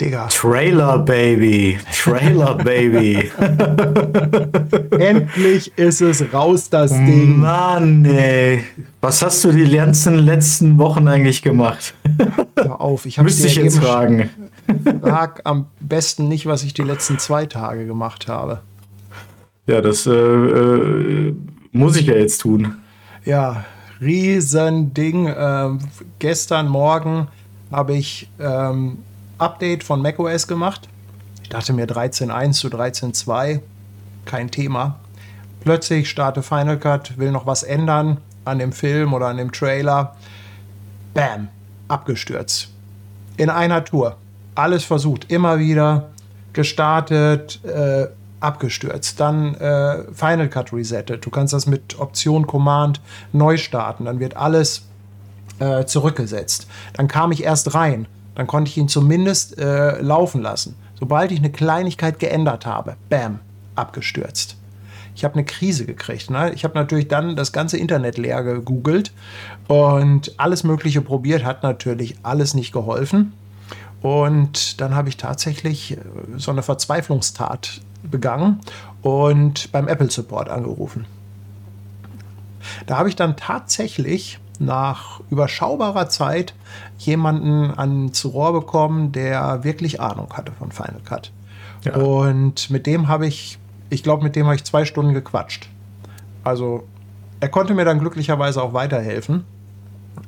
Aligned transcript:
Digga. 0.00 0.28
Trailer 0.28 0.98
Baby. 0.98 1.78
Trailer 1.92 2.54
Baby. 2.56 3.30
Endlich 4.98 5.72
ist 5.78 6.02
es 6.02 6.32
raus, 6.32 6.68
das 6.68 6.90
Ding. 6.90 7.38
Mann, 7.38 8.04
ey. 8.04 8.64
Was 9.00 9.22
hast 9.22 9.42
du 9.44 9.52
die 9.52 9.70
ganzen 9.70 10.18
letzten 10.18 10.76
Wochen 10.76 11.08
eigentlich 11.08 11.40
gemacht? 11.40 11.94
Hör 12.58 12.80
auf, 12.80 13.06
ich 13.06 13.18
habe 13.18 13.24
Müsste 13.24 13.46
ich 13.46 13.56
jetzt 13.56 13.78
fragen. 13.78 14.28
Frag 15.00 15.40
am 15.44 15.66
besten 15.80 16.28
nicht, 16.28 16.44
was 16.44 16.62
ich 16.62 16.74
die 16.74 16.82
letzten 16.82 17.18
zwei 17.18 17.46
Tage 17.46 17.86
gemacht 17.86 18.28
habe. 18.28 18.60
Ja, 19.66 19.80
das 19.80 20.06
äh, 20.06 20.12
äh, 20.12 21.34
muss 21.72 21.96
ich 21.96 22.06
ja 22.06 22.14
jetzt 22.14 22.42
tun. 22.42 22.76
Ja, 23.24 23.64
Riesending. 24.00 25.32
Ähm, 25.34 25.78
gestern 26.18 26.68
Morgen 26.68 27.28
habe 27.72 27.94
ich 27.94 28.28
ähm, 28.38 28.98
Update 29.38 29.84
von 29.84 30.00
macOS 30.00 30.46
gemacht. 30.46 30.88
Ich 31.42 31.48
dachte 31.48 31.72
mir 31.72 31.86
13.1 31.86 32.52
zu 32.52 32.68
13.2, 32.68 33.60
kein 34.24 34.50
Thema. 34.50 34.98
Plötzlich 35.60 36.08
starte 36.08 36.42
Final 36.42 36.78
Cut, 36.78 37.18
will 37.18 37.30
noch 37.30 37.46
was 37.46 37.62
ändern 37.62 38.18
an 38.44 38.58
dem 38.58 38.72
Film 38.72 39.12
oder 39.12 39.26
an 39.26 39.36
dem 39.36 39.52
Trailer. 39.52 40.16
Bam, 41.12 41.48
abgestürzt. 41.88 42.68
In 43.36 43.50
einer 43.50 43.84
Tour. 43.84 44.16
Alles 44.54 44.84
versucht, 44.84 45.30
immer 45.30 45.58
wieder 45.58 46.08
gestartet, 46.52 47.62
äh, 47.64 48.06
abgestürzt. 48.40 49.20
Dann 49.20 49.54
äh, 49.56 50.04
Final 50.14 50.48
Cut 50.48 50.72
resettet. 50.72 51.26
Du 51.26 51.30
kannst 51.30 51.52
das 51.52 51.66
mit 51.66 51.98
Option 51.98 52.46
Command 52.46 53.00
neu 53.32 53.56
starten. 53.58 54.06
Dann 54.06 54.18
wird 54.18 54.36
alles 54.36 54.82
äh, 55.58 55.84
zurückgesetzt. 55.84 56.66
Dann 56.94 57.08
kam 57.08 57.32
ich 57.32 57.44
erst 57.44 57.74
rein. 57.74 58.06
Dann 58.36 58.46
konnte 58.46 58.70
ich 58.70 58.76
ihn 58.76 58.88
zumindest 58.88 59.58
äh, 59.58 60.00
laufen 60.00 60.42
lassen. 60.42 60.76
Sobald 60.98 61.32
ich 61.32 61.38
eine 61.38 61.50
Kleinigkeit 61.50 62.18
geändert 62.18 62.66
habe, 62.66 62.96
bam, 63.08 63.40
abgestürzt. 63.74 64.56
Ich 65.14 65.24
habe 65.24 65.34
eine 65.34 65.44
Krise 65.44 65.86
gekriegt. 65.86 66.30
Ne? 66.30 66.52
Ich 66.52 66.62
habe 66.64 66.74
natürlich 66.74 67.08
dann 67.08 67.36
das 67.36 67.52
ganze 67.52 67.78
Internet 67.78 68.18
leer 68.18 68.42
gegoogelt 68.42 69.12
und 69.66 70.38
alles 70.38 70.62
Mögliche 70.62 71.00
probiert, 71.00 71.44
hat 71.44 71.62
natürlich 71.62 72.16
alles 72.22 72.54
nicht 72.54 72.72
geholfen. 72.72 73.32
Und 74.02 74.80
dann 74.80 74.94
habe 74.94 75.08
ich 75.08 75.16
tatsächlich 75.16 75.92
äh, 75.92 75.98
so 76.36 76.50
eine 76.50 76.62
Verzweiflungstat 76.62 77.80
begangen 78.02 78.60
und 79.02 79.72
beim 79.72 79.88
Apple 79.88 80.10
Support 80.10 80.50
angerufen. 80.50 81.06
Da 82.86 82.98
habe 82.98 83.08
ich 83.08 83.16
dann 83.16 83.36
tatsächlich 83.36 84.38
nach 84.58 85.20
überschaubarer 85.30 86.08
Zeit 86.08 86.54
jemanden 86.98 87.76
ans 87.76 88.24
Rohr 88.24 88.52
bekommen, 88.52 89.12
der 89.12 89.64
wirklich 89.64 90.00
Ahnung 90.00 90.28
hatte 90.32 90.52
von 90.52 90.72
Final 90.72 91.00
Cut. 91.04 91.32
Ja. 91.84 91.96
Und 91.96 92.70
mit 92.70 92.86
dem 92.86 93.08
habe 93.08 93.26
ich, 93.26 93.58
ich 93.90 94.02
glaube, 94.02 94.22
mit 94.22 94.36
dem 94.36 94.46
habe 94.46 94.56
ich 94.56 94.64
zwei 94.64 94.84
Stunden 94.84 95.14
gequatscht. 95.14 95.68
Also 96.44 96.84
er 97.40 97.48
konnte 97.48 97.74
mir 97.74 97.84
dann 97.84 97.98
glücklicherweise 97.98 98.62
auch 98.62 98.72
weiterhelfen. 98.72 99.44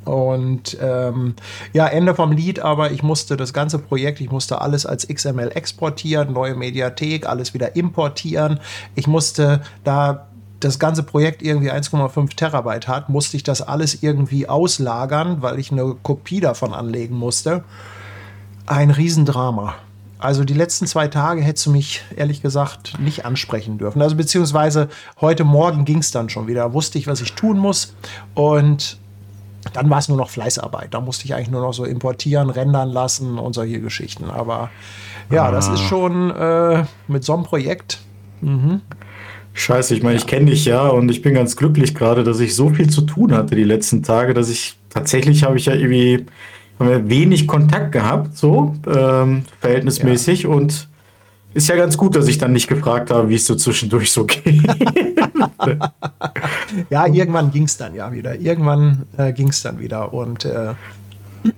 Und 0.04 0.76
ähm, 0.80 1.34
ja, 1.72 1.86
Ende 1.86 2.14
vom 2.14 2.32
Lied, 2.32 2.60
aber 2.60 2.90
ich 2.92 3.02
musste 3.02 3.36
das 3.36 3.52
ganze 3.52 3.78
Projekt, 3.78 4.20
ich 4.20 4.30
musste 4.30 4.60
alles 4.60 4.86
als 4.86 5.06
XML 5.06 5.50
exportieren, 5.54 6.32
neue 6.32 6.54
Mediathek, 6.54 7.26
alles 7.26 7.54
wieder 7.54 7.76
importieren. 7.76 8.60
Ich 8.94 9.06
musste 9.06 9.62
da 9.84 10.27
das 10.60 10.78
ganze 10.78 11.02
Projekt 11.02 11.42
irgendwie 11.42 11.70
1,5 11.70 12.34
Terabyte 12.34 12.88
hat, 12.88 13.08
musste 13.08 13.36
ich 13.36 13.42
das 13.44 13.62
alles 13.62 14.02
irgendwie 14.02 14.48
auslagern, 14.48 15.40
weil 15.40 15.58
ich 15.58 15.70
eine 15.70 15.94
Kopie 16.02 16.40
davon 16.40 16.72
anlegen 16.72 17.16
musste. 17.16 17.64
Ein 18.66 18.90
Riesendrama. 18.90 19.76
Also 20.18 20.42
die 20.42 20.54
letzten 20.54 20.86
zwei 20.88 21.06
Tage 21.06 21.42
hättest 21.42 21.66
du 21.66 21.70
mich 21.70 22.02
ehrlich 22.16 22.42
gesagt 22.42 22.98
nicht 22.98 23.24
ansprechen 23.24 23.78
dürfen. 23.78 24.02
Also 24.02 24.16
beziehungsweise 24.16 24.88
heute 25.20 25.44
Morgen 25.44 25.84
ging 25.84 25.98
es 25.98 26.10
dann 26.10 26.28
schon 26.28 26.48
wieder. 26.48 26.72
Wusste 26.74 26.98
ich, 26.98 27.06
was 27.06 27.20
ich 27.20 27.34
tun 27.34 27.56
muss. 27.56 27.94
Und 28.34 28.98
dann 29.72 29.88
war 29.90 29.98
es 29.98 30.08
nur 30.08 30.18
noch 30.18 30.30
Fleißarbeit. 30.30 30.92
Da 30.92 31.00
musste 31.00 31.24
ich 31.24 31.34
eigentlich 31.34 31.50
nur 31.50 31.60
noch 31.60 31.72
so 31.72 31.84
importieren, 31.84 32.50
rendern 32.50 32.88
lassen 32.88 33.38
und 33.38 33.52
solche 33.52 33.80
Geschichten. 33.80 34.24
Aber 34.30 34.70
ja, 35.30 35.46
ah. 35.46 35.50
das 35.52 35.68
ist 35.68 35.82
schon 35.82 36.30
äh, 36.32 36.84
mit 37.06 37.22
so 37.22 37.34
einem 37.34 37.44
Projekt. 37.44 38.00
Mhm. 38.40 38.82
Scheiße, 39.58 39.94
ich 39.94 40.02
meine, 40.04 40.16
ich 40.16 40.26
kenne 40.26 40.46
dich 40.46 40.64
ja 40.64 40.86
und 40.86 41.10
ich 41.10 41.20
bin 41.20 41.34
ganz 41.34 41.56
glücklich 41.56 41.94
gerade, 41.94 42.22
dass 42.22 42.38
ich 42.38 42.54
so 42.54 42.70
viel 42.70 42.88
zu 42.88 43.02
tun 43.02 43.34
hatte 43.34 43.56
die 43.56 43.64
letzten 43.64 44.04
Tage, 44.04 44.32
dass 44.32 44.48
ich 44.48 44.76
tatsächlich 44.88 45.42
habe 45.42 45.56
ich 45.56 45.66
ja 45.66 45.74
irgendwie 45.74 46.26
wenig 46.78 47.48
Kontakt 47.48 47.90
gehabt, 47.90 48.36
so 48.36 48.76
ähm, 48.86 49.42
verhältnismäßig 49.60 50.44
ja. 50.44 50.50
und 50.50 50.88
ist 51.54 51.68
ja 51.68 51.74
ganz 51.74 51.96
gut, 51.96 52.14
dass 52.14 52.28
ich 52.28 52.38
dann 52.38 52.52
nicht 52.52 52.68
gefragt 52.68 53.10
habe, 53.10 53.28
wie 53.30 53.34
es 53.34 53.46
so 53.46 53.56
zwischendurch 53.56 54.12
so 54.12 54.24
geht. 54.26 54.62
ja, 56.88 57.06
irgendwann 57.06 57.50
ging 57.50 57.64
es 57.64 57.76
dann 57.76 57.96
ja 57.96 58.12
wieder. 58.12 58.38
Irgendwann 58.38 59.06
äh, 59.16 59.32
ging 59.32 59.48
es 59.48 59.62
dann 59.62 59.80
wieder. 59.80 60.12
Und 60.14 60.44
äh, 60.44 60.74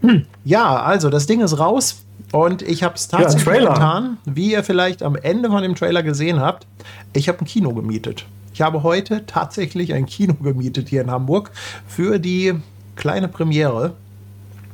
ja, 0.45 0.81
also 0.81 1.11
das 1.11 1.27
Ding 1.27 1.41
ist 1.43 1.59
raus. 1.59 2.03
Und 2.33 2.63
ich 2.63 2.83
habe 2.83 2.95
es 2.95 3.09
tatsächlich 3.09 3.55
ja, 3.55 3.73
getan, 3.73 4.19
wie 4.25 4.53
ihr 4.53 4.65
vielleicht 4.65 5.03
am 5.03 5.17
Ende 5.17 5.51
von 5.51 5.63
dem 5.63 5.75
Trailer 5.75 6.03
gesehen 6.03 6.41
habt. 6.41 6.67
Ich 7.13 7.29
habe 7.29 7.41
ein 7.41 7.45
Kino 7.45 7.73
gemietet. 7.75 8.27
Ich 8.53 8.63
habe 8.63 8.83
heute 8.83 9.27
tatsächlich 9.27 9.95
ein 9.95 10.07
Kino 10.07 10.35
gemietet 10.43 10.89
hier 10.89 11.03
in 11.03 11.11
Hamburg 11.11 11.51
für 11.87 12.19
die 12.19 12.55
kleine 12.97 13.29
Premiere 13.29 13.95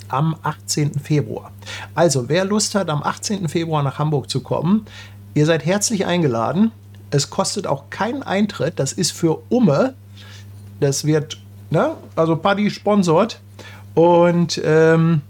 am 0.08 0.36
18. 0.42 0.98
Februar. 1.00 1.52
Also, 1.94 2.28
wer 2.28 2.44
Lust 2.44 2.74
hat, 2.74 2.90
am 2.90 3.02
18. 3.02 3.48
Februar 3.48 3.82
nach 3.82 3.98
Hamburg 3.98 4.30
zu 4.30 4.40
kommen, 4.40 4.86
ihr 5.34 5.46
seid 5.46 5.64
herzlich 5.64 6.06
eingeladen. 6.06 6.72
Es 7.10 7.30
kostet 7.30 7.66
auch 7.66 7.90
keinen 7.90 8.22
Eintritt. 8.22 8.78
Das 8.78 8.92
ist 8.92 9.12
für 9.12 9.42
Umme. 9.48 9.94
Das 10.80 11.04
wird, 11.04 11.38
ne? 11.70 11.92
Also 12.14 12.36
Paddy 12.36 12.70
sponsort. 12.70 13.40
Und 13.94 14.60
ähm, 14.64 15.22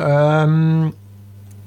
ähm, 0.00 0.92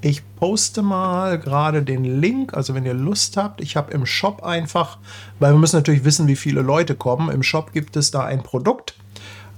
ich 0.01 0.21
poste 0.35 0.81
mal 0.81 1.39
gerade 1.39 1.83
den 1.83 2.03
Link, 2.03 2.53
also 2.53 2.75
wenn 2.75 2.85
ihr 2.85 2.93
Lust 2.93 3.37
habt. 3.37 3.61
Ich 3.61 3.77
habe 3.77 3.93
im 3.93 4.05
Shop 4.05 4.43
einfach, 4.43 4.97
weil 5.39 5.53
wir 5.53 5.59
müssen 5.59 5.77
natürlich 5.77 6.03
wissen, 6.03 6.27
wie 6.27 6.35
viele 6.35 6.61
Leute 6.61 6.95
kommen. 6.95 7.29
Im 7.29 7.43
Shop 7.43 7.71
gibt 7.71 7.95
es 7.95 8.11
da 8.11 8.25
ein 8.25 8.43
Produkt 8.43 8.95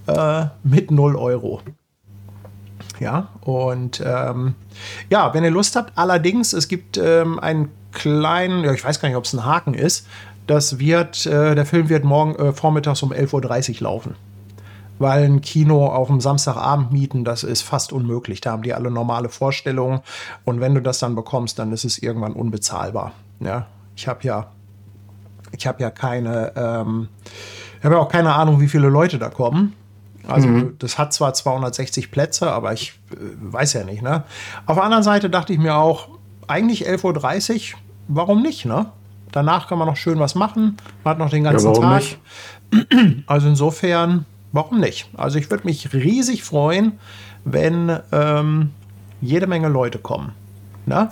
äh, 0.08 0.46
mit 0.64 0.92
0 0.92 1.16
Euro. 1.16 1.62
Ja, 3.00 3.30
und 3.42 4.02
ähm, 4.06 4.54
ja, 5.10 5.34
wenn 5.34 5.44
ihr 5.44 5.52
Lust 5.52 5.76
habt, 5.76 5.98
allerdings, 5.98 6.54
es 6.54 6.68
gibt 6.68 6.98
ähm, 6.98 7.40
einen 7.40 7.70
kleinen, 7.92 8.64
ja, 8.64 8.72
ich 8.72 8.84
weiß 8.84 9.00
gar 9.00 9.10
nicht, 9.10 9.18
ob 9.18 9.26
es 9.26 9.34
ein 9.34 9.46
Haken 9.46 9.74
ist. 9.74 10.08
Das 10.48 10.78
wird, 10.78 11.26
äh, 11.26 11.56
der 11.56 11.66
Film 11.66 11.90
wird 11.90 12.04
morgen 12.04 12.36
äh, 12.36 12.54
vormittags 12.54 13.02
um 13.02 13.12
11.30 13.12 13.78
Uhr 13.78 13.82
laufen 13.82 14.16
weil 15.00 15.26
ein 15.26 15.42
Kino 15.42 15.88
auf 15.88 16.08
dem 16.08 16.22
Samstagabend 16.22 16.92
mieten, 16.92 17.24
das 17.24 17.44
ist 17.44 17.62
fast 17.62 17.92
unmöglich. 17.92 18.42
Da 18.42 18.52
haben 18.52 18.64
die 18.64 18.74
alle 18.74 18.92
normale 18.92 19.30
Vorstellungen 19.30 20.02
und 20.46 20.60
wenn 20.60 20.76
du 20.76 20.82
das 20.82 21.00
dann 21.00 21.16
bekommst, 21.16 21.60
dann 21.60 21.72
ist 21.72 21.86
es 21.86 21.98
irgendwann 21.98 22.34
unbezahlbar. 22.34 23.12
Ja, 23.40 23.68
ich 23.96 24.08
habe 24.08 24.24
ja, 24.24 24.48
ich 25.52 25.68
habe 25.68 25.82
ja 25.82 25.90
keine, 25.90 26.54
ähm, 26.56 27.10
ich 27.80 27.86
habe 27.86 27.96
ja 27.96 28.02
auch 28.02 28.10
keine 28.10 28.34
Ahnung, 28.34 28.60
wie 28.62 28.68
viele 28.68 28.90
Leute 28.90 29.20
da 29.20 29.30
kommen. 29.30 29.74
Also 30.28 30.48
mhm. 30.48 30.76
das 30.80 30.98
hat 30.98 31.14
zwar 31.14 31.34
260 31.34 32.10
Plätze, 32.10 32.52
aber 32.52 32.74
ich 32.74 33.00
äh, 33.12 33.16
weiß 33.40 33.74
ja 33.74 33.84
nicht. 33.84 34.02
Ne? 34.02 34.24
Auf 34.66 34.76
der 34.76 34.84
anderen 34.84 35.04
Seite 35.04 35.30
dachte 35.30 35.54
ich 35.54 35.60
mir 35.60 35.76
auch, 35.76 36.10
eigentlich 36.48 36.88
11.30 36.88 37.74
Uhr, 37.74 37.80
warum 38.08 38.42
nicht? 38.42 38.66
Ne? 38.66 38.88
Danach 39.32 39.68
kann 39.68 39.78
man 39.78 39.88
noch 39.88 39.98
schön 39.98 40.20
was 40.20 40.36
machen. 40.36 40.78
Man 41.04 41.12
hat 41.12 41.20
noch 41.20 41.30
den 41.30 41.44
ganzen 41.44 41.74
ja, 41.74 41.80
Tag. 41.80 41.96
Nicht? 41.96 42.20
Also 43.28 43.48
insofern 43.48 44.26
warum 44.56 44.80
nicht? 44.80 45.10
Also 45.16 45.38
ich 45.38 45.52
würde 45.52 45.66
mich 45.66 45.94
riesig 45.94 46.44
freuen, 46.44 47.00
wenn 47.44 48.00
ähm, 48.12 48.72
jede 49.22 49.48
Menge 49.48 49.68
Leute 49.68 50.00
kommen. 50.00 50.32
Na? 50.86 51.10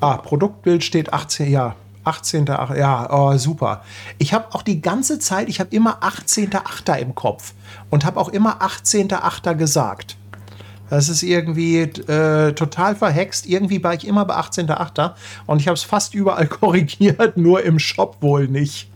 Ah, 0.00 0.16
Produktbild 0.16 0.84
steht 0.84 1.12
18, 1.12 1.50
ja, 1.50 1.76
18. 2.04 2.46
Ja, 2.46 3.08
oh, 3.10 3.36
super. 3.36 3.82
Ich 4.18 4.34
habe 4.34 4.54
auch 4.54 4.62
die 4.62 4.80
ganze 4.80 5.18
Zeit, 5.18 5.48
ich 5.48 5.60
habe 5.60 5.74
immer 5.74 6.02
18.8. 6.02 6.96
im 6.98 7.14
Kopf 7.14 7.54
und 7.90 8.04
habe 8.04 8.20
auch 8.20 8.28
immer 8.28 8.62
18.8. 8.62 9.54
gesagt. 9.54 10.16
Das 10.90 11.08
ist 11.08 11.22
irgendwie 11.22 11.80
äh, 11.80 12.52
total 12.52 12.94
verhext. 12.94 13.46
Irgendwie 13.46 13.82
war 13.82 13.94
ich 13.94 14.06
immer 14.06 14.24
bei 14.26 14.36
18.8. 14.36 15.12
und 15.46 15.60
ich 15.60 15.66
habe 15.66 15.74
es 15.74 15.82
fast 15.82 16.14
überall 16.14 16.46
korrigiert, 16.60 17.36
nur 17.36 17.64
im 17.64 17.78
Shop 17.78 18.18
wohl 18.20 18.46
nicht. 18.48 18.88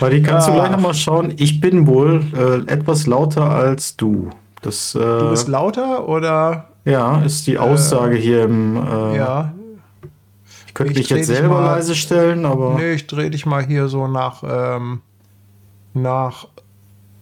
Buddy, 0.00 0.22
kannst 0.22 0.48
ja. 0.48 0.54
du 0.54 0.60
gleich 0.60 0.70
nochmal 0.70 0.94
schauen? 0.94 1.34
Ich 1.36 1.60
bin 1.60 1.86
wohl 1.86 2.24
äh, 2.36 2.72
etwas 2.72 3.06
lauter 3.06 3.50
als 3.50 3.96
du. 3.96 4.30
Das, 4.62 4.94
äh, 4.94 4.98
du 4.98 5.30
bist 5.30 5.48
lauter 5.48 6.08
oder? 6.08 6.68
Ja, 6.84 7.20
ist 7.22 7.46
die 7.46 7.58
Aussage 7.58 8.16
äh, 8.16 8.20
hier 8.20 8.44
im. 8.44 8.76
Äh, 8.76 9.16
ja. 9.16 9.52
Ich 10.66 10.74
könnte 10.74 10.94
dich 10.94 11.10
jetzt 11.10 11.26
selber 11.26 11.60
mal, 11.60 11.66
leise 11.76 11.94
stellen, 11.94 12.46
aber. 12.46 12.74
Nee, 12.78 12.92
ich 12.92 13.06
drehe 13.06 13.30
dich 13.30 13.44
mal 13.46 13.64
hier 13.64 13.88
so 13.88 14.08
nach. 14.08 14.42
Ähm, 14.46 15.02
nach. 15.94 16.48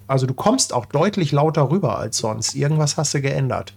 Also, 0.06 0.26
du 0.26 0.34
kommst 0.34 0.72
auch 0.72 0.87
deutlich 0.87 1.32
lauter 1.32 1.70
rüber 1.70 1.99
als 1.99 2.19
sonst. 2.19 2.55
Irgendwas 2.55 2.96
hast 2.96 3.14
du 3.14 3.20
geändert. 3.20 3.75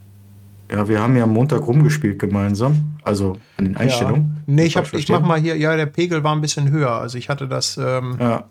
Ja, 0.72 0.88
wir 0.88 1.02
haben 1.02 1.16
ja 1.16 1.24
am 1.24 1.34
Montag 1.34 1.68
rumgespielt 1.68 2.20
gemeinsam. 2.20 2.98
Also 3.04 3.38
an 3.58 3.66
den 3.66 3.78
Einstellungen. 3.78 4.44
Ja. 4.48 4.54
Nee, 4.54 4.64
ich, 4.66 4.78
hab, 4.78 4.92
ich 4.94 5.10
mach 5.10 5.22
mal 5.22 5.40
hier, 5.40 5.58
ja, 5.58 5.76
der 5.76 5.86
Pegel 5.86 6.24
war 6.24 6.34
ein 6.34 6.42
bisschen 6.42 6.72
höher. 6.72 6.94
Also 6.94 7.18
ich 7.18 7.30
hatte 7.30 7.48
das, 7.48 7.78
ähm, 7.78 8.18
Ja. 8.20 8.46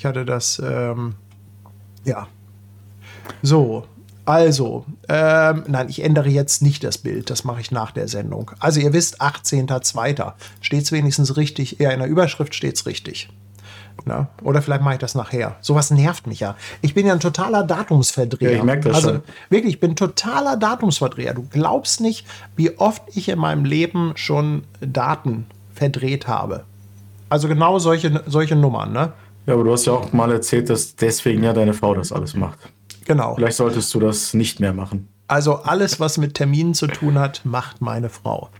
Ich 0.00 0.06
hatte 0.06 0.24
das, 0.24 0.58
ähm, 0.64 1.12
ja. 2.06 2.26
So, 3.42 3.84
also, 4.24 4.86
ähm, 5.10 5.64
nein, 5.66 5.90
ich 5.90 6.02
ändere 6.02 6.30
jetzt 6.30 6.62
nicht 6.62 6.84
das 6.84 6.96
Bild, 6.96 7.28
das 7.28 7.44
mache 7.44 7.60
ich 7.60 7.70
nach 7.70 7.90
der 7.90 8.08
Sendung. 8.08 8.50
Also 8.60 8.80
ihr 8.80 8.94
wisst, 8.94 9.20
18.02. 9.20 10.32
Steht 10.62 10.84
es 10.84 10.92
wenigstens 10.92 11.36
richtig, 11.36 11.76
ja, 11.80 11.90
in 11.90 11.98
der 11.98 12.08
Überschrift 12.08 12.54
steht 12.54 12.76
es 12.76 12.86
richtig. 12.86 13.28
Na? 14.06 14.28
Oder 14.42 14.62
vielleicht 14.62 14.80
mache 14.80 14.94
ich 14.94 15.00
das 15.00 15.14
nachher. 15.14 15.56
Sowas 15.60 15.90
nervt 15.90 16.26
mich 16.26 16.40
ja. 16.40 16.56
Ich 16.80 16.94
bin 16.94 17.06
ja 17.06 17.12
ein 17.12 17.20
totaler 17.20 17.62
Datumsverdreher. 17.62 18.52
Ja, 18.52 18.56
ich 18.56 18.64
merk 18.64 18.80
das 18.80 18.94
also, 18.94 19.08
schon. 19.10 19.22
Wirklich, 19.50 19.74
ich 19.74 19.80
bin 19.80 19.96
totaler 19.96 20.56
Datumsverdreher. 20.56 21.34
Du 21.34 21.46
glaubst 21.50 22.00
nicht, 22.00 22.26
wie 22.56 22.78
oft 22.78 23.02
ich 23.14 23.28
in 23.28 23.38
meinem 23.38 23.66
Leben 23.66 24.12
schon 24.14 24.64
Daten 24.80 25.44
verdreht 25.74 26.26
habe. 26.26 26.64
Also 27.28 27.48
genau 27.48 27.78
solche, 27.78 28.24
solche 28.26 28.56
Nummern, 28.56 28.92
ne? 28.92 29.12
Ja, 29.46 29.54
aber 29.54 29.64
du 29.64 29.72
hast 29.72 29.86
ja 29.86 29.92
auch 29.92 30.12
mal 30.12 30.30
erzählt, 30.30 30.70
dass 30.70 30.94
deswegen 30.96 31.42
ja 31.42 31.52
deine 31.52 31.74
Frau 31.74 31.94
das 31.94 32.12
alles 32.12 32.34
macht. 32.34 32.58
Genau. 33.06 33.34
Vielleicht 33.34 33.56
solltest 33.56 33.92
du 33.94 34.00
das 34.00 34.34
nicht 34.34 34.60
mehr 34.60 34.72
machen. 34.72 35.08
Also 35.26 35.56
alles, 35.62 36.00
was 36.00 36.18
mit 36.18 36.34
Terminen 36.34 36.74
zu 36.74 36.88
tun 36.88 37.16
hat, 37.16 37.42
macht 37.44 37.80
meine 37.80 38.08
Frau. 38.08 38.50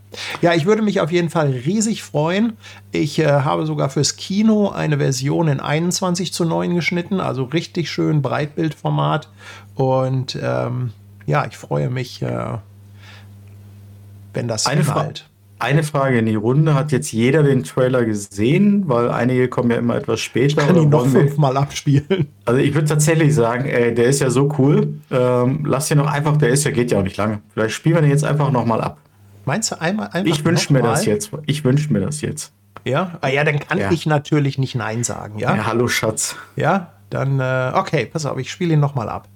Ja, 0.40 0.54
ich 0.54 0.66
würde 0.66 0.82
mich 0.82 1.00
auf 1.00 1.10
jeden 1.10 1.28
Fall 1.28 1.50
riesig 1.50 2.04
freuen. 2.04 2.52
Ich 2.92 3.18
äh, 3.18 3.26
habe 3.26 3.66
sogar 3.66 3.90
fürs 3.90 4.14
Kino 4.14 4.68
eine 4.68 4.98
Version 4.98 5.48
in 5.48 5.58
21 5.58 6.32
zu 6.32 6.44
9 6.44 6.76
geschnitten, 6.76 7.18
also 7.18 7.42
richtig 7.44 7.90
schön 7.90 8.22
Breitbildformat. 8.22 9.28
Und 9.74 10.38
ähm, 10.40 10.92
ja, 11.26 11.44
ich 11.44 11.56
freue 11.56 11.90
mich, 11.90 12.22
äh, 12.22 12.58
wenn 14.32 14.46
das 14.46 14.66
Eine, 14.66 14.84
Fra 14.84 14.92
knallt. 14.92 15.29
Eine 15.60 15.82
Frage 15.82 16.18
in 16.18 16.26
die 16.26 16.34
Runde. 16.34 16.74
Hat 16.74 16.90
jetzt 16.92 17.12
jeder 17.12 17.42
den 17.42 17.64
Trailer 17.64 18.04
gesehen? 18.04 18.84
Weil 18.88 19.10
einige 19.10 19.48
kommen 19.48 19.70
ja 19.70 19.76
immer 19.76 19.96
etwas 19.96 20.20
später. 20.20 20.62
Kann 20.62 20.70
oder 20.76 20.82
ihn 20.82 20.88
noch 20.88 21.06
fünfmal 21.06 21.56
abspielen. 21.56 22.28
Also 22.44 22.60
ich 22.60 22.74
würde 22.74 22.88
tatsächlich 22.88 23.34
sagen, 23.34 23.66
ey, 23.66 23.94
der 23.94 24.06
ist 24.06 24.20
ja 24.20 24.30
so 24.30 24.52
cool. 24.58 24.94
Ähm, 25.10 25.64
lass 25.66 25.90
ihn 25.90 25.98
noch 25.98 26.10
einfach, 26.10 26.36
der 26.36 26.48
ist 26.48 26.64
ja, 26.64 26.70
geht 26.70 26.90
ja 26.90 26.98
auch 26.98 27.02
nicht 27.02 27.16
lange. 27.16 27.40
Vielleicht 27.52 27.74
spielen 27.74 27.96
wir 27.96 28.02
den 28.02 28.10
jetzt 28.10 28.24
einfach 28.24 28.50
nochmal 28.50 28.80
ab. 28.80 28.98
Meinst 29.44 29.70
du 29.72 29.80
einmal 29.80 30.06
einfach 30.12 30.24
Ich 30.24 30.44
wünsche 30.44 30.72
mir 30.72 30.82
das 30.82 31.06
jetzt. 31.06 31.30
Ich 31.46 31.64
wünsche 31.64 31.92
mir 31.92 32.00
das 32.00 32.20
jetzt. 32.20 32.52
Ja? 32.84 33.18
Ah, 33.20 33.28
ja, 33.28 33.44
dann 33.44 33.58
kann 33.58 33.78
Ja. 33.78 33.90
ich 33.90 34.06
natürlich 34.06 34.58
nicht 34.58 34.74
Nein 34.74 35.04
sagen, 35.04 35.38
ja? 35.38 35.50
Ja, 35.50 35.56
Ja, 35.56 35.66
hallo 35.66 35.86
Schatz. 35.88 36.36
dann, 37.10 37.40
äh, 37.40 37.72
okay, 37.74 38.06
pass 38.06 38.24
auf, 38.26 38.38
ich 38.38 38.50
spiele 38.50 38.74
ihn 38.74 38.80
nochmal 38.80 39.08
ab. 39.08 39.28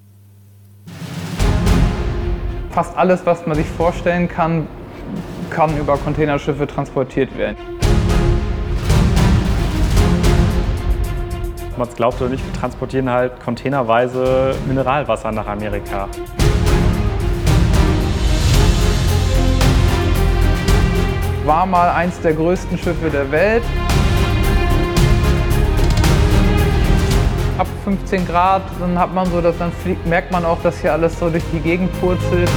Fast 2.70 2.96
alles, 2.96 3.24
was 3.24 3.46
man 3.46 3.56
sich 3.56 3.66
vorstellen 3.66 4.28
kann, 4.28 4.66
kann 5.54 5.78
über 5.78 5.96
Containerschiffe 5.96 6.66
transportiert 6.66 7.38
werden. 7.38 7.56
Ob 11.70 11.78
man 11.78 11.88
es 11.88 11.94
glaubt 11.94 12.20
oder 12.20 12.30
nicht, 12.30 12.44
wir 12.44 12.60
transportieren 12.60 13.08
halt 13.08 13.38
containerweise 13.40 14.56
Mineralwasser 14.66 15.30
nach 15.30 15.46
Amerika. 15.46 16.08
War 21.44 21.66
mal 21.66 21.90
eins 21.90 22.20
der 22.20 22.32
größten 22.32 22.76
Schiffe 22.76 23.10
der 23.10 23.30
Welt. 23.30 23.62
Ab 27.58 27.68
15 27.84 28.26
Grad, 28.26 28.62
dann 28.80 28.98
hat 28.98 29.14
man 29.14 29.26
so, 29.26 29.40
dass 29.40 29.56
dann 29.58 29.70
fliegt, 29.70 30.04
merkt 30.06 30.32
man 30.32 30.44
auch, 30.44 30.60
dass 30.62 30.80
hier 30.80 30.92
alles 30.92 31.16
so 31.16 31.30
durch 31.30 31.44
die 31.52 31.60
Gegend 31.60 31.92
purzelt. 32.00 32.50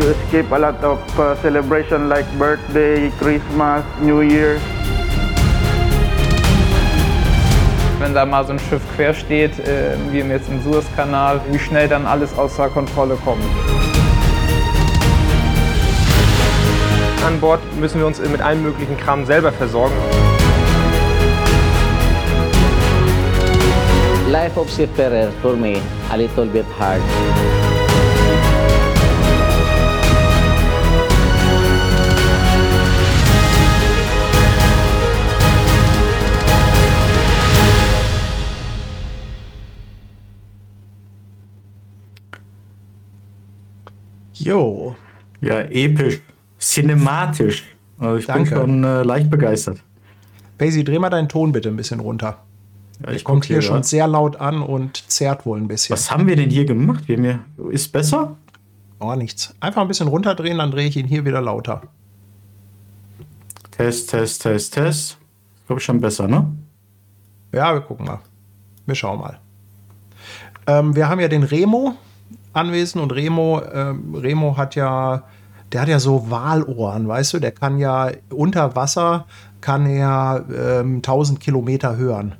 You 0.00 0.14
skip 0.28 0.50
a 0.50 0.58
lot 0.58 0.82
of 0.82 1.00
uh, 1.18 1.36
celebration 1.42 2.08
like 2.08 2.26
birthday, 2.38 3.10
Christmas, 3.18 3.84
New 4.00 4.22
Year. 4.22 4.60
Wenn 7.98 8.14
da 8.14 8.24
mal 8.24 8.44
so 8.46 8.52
ein 8.52 8.58
Schiff 8.58 8.80
quer 8.96 9.12
steht, 9.12 9.58
äh, 9.58 9.96
wie 10.10 10.20
jetzt 10.20 10.48
im 10.48 10.62
Suezkanal, 10.62 11.40
wie 11.50 11.58
schnell 11.58 11.86
dann 11.88 12.06
alles 12.06 12.36
außer 12.38 12.68
Kontrolle 12.70 13.16
kommt. 13.24 13.44
An 17.26 17.38
Bord 17.38 17.60
müssen 17.78 17.98
wir 17.98 18.06
uns 18.06 18.18
mit 18.20 18.40
allem 18.40 18.62
möglichen 18.62 18.96
Kram 18.96 19.26
selber 19.26 19.52
versorgen. 19.52 19.94
Life 24.30 24.58
of 24.58 24.70
seafarer 24.70 25.30
for 25.42 25.54
me 25.56 25.80
a 26.10 26.16
little 26.16 26.46
bit 26.46 26.64
hard. 26.78 27.02
Jo, 44.40 44.96
Ja, 45.40 45.60
episch. 45.60 46.20
Cinematisch. 46.58 47.64
Also 47.98 48.16
ich 48.16 48.26
Danke. 48.26 48.50
bin 48.50 48.58
schon 48.60 48.84
äh, 48.84 49.02
leicht 49.02 49.30
begeistert. 49.30 49.78
Basie, 50.58 50.84
dreh 50.84 50.98
mal 50.98 51.10
deinen 51.10 51.28
Ton 51.28 51.52
bitte 51.52 51.68
ein 51.68 51.76
bisschen 51.76 52.00
runter. 52.00 52.38
Ja, 53.04 53.12
ich 53.12 53.24
Kommt 53.24 53.42
guck 53.42 53.46
hier 53.48 53.62
schon 53.62 53.76
grad. 53.76 53.86
sehr 53.86 54.06
laut 54.06 54.36
an 54.36 54.60
und 54.62 55.10
zerrt 55.10 55.46
wohl 55.46 55.58
ein 55.58 55.68
bisschen. 55.68 55.94
Was 55.94 56.10
haben 56.10 56.26
wir 56.26 56.36
denn 56.36 56.50
hier 56.50 56.66
gemacht? 56.66 57.04
Wir 57.08 57.16
haben 57.16 57.24
hier, 57.24 57.40
ist 57.70 57.88
besser? 57.92 58.36
Oh, 58.98 59.14
nichts. 59.14 59.54
Einfach 59.60 59.80
ein 59.82 59.88
bisschen 59.88 60.08
runterdrehen, 60.08 60.58
dann 60.58 60.70
drehe 60.70 60.86
ich 60.86 60.96
ihn 60.98 61.06
hier 61.06 61.24
wieder 61.24 61.40
lauter. 61.40 61.82
Test, 63.70 64.10
Test, 64.10 64.42
Test, 64.42 64.74
Test. 64.74 65.18
Glaube 65.66 65.80
ich 65.80 65.84
schon 65.84 66.00
besser, 66.00 66.28
ne? 66.28 66.52
Ja, 67.54 67.72
wir 67.72 67.80
gucken 67.80 68.04
mal. 68.06 68.20
Wir 68.84 68.94
schauen 68.94 69.18
mal. 69.20 69.38
Ähm, 70.66 70.94
wir 70.94 71.08
haben 71.08 71.20
ja 71.20 71.28
den 71.28 71.42
Remo 71.42 71.94
anwesend 72.52 73.02
und 73.02 73.12
Remo, 73.12 73.62
ähm, 73.72 74.14
Remo 74.14 74.56
hat 74.56 74.74
ja, 74.74 75.22
der 75.72 75.82
hat 75.82 75.88
ja 75.88 76.00
so 76.00 76.30
Walohren, 76.30 77.06
weißt 77.08 77.34
du, 77.34 77.38
der 77.38 77.52
kann 77.52 77.78
ja 77.78 78.10
unter 78.30 78.74
Wasser, 78.76 79.26
kann 79.60 79.86
er 79.86 80.44
ähm, 80.54 80.96
1000 80.96 81.38
Kilometer 81.40 81.96
hören. 81.96 82.34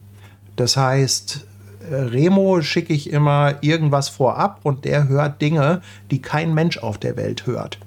Das 0.56 0.76
heißt, 0.76 1.46
äh, 1.90 1.94
Remo 1.94 2.60
schicke 2.62 2.92
ich 2.92 3.10
immer 3.10 3.54
irgendwas 3.60 4.08
vorab 4.08 4.60
und 4.62 4.84
der 4.84 5.08
hört 5.08 5.40
Dinge, 5.40 5.80
die 6.10 6.20
kein 6.22 6.54
Mensch 6.54 6.78
auf 6.78 6.98
der 6.98 7.16
Welt 7.16 7.46
hört. 7.46 7.78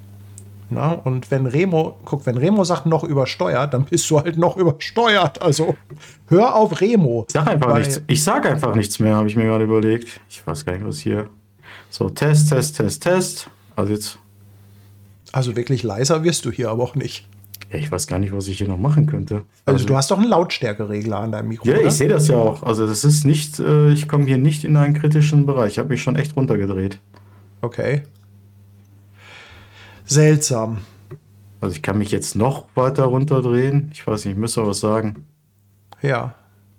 Na, 0.69 0.93
und 0.93 1.29
wenn 1.29 1.45
Remo, 1.45 1.97
guck, 2.03 2.25
wenn 2.25 2.37
Remo 2.37 2.63
sagt 2.63 2.87
noch 2.87 3.03
übersteuert, 3.03 3.73
dann 3.75 3.83
bist 3.85 4.09
du 4.09 4.19
halt 4.19 4.37
noch 4.37 4.57
übersteuert. 4.57 5.39
Also 5.41 5.75
hör 6.29 6.55
auf 6.55 6.81
Remo. 6.81 7.25
Ich 7.27 7.33
sag 7.33 7.47
einfach 7.47 7.69
Weil- 7.71 7.79
nichts. 7.81 8.01
Ich 8.07 8.23
sag 8.23 8.45
einfach 8.47 8.73
nichts 8.73 8.97
mehr, 8.99 9.15
habe 9.15 9.27
ich 9.27 9.35
mir 9.35 9.43
gerade 9.43 9.65
überlegt. 9.65 10.19
Ich 10.29 10.45
weiß 10.47 10.65
gar 10.65 10.73
nicht, 10.73 10.85
was 10.85 10.97
hier. 10.99 11.29
So, 11.93 12.09
Test, 12.09 12.49
Test, 12.49 12.75
Test, 12.77 13.03
Test. 13.03 13.49
Also 13.75 13.93
jetzt, 13.93 14.17
Also 15.31 15.55
wirklich 15.55 15.83
leiser 15.83 16.23
wirst 16.23 16.43
du 16.43 16.51
hier 16.51 16.71
aber 16.71 16.81
auch 16.81 16.95
nicht. 16.95 17.27
ja, 17.71 17.77
ich 17.77 17.91
weiß 17.91 18.07
gar 18.07 18.17
nicht, 18.17 18.33
was 18.33 18.47
ich 18.47 18.57
hier 18.57 18.67
noch 18.67 18.79
machen 18.79 19.05
könnte. 19.05 19.43
Also 19.67 19.85
du 19.85 19.95
hast 19.95 20.09
doch 20.09 20.17
einen 20.17 20.27
Lautstärkeregler 20.27 21.19
an 21.19 21.31
deinem 21.31 21.49
Mikro. 21.49 21.67
Ja, 21.67 21.75
oder? 21.75 21.85
ich 21.85 21.93
sehe 21.93 22.07
das 22.07 22.27
ja 22.29 22.35
auch. 22.37 22.63
Also 22.63 22.87
das 22.87 23.03
ist 23.03 23.25
nicht, 23.25 23.59
äh, 23.59 23.91
ich 23.91 24.07
komme 24.07 24.25
hier 24.25 24.39
nicht 24.39 24.63
in 24.63 24.75
einen 24.75 24.95
kritischen 24.95 25.45
Bereich. 25.45 25.73
Ich 25.73 25.77
habe 25.77 25.89
mich 25.89 26.01
schon 26.01 26.15
echt 26.15 26.35
runtergedreht. 26.35 26.97
Okay. 27.61 28.01
Seltsam. 30.05 30.79
Also 31.61 31.75
ich 31.75 31.83
kann 31.83 31.99
mich 31.99 32.09
jetzt 32.09 32.35
noch 32.35 32.65
weiter 32.73 33.03
runterdrehen. 33.03 33.91
Ich 33.93 34.07
weiß 34.07 34.25
nicht, 34.25 34.33
ich 34.33 34.39
müsste 34.39 34.65
was 34.65 34.79
sagen. 34.79 35.27
Ja. 36.01 36.33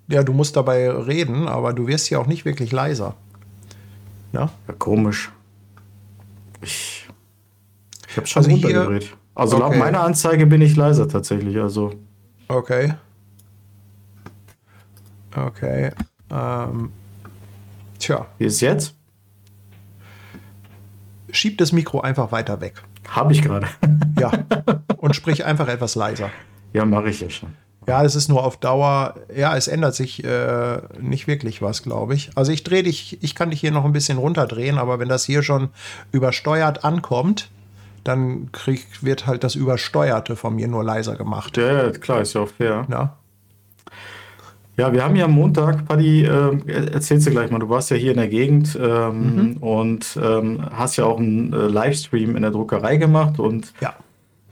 Ja, 0.08 0.24
du 0.24 0.32
musst 0.32 0.56
dabei 0.56 0.90
reden, 0.90 1.46
aber 1.46 1.72
du 1.72 1.86
wirst 1.86 2.10
ja 2.10 2.18
auch 2.18 2.26
nicht 2.26 2.44
wirklich 2.44 2.72
leiser. 2.72 3.14
Ja? 4.34 4.50
Ja, 4.68 4.74
komisch. 4.78 5.30
Ich, 6.60 7.08
ich 8.08 8.16
habe 8.16 8.26
schon 8.26 8.40
Also 8.44 8.50
hier- 8.56 8.66
runtergedreht. 8.66 9.16
Also 9.34 9.58
laut 9.58 9.70
Okay. 9.70 9.78
meiner 9.78 10.00
Anzeige 10.02 10.46
bin 10.46 10.60
ich 10.60 10.76
leiser 10.76 11.08
tatsächlich. 11.08 11.56
Also 11.58 11.92
Okay. 12.48 12.94
Okay. 15.36 15.90
Ähm, 16.30 16.92
tja, 17.98 18.26
wie 18.38 18.44
ist 18.44 18.60
jetzt? 18.60 18.94
schieb 21.30 21.58
das 21.58 21.72
Mikro 21.72 22.00
einfach 22.00 22.30
weiter 22.30 22.60
weg. 22.60 22.80
Habe 23.08 23.32
ich 23.32 23.42
gerade. 23.42 23.66
Ja. 24.20 24.30
Und 24.98 25.16
sprich 25.16 25.44
einfach 25.44 25.66
etwas 25.66 25.96
leiser. 25.96 26.30
ja, 26.72 26.84
mache 26.84 27.08
ich 27.10 27.20
ja 27.20 27.28
schon. 27.28 27.50
Ja, 27.86 28.02
es 28.04 28.14
ist 28.16 28.28
nur 28.28 28.44
auf 28.44 28.56
Dauer, 28.56 29.14
ja, 29.36 29.56
es 29.56 29.68
ändert 29.68 29.94
sich 29.94 30.24
äh, 30.24 30.78
nicht 31.00 31.26
wirklich 31.26 31.60
was, 31.62 31.82
glaube 31.82 32.14
ich. 32.14 32.30
Also 32.34 32.50
ich 32.52 32.64
drehe 32.64 32.82
dich, 32.82 33.18
ich 33.22 33.34
kann 33.34 33.50
dich 33.50 33.60
hier 33.60 33.72
noch 33.72 33.84
ein 33.84 33.92
bisschen 33.92 34.18
runterdrehen, 34.18 34.78
aber 34.78 34.98
wenn 34.98 35.08
das 35.08 35.24
hier 35.24 35.42
schon 35.42 35.68
übersteuert 36.12 36.84
ankommt, 36.84 37.50
dann 38.04 38.50
krieg, 38.52 38.86
wird 39.02 39.26
halt 39.26 39.44
das 39.44 39.54
Übersteuerte 39.54 40.36
von 40.36 40.54
mir 40.54 40.68
nur 40.68 40.84
leiser 40.84 41.16
gemacht. 41.16 41.56
Ja, 41.56 41.90
klar, 41.90 42.20
ist 42.20 42.34
ja 42.34 42.42
auch 42.42 42.48
fair. 42.48 42.86
Ja. 42.90 43.16
Ja, 44.76 44.92
wir 44.92 45.04
haben 45.04 45.14
ja 45.14 45.26
am 45.26 45.30
Montag, 45.30 45.86
Paddy, 45.86 46.24
äh, 46.24 46.58
erzählst 46.92 47.28
du 47.28 47.30
gleich 47.30 47.48
mal, 47.50 47.60
du 47.60 47.68
warst 47.68 47.90
ja 47.92 47.96
hier 47.96 48.10
in 48.10 48.16
der 48.16 48.26
Gegend 48.28 48.76
ähm, 48.82 49.36
Mhm. 49.52 49.56
und 49.58 50.18
ähm, 50.20 50.64
hast 50.72 50.96
ja 50.96 51.04
auch 51.04 51.18
einen 51.18 51.52
äh, 51.52 51.56
Livestream 51.68 52.34
in 52.34 52.42
der 52.42 52.50
Druckerei 52.50 52.96
gemacht 52.96 53.38
und 53.38 53.72
Ja. 53.80 53.94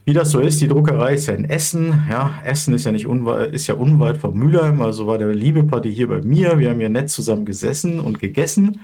Wie 0.05 0.13
das 0.13 0.31
so 0.31 0.39
ist, 0.39 0.59
die 0.59 0.67
Druckerei 0.67 1.13
ist 1.13 1.27
ja 1.27 1.33
in 1.33 1.45
Essen, 1.45 2.03
ja, 2.09 2.33
Essen 2.43 2.73
ist 2.73 2.85
ja 2.85 2.91
nicht 2.91 3.07
unweit, 3.07 3.53
ist 3.53 3.67
ja 3.67 3.75
unweit 3.75 4.17
von 4.17 4.35
Mülheim, 4.35 4.81
also 4.81 5.07
war 5.07 5.17
der 5.17 5.33
liebe 5.33 5.63
Paddy 5.63 5.93
hier 5.93 6.09
bei 6.09 6.21
mir, 6.21 6.59
wir 6.59 6.69
haben 6.69 6.81
ja 6.81 6.89
nett 6.89 7.09
zusammen 7.09 7.45
gesessen 7.45 7.99
und 7.99 8.19
gegessen 8.19 8.81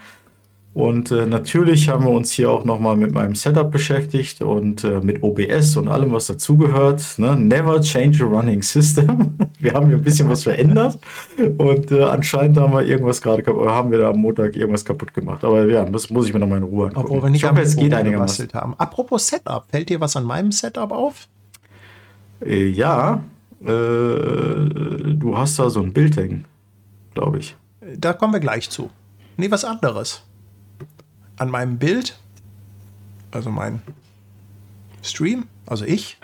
und 0.80 1.12
äh, 1.12 1.26
natürlich 1.26 1.90
haben 1.90 2.06
wir 2.06 2.12
uns 2.12 2.32
hier 2.32 2.50
auch 2.50 2.64
nochmal 2.64 2.96
mit 2.96 3.14
meinem 3.14 3.36
Setup 3.36 3.70
beschäftigt 3.70 4.42
und 4.42 4.86
äh, 4.86 5.02
mit 5.02 5.22
OBS 5.22 5.76
und 5.76 5.90
allem, 5.90 6.14
was 6.14 6.28
dazugehört. 6.28 7.04
Ne? 7.18 7.36
Never 7.36 7.82
change 7.82 8.24
a 8.24 8.28
running 8.28 8.62
system. 8.62 9.38
Wir 9.60 9.74
haben 9.74 9.88
hier 9.88 9.98
ein 9.98 10.04
bisschen 10.04 10.30
was 10.30 10.44
verändert 10.44 10.98
und 11.58 11.92
äh, 11.92 12.04
anscheinend 12.04 12.58
haben 12.58 12.72
wir 12.72 12.84
irgendwas 12.84 13.22
gerade 13.22 13.44
kaputt, 13.44 13.64
oder 13.64 13.72
haben 13.74 13.92
wir 13.92 13.98
da 13.98 14.10
am 14.12 14.22
Montag 14.22 14.56
irgendwas 14.56 14.86
kaputt 14.86 15.14
gemacht. 15.14 15.44
Aber 15.44 15.66
ja, 15.66 15.84
das 15.84 16.10
muss 16.10 16.28
ich 16.28 16.34
mir 16.34 16.40
nochmal 16.40 16.60
in 16.60 16.64
Ruhe 16.64 16.88
angucken. 16.88 17.08
Obwohl 17.08 17.24
wir 17.24 17.30
nicht 17.30 17.44
ich 17.44 17.50
am 17.50 17.58
es 17.58 17.76
geht 17.76 17.94
einigermaßen. 17.94 18.48
haben. 18.54 18.74
Apropos 18.78 19.28
Setup, 19.28 19.66
fällt 19.70 19.90
dir 19.90 20.00
was 20.00 20.16
an 20.16 20.24
meinem 20.24 20.54
Setup 20.54 20.94
auf? 20.94 21.28
Äh, 22.46 22.68
ja, 22.68 23.22
äh, 23.62 23.66
du 23.66 25.34
hast 25.36 25.60
da 25.60 25.70
so 25.70 25.82
ein 25.82 25.92
Bild 25.92 26.16
hängen, 26.16 26.46
glaube 27.16 27.40
ich. 27.40 27.58
Da 27.98 28.14
kommen 28.14 28.32
wir 28.32 28.40
gleich 28.40 28.70
zu. 28.70 28.90
Nee, 29.36 29.52
was 29.52 29.66
anderes. 29.66 30.24
An 31.40 31.50
meinem 31.50 31.78
Bild, 31.78 32.20
also 33.32 33.50
mein 33.50 33.82
Stream, 35.02 35.48
also 35.66 35.86
ich, 35.86 36.18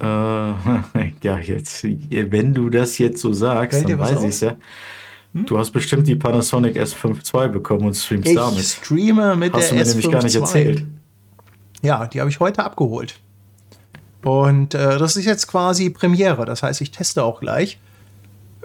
Äh, 0.00 0.04
ja, 1.22 1.38
jetzt, 1.38 1.84
wenn 1.84 2.54
du 2.54 2.70
das 2.70 2.96
jetzt 2.98 3.20
so 3.20 3.32
sagst, 3.32 3.84
dann 3.84 3.98
weiß? 3.98 4.10
Hm? 4.10 4.18
ich 4.18 4.28
es 4.34 4.40
ja. 4.40 4.56
Du 5.32 5.58
hast 5.58 5.70
bestimmt 5.70 6.08
die 6.08 6.16
Panasonic 6.16 6.76
S5 6.76 7.42
II 7.42 7.48
bekommen 7.50 7.86
und 7.86 7.94
streamst 7.94 8.28
ich 8.28 8.34
damit. 8.34 8.64
streame 8.64 9.36
mit 9.36 9.52
Hast 9.52 9.70
du 9.70 9.76
der 9.76 9.84
mir 9.84 9.88
nämlich 9.90 10.10
gar 10.10 10.22
nicht 10.24 10.36
S5 10.36 10.40
erzählt. 10.40 10.86
Ja, 11.82 12.06
die 12.06 12.18
habe 12.20 12.30
ich 12.30 12.40
heute 12.40 12.64
abgeholt. 12.64 13.20
Und 14.22 14.74
äh, 14.74 14.98
das 14.98 15.16
ist 15.16 15.26
jetzt 15.26 15.46
quasi 15.46 15.90
Premiere. 15.90 16.46
Das 16.46 16.62
heißt, 16.62 16.80
ich 16.80 16.90
teste 16.90 17.22
auch 17.22 17.40
gleich, 17.40 17.78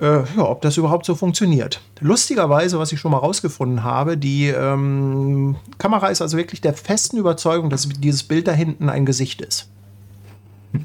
äh, 0.02 0.24
ja, 0.36 0.50
ob 0.50 0.62
das 0.62 0.78
überhaupt 0.78 1.06
so 1.06 1.16
funktioniert. 1.16 1.82
Lustigerweise, 2.00 2.80
was 2.80 2.92
ich 2.92 3.00
schon 3.00 3.12
mal 3.12 3.18
rausgefunden 3.18 3.84
habe, 3.84 4.18
die 4.18 4.48
ähm, 4.48 5.56
Kamera 5.78 6.08
ist 6.08 6.22
also 6.22 6.38
wirklich 6.38 6.62
der 6.62 6.74
festen 6.74 7.18
Überzeugung, 7.18 7.70
dass 7.70 7.88
dieses 7.88 8.24
Bild 8.24 8.48
da 8.48 8.52
hinten 8.52 8.90
ein 8.90 9.06
Gesicht 9.06 9.42
ist. 9.42 9.70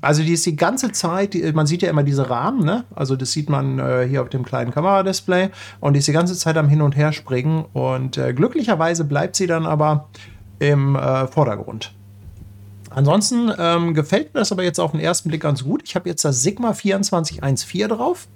Also 0.00 0.22
die 0.22 0.34
ist 0.34 0.44
die 0.44 0.54
ganze 0.54 0.92
Zeit, 0.92 1.34
man 1.54 1.66
sieht 1.66 1.80
ja 1.80 1.88
immer 1.88 2.02
diese 2.02 2.28
Rahmen, 2.28 2.62
ne? 2.62 2.84
Also 2.94 3.16
das 3.16 3.32
sieht 3.32 3.48
man 3.48 3.78
äh, 3.78 4.06
hier 4.06 4.20
auf 4.20 4.28
dem 4.28 4.44
kleinen 4.44 4.70
Kameradisplay 4.70 5.48
und 5.80 5.94
die 5.94 6.00
ist 6.00 6.08
die 6.08 6.12
ganze 6.12 6.36
Zeit 6.36 6.58
am 6.58 6.68
Hin 6.68 6.82
und 6.82 6.94
Her 6.94 7.12
springen 7.12 7.64
und 7.72 8.18
äh, 8.18 8.34
glücklicherweise 8.34 9.04
bleibt 9.04 9.34
sie 9.34 9.46
dann 9.46 9.64
aber 9.64 10.10
im 10.58 10.94
äh, 10.94 11.26
Vordergrund. 11.26 11.94
Ansonsten 12.94 13.52
ähm, 13.58 13.94
gefällt 13.94 14.34
mir 14.34 14.40
das 14.40 14.52
aber 14.52 14.62
jetzt 14.62 14.78
auf 14.78 14.92
den 14.92 15.00
ersten 15.00 15.28
Blick 15.28 15.42
ganz 15.42 15.64
gut. 15.64 15.82
Ich 15.84 15.96
habe 15.96 16.08
jetzt 16.08 16.24
das 16.24 16.42
Sigma 16.42 16.72
2414 16.74 17.88
drauf. 17.88 18.28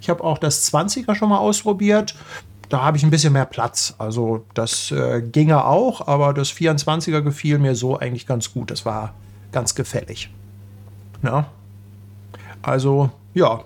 Ich 0.00 0.08
habe 0.08 0.22
auch 0.22 0.38
das 0.38 0.72
20er 0.72 1.14
schon 1.14 1.28
mal 1.28 1.38
ausprobiert. 1.38 2.14
Da 2.68 2.82
habe 2.82 2.96
ich 2.96 3.02
ein 3.02 3.10
bisschen 3.10 3.32
mehr 3.32 3.44
Platz. 3.44 3.94
Also 3.98 4.44
das 4.54 4.90
äh, 4.90 5.20
ginge 5.20 5.64
auch, 5.64 6.06
aber 6.06 6.32
das 6.32 6.50
24er 6.50 7.22
gefiel 7.22 7.58
mir 7.58 7.74
so 7.74 7.98
eigentlich 7.98 8.26
ganz 8.26 8.52
gut. 8.52 8.70
Das 8.70 8.86
war 8.86 9.14
ganz 9.52 9.74
gefällig. 9.74 10.30
Ja. 11.22 11.46
Also 12.62 13.10
ja, 13.34 13.64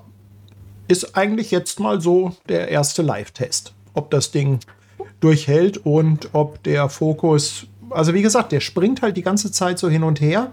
ist 0.88 1.16
eigentlich 1.16 1.50
jetzt 1.50 1.78
mal 1.78 2.00
so 2.00 2.34
der 2.48 2.68
erste 2.68 3.02
Live-Test. 3.02 3.74
Ob 3.94 4.10
das 4.10 4.30
Ding 4.30 4.60
durchhält 5.20 5.78
und 5.78 6.30
ob 6.32 6.62
der 6.62 6.88
Fokus, 6.88 7.66
also 7.90 8.14
wie 8.14 8.23
gesagt, 8.23 8.52
der 8.52 8.61
springt 8.61 9.02
halt 9.02 9.16
die 9.16 9.23
ganze 9.23 9.50
Zeit 9.52 9.78
so 9.78 9.88
hin 9.88 10.02
und 10.02 10.21
her. 10.21 10.52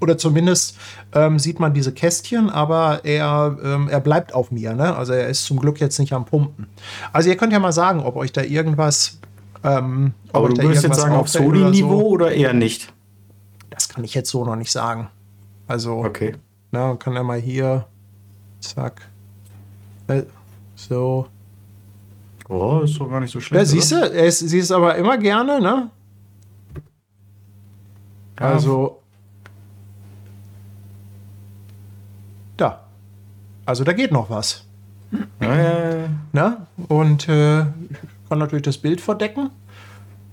Oder 0.00 0.16
zumindest 0.16 0.76
ähm, 1.12 1.40
sieht 1.40 1.58
man 1.58 1.74
diese 1.74 1.90
Kästchen, 1.92 2.50
aber 2.50 3.04
er, 3.04 3.56
ähm, 3.64 3.88
er 3.88 3.98
bleibt 3.98 4.32
auf 4.32 4.52
mir. 4.52 4.72
Ne? 4.72 4.94
Also 4.94 5.12
er 5.12 5.26
ist 5.28 5.44
zum 5.44 5.58
Glück 5.58 5.80
jetzt 5.80 5.98
nicht 5.98 6.12
am 6.12 6.24
Pumpen. 6.24 6.68
Also 7.12 7.30
ihr 7.30 7.36
könnt 7.36 7.52
ja 7.52 7.58
mal 7.58 7.72
sagen, 7.72 8.00
ob 8.00 8.14
euch 8.14 8.32
da 8.32 8.42
irgendwas. 8.42 9.18
Ähm, 9.64 10.12
ob 10.28 10.36
Aber 10.36 10.48
du 10.50 10.62
würdest 10.62 10.84
jetzt 10.84 10.84
irgendwas 10.84 11.00
sagen, 11.02 11.14
auf 11.16 11.28
Sony-Niveau 11.28 11.98
so. 12.00 12.06
oder 12.10 12.30
eher 12.30 12.52
nicht? 12.52 12.92
Das 13.70 13.88
kann 13.88 14.04
ich 14.04 14.14
jetzt 14.14 14.30
so 14.30 14.44
noch 14.44 14.54
nicht 14.54 14.70
sagen. 14.70 15.08
Also, 15.66 15.96
Okay. 16.04 16.36
na, 16.70 16.94
kann 16.94 17.16
er 17.16 17.24
mal 17.24 17.40
hier. 17.40 17.86
Zack. 18.60 19.02
Äh, 20.06 20.22
So. 20.76 21.26
Oh, 22.48 22.80
ist 22.84 22.98
doch 22.98 23.10
gar 23.10 23.20
nicht 23.20 23.32
so 23.32 23.40
schlecht. 23.40 23.60
Ja, 23.60 23.64
siehst 23.64 23.90
du, 23.92 23.96
er 23.96 24.24
ist, 24.26 24.38
sie 24.38 24.58
ist 24.58 24.70
aber 24.70 24.94
immer 24.94 25.18
gerne, 25.18 25.60
ne? 25.60 25.90
Ja. 28.40 28.46
Also. 28.46 29.00
Da. 32.56 32.80
Also 33.66 33.84
da 33.84 33.92
geht 33.92 34.12
noch 34.12 34.30
was. 34.30 34.64
Ja. 35.40 36.08
Ne? 36.32 36.66
Und 36.88 37.28
äh, 37.28 37.60
ich 37.62 37.66
kann 38.28 38.38
natürlich 38.38 38.64
das 38.64 38.78
Bild 38.78 39.00
verdecken. 39.00 39.50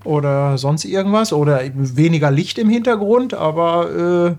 Oder 0.04 0.58
sonst 0.58 0.86
irgendwas. 0.86 1.34
Oder 1.34 1.62
weniger 1.76 2.32
Licht 2.32 2.58
im 2.58 2.70
Hintergrund. 2.70 3.34
Aber 3.34 4.30
äh, 4.30 4.36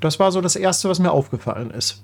das 0.00 0.18
war 0.20 0.30
so 0.32 0.40
das 0.40 0.56
Erste, 0.56 0.88
was 0.88 0.98
mir 0.98 1.10
aufgefallen 1.10 1.70
ist. 1.70 2.02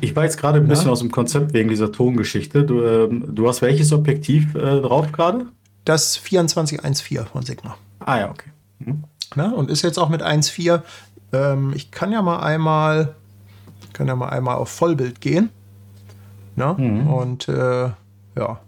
Ich- 0.00 0.16
war 0.16 0.24
jetzt 0.24 0.38
gerade 0.38 0.58
ein 0.58 0.66
bisschen 0.66 0.86
Ja. 0.86 0.92
aus 0.92 1.00
dem 1.00 1.10
Konzept 1.10 1.52
wegen 1.52 1.68
dieser 1.68 1.92
Tongeschichte. 1.92 2.64
Du, 2.64 2.82
ähm, 2.82 3.24
du 3.34 3.48
hast 3.48 3.62
welches 3.62 3.92
Objektiv 3.92 4.54
äh, 4.54 4.80
drauf 4.80 5.12
gerade? 5.12 5.46
Das 5.84 6.14
2414 6.14 7.26
von 7.26 7.42
Sigma. 7.42 7.76
Ah 8.00 8.18
ja, 8.18 8.30
okay. 8.30 8.50
Ne? 9.34 9.54
Und 9.54 9.70
ist 9.70 9.82
jetzt 9.82 9.98
auch 9.98 10.08
mit 10.08 10.22
1.4. 10.22 10.82
Ähm, 11.32 11.72
ich 11.74 11.90
kann 11.90 12.12
ja 12.12 12.22
mal 12.22 12.40
einmal, 12.40 13.14
kann 13.92 14.06
ja 14.06 14.16
mal 14.16 14.30
einmal 14.30 14.56
auf 14.56 14.68
Vollbild 14.70 15.20
gehen. 15.20 15.50
Ne? 16.56 16.74
Und 17.08 17.48
äh, 17.48 17.90
ja, 18.36 18.60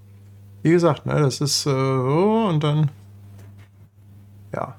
wie 0.63 0.71
gesagt, 0.71 1.07
ne, 1.07 1.19
das 1.21 1.41
ist 1.41 1.67
äh, 1.67 1.71
so 1.71 2.47
und 2.49 2.63
dann 2.63 2.91
ja. 4.55 4.77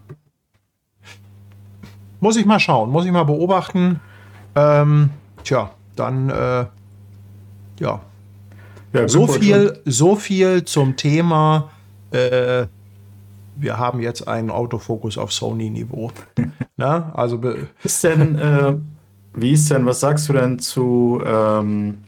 Muss 2.19 2.35
ich 2.37 2.45
mal 2.45 2.59
schauen, 2.59 2.91
muss 2.91 3.05
ich 3.05 3.11
mal 3.11 3.23
beobachten. 3.23 3.99
Ähm, 4.55 5.09
tja, 5.43 5.71
dann 5.95 6.29
äh, 6.29 6.65
ja, 7.79 8.01
Ja, 8.93 9.07
so 9.07 9.27
viel, 9.27 9.81
so 9.85 10.15
viel 10.15 10.65
zum 10.65 10.97
Thema. 10.97 11.69
Äh, 12.11 12.67
wir 13.61 13.77
haben 13.77 13.99
jetzt 14.01 14.27
einen 14.27 14.49
Autofokus 14.49 15.17
auf 15.17 15.31
Sony-Niveau. 15.31 16.11
Na, 16.77 17.11
also 17.13 17.39
Ist 17.83 18.03
denn, 18.03 18.37
äh, 18.37 18.75
wie 19.33 19.51
ist 19.51 19.69
denn, 19.69 19.85
was 19.85 19.99
sagst 19.99 20.27
du 20.29 20.33
denn 20.33 20.59
zu, 20.59 21.21
ähm, 21.25 21.99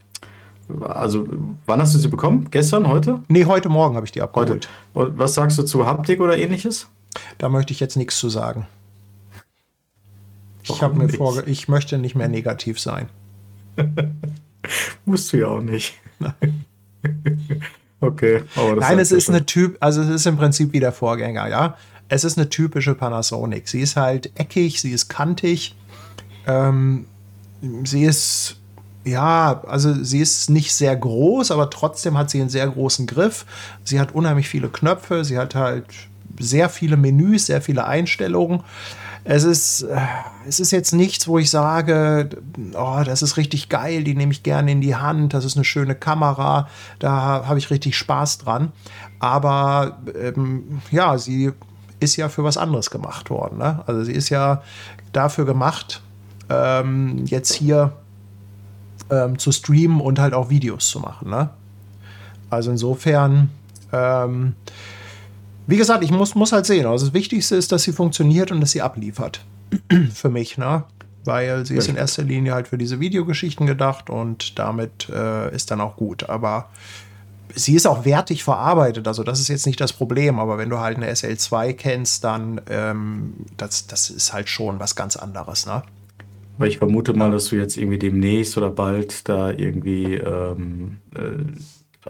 also 0.81 1.27
wann 1.65 1.79
hast 1.81 1.93
du 1.93 1.99
sie 1.99 2.07
bekommen? 2.07 2.47
Gestern, 2.49 2.87
heute? 2.87 3.19
nee, 3.27 3.45
heute 3.45 3.69
Morgen 3.69 3.95
habe 3.95 4.05
ich 4.05 4.11
die 4.11 4.21
Heute. 4.21 4.39
abgeholt. 4.39 4.69
Und 4.93 5.17
was 5.17 5.35
sagst 5.35 5.57
du 5.57 5.63
zu 5.63 5.85
Haptik 5.85 6.19
oder 6.19 6.37
ähnliches? 6.37 6.87
Da 7.37 7.49
möchte 7.49 7.73
ich 7.73 7.79
jetzt 7.79 7.95
nichts 7.97 8.17
zu 8.17 8.29
sagen. 8.29 8.65
Ich 10.63 10.81
habe 10.81 10.95
mir 10.95 11.05
nicht? 11.05 11.17
vorge 11.17 11.43
ich 11.45 11.67
möchte 11.67 11.97
nicht 11.97 12.15
mehr 12.15 12.29
negativ 12.29 12.79
sein. 12.79 13.09
Musst 15.05 15.33
du 15.33 15.37
ja 15.37 15.47
auch 15.47 15.61
nicht. 15.61 15.99
okay. 18.03 18.43
Aber 18.55 18.75
das 18.75 18.89
Nein, 18.89 18.99
es 18.99 19.11
ist 19.11 19.29
eine 19.29 19.45
Typ, 19.45 19.77
also 19.79 20.01
es 20.01 20.09
ist 20.09 20.25
im 20.25 20.37
Prinzip 20.37 20.73
wie 20.73 20.79
der 20.79 20.91
Vorgänger, 20.91 21.47
ja. 21.47 21.77
Es 22.09 22.23
ist 22.23 22.37
eine 22.37 22.49
typische 22.49 22.93
Panasonic. 22.95 23.67
Sie 23.67 23.79
ist 23.79 23.95
halt 23.95 24.31
eckig, 24.35 24.81
sie 24.81 24.91
ist 24.91 25.07
kantig. 25.07 25.75
Ähm, 26.45 27.05
sie 27.85 28.03
ist, 28.03 28.57
ja, 29.03 29.63
also 29.65 29.93
sie 30.03 30.19
ist 30.19 30.49
nicht 30.49 30.73
sehr 30.73 30.95
groß, 30.95 31.51
aber 31.51 31.69
trotzdem 31.69 32.17
hat 32.17 32.29
sie 32.29 32.41
einen 32.41 32.49
sehr 32.49 32.67
großen 32.67 33.07
Griff. 33.07 33.45
Sie 33.83 33.99
hat 33.99 34.13
unheimlich 34.13 34.49
viele 34.49 34.69
Knöpfe, 34.69 35.23
sie 35.23 35.37
hat 35.37 35.55
halt 35.55 35.85
sehr 36.39 36.69
viele 36.69 36.97
Menüs, 36.97 37.47
sehr 37.47 37.61
viele 37.61 37.85
Einstellungen. 37.85 38.61
Es 39.25 39.43
ist, 39.43 39.83
äh, 39.83 39.97
es 40.47 40.59
ist 40.59 40.71
jetzt 40.71 40.93
nichts, 40.93 41.27
wo 41.27 41.37
ich 41.37 41.49
sage, 41.49 42.29
oh, 42.73 43.01
das 43.05 43.21
ist 43.21 43.37
richtig 43.37 43.69
geil, 43.69 44.03
die 44.03 44.15
nehme 44.15 44.33
ich 44.33 44.43
gerne 44.43 44.71
in 44.71 44.81
die 44.81 44.95
Hand, 44.95 45.33
das 45.33 45.45
ist 45.45 45.55
eine 45.55 45.63
schöne 45.63 45.95
Kamera, 45.95 46.67
da 46.99 47.45
habe 47.45 47.57
ich 47.57 47.69
richtig 47.69 47.97
Spaß 47.97 48.39
dran. 48.39 48.71
Aber 49.19 49.99
ähm, 50.19 50.81
ja, 50.91 51.17
sie 51.17 51.51
ist 52.01 52.17
ja 52.17 52.27
für 52.27 52.43
was 52.43 52.57
anderes 52.57 52.89
gemacht 52.89 53.29
worden. 53.29 53.59
Ne? 53.59 53.81
Also 53.87 54.03
sie 54.03 54.11
ist 54.11 54.29
ja 54.29 54.61
dafür 55.13 55.45
gemacht, 55.45 56.01
ähm, 56.49 57.25
jetzt 57.25 57.53
hier 57.53 57.93
ähm, 59.09 59.39
zu 59.39 59.51
streamen 59.53 60.01
und 60.01 60.19
halt 60.19 60.33
auch 60.33 60.49
Videos 60.49 60.89
zu 60.89 60.99
machen. 60.99 61.29
Ne? 61.29 61.49
Also 62.49 62.71
insofern, 62.71 63.49
ähm, 63.93 64.55
wie 65.67 65.77
gesagt, 65.77 66.03
ich 66.03 66.11
muss, 66.11 66.35
muss 66.35 66.51
halt 66.51 66.65
sehen. 66.65 66.85
Also 66.85 67.05
das 67.05 67.13
Wichtigste 67.13 67.55
ist, 67.55 67.71
dass 67.71 67.83
sie 67.83 67.93
funktioniert 67.93 68.51
und 68.51 68.61
dass 68.61 68.71
sie 68.71 68.81
abliefert. 68.81 69.45
Für 70.13 70.29
mich, 70.29 70.57
ne? 70.57 70.83
weil 71.25 71.65
sie 71.65 71.75
ist 71.75 71.87
in 71.87 71.95
erster 71.95 72.23
Linie 72.23 72.53
halt 72.53 72.67
für 72.67 72.77
diese 72.77 72.99
Videogeschichten 72.99 73.65
gedacht 73.65 74.09
und 74.09 74.59
damit 74.59 75.09
äh, 75.09 75.53
ist 75.53 75.71
dann 75.71 75.81
auch 75.81 75.95
gut. 75.95 76.29
Aber 76.29 76.69
sie 77.55 77.75
ist 77.75 77.87
auch 77.87 78.05
wertig 78.05 78.43
verarbeitet, 78.43 79.07
also 79.07 79.23
das 79.23 79.39
ist 79.39 79.47
jetzt 79.47 79.65
nicht 79.65 79.79
das 79.79 79.93
Problem, 79.93 80.39
aber 80.39 80.57
wenn 80.57 80.69
du 80.69 80.79
halt 80.79 80.97
eine 80.97 81.11
SL2 81.11 81.73
kennst, 81.73 82.23
dann 82.23 82.61
ähm, 82.69 83.33
das, 83.57 83.87
das 83.87 84.09
ist 84.09 84.33
halt 84.33 84.49
schon 84.49 84.79
was 84.79 84.95
ganz 84.95 85.15
anderes, 85.15 85.65
ne? 85.65 85.83
Weil 86.59 86.69
ich 86.69 86.77
vermute 86.77 87.13
mal, 87.13 87.31
dass 87.31 87.45
du 87.45 87.55
jetzt 87.55 87.77
irgendwie 87.77 87.97
demnächst 87.97 88.57
oder 88.57 88.69
bald 88.69 89.27
da 89.27 89.49
irgendwie 89.49 90.15
ähm, 90.15 90.99
äh, 91.15 91.43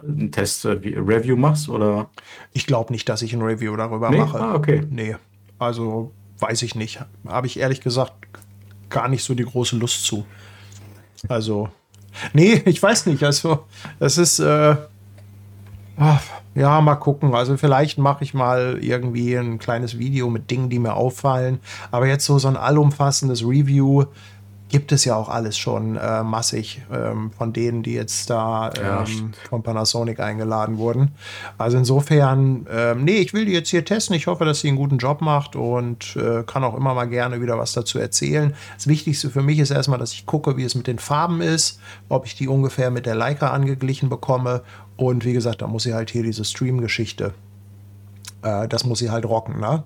einen 0.01 0.31
Test, 0.31 0.65
äh, 0.65 0.81
wie- 0.83 0.95
Review 0.95 1.35
machst 1.35 1.69
oder? 1.69 2.09
Ich 2.53 2.65
glaube 2.65 2.91
nicht, 2.93 3.07
dass 3.09 3.21
ich 3.21 3.33
ein 3.33 3.41
Review 3.41 3.75
darüber 3.75 4.09
Nee? 4.09 4.17
mache. 4.17 4.39
Ah, 4.39 4.55
okay. 4.55 4.83
Nee, 4.89 5.15
also 5.59 6.11
weiß 6.39 6.61
ich 6.63 6.75
nicht. 6.75 6.99
Habe 7.27 7.47
ich 7.47 7.59
ehrlich 7.59 7.81
gesagt 7.81 8.13
gar 8.89 9.07
nicht 9.07 9.23
so 9.23 9.33
die 9.33 9.45
große 9.45 9.75
Lust 9.77 10.05
zu. 10.05 10.25
Also, 11.29 11.69
nee, 12.33 12.53
ich 12.65 12.81
weiß 12.81 13.05
nicht. 13.07 13.23
Also, 13.23 13.65
das 13.99 14.17
ist, 14.17 14.39
äh, 14.39 14.75
ach, 15.97 16.21
ja, 16.55 16.81
mal 16.81 16.95
gucken. 16.95 17.33
Also, 17.33 17.57
vielleicht 17.57 17.97
mache 17.97 18.23
ich 18.23 18.33
mal 18.33 18.77
irgendwie 18.81 19.35
ein 19.35 19.57
kleines 19.57 19.97
Video 19.97 20.29
mit 20.29 20.51
Dingen, 20.51 20.69
die 20.69 20.79
mir 20.79 20.93
auffallen. 20.95 21.59
Aber 21.91 22.07
jetzt 22.07 22.25
so, 22.25 22.37
so 22.39 22.47
ein 22.47 22.57
allumfassendes 22.57 23.43
Review 23.43 24.05
gibt 24.73 24.91
es 24.91 25.05
ja 25.05 25.15
auch 25.15 25.29
alles 25.29 25.55
schon 25.55 25.97
äh, 25.97 26.23
massig 26.23 26.81
ähm, 26.91 27.29
von 27.37 27.53
denen, 27.53 27.83
die 27.83 27.93
jetzt 27.93 28.31
da 28.31 28.71
Ja, 28.75 29.01
ähm, 29.01 29.05
stimmt. 29.05 29.37
von 29.47 29.61
Panasonic 29.61 30.19
eingeladen 30.19 30.79
wurden. 30.79 31.11
Also 31.59 31.77
insofern, 31.77 32.65
ähm, 32.71 33.03
nee, 33.03 33.17
ich 33.17 33.35
will 33.35 33.45
die 33.45 33.51
jetzt 33.51 33.69
hier 33.69 33.85
testen. 33.85 34.15
Ich 34.15 34.25
hoffe, 34.25 34.45
dass 34.45 34.61
sie 34.61 34.69
einen 34.69 34.77
guten 34.77 34.97
Job 34.97 35.21
macht 35.21 35.55
und 35.55 36.15
äh, 36.15 36.41
kann 36.41 36.63
auch 36.63 36.75
immer 36.75 36.95
mal 36.95 37.05
gerne 37.05 37.39
wieder 37.39 37.59
was 37.59 37.73
dazu 37.73 37.99
erzählen. 37.99 38.55
Das 38.73 38.87
Wichtigste 38.87 39.29
für 39.29 39.43
mich 39.43 39.59
ist 39.59 39.69
erstmal, 39.69 39.99
dass 39.99 40.11
ich 40.11 40.25
gucke, 40.25 40.57
wie 40.57 40.63
es 40.63 40.73
mit 40.73 40.87
den 40.87 40.97
Farben 40.97 41.41
ist, 41.41 41.79
ob 42.09 42.25
ich 42.25 42.33
die 42.35 42.47
ungefähr 42.47 42.89
mit 42.89 43.05
der 43.05 43.13
Leica 43.13 43.51
angeglichen 43.51 44.09
bekomme. 44.09 44.63
Und 44.97 45.23
wie 45.23 45.33
gesagt, 45.33 45.61
da 45.61 45.67
muss 45.67 45.83
sie 45.83 45.93
halt 45.93 46.09
hier 46.09 46.23
diese 46.23 46.45
Stream-Geschichte, 46.45 47.35
äh, 48.41 48.67
das 48.67 48.85
muss 48.85 48.97
sie 48.97 49.11
halt 49.11 49.25
rocken, 49.25 49.59
ne? 49.59 49.83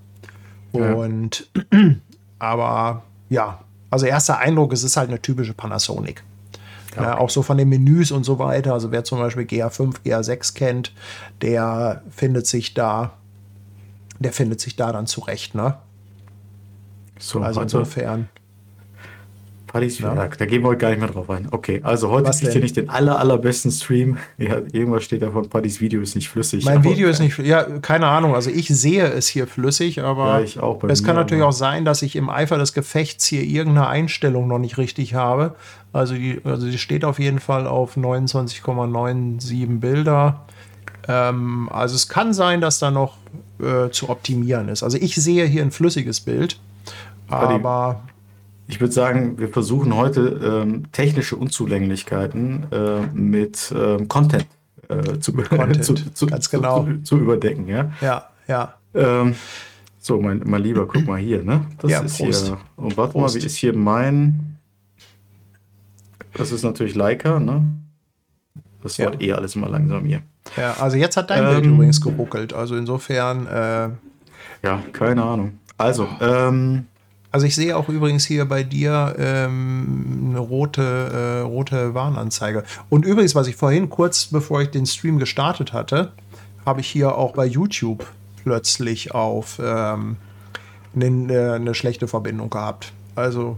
Ja. 0.72 0.94
Und 0.94 1.52
aber 2.40 3.04
ja, 3.30 3.60
also 3.90 4.06
erster 4.06 4.38
Eindruck, 4.40 4.74
es 4.74 4.84
ist 4.84 4.98
halt 4.98 5.10
eine 5.10 5.22
typische 5.22 5.54
Panasonic. 5.54 6.24
Ja, 6.96 7.20
auch 7.20 7.30
so 7.30 7.44
von 7.44 7.58
den 7.60 7.70
Menüs 7.70 8.12
und 8.12 8.24
so 8.24 8.40
weiter. 8.40 8.74
Also 8.74 8.92
wer 8.92 9.04
zum 9.04 9.20
Beispiel 9.20 9.44
GA5, 9.44 9.98
GA6 10.04 10.56
kennt, 10.56 10.94
der 11.44 12.02
findet 12.10 12.48
sich 12.48 12.74
da, 12.74 13.14
der 14.18 14.34
findet 14.34 14.62
sich 14.62 14.76
da 14.76 14.92
dann 14.92 15.06
zurecht, 15.06 15.54
ne? 15.54 15.78
So, 17.20 17.40
also 17.40 17.62
insofern. 17.62 18.30
Verlag, 20.08 20.38
da 20.38 20.46
gehen 20.46 20.62
wir 20.64 20.70
heute 20.70 20.80
gar 20.80 20.90
nicht 20.90 21.00
mehr 21.00 21.10
drauf 21.10 21.30
ein. 21.30 21.48
Okay, 21.52 21.82
also 21.84 22.10
heute 22.10 22.30
ist 22.30 22.40
hier 22.40 22.50
denn? 22.50 22.62
nicht 22.62 22.78
den 22.78 22.90
aller, 22.90 23.20
allerbesten 23.20 23.72
Stream. 23.72 24.18
Ja, 24.38 24.62
irgendwas 24.72 25.04
steht 25.04 25.22
da 25.22 25.32
von 25.32 25.50
Paddy's 25.50 25.82
Video 25.82 26.02
ist 26.02 26.16
nicht 26.16 26.30
flüssig. 26.30 26.66
Mein 26.66 26.84
Video 26.84 27.10
ist 27.10 27.20
nicht, 27.20 27.38
ja, 27.40 27.64
keine 27.80 28.08
Ahnung. 28.08 28.34
Also 28.34 28.50
ich 28.50 28.68
sehe 28.70 29.06
es 29.06 29.28
hier 29.28 29.46
flüssig, 29.46 30.02
aber 30.02 30.44
Ja, 30.46 30.78
es 30.88 31.04
kann 31.04 31.16
natürlich 31.16 31.44
auch 31.44 31.52
sein, 31.52 31.86
dass 31.86 32.02
ich 32.02 32.16
im 32.16 32.30
Eifer 32.30 32.58
des 32.58 32.74
Gefechts 32.74 33.26
hier 33.26 33.44
irgendeine 33.44 33.88
Einstellung 33.88 34.48
noch 34.48 34.60
nicht 34.60 34.78
richtig 34.78 35.14
habe. 35.14 35.56
Also 35.94 36.16
die, 36.16 36.40
also 36.44 36.70
die 36.70 36.78
steht 36.78 37.04
auf 37.04 37.20
jeden 37.20 37.40
Fall 37.40 37.68
auf 37.68 37.98
29,97 37.98 39.80
Bilder. 39.80 40.46
Ähm, 41.08 41.70
also 41.72 41.96
es 41.96 42.08
kann 42.08 42.34
sein, 42.34 42.62
dass 42.62 42.80
da 42.80 42.92
noch 42.92 43.18
äh, 43.60 43.90
zu 43.90 44.10
optimieren 44.10 44.70
ist. 44.70 44.84
Also 44.84 44.98
ich 44.98 45.16
sehe 45.16 45.46
hier 45.46 45.62
ein 45.62 45.72
flüssiges 45.72 46.22
Bild, 46.22 46.60
aber 47.30 48.02
Ich 48.68 48.82
würde 48.82 48.94
sagen, 48.94 49.40
wir 49.40 49.48
versuchen 49.50 49.96
heute 49.96 50.64
ähm, 50.64 50.92
technische 50.92 51.36
Unzulänglichkeiten 51.38 52.66
äh, 52.72 53.02
mit 53.14 53.74
ähm, 53.76 54.08
Content, 54.10 54.46
äh, 54.90 55.20
zu, 55.20 55.34
Content, 55.34 55.84
zu, 55.86 55.94
zu, 55.94 56.26
ganz 56.28 56.50
genau. 56.50 56.84
zu, 56.84 57.02
zu 57.04 57.18
überdecken. 57.18 57.68
Ja? 57.68 57.92
ja, 58.02 58.26
ja. 58.48 58.74
Ähm, 58.94 59.36
so, 60.00 60.20
mein, 60.22 60.42
mein 60.46 60.64
Lieber, 60.64 60.86
guck 60.88 61.06
mal 61.08 61.18
hier. 61.20 61.44
Ne? 61.44 61.66
Das 61.80 61.92
Ja, 61.92 62.02
ist 62.02 62.18
Prost. 62.18 62.48
hier. 62.48 62.58
Und 62.76 62.98
warte 62.98 63.14
Prost. 63.14 63.36
mal, 63.36 63.42
wie 63.42 63.46
ist 63.46 63.56
hier 63.56 63.76
mein. 63.76 64.58
Das 66.34 66.52
ist 66.52 66.64
natürlich 66.64 66.96
Leica. 66.96 67.40
Ne? 67.40 67.66
Das 68.84 68.98
Ja. 68.98 69.06
wird 69.12 69.22
eh 69.22 69.32
alles 69.34 69.56
mal 69.56 69.70
langsam 69.70 70.04
hier. 70.06 70.22
ja. 70.58 70.74
Also 70.80 70.98
jetzt 70.98 71.16
hat 71.18 71.30
dein 71.30 71.44
Bild 71.46 71.64
Ähm, 71.66 71.74
übrigens 71.76 72.02
geruckelt. 72.02 72.54
Also 72.54 72.76
insofern. 72.76 73.48
Äh, 73.48 73.90
Ja, 74.64 74.82
keine 74.92 75.24
Ahnung. 75.24 75.60
Also, 75.78 76.08
ähm, 76.20 76.86
Also 77.32 77.46
ich 77.46 77.56
sehe 77.56 77.76
auch 77.76 77.90
übrigens 77.90 78.26
hier 78.26 78.46
bei 78.46 78.64
dir 78.64 79.16
ähm, 79.20 80.28
eine 80.30 80.40
rote, 80.40 80.82
äh, 80.82 81.40
rote 81.42 81.94
Warnanzeige. 81.94 82.64
Und 82.90 83.06
übrigens, 83.06 83.36
was 83.36 83.48
ich 83.48 83.56
vorhin 83.56 83.90
kurz 83.90 84.28
bevor 84.28 84.62
ich 84.62 84.70
den 84.70 84.86
Stream 84.86 85.20
gestartet 85.20 85.74
hatte, 85.74 86.14
habe 86.66 86.82
ich 86.82 86.88
hier 86.88 87.16
auch 87.16 87.34
bei 87.34 87.46
YouTube 87.46 88.06
plötzlich 88.44 89.14
auf 89.14 89.60
ähm, 89.64 90.16
eine, 90.96 91.34
äh, 91.34 91.52
eine 91.56 91.76
schlechte 91.76 92.08
Verbindung 92.08 92.50
gehabt. 92.50 92.94
Also 93.16 93.58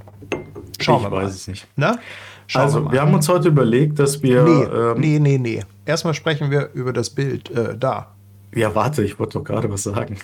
schauen 0.80 0.98
ich 0.98 1.04
wir 1.06 1.10
mal. 1.12 1.24
weiß 1.26 1.36
es 1.36 1.48
nicht. 1.48 1.68
Ne? 1.78 2.00
Schauen 2.48 2.62
Also, 2.64 2.82
mal. 2.82 2.92
wir 2.92 3.02
haben 3.02 3.14
uns 3.14 3.30
heute 3.30 3.50
überlegt, 3.50 4.00
dass 4.00 4.24
wir. 4.24 4.44
nee, 4.44 4.64
ähm, 4.64 5.00
nee, 5.00 5.20
nee, 5.20 5.38
nee. 5.38 5.64
Erstmal 5.86 6.16
sprechen 6.16 6.50
wir 6.50 6.70
über 6.74 6.92
das 6.92 7.10
Bild 7.12 7.50
äh, 7.52 7.78
da. 7.78 8.08
Ja, 8.56 8.74
warte, 8.74 9.04
ich 9.04 9.20
wollte 9.20 9.38
doch 9.38 9.44
gerade 9.44 9.72
was 9.72 9.84
sagen. 9.84 10.18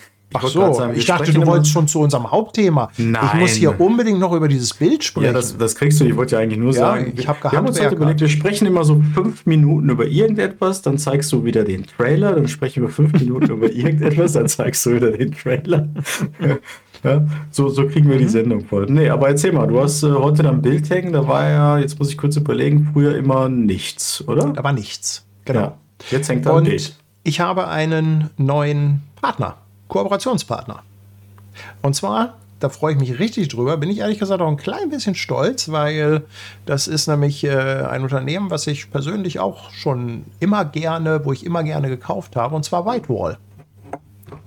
Ach 0.44 0.48
so, 0.48 0.72
sagen, 0.72 0.94
ich 0.96 1.04
dachte, 1.06 1.32
du 1.32 1.46
wolltest 1.46 1.70
schon 1.72 1.88
zu 1.88 2.00
unserem 2.00 2.30
Hauptthema. 2.30 2.88
Ich 2.96 3.04
Nein. 3.04 3.38
muss 3.40 3.50
hier 3.52 3.80
unbedingt 3.80 4.18
noch 4.18 4.32
über 4.32 4.48
dieses 4.48 4.74
Bild 4.74 5.04
sprechen. 5.04 5.26
Ja, 5.26 5.32
das, 5.32 5.56
das 5.56 5.74
kriegst 5.74 6.00
du. 6.00 6.04
Ich 6.04 6.16
wollte 6.16 6.36
ja 6.36 6.40
eigentlich 6.42 6.58
nur 6.58 6.72
Ja, 6.72 6.78
sagen, 6.80 7.12
ich 7.14 7.18
wir- 7.18 7.26
hab 7.28 7.42
wir 7.42 7.52
haben 7.52 7.66
uns 7.66 7.78
heute 7.78 7.90
gehandwerkert. 7.90 7.98
überlegt, 7.98 8.20
wir 8.20 8.28
sprechen 8.28 8.66
immer 8.66 8.84
so 8.84 9.02
fünf 9.14 9.46
Minuten 9.46 9.88
über 9.90 10.06
irgendetwas, 10.06 10.82
dann 10.82 10.98
zeigst 10.98 11.32
du 11.32 11.44
wieder 11.44 11.64
den 11.64 11.86
Trailer, 11.86 12.34
dann 12.34 12.48
sprechen 12.48 12.82
wir 12.82 12.88
fünf 12.90 13.12
Minuten 13.12 13.50
über 13.50 13.70
irgendetwas, 13.72 14.32
dann 14.32 14.48
zeigst 14.48 14.84
du 14.86 14.94
wieder 14.94 15.10
den 15.12 15.32
Trailer. 15.32 15.88
ja, 17.04 17.24
so, 17.50 17.68
so 17.68 17.86
kriegen 17.86 18.06
Mhm. 18.06 18.10
wir 18.12 18.18
die 18.18 18.28
Sendung 18.28 18.64
voll. 18.64 18.86
Nee, 18.88 19.08
aber 19.10 19.28
erzähl 19.28 19.52
mal, 19.52 19.66
du 19.66 19.80
hast 19.80 20.02
äh, 20.02 20.10
heute 20.12 20.42
dann 20.42 20.56
ein 20.56 20.62
Bild 20.62 20.88
hängen, 20.90 21.12
da 21.12 21.26
war 21.26 21.48
ja, 21.48 21.78
jetzt 21.78 21.98
muss 21.98 22.10
ich 22.10 22.18
kurz 22.18 22.36
überlegen, 22.36 22.90
früher 22.92 23.16
immer 23.16 23.48
nichts, 23.48 24.26
oder? 24.26 24.46
da 24.52 24.62
war 24.64 24.72
nichts. 24.72 25.24
Genau. 25.44 25.60
Ja, 25.60 25.74
jetzt 26.10 26.28
hängt 26.28 26.46
da 26.46 26.56
ein 26.56 26.64
Bild. 26.64 26.96
Ich 27.22 27.40
habe 27.40 27.68
einen 27.68 28.30
neuen 28.36 29.02
Partner, 29.20 29.56
Kooperationspartner. 29.88 30.82
Und 31.82 31.94
zwar, 31.94 32.36
da 32.60 32.68
freue 32.68 32.94
ich 32.94 32.98
mich 32.98 33.18
richtig 33.18 33.48
drüber, 33.48 33.76
bin 33.76 33.90
ich 33.90 33.98
ehrlich 33.98 34.18
gesagt 34.18 34.40
auch 34.40 34.48
ein 34.48 34.56
klein 34.56 34.90
bisschen 34.90 35.14
stolz, 35.14 35.70
weil 35.70 36.22
das 36.64 36.86
ist 36.86 37.06
nämlich 37.06 37.44
äh, 37.44 37.84
ein 37.84 38.02
Unternehmen, 38.02 38.50
was 38.50 38.66
ich 38.66 38.90
persönlich 38.90 39.38
auch 39.40 39.70
schon 39.70 40.24
immer 40.40 40.64
gerne, 40.64 41.24
wo 41.24 41.32
ich 41.32 41.44
immer 41.44 41.62
gerne 41.62 41.88
gekauft 41.88 42.36
habe, 42.36 42.54
und 42.54 42.64
zwar 42.64 42.86
Whitewall. 42.86 43.38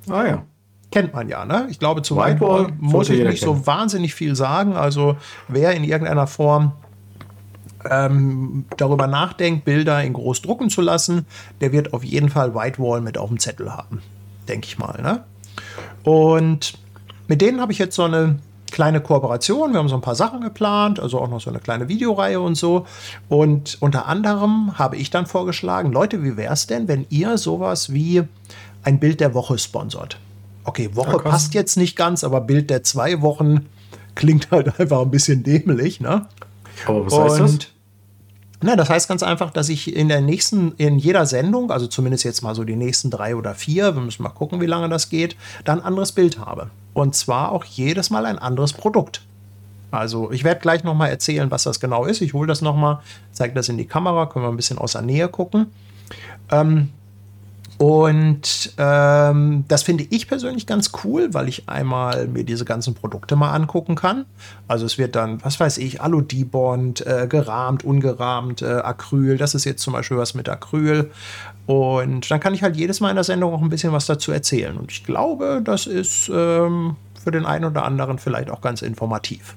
Ah 0.10 0.26
ja. 0.26 0.44
Kennt 0.92 1.14
man 1.14 1.30
ja, 1.30 1.46
ne? 1.46 1.68
Ich 1.70 1.78
glaube, 1.78 2.02
zu 2.02 2.16
Whitewall 2.16 2.66
Whitewall 2.66 2.74
muss 2.80 3.10
ich 3.10 3.24
nicht 3.24 3.42
so 3.42 3.54
kennen. 3.54 3.68
wahnsinnig 3.68 4.16
viel 4.16 4.36
sagen. 4.36 4.76
Also, 4.76 5.18
wer 5.48 5.74
in 5.74 5.84
irgendeiner 5.84 6.26
Form 6.26 6.72
ähm, 7.90 8.66
darüber 8.76 9.06
nachdenkt, 9.06 9.66
Bilder 9.66 10.04
in 10.04 10.14
groß 10.14 10.42
drucken 10.42 10.72
zu 10.72 10.82
lassen, 10.82 11.28
der 11.62 11.72
wird 11.72 11.94
auf 11.94 12.04
jeden 12.04 12.30
Fall 12.30 12.56
Whitewall 12.56 13.02
mit 13.02 13.20
auf 13.20 13.30
dem 13.30 13.38
Zettel 13.38 13.72
haben. 13.72 14.02
Denke 14.50 14.68
ich 14.68 14.78
mal, 14.78 15.02
ne? 15.02 15.24
Und 16.04 16.74
mit 17.28 17.42
denen 17.42 17.62
habe 17.62 17.72
ich 17.72 17.78
jetzt 17.78 17.96
so 17.96 18.04
eine 18.04 18.40
kleine 18.72 19.02
Kooperation. 19.02 19.72
Wir 19.72 19.80
haben 19.80 19.90
so 19.90 19.96
ein 19.96 20.02
paar 20.02 20.16
Sachen 20.16 20.42
geplant, 20.42 21.00
also 21.00 21.20
auch 21.20 21.30
noch 21.30 21.42
so 21.42 21.50
eine 21.50 21.60
kleine 21.60 21.88
Videoreihe 21.88 22.40
und 22.40 22.56
so. 22.56 22.86
Und 23.28 23.78
unter 23.82 24.08
anderem 24.08 24.78
habe 24.78 24.98
ich 24.98 25.10
dann 25.10 25.26
vorgeschlagen, 25.26 25.92
Leute, 25.92 26.24
wie 26.24 26.38
wäre 26.38 26.54
es 26.54 26.68
denn, 26.68 26.88
wenn 26.88 27.06
ihr 27.10 27.38
sowas 27.38 27.94
wie 27.94 28.24
ein 28.84 29.00
Bild 29.00 29.20
der 29.20 29.34
Woche 29.34 29.58
sponsort? 29.58 30.20
Okay, 30.64 30.96
Woche 30.96 31.12
Ja, 31.12 31.18
passt 31.18 31.54
jetzt 31.54 31.78
nicht 31.78 31.96
ganz, 31.96 32.24
aber 32.24 32.42
Bild 32.42 32.70
der 32.70 32.84
zwei 32.84 33.22
Wochen 33.22 33.68
klingt 34.16 34.50
halt 34.52 34.80
einfach 34.80 35.02
ein 35.02 35.12
bisschen 35.12 35.44
dämlich, 35.44 36.00
ne? 36.00 36.28
Aber 36.86 37.06
was 37.06 37.20
heißt 37.20 37.40
das? 37.40 37.60
Na, 38.62 38.76
das 38.76 38.90
heißt 38.90 39.08
ganz 39.08 39.24
einfach, 39.24 39.52
dass 39.52 39.70
ich 39.70 39.96
in 39.96 40.10
der 40.10 40.20
nächsten, 40.20 40.74
in 40.74 41.00
jeder 41.00 41.26
Sendung, 41.26 41.72
also 41.72 41.88
zumindest 41.88 42.26
jetzt 42.26 42.42
mal 42.42 42.56
so 42.56 42.66
die 42.66 42.76
nächsten 42.76 43.10
drei 43.10 43.36
oder 43.36 43.56
vier, 43.56 43.96
wir 43.96 44.02
müssen 44.02 44.24
mal 44.24 44.30
gucken, 44.30 44.60
wie 44.60 44.66
lange 44.66 44.90
das 44.90 45.10
geht, 45.10 45.38
dann 45.64 45.80
ein 45.80 45.86
anderes 45.86 46.12
Bild 46.12 46.40
habe. 46.40 46.70
Und 46.94 47.16
zwar 47.16 47.54
auch 47.54 47.64
jedes 47.64 48.10
Mal 48.10 48.26
ein 48.26 48.38
anderes 48.38 48.74
Produkt. 48.74 49.22
Also 49.92 50.32
ich 50.32 50.44
werde 50.44 50.60
gleich 50.60 50.84
noch 50.84 50.94
mal 50.94 51.08
erzählen, 51.08 51.50
was 51.50 51.64
das 51.64 51.80
genau 51.80 52.06
ist. 52.06 52.22
Ich 52.22 52.34
hole 52.34 52.48
das 52.48 52.62
noch 52.62 52.76
mal, 52.76 53.02
zeige 53.32 53.54
das 53.54 53.70
in 53.70 53.78
die 53.78 53.88
Kamera, 53.88 54.26
können 54.26 54.46
wir 54.46 54.50
ein 54.50 54.58
bisschen 54.58 54.78
aus 54.78 54.92
der 54.92 55.02
Nähe 55.02 55.30
gucken. 55.30 55.68
Ähm, 56.52 56.90
und 57.80 58.74
ähm, 58.78 59.64
das 59.70 59.84
finde 59.84 60.06
ich 60.10 60.28
persönlich 60.28 60.68
ganz 60.68 60.92
cool, 61.06 61.34
weil 61.34 61.48
ich 61.48 61.70
einmal 61.70 62.28
mir 62.28 62.44
diese 62.44 62.66
ganzen 62.66 62.94
Produkte 62.94 63.38
mal 63.38 63.54
angucken 63.54 63.96
kann. 63.96 64.26
Also 64.68 64.86
es 64.86 64.98
wird 64.98 65.16
dann, 65.16 65.42
was 65.46 65.62
weiß 65.62 65.78
ich, 65.78 66.02
Alu-Dibond, 66.02 67.08
äh, 67.08 67.28
gerahmt, 67.30 67.86
ungerahmt, 67.86 68.64
äh, 68.64 68.66
Acryl. 68.66 69.38
Das 69.38 69.56
ist 69.56 69.64
jetzt 69.64 69.82
zum 69.82 69.94
Beispiel 69.94 70.18
was 70.18 70.34
mit 70.34 70.50
Acryl. 70.50 71.10
Und 71.68 72.30
dann 72.30 72.42
kann 72.42 72.54
ich 72.54 72.64
halt 72.64 72.76
jedes 72.76 73.00
Mal 73.00 73.12
in 73.12 73.16
der 73.16 73.24
Sendung 73.24 73.54
auch 73.54 73.62
ein 73.62 73.70
bisschen 73.70 73.94
was 73.94 74.08
dazu 74.08 74.34
erzählen. 74.34 74.76
Und 74.76 74.92
ich 74.92 75.06
glaube, 75.06 75.62
das 75.64 75.88
ist 75.88 76.30
ähm, 76.34 76.98
für 77.24 77.32
den 77.32 77.46
einen 77.46 77.64
oder 77.64 77.86
anderen 77.86 78.20
vielleicht 78.20 78.50
auch 78.50 78.60
ganz 78.60 78.82
informativ. 78.82 79.56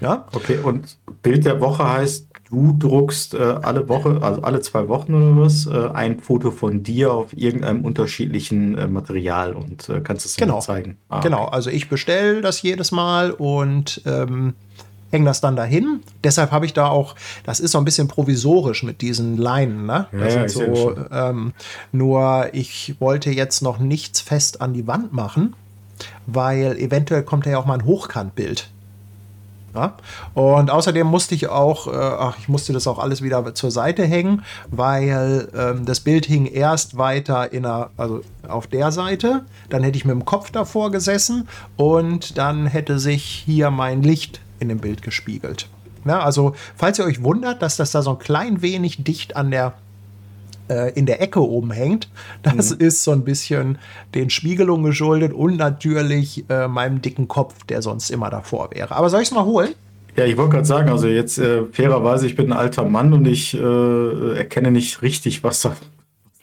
Ja, 0.00 0.26
Okay, 0.32 0.58
und 0.58 0.98
Bild 1.22 1.46
der 1.46 1.60
Woche 1.60 1.88
heißt, 1.88 2.26
du 2.50 2.76
druckst 2.78 3.34
äh, 3.34 3.38
alle 3.62 3.88
Woche, 3.88 4.18
also 4.22 4.42
alle 4.42 4.60
zwei 4.60 4.88
Wochen 4.88 5.14
oder 5.14 5.36
was, 5.44 5.66
äh, 5.66 5.88
ein 5.94 6.20
Foto 6.20 6.50
von 6.50 6.82
dir 6.82 7.12
auf 7.12 7.36
irgendeinem 7.36 7.84
unterschiedlichen 7.84 8.76
äh, 8.78 8.86
Material 8.86 9.54
und 9.54 9.88
äh, 9.88 10.00
kannst 10.00 10.26
es 10.26 10.36
Genau. 10.36 10.60
zeigen. 10.60 10.96
Ah, 11.08 11.20
genau. 11.20 11.46
Also 11.46 11.70
ich 11.70 11.88
bestelle 11.88 12.40
das 12.42 12.62
jedes 12.62 12.92
Mal 12.92 13.32
und 13.32 14.00
ähm, 14.06 14.54
hänge 15.10 15.24
das 15.26 15.40
dann 15.40 15.56
dahin. 15.56 16.00
Deshalb 16.24 16.50
habe 16.50 16.66
ich 16.66 16.72
da 16.72 16.88
auch, 16.88 17.14
das 17.44 17.60
ist 17.60 17.72
so 17.72 17.78
ein 17.78 17.84
bisschen 17.84 18.08
provisorisch 18.08 18.82
mit 18.82 19.02
diesen 19.02 19.36
Leinen. 19.36 19.86
Ne? 19.86 20.06
Ja, 20.12 20.18
Das 20.18 20.34
ja, 20.34 20.48
so, 20.48 20.96
ähm, 21.12 21.52
nur 21.92 22.48
ich 22.52 22.96
wollte 23.00 23.30
jetzt 23.30 23.62
noch 23.62 23.78
nichts 23.78 24.20
fest 24.20 24.60
an 24.60 24.72
die 24.72 24.86
Wand 24.86 25.12
machen, 25.12 25.54
weil 26.26 26.76
eventuell 26.78 27.22
kommt 27.22 27.46
ja 27.46 27.58
auch 27.58 27.66
mal 27.66 27.74
ein 27.78 27.84
Hochkantbild. 27.84 28.68
Ja? 29.76 29.94
Und 30.34 30.70
außerdem 30.70 31.06
musste 31.06 31.34
ich 31.34 31.48
auch, 31.48 31.86
äh, 31.86 31.96
ach, 31.96 32.38
ich 32.38 32.48
musste 32.48 32.72
das 32.72 32.86
auch 32.86 32.98
alles 32.98 33.22
wieder 33.22 33.54
zur 33.54 33.70
Seite 33.70 34.04
hängen, 34.04 34.42
weil 34.70 35.48
ähm, 35.54 35.84
das 35.84 36.00
Bild 36.00 36.26
hing 36.26 36.46
erst 36.46 36.96
weiter 36.96 37.52
in 37.52 37.62
der, 37.64 37.90
also 37.96 38.22
auf 38.48 38.66
der 38.66 38.90
Seite, 38.90 39.44
dann 39.68 39.82
hätte 39.82 39.98
ich 39.98 40.04
mit 40.04 40.14
dem 40.14 40.24
Kopf 40.24 40.50
davor 40.50 40.90
gesessen 40.90 41.46
und 41.76 42.38
dann 42.38 42.66
hätte 42.66 42.98
sich 42.98 43.24
hier 43.44 43.70
mein 43.70 44.02
Licht 44.02 44.40
in 44.58 44.68
dem 44.68 44.78
Bild 44.78 45.02
gespiegelt. 45.02 45.68
Ja, 46.06 46.20
also, 46.20 46.54
falls 46.76 46.98
ihr 46.98 47.04
euch 47.04 47.22
wundert, 47.22 47.62
dass 47.62 47.76
das 47.76 47.90
da 47.90 48.00
so 48.00 48.10
ein 48.10 48.18
klein 48.18 48.62
wenig 48.62 49.02
dicht 49.02 49.34
an 49.34 49.50
der 49.50 49.74
äh, 50.68 50.92
in 50.92 51.06
der 51.06 51.20
Ecke 51.22 51.40
oben 51.40 51.70
hängt. 51.70 52.08
Das 52.42 52.70
ist 52.70 53.02
so 53.04 53.12
ein 53.12 53.24
bisschen 53.24 53.78
den 54.14 54.30
Spiegelungen 54.30 54.84
geschuldet 54.84 55.32
und 55.32 55.56
natürlich 55.56 56.44
äh, 56.48 56.68
meinem 56.68 57.02
dicken 57.02 57.28
Kopf, 57.28 57.64
der 57.64 57.82
sonst 57.82 58.10
immer 58.10 58.30
davor 58.30 58.70
wäre. 58.72 58.94
Aber 58.94 59.08
soll 59.10 59.22
ich 59.22 59.28
es 59.28 59.34
mal 59.34 59.44
holen? 59.44 59.70
Ja, 60.16 60.24
ich 60.24 60.36
wollte 60.38 60.52
gerade 60.52 60.64
sagen, 60.64 60.88
also 60.88 61.08
jetzt 61.08 61.38
äh, 61.38 61.64
fairerweise, 61.72 62.26
ich 62.26 62.36
bin 62.36 62.46
ein 62.52 62.56
alter 62.58 62.84
Mann 62.84 63.12
und 63.12 63.26
ich 63.26 63.52
äh, 63.54 64.36
erkenne 64.38 64.70
nicht 64.70 65.02
richtig, 65.02 65.44
was 65.44 65.60
da, 65.60 65.76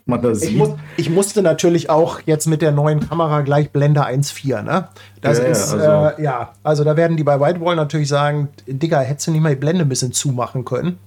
man 0.05 0.21
da 0.21 0.29
Ich, 0.31 0.39
sieht. 0.41 0.57
muss, 0.57 0.69
ich 0.95 1.09
musste 1.09 1.41
natürlich 1.41 1.89
auch 1.89 2.19
jetzt 2.27 2.45
mit 2.45 2.61
der 2.61 2.71
neuen 2.71 2.99
Kamera 2.99 3.41
gleich 3.41 3.71
Blende 3.71 4.05
1.4, 4.05 4.61
ne? 4.61 4.89
Das 5.21 5.39
ja, 5.39 5.45
ist, 5.45 5.73
also- 5.73 6.17
äh, 6.19 6.23
ja, 6.23 6.51
also 6.61 6.83
da 6.83 6.95
werden 6.97 7.17
die 7.17 7.23
bei 7.23 7.39
Whitewall 7.39 7.75
natürlich 7.75 8.09
sagen, 8.09 8.49
Digga, 8.67 8.99
hättest 8.99 9.25
du 9.27 9.31
nicht 9.31 9.41
mal 9.41 9.49
die 9.49 9.55
Blende 9.59 9.85
ein 9.85 9.89
bisschen 9.89 10.11
zumachen 10.11 10.65
können. 10.65 10.99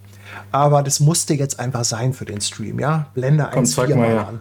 Aber 0.53 0.83
das 0.83 1.01
musste 1.01 1.35
jetzt 1.35 1.59
einfach 1.59 1.85
sein 1.85 2.13
für 2.13 2.25
den 2.25 2.41
Stream, 2.41 2.79
ja? 2.79 3.07
Blende 3.15 3.49
Komm, 3.53 3.65
1.4 3.65 3.75
zeig 3.75 3.97
mal 3.97 4.07
her. 4.09 4.29
an. 4.29 4.41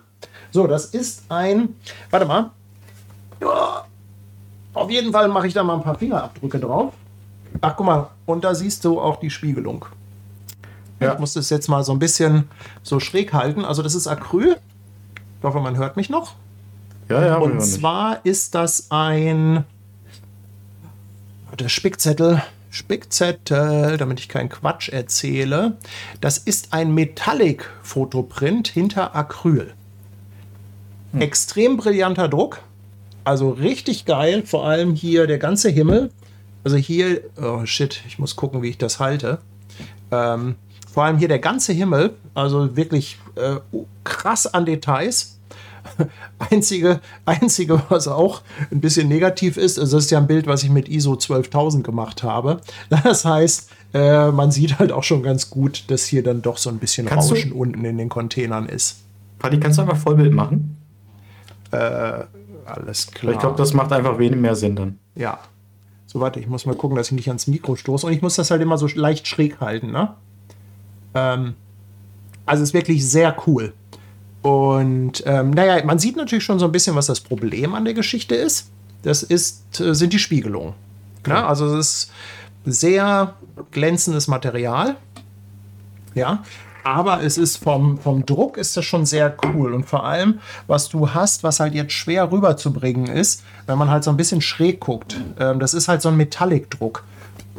So, 0.51 0.67
das 0.67 0.86
ist 0.86 1.23
ein, 1.29 1.75
warte 2.10 2.25
mal. 2.25 2.51
Ja, 3.41 3.86
auf 4.73 4.89
jeden 4.89 5.12
Fall 5.12 5.27
mache 5.27 5.47
ich 5.47 5.53
da 5.53 5.63
mal 5.63 5.75
ein 5.75 5.84
paar 5.84 5.97
Fingerabdrücke 5.97 6.60
drauf. 6.60 6.93
Ach, 7.62 7.75
guck 7.75 7.86
mal, 7.86 8.10
und 8.25 8.43
da 8.43 8.55
siehst 8.55 8.84
du 8.86 8.99
auch 8.99 9.19
die 9.19 9.29
Spiegelung. 9.29 9.86
Ja. 10.99 11.13
Ich 11.13 11.19
muss 11.19 11.34
das 11.34 11.49
jetzt 11.49 11.67
mal 11.67 11.84
so 11.84 11.91
ein 11.91 11.99
bisschen 11.99 12.49
so 12.84 12.99
schräg 12.99 13.34
halten. 13.34 13.65
Also 13.65 13.81
das 13.81 13.95
ist 13.95 14.08
Acryl. 14.08 14.58
Ich 15.39 15.43
hoffe, 15.43 15.60
man 15.60 15.77
hört 15.77 15.97
mich 15.97 16.10
noch. 16.10 16.34
ja, 17.10 17.25
ja, 17.25 17.36
Und 17.38 17.62
zwar 17.62 18.25
ist 18.25 18.55
das 18.55 18.88
ein 18.91 19.65
der 21.60 21.69
Spickzettel. 21.69 22.41
Spickzettel, 22.75 23.97
damit 23.97 24.19
ich 24.19 24.27
keinen 24.27 24.49
Quatsch 24.49 24.89
erzähle. 24.89 25.77
Das 26.19 26.38
ist 26.38 26.73
ein 26.73 26.93
Metallic-Fotoprint 26.93 28.67
hinter 28.67 29.15
Acryl. 29.15 29.73
Extrem 31.17 31.77
brillanter 31.77 32.27
Druck. 32.27 32.59
Also 33.23 33.51
richtig 33.51 34.05
geil. 34.05 34.43
Vor 34.45 34.67
allem 34.67 34.93
hier 34.93 35.25
der 35.25 35.38
ganze 35.38 35.69
Himmel. 35.69 36.11
Also 36.65 36.75
hier, 36.75 37.21
oh 37.41 37.65
shit, 37.65 38.01
ich 38.07 38.19
muss 38.19 38.35
gucken, 38.35 38.61
wie 38.61 38.69
ich 38.69 38.77
das 38.77 38.99
halte. 38.99 39.39
Ähm, 40.11 40.55
vor 40.91 41.05
allem 41.05 41.17
hier 41.17 41.27
der 41.27 41.39
ganze 41.39 41.73
Himmel, 41.73 42.15
also 42.33 42.75
wirklich 42.75 43.17
äh, 43.35 43.57
krass 44.03 44.47
an 44.47 44.65
Details. 44.65 45.35
Einzige, 46.51 46.99
einzige, 47.25 47.81
was 47.89 48.08
auch 48.08 48.41
ein 48.71 48.81
bisschen 48.81 49.08
negativ 49.08 49.58
ist, 49.58 49.79
also 49.79 49.97
das 49.97 50.05
ist 50.05 50.12
ja 50.12 50.17
ein 50.19 50.27
Bild, 50.27 50.47
was 50.47 50.63
ich 50.63 50.69
mit 50.69 50.89
ISO 50.89 51.15
12000 51.15 51.84
gemacht 51.84 52.23
habe. 52.23 52.62
Das 52.89 53.25
heißt, 53.25 53.69
äh, 53.93 54.31
man 54.31 54.51
sieht 54.51 54.79
halt 54.79 54.91
auch 54.91 55.03
schon 55.03 55.23
ganz 55.23 55.49
gut, 55.49 55.86
dass 55.89 56.05
hier 56.05 56.23
dann 56.23 56.41
doch 56.41 56.58
so 56.58 56.69
ein 56.69 56.77
bisschen 56.79 57.05
Kannst 57.08 57.29
du- 57.31 57.36
Rauschen 57.36 57.51
unten 57.51 57.86
in 57.86 57.97
den 57.97 58.10
Containern 58.10 58.65
ist. 58.67 58.97
Patti, 59.39 59.60
kannst 59.60 59.77
du 59.77 59.84
einfach 59.84 59.97
Vollbild 59.97 60.34
machen? 60.34 60.77
Alles 62.65 63.08
klar. 63.08 63.34
Ich 63.34 63.39
glaube, 63.39 63.58
das 63.58 63.73
macht 63.73 63.91
einfach 63.91 64.17
wenig 64.17 64.39
mehr 64.39 64.55
Sinn 64.55 64.75
dann. 64.75 64.97
Ja. 65.15 65.39
So, 66.08 66.19
warte, 66.19 66.39
ich 66.39 66.47
muss 66.47 66.65
mal 66.65 66.75
gucken, 66.75 66.95
dass 66.97 67.08
ich 67.08 67.13
nicht 67.13 67.27
ans 67.27 67.47
Mikro 67.47 67.75
stoße. 67.75 68.08
Und 68.08 68.13
ich 68.13 68.21
muss 68.21 68.36
das 68.36 68.49
halt 68.51 68.62
immer 68.62 68.77
so 68.77 68.88
leicht 68.93 69.27
schräg 69.27 69.60
halten, 69.60 69.91
ne? 69.91 70.13
Ähm, 71.13 71.53
also 72.45 72.63
ist 72.63 72.73
wirklich 72.73 73.08
sehr 73.08 73.36
cool. 73.47 73.73
Und 74.45 75.23
ähm, 75.25 75.49
naja, 75.49 75.84
man 75.86 75.97
sieht 75.97 76.17
natürlich 76.17 76.43
schon 76.43 76.60
so 76.60 76.65
ein 76.65 76.71
bisschen, 76.71 76.95
was 76.95 77.08
das 77.08 77.19
Problem 77.19 77.73
an 77.73 77.84
der 77.84 77.95
Geschichte 77.95 78.36
ist. 78.36 78.69
Das 79.01 79.23
ist, 79.23 79.79
äh, 79.79 79.95
sind 79.95 80.13
die 80.13 80.19
Spiegelungen. 80.19 80.75
Ja, 81.25 81.47
also 81.47 81.65
es 81.75 81.88
ist 81.88 82.12
sehr 82.63 83.34
glänzendes 83.71 84.27
Material. 84.27 84.97
Ja, 86.13 86.43
aber 86.84 87.23
es 87.23 87.39
ist 87.39 87.58
vom, 87.58 87.97
vom 87.97 88.23
Druck 88.27 88.58
ist 88.58 88.77
das 88.77 88.86
schon 88.86 89.08
sehr 89.08 89.36
cool. 89.45 89.73
Und 89.73 89.88
vor 89.88 90.05
allem, 90.05 90.39
was 90.67 90.89
du 90.89 91.10
hast, 91.15 91.41
was 91.41 91.60
halt 91.60 91.73
jetzt 91.73 91.93
schwer 91.93 92.31
rüberzubringen 92.31 93.08
ist, 93.08 93.43
wenn 93.65 93.79
man 93.79 93.89
halt 93.89 94.03
so 94.03 94.12
ein 94.12 94.17
bisschen 94.17 94.41
schräg 94.41 94.79
guckt. 94.79 95.19
Ähm, 95.39 95.60
das 95.60 95.73
ist 95.73 95.88
halt 95.88 96.03
so 96.03 96.10
ein 96.10 96.17
Metallic-Druck. 96.17 97.03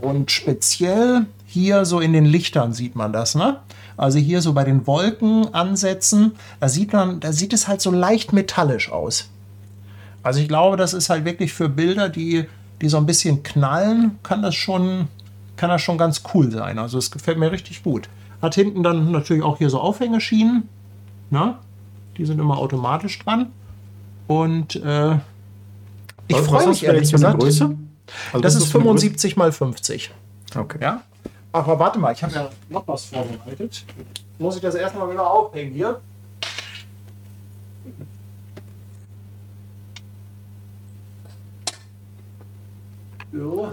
Und 0.00 0.30
speziell 0.30 1.26
hier 1.46 1.84
so 1.84 1.98
in 1.98 2.12
den 2.12 2.26
Lichtern 2.26 2.72
sieht 2.72 2.94
man 2.94 3.12
das, 3.12 3.34
ne? 3.34 3.58
Also 3.96 4.18
hier 4.18 4.42
so 4.42 4.52
bei 4.52 4.64
den 4.64 4.86
Wolkenansätzen, 4.86 6.32
da 6.60 6.68
sieht 6.68 6.92
man, 6.92 7.20
da 7.20 7.32
sieht 7.32 7.52
es 7.52 7.66
halt 7.66 7.80
so 7.80 7.90
leicht 7.90 8.32
metallisch 8.32 8.92
aus. 8.92 9.30
Also 10.22 10.40
ich 10.40 10.48
glaube, 10.48 10.76
das 10.76 10.92
ist 10.92 11.08
halt 11.08 11.24
wirklich 11.24 11.52
für 11.52 11.68
Bilder, 11.68 12.08
die, 12.08 12.46
die 12.82 12.88
so 12.88 12.96
ein 12.98 13.06
bisschen 13.06 13.42
knallen, 13.42 14.18
kann 14.22 14.42
das 14.42 14.54
schon, 14.54 15.08
kann 15.56 15.70
das 15.70 15.80
schon 15.80 15.98
ganz 15.98 16.22
cool 16.34 16.50
sein. 16.50 16.78
Also 16.78 16.98
es 16.98 17.10
gefällt 17.10 17.38
mir 17.38 17.52
richtig 17.52 17.82
gut. 17.82 18.08
Hat 18.42 18.54
hinten 18.54 18.82
dann 18.82 19.12
natürlich 19.12 19.42
auch 19.42 19.58
hier 19.58 19.70
so 19.70 19.80
Aufhängeschienen. 19.80 20.68
Ne? 21.30 21.54
Die 22.18 22.26
sind 22.26 22.38
immer 22.38 22.58
automatisch 22.58 23.18
dran. 23.20 23.52
Und 24.26 24.76
äh, 24.76 25.14
ich 26.28 26.36
freue 26.38 26.68
mich 26.68 26.84
ehrlich 26.84 27.10
gesagt. 27.10 27.38
Größe? 27.38 27.64
Also 28.32 28.42
Das 28.42 28.56
was 28.56 28.62
ist 28.62 28.72
für 28.72 28.78
eine 28.78 28.88
75 28.88 29.36
mal 29.36 29.52
50. 29.52 30.10
Größe? 30.50 30.60
Okay. 30.60 30.78
Ja? 30.82 31.02
Aber 31.56 31.78
warte 31.78 31.98
mal, 31.98 32.12
ich 32.12 32.22
habe 32.22 32.34
ja 32.34 32.50
noch 32.68 32.86
was 32.86 33.06
vorbereitet. 33.06 33.86
Muss 34.38 34.56
ich 34.56 34.60
das 34.60 34.74
erstmal 34.74 35.10
wieder 35.10 35.26
aufhängen 35.26 35.72
hier? 35.72 36.02
So. 43.32 43.72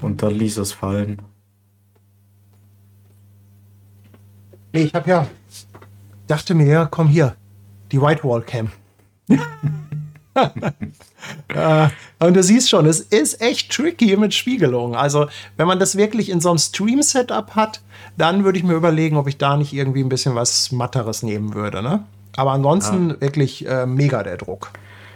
Und 0.00 0.22
dann 0.22 0.34
ließ 0.34 0.58
es 0.58 0.70
fallen. 0.70 1.20
Nee, 4.72 4.84
ich 4.84 4.94
habe 4.94 5.10
ja. 5.10 5.26
Dachte 6.28 6.54
mir, 6.54 6.66
ja, 6.66 6.86
komm 6.86 7.08
hier. 7.08 7.34
Die 7.90 8.00
Whitewall 8.00 8.42
Cam. 8.42 8.70
äh, 11.48 11.88
und 12.18 12.34
du 12.34 12.42
siehst 12.42 12.70
schon, 12.70 12.86
es 12.86 13.00
ist 13.00 13.40
echt 13.40 13.70
tricky 13.70 14.16
mit 14.16 14.34
Spiegelung. 14.34 14.94
Also, 14.94 15.26
wenn 15.56 15.66
man 15.66 15.78
das 15.78 15.96
wirklich 15.96 16.30
in 16.30 16.40
so 16.40 16.50
einem 16.50 16.58
Stream-Setup 16.58 17.54
hat, 17.54 17.80
dann 18.16 18.44
würde 18.44 18.58
ich 18.58 18.64
mir 18.64 18.74
überlegen, 18.74 19.16
ob 19.16 19.28
ich 19.28 19.38
da 19.38 19.56
nicht 19.56 19.72
irgendwie 19.72 20.02
ein 20.02 20.08
bisschen 20.08 20.34
was 20.34 20.72
Matteres 20.72 21.22
nehmen 21.22 21.54
würde. 21.54 21.82
Ne? 21.82 22.04
Aber 22.36 22.52
ansonsten 22.52 23.20
wirklich 23.20 23.66
äh, 23.66 23.86
mega 23.86 24.22
der 24.22 24.36
Druck. 24.36 24.70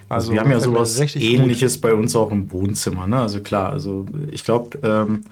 Also, 0.08 0.32
wir 0.32 0.40
haben 0.40 0.50
ja 0.50 0.60
sowas 0.60 0.98
richtig 0.98 1.22
gut. 1.22 1.40
ähnliches 1.40 1.80
bei 1.80 1.94
uns 1.94 2.16
auch 2.16 2.32
im 2.32 2.50
Wohnzimmer. 2.50 3.06
Ne? 3.06 3.20
Also 3.20 3.40
klar, 3.40 3.70
also 3.70 4.06
ich 4.32 4.44
glaube, 4.44 4.76
ähm, 4.82 5.22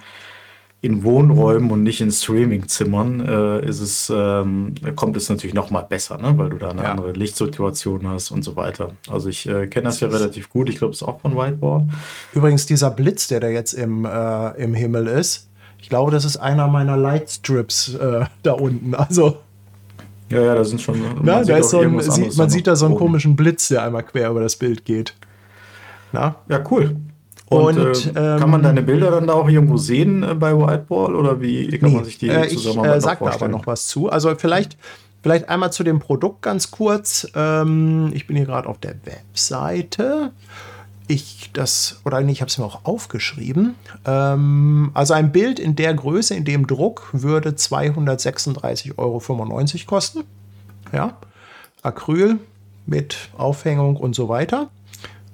in 0.80 1.02
Wohnräumen 1.02 1.72
und 1.72 1.82
nicht 1.82 2.00
in 2.00 2.12
Streamingzimmern 2.12 3.20
äh, 3.26 3.66
ist 3.66 3.80
es, 3.80 4.12
ähm, 4.14 4.74
kommt 4.94 5.16
es 5.16 5.28
natürlich 5.28 5.52
noch 5.54 5.70
mal 5.70 5.82
besser, 5.82 6.18
ne? 6.18 6.34
weil 6.38 6.50
du 6.50 6.56
da 6.56 6.70
eine 6.70 6.82
Ja. 6.84 6.90
andere 6.92 7.12
Lichtsituation 7.12 8.06
hast 8.08 8.30
und 8.30 8.44
so 8.44 8.54
weiter. 8.54 8.92
Also 9.10 9.28
ich 9.28 9.48
äh, 9.48 9.66
kenne 9.66 9.84
das 9.86 9.98
ja 9.98 10.06
relativ 10.08 10.48
gut. 10.50 10.68
Ich 10.68 10.76
glaube, 10.78 10.92
es 10.92 11.02
ist 11.02 11.08
auch 11.08 11.20
von 11.20 11.36
Whiteboard. 11.36 11.84
Übrigens, 12.32 12.66
dieser 12.66 12.90
Blitz, 12.92 13.26
der 13.26 13.40
da 13.40 13.48
jetzt 13.48 13.72
im, 13.72 14.04
äh, 14.04 14.50
im 14.62 14.72
Himmel 14.74 15.08
ist, 15.08 15.48
ich 15.80 15.88
glaube, 15.88 16.12
das 16.12 16.24
ist 16.24 16.36
einer 16.36 16.68
meiner 16.68 16.96
Lightstrips 16.96 17.94
äh, 17.94 18.26
da 18.44 18.52
unten. 18.52 18.94
Also, 18.94 19.38
Ja, 20.30 20.42
ja, 20.42 20.54
da 20.54 20.62
sind 20.64 20.80
schon. 20.80 21.00
na, 21.22 21.42
sieht 21.42 21.54
da 21.56 21.62
so 21.64 21.80
ein, 21.80 22.00
sieht, 22.00 22.36
man 22.36 22.50
sieht 22.50 22.66
da 22.68 22.76
so 22.76 22.86
einen 22.86 22.94
komischen 22.94 23.34
Blitz, 23.34 23.66
der 23.66 23.82
einmal 23.82 24.04
quer 24.04 24.30
über 24.30 24.42
das 24.42 24.54
Bild 24.54 24.84
geht. 24.84 25.14
Na? 26.12 26.36
Ja, 26.48 26.62
cool. 26.70 26.94
Und, 27.50 27.78
Und, 27.78 28.06
äh, 28.10 28.12
kann 28.12 28.50
man 28.50 28.62
deine 28.62 28.82
Bilder 28.82 29.10
dann 29.10 29.26
da 29.26 29.32
auch 29.32 29.48
irgendwo 29.48 29.78
sehen 29.78 30.22
äh, 30.22 30.34
bei 30.34 30.54
Whiteball 30.54 31.14
oder 31.14 31.40
wie 31.40 31.78
kann 31.78 31.92
man 31.92 32.04
sich 32.04 32.18
die 32.18 32.28
äh, 32.28 32.46
ich 32.46 32.66
äh, 32.66 33.00
sag 33.00 33.20
da 33.20 33.30
aber 33.30 33.48
noch 33.48 33.66
was 33.66 33.86
zu. 33.86 34.10
Also 34.10 34.34
vielleicht, 34.34 34.76
vielleicht 35.22 35.48
einmal 35.48 35.72
zu 35.72 35.82
dem 35.82 35.98
Produkt 35.98 36.42
ganz 36.42 36.70
kurz. 36.70 37.26
Ähm, 37.34 38.10
ich 38.12 38.26
bin 38.26 38.36
hier 38.36 38.44
gerade 38.44 38.68
auf 38.68 38.78
der 38.78 38.96
Webseite. 39.04 40.32
ich 41.06 41.50
das, 41.54 42.00
oder 42.04 42.20
nee, 42.20 42.32
ich 42.32 42.42
habe 42.42 42.50
es 42.50 42.58
mir 42.58 42.66
auch 42.66 42.84
aufgeschrieben. 42.84 43.76
Ähm, 44.04 44.90
also 44.92 45.14
ein 45.14 45.32
Bild 45.32 45.58
in 45.58 45.74
der 45.74 45.94
Größe, 45.94 46.34
in 46.34 46.44
dem 46.44 46.66
Druck, 46.66 47.08
würde 47.12 47.50
236,95 47.50 48.98
Euro 48.98 49.22
kosten. 49.86 50.24
Ja, 50.92 51.16
Acryl 51.82 52.38
mit 52.84 53.30
Aufhängung 53.38 53.96
und 53.96 54.14
so 54.14 54.28
weiter. 54.28 54.68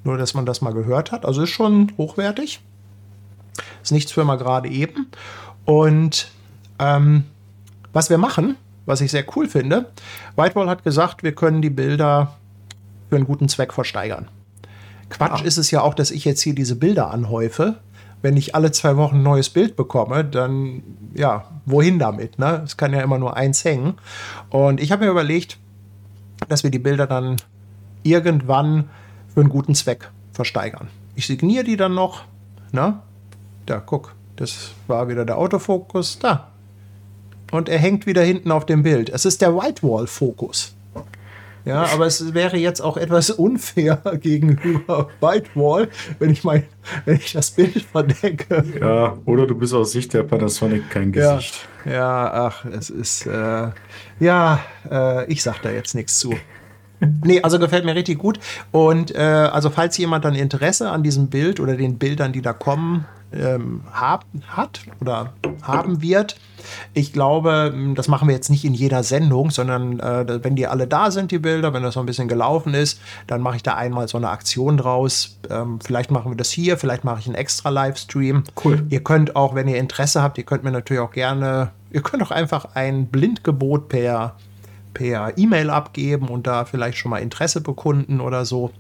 Nur, 0.05 0.19
dass 0.19 0.35
man 0.35 0.47
das 0.47 0.61
mal 0.61 0.73
gehört 0.73 1.13
hat. 1.13 1.25
Also 1.25 1.43
ist 1.43 1.51
schon 1.51 1.93
hochwertig. 1.97 2.61
Ist 3.83 3.93
nichts 3.93 4.13
für 4.13 4.25
mal 4.25 4.37
gerade 4.37 4.69
eben. 4.69 5.07
Und 5.65 6.29
ähm, 6.79 7.25
was 7.93 8.11
wir 8.11 8.19
machen, 8.19 8.57
was 8.87 9.01
ich 9.01 9.11
sehr 9.11 9.25
cool 9.35 9.49
finde, 9.49 9.91
Whitewall 10.37 10.69
hat 10.69 10.85
gesagt, 10.85 11.23
wir 11.23 11.35
können 11.35 11.63
die 11.63 11.71
Bilder 11.71 12.35
für 13.09 13.17
einen 13.17 13.27
guten 13.27 13.49
Zweck 13.49 13.73
versteigern. 13.73 14.29
Quatsch 15.09 15.43
Ah. 15.43 15.45
ist 15.45 15.59
es 15.59 15.71
ja 15.71 15.81
auch, 15.81 15.95
dass 15.95 16.11
ich 16.11 16.25
jetzt 16.25 16.41
hier 16.41 16.55
diese 16.55 16.77
Bilder 16.77 17.11
anhäufe. 17.11 17.77
Wenn 18.23 18.37
ich 18.37 18.55
alle 18.55 18.73
zwei 18.73 18.97
Wochen 18.97 19.17
ein 19.17 19.23
neues 19.23 19.51
Bild 19.51 19.77
bekomme, 19.77 20.25
dann 20.25 20.83
ja, 21.15 21.45
wohin 21.67 21.99
damit? 21.99 22.39
Ne? 22.39 22.63
Es 22.65 22.77
kann 22.77 22.93
ja 22.93 23.01
immer 23.01 23.19
nur 23.19 23.37
eins 23.37 23.65
hängen. 23.65 23.95
Und 24.51 24.81
ich 24.81 24.93
habe 24.93 25.05
mir 25.05 25.11
überlegt, 25.11 25.59
dass 26.49 26.65
wir 26.65 26.71
die 26.71 26.79
Bilder 26.79 27.07
dann 27.07 27.37
irgendwann 28.03 28.89
für 29.35 29.41
einen 29.41 29.51
guten 29.51 29.75
Zweck 29.75 30.11
versteigern. 30.33 30.89
Ich 31.17 31.27
signiere 31.27 31.65
die 31.65 31.77
dann 31.77 31.95
noch. 31.95 32.25
Ne? 32.73 32.99
Da, 33.67 33.81
guck, 33.81 34.15
das 34.37 34.71
war 34.87 35.09
wieder 35.09 35.25
der 35.25 35.39
Autofokus. 35.39 36.19
Da. 36.19 36.49
Und 37.53 37.69
er 37.69 37.79
hängt 37.79 38.07
wieder 38.07 38.23
hinten 38.23 38.51
auf 38.51 38.67
dem 38.67 38.83
Bild. 38.83 39.11
Es 39.11 39.25
ist 39.25 39.41
der 39.43 39.55
Whitewall-Fokus. 39.55 40.75
Ja, 41.65 41.87
aber 41.95 42.05
es 42.05 42.35
wäre 42.35 42.59
jetzt 42.59 42.81
auch 42.83 42.99
etwas 42.99 43.31
unfair 43.31 43.97
gegenüber 44.21 45.09
Whitewall, 45.21 45.89
wenn 46.19 46.29
ich 46.29 46.45
mein, 46.45 46.65
wenn 47.07 47.17
ich 47.17 47.33
das 47.33 47.53
Bild 47.53 47.81
verdecke. 47.83 48.63
Ja, 48.79 49.17
oder 49.25 49.47
du 49.47 49.55
bist 49.55 49.73
aus 49.73 49.93
Sicht 49.93 50.13
der 50.13 50.25
Panasonic 50.25 50.91
kein 50.91 51.11
Ja, 51.15 51.37
Gesicht. 51.37 51.67
ja, 51.87 52.31
ach, 52.49 52.67
es 52.67 52.91
ist, 52.91 53.27
äh, 53.27 53.69
ja, 54.21 54.61
äh, 54.91 55.25
ich 55.33 55.43
sag 55.43 55.63
da 55.63 55.71
jetzt 55.71 55.95
nichts 55.95 56.19
zu. 56.19 56.35
Nee, 57.25 57.43
also 57.43 57.59
gefällt 57.59 57.85
mir 57.85 57.95
richtig 57.95 58.19
gut. 58.19 58.39
Und 58.73 59.15
äh, 59.15 59.19
also 59.19 59.71
falls 59.71 59.97
jemand 59.99 60.25
dann 60.25 60.35
Interesse 60.35 60.91
an 60.91 61.03
diesem 61.03 61.29
Bild 61.29 61.61
oder 61.61 61.77
den 61.77 61.99
Bildern, 61.99 62.33
die 62.33 62.43
da 62.43 62.53
kommen, 62.53 63.07
ähm, 63.33 63.83
hab, 63.93 64.25
hat 64.49 64.81
oder 65.01 65.33
haben 65.63 66.03
wird, 66.03 66.37
ich 66.93 67.13
glaube, 67.13 67.75
das 67.95 68.09
machen 68.09 68.29
wir 68.29 68.35
jetzt 68.35 68.51
nicht 68.51 68.65
in 68.65 68.75
jeder 68.75 69.03
Sendung, 69.03 69.51
sondern 69.51 70.01
äh, 70.01 70.43
wenn 70.43 70.57
die 70.57 70.67
alle 70.67 70.87
da 70.87 71.11
sind, 71.11 71.31
die 71.31 71.39
Bilder, 71.39 71.73
wenn 71.75 71.83
das 71.83 71.95
so 71.95 72.01
ein 72.01 72.07
bisschen 72.07 72.29
gelaufen 72.29 72.75
ist, 72.75 73.01
dann 73.27 73.41
mache 73.41 73.57
ich 73.57 73.63
da 73.63 73.75
einmal 73.75 74.09
so 74.09 74.17
eine 74.17 74.31
Aktion 74.31 74.77
draus. 74.77 75.39
Ähm, 75.51 75.79
vielleicht 75.83 76.11
machen 76.11 76.33
wir 76.33 76.37
das 76.37 76.51
hier, 76.51 76.79
vielleicht 76.79 77.05
mache 77.05 77.21
ich 77.21 77.27
einen 77.27 77.35
extra 77.35 77.69
Livestream. 77.69 78.45
Cool. 78.65 78.85
Ihr 78.89 79.03
könnt 79.03 79.37
auch, 79.37 79.55
wenn 79.55 79.69
ihr 79.69 79.79
Interesse 79.79 80.23
habt, 80.23 80.39
ihr 80.39 80.45
könnt 80.45 80.65
mir 80.65 80.73
natürlich 80.73 81.03
auch 81.03 81.13
gerne, 81.13 81.71
ihr 81.91 82.03
könnt 82.03 82.23
auch 82.23 82.31
einfach 82.31 82.75
ein 82.75 83.07
Blindgebot 83.07 83.89
per 83.89 84.37
per 84.95 85.37
E-Mail 85.37 85.71
abgeben 85.71 86.29
und 86.29 86.47
da 86.47 86.65
vielleicht 86.65 86.97
schon 86.99 87.11
mal 87.11 87.19
Interesse 87.19 87.61
bekunden 87.61 88.21
oder 88.21 88.45
so. 88.45 88.71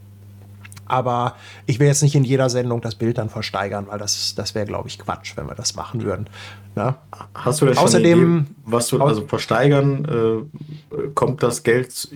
Aber 0.86 1.36
ich 1.66 1.80
will 1.80 1.86
jetzt 1.86 2.02
nicht 2.02 2.14
in 2.14 2.24
jeder 2.24 2.50
Sendung 2.50 2.80
das 2.82 2.94
Bild 2.94 3.16
dann 3.18 3.30
versteigern, 3.30 3.86
weil 3.88 3.98
das, 3.98 4.34
das 4.34 4.54
wäre, 4.54 4.66
glaube 4.66 4.88
ich, 4.88 4.98
Quatsch, 4.98 5.34
wenn 5.36 5.46
wir 5.46 5.54
das 5.54 5.74
machen 5.76 6.02
würden. 6.02 6.28
Ne? 6.76 6.94
Hast 7.34 7.60
du 7.62 7.66
denn 7.66 7.76
Außerdem- 7.78 8.38
Idee, 8.42 8.50
was 8.66 8.88
du 8.88 9.02
also 9.02 9.26
versteigern, 9.26 10.04
äh, 10.94 11.08
kommt 11.14 11.42
das 11.42 11.62
Geld 11.62 12.08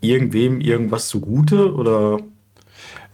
irgendwem 0.00 0.60
irgendwas 0.60 1.08
zugute 1.08 1.72
oder? 1.74 2.18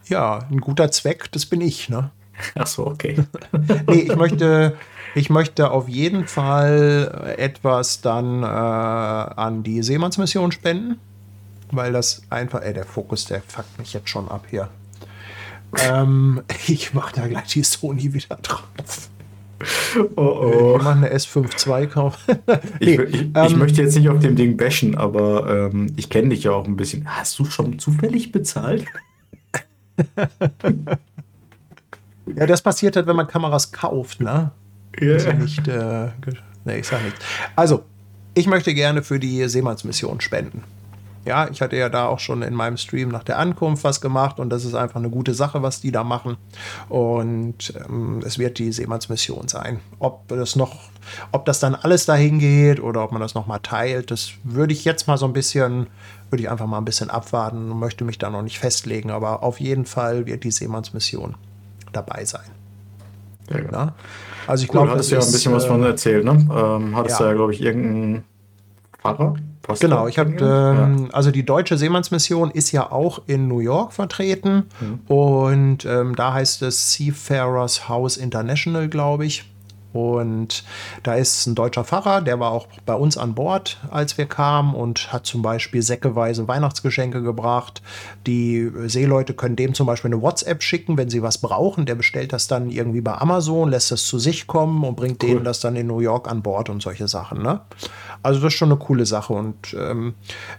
Ja, 0.08 0.40
ein 0.50 0.60
guter 0.60 0.90
Zweck, 0.90 1.30
das 1.32 1.46
bin 1.46 1.60
ich. 1.60 1.88
Ne? 1.88 2.10
Ach 2.54 2.66
so, 2.66 2.86
okay. 2.86 3.16
Nee, 3.88 4.00
ich 4.10 4.16
möchte, 4.16 4.76
ich 5.16 5.30
möchte 5.30 5.70
auf 5.70 5.88
jeden 5.88 6.26
Fall 6.26 7.34
etwas 7.38 8.02
dann 8.02 8.42
äh, 8.42 8.46
an 8.46 9.62
die 9.62 9.82
Seemannsmission 9.82 10.52
spenden, 10.52 11.00
weil 11.72 11.92
das 11.92 12.20
einfach, 12.28 12.60
ey, 12.60 12.74
der 12.74 12.84
Fokus, 12.84 13.24
der 13.24 13.40
fuckt 13.40 13.78
mich 13.78 13.94
jetzt 13.94 14.10
schon 14.10 14.28
ab 14.28 14.44
hier. 14.50 14.68
Ähm, 15.88 16.42
ich 16.66 16.92
mache 16.92 17.14
da 17.14 17.26
gleich 17.28 17.46
die 17.46 17.62
Sony 17.62 18.12
wieder 18.12 18.36
drauf. 18.36 19.08
Oh 20.16 20.74
Wir 20.74 20.82
machen 20.82 21.04
eine 21.04 21.14
S5 21.14 21.66
II 21.66 21.86
Kauf. 21.86 22.18
Ich, 22.78 22.88
ich, 22.90 22.98
ich 22.98 23.30
ähm, 23.34 23.58
möchte 23.58 23.80
jetzt 23.80 23.96
nicht 23.96 24.10
auf 24.10 24.18
dem 24.18 24.36
Ding 24.36 24.58
bashen, 24.58 24.98
aber 24.98 25.70
ähm, 25.72 25.94
ich 25.96 26.10
kenne 26.10 26.28
dich 26.28 26.44
ja 26.44 26.50
auch 26.50 26.66
ein 26.66 26.76
bisschen. 26.76 27.08
Hast 27.08 27.38
du 27.38 27.46
schon 27.46 27.78
zufällig 27.78 28.32
bezahlt? 28.32 28.84
Ja, 32.34 32.44
das 32.44 32.60
passiert 32.60 32.96
halt, 32.96 33.06
wenn 33.06 33.14
man 33.14 33.28
Kameras 33.28 33.70
kauft, 33.70 34.20
ne? 34.20 34.50
Ja. 35.00 35.14
Also 35.14 35.32
nicht, 35.32 35.68
äh, 35.68 36.08
nee, 36.64 36.78
ich 36.78 36.86
sag 36.86 37.02
nichts. 37.04 37.20
Also, 37.54 37.84
ich 38.34 38.46
möchte 38.46 38.74
gerne 38.74 39.02
für 39.02 39.18
die 39.18 39.48
Seemannsmission 39.48 40.20
spenden. 40.20 40.62
Ja, 41.26 41.48
ich 41.50 41.60
hatte 41.60 41.76
ja 41.76 41.88
da 41.88 42.06
auch 42.06 42.20
schon 42.20 42.42
in 42.42 42.54
meinem 42.54 42.76
Stream 42.76 43.08
nach 43.08 43.24
der 43.24 43.38
Ankunft 43.38 43.82
was 43.82 44.00
gemacht 44.00 44.38
und 44.38 44.48
das 44.48 44.64
ist 44.64 44.74
einfach 44.74 45.00
eine 45.00 45.10
gute 45.10 45.34
Sache, 45.34 45.60
was 45.60 45.80
die 45.80 45.90
da 45.90 46.04
machen. 46.04 46.36
Und 46.88 47.74
ähm, 47.84 48.22
es 48.24 48.38
wird 48.38 48.60
die 48.60 48.70
Seemannsmission 48.70 49.48
sein. 49.48 49.80
Ob 49.98 50.28
das 50.28 50.54
noch, 50.54 50.88
ob 51.32 51.44
das 51.44 51.58
dann 51.58 51.74
alles 51.74 52.06
dahin 52.06 52.38
geht 52.38 52.78
oder 52.78 53.02
ob 53.02 53.10
man 53.10 53.20
das 53.20 53.34
noch 53.34 53.48
mal 53.48 53.58
teilt, 53.58 54.12
das 54.12 54.30
würde 54.44 54.72
ich 54.72 54.84
jetzt 54.84 55.08
mal 55.08 55.18
so 55.18 55.26
ein 55.26 55.32
bisschen, 55.32 55.88
würde 56.30 56.44
ich 56.44 56.50
einfach 56.50 56.66
mal 56.66 56.78
ein 56.78 56.84
bisschen 56.84 57.10
abwarten 57.10 57.72
und 57.72 57.80
möchte 57.80 58.04
mich 58.04 58.18
da 58.18 58.30
noch 58.30 58.42
nicht 58.42 58.60
festlegen. 58.60 59.10
Aber 59.10 59.42
auf 59.42 59.58
jeden 59.58 59.84
Fall 59.84 60.26
wird 60.26 60.44
die 60.44 60.52
Seemannsmission 60.52 61.34
dabei 61.92 62.24
sein. 62.24 62.46
Ja, 63.50 63.58
genau. 63.58 63.78
Ja? 63.78 63.94
Also 64.46 64.64
ich 64.64 64.70
Cool, 64.70 64.72
glaube, 64.72 64.90
hattest 64.92 65.10
ja 65.10 65.18
ein 65.18 65.24
bisschen 65.24 65.52
was 65.52 65.64
von 65.64 65.82
erzählt, 65.82 66.24
ne? 66.24 66.32
Ähm, 66.32 66.96
hattest 66.96 67.20
ja. 67.20 67.26
ja, 67.26 67.32
ja 67.32 67.36
glaube 67.36 67.52
ich, 67.52 67.60
irgendeinen 67.60 68.24
Pfarrer? 69.00 69.34
Pastor? 69.66 69.90
Genau, 69.90 70.06
ich 70.06 70.18
habe, 70.18 70.32
ähm, 70.40 71.08
also 71.12 71.32
die 71.32 71.44
deutsche 71.44 71.76
Seemannsmission 71.76 72.52
ist 72.52 72.70
ja 72.70 72.92
auch 72.92 73.22
in 73.26 73.48
New 73.48 73.58
York 73.58 73.92
vertreten 73.92 74.66
und 75.08 75.84
ähm, 75.84 76.14
da 76.14 76.34
heißt 76.34 76.62
es 76.62 76.92
Seafarers 76.92 77.88
House 77.88 78.16
International, 78.16 78.88
glaube 78.88 79.26
ich. 79.26 79.44
Und 79.96 80.64
da 81.02 81.14
ist 81.14 81.46
ein 81.46 81.54
deutscher 81.54 81.84
Pfarrer, 81.84 82.20
der 82.20 82.38
war 82.40 82.50
auch 82.50 82.66
bei 82.84 82.94
uns 82.94 83.16
an 83.16 83.34
Bord, 83.34 83.78
als 83.90 84.18
wir 84.18 84.26
kamen 84.26 84.74
und 84.74 85.12
hat 85.12 85.26
zum 85.26 85.42
Beispiel 85.42 85.82
säckeweise 85.82 86.48
Weihnachtsgeschenke 86.48 87.22
gebracht. 87.22 87.82
Die 88.26 88.70
Seeleute 88.86 89.34
können 89.34 89.56
dem 89.56 89.74
zum 89.74 89.86
Beispiel 89.86 90.12
eine 90.12 90.22
WhatsApp 90.22 90.62
schicken, 90.62 90.96
wenn 90.96 91.10
sie 91.10 91.22
was 91.22 91.38
brauchen. 91.38 91.86
Der 91.86 91.94
bestellt 91.94 92.32
das 92.32 92.46
dann 92.48 92.70
irgendwie 92.70 93.00
bei 93.00 93.14
Amazon, 93.14 93.70
lässt 93.70 93.90
das 93.90 94.06
zu 94.06 94.18
sich 94.18 94.46
kommen 94.46 94.84
und 94.84 94.96
bringt 94.96 95.22
denen 95.22 95.44
das 95.44 95.60
dann 95.60 95.76
in 95.76 95.86
New 95.86 96.00
York 96.00 96.28
an 96.28 96.42
Bord 96.42 96.68
und 96.68 96.82
solche 96.82 97.08
Sachen. 97.08 97.42
Ne? 97.42 97.60
Also 98.22 98.40
das 98.40 98.52
ist 98.52 98.58
schon 98.58 98.70
eine 98.70 98.78
coole 98.78 99.06
Sache 99.06 99.32
und 99.32 99.74
ähm, 99.78 100.14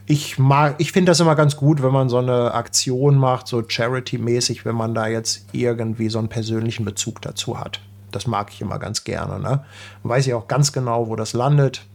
ich 0.05 0.39
mag, 0.39 0.75
ich 0.77 0.91
finde 0.91 1.11
das 1.11 1.19
immer 1.19 1.35
ganz 1.35 1.57
gut, 1.57 1.83
wenn 1.83 1.91
man 1.91 2.09
so 2.09 2.17
eine 2.17 2.53
Aktion 2.53 3.17
macht, 3.17 3.47
so 3.47 3.61
Charity-mäßig, 3.61 4.65
wenn 4.65 4.75
man 4.75 4.93
da 4.93 5.07
jetzt 5.07 5.47
irgendwie 5.51 6.09
so 6.09 6.19
einen 6.19 6.29
persönlichen 6.29 6.85
Bezug 6.85 7.21
dazu 7.21 7.59
hat. 7.59 7.81
Das 8.11 8.27
mag 8.27 8.49
ich 8.51 8.61
immer 8.61 8.79
ganz 8.79 9.03
gerne. 9.03 9.39
Ne? 9.39 9.63
Weiß 10.03 10.25
ja 10.25 10.35
auch 10.37 10.47
ganz 10.47 10.71
genau, 10.71 11.07
wo 11.09 11.15
das 11.15 11.33
landet. 11.33 11.85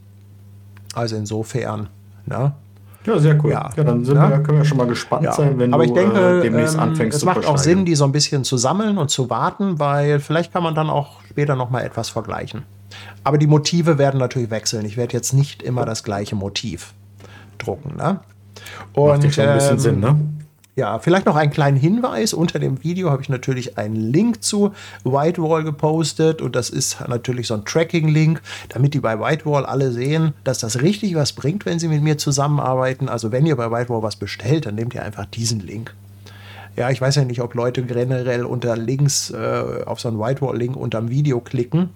Also 0.94 1.16
insofern, 1.16 1.88
ne? 2.26 2.52
Ja, 3.04 3.18
sehr 3.18 3.42
cool. 3.42 3.50
Ja. 3.50 3.70
Ja, 3.76 3.82
dann 3.82 4.04
sind 4.04 4.14
Ja. 4.16 4.30
wir, 4.30 4.40
können 4.42 4.58
wir 4.58 4.64
schon 4.64 4.78
mal 4.78 4.86
gespannt 4.86 5.24
Ja. 5.24 5.32
sein, 5.32 5.58
wenn 5.58 5.74
Aber 5.74 5.84
du 5.84 5.88
ich 5.90 5.94
denke, 5.98 6.38
äh, 6.38 6.42
demnächst 6.42 6.74
ähm, 6.74 6.80
anfängst 6.80 7.14
es 7.16 7.20
zu 7.20 7.26
macht 7.26 7.44
auch. 7.46 7.58
Sinn, 7.58 7.84
die 7.84 7.94
so 7.96 8.04
ein 8.04 8.12
bisschen 8.12 8.44
zu 8.44 8.56
sammeln 8.56 8.98
und 8.98 9.10
zu 9.10 9.28
warten, 9.28 9.78
weil 9.80 10.20
vielleicht 10.20 10.52
kann 10.52 10.62
man 10.62 10.74
dann 10.74 10.88
auch 10.90 11.20
später 11.28 11.56
noch 11.56 11.70
mal 11.70 11.80
etwas 11.80 12.10
vergleichen. 12.10 12.62
Aber 13.24 13.38
die 13.38 13.46
Motive 13.48 13.98
werden 13.98 14.20
natürlich 14.20 14.50
wechseln. 14.50 14.84
Ich 14.84 14.96
werde 14.96 15.14
jetzt 15.14 15.32
nicht 15.32 15.62
immer 15.62 15.84
das 15.84 16.04
gleiche 16.04 16.36
Motiv 16.36 16.92
drucken. 17.58 17.96
Ne? 17.96 18.20
Und, 18.92 19.08
Macht 19.08 19.24
ja 19.24 19.30
schon 19.32 19.44
ein 19.46 19.54
bisschen 19.54 19.72
ähm, 19.72 19.78
Sinn, 19.78 20.00
ne? 20.00 20.16
Ja, 20.82 20.98
vielleicht 20.98 21.26
noch 21.26 21.36
einen 21.36 21.52
kleinen 21.52 21.76
Hinweis. 21.76 22.34
Unter 22.34 22.58
dem 22.58 22.82
Video 22.82 23.10
habe 23.10 23.22
ich 23.22 23.28
natürlich 23.28 23.78
einen 23.78 23.94
Link 23.94 24.42
zu 24.42 24.72
Whitewall 25.04 25.62
gepostet 25.62 26.42
und 26.42 26.56
das 26.56 26.70
ist 26.70 26.96
natürlich 27.06 27.46
so 27.46 27.54
ein 27.54 27.64
Tracking-Link, 27.64 28.42
damit 28.68 28.92
die 28.92 28.98
bei 28.98 29.20
Whitewall 29.20 29.64
alle 29.64 29.92
sehen, 29.92 30.32
dass 30.42 30.58
das 30.58 30.82
richtig 30.82 31.14
was 31.14 31.34
bringt, 31.34 31.66
wenn 31.66 31.78
sie 31.78 31.86
mit 31.86 32.02
mir 32.02 32.18
zusammenarbeiten. 32.18 33.08
Also 33.08 33.30
wenn 33.30 33.46
ihr 33.46 33.54
bei 33.54 33.70
Whitewall 33.70 34.02
was 34.02 34.16
bestellt, 34.16 34.66
dann 34.66 34.74
nehmt 34.74 34.92
ihr 34.92 35.04
einfach 35.04 35.24
diesen 35.26 35.60
Link. 35.60 35.94
Ja, 36.74 36.90
ich 36.90 37.00
weiß 37.00 37.14
ja 37.14 37.24
nicht, 37.24 37.42
ob 37.42 37.54
Leute 37.54 37.84
generell 37.84 38.44
unter 38.44 38.76
Links 38.76 39.30
äh, 39.30 39.84
auf 39.86 40.00
so 40.00 40.08
einen 40.08 40.18
Whitewall-Link 40.18 40.74
unterm 40.74 41.10
Video 41.10 41.38
klicken. 41.38 41.90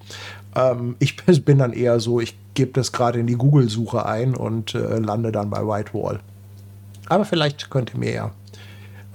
Ähm, 0.54 0.94
ich 1.00 1.16
bin 1.44 1.58
dann 1.58 1.72
eher 1.72 1.98
so, 1.98 2.20
ich 2.20 2.38
gebe 2.54 2.70
das 2.70 2.92
gerade 2.92 3.18
in 3.18 3.26
die 3.26 3.34
Google-Suche 3.34 4.06
ein 4.06 4.36
und 4.36 4.76
äh, 4.76 5.00
lande 5.00 5.32
dann 5.32 5.50
bei 5.50 5.66
Whitewall. 5.66 6.20
Aber 7.08 7.24
vielleicht 7.24 7.68
könnt 7.68 7.92
ihr 7.92 7.98
mir 7.98 8.12
ja 8.12 8.30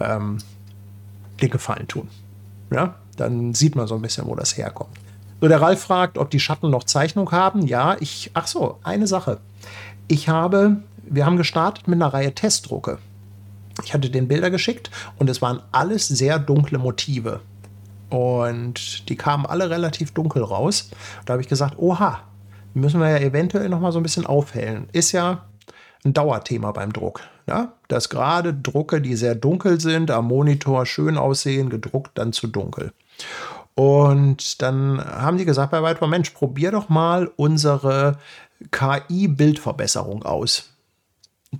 ähm, 0.04 0.38
den 1.42 1.50
Gefallen 1.50 1.88
tun. 1.88 2.08
Ja, 2.72 2.96
dann 3.18 3.54
sieht 3.54 3.76
man 3.76 3.88
so 3.88 3.96
ein 3.96 4.02
bisschen, 4.02 4.26
wo 4.28 4.36
das 4.36 4.58
herkommt. 4.58 4.98
So, 5.42 5.48
der 5.48 5.62
Ralf 5.62 5.82
fragt, 5.82 6.18
ob 6.18 6.30
die 6.30 6.40
Schatten 6.40 6.70
noch 6.70 6.84
Zeichnung 6.84 7.32
haben. 7.32 7.66
Ja, 7.66 7.98
ich, 8.00 8.32
ach 8.34 8.48
so, 8.48 8.78
eine 8.84 9.08
Sache. 9.08 9.40
Ich 10.08 10.30
habe, 10.30 10.78
wir 11.04 11.26
haben 11.26 11.38
gestartet 11.38 11.88
mit 11.88 11.98
einer 11.98 12.14
Reihe 12.14 12.34
Testdrucke. 12.34 13.00
Ich 13.84 13.94
hatte 13.94 14.10
den 14.10 14.28
Bilder 14.28 14.52
geschickt 14.52 14.92
und 15.18 15.30
es 15.30 15.42
waren 15.42 15.62
alles 15.72 16.08
sehr 16.08 16.38
dunkle 16.38 16.78
Motive. 16.78 17.40
Und 18.10 19.10
die 19.10 19.16
kamen 19.16 19.46
alle 19.46 19.70
relativ 19.70 20.12
dunkel 20.12 20.44
raus. 20.44 20.92
Da 21.26 21.34
habe 21.34 21.42
ich 21.42 21.48
gesagt, 21.48 21.76
oha, 21.78 22.20
müssen 22.74 23.00
wir 23.00 23.10
ja 23.10 23.18
eventuell 23.18 23.70
noch 23.70 23.80
mal 23.80 23.92
so 23.92 24.00
ein 24.00 24.04
bisschen 24.04 24.26
aufhellen. 24.26 24.88
Ist 24.92 25.12
ja 25.12 25.46
ein 26.04 26.14
Dauerthema 26.14 26.72
beim 26.72 26.94
Druck. 26.94 27.22
Ja? 27.48 27.74
Dass 27.88 28.10
gerade 28.10 28.54
Drucke, 28.54 29.02
die 29.02 29.16
sehr 29.16 29.36
dunkel 29.36 29.80
sind, 29.80 30.12
am 30.12 30.28
Monitor 30.28 30.86
schön 30.86 31.18
aussehen, 31.18 31.70
gedruckt 31.70 32.12
dann 32.16 32.34
zu 32.34 32.48
dunkel. 32.48 32.94
Und 33.76 34.62
dann 34.62 35.04
haben 35.04 35.38
die 35.38 35.46
gesagt 35.46 35.72
bei 35.72 35.82
Whiteboard, 35.82 36.12
Mensch, 36.12 36.32
probier 36.32 36.72
doch 36.72 36.90
mal 36.90 37.32
unsere 37.36 38.18
KI-Bildverbesserung 38.72 40.24
aus. 40.24 40.70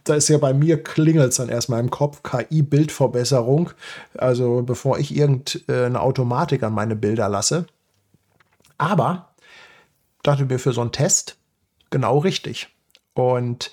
Da 0.04 0.16
ist 0.16 0.30
ja 0.30 0.38
bei 0.38 0.54
mir 0.54 0.82
klingelt 0.84 1.32
es 1.32 1.38
dann 1.38 1.50
erstmal 1.50 1.80
im 1.80 1.90
Kopf, 1.90 2.24
KI-Bildverbesserung. 2.24 3.72
Also 4.18 4.62
bevor 4.62 5.00
ich 5.00 5.16
irgendeine 5.16 6.00
Automatik 6.00 6.64
an 6.64 6.74
meine 6.74 6.96
Bilder 6.96 7.28
lasse. 7.28 7.66
Aber 8.78 9.30
dachte 10.24 10.46
mir 10.46 10.60
für 10.60 10.74
so 10.74 10.82
einen 10.82 10.92
Test 10.92 11.38
genau 11.90 12.20
richtig. 12.20 12.70
Und 13.14 13.72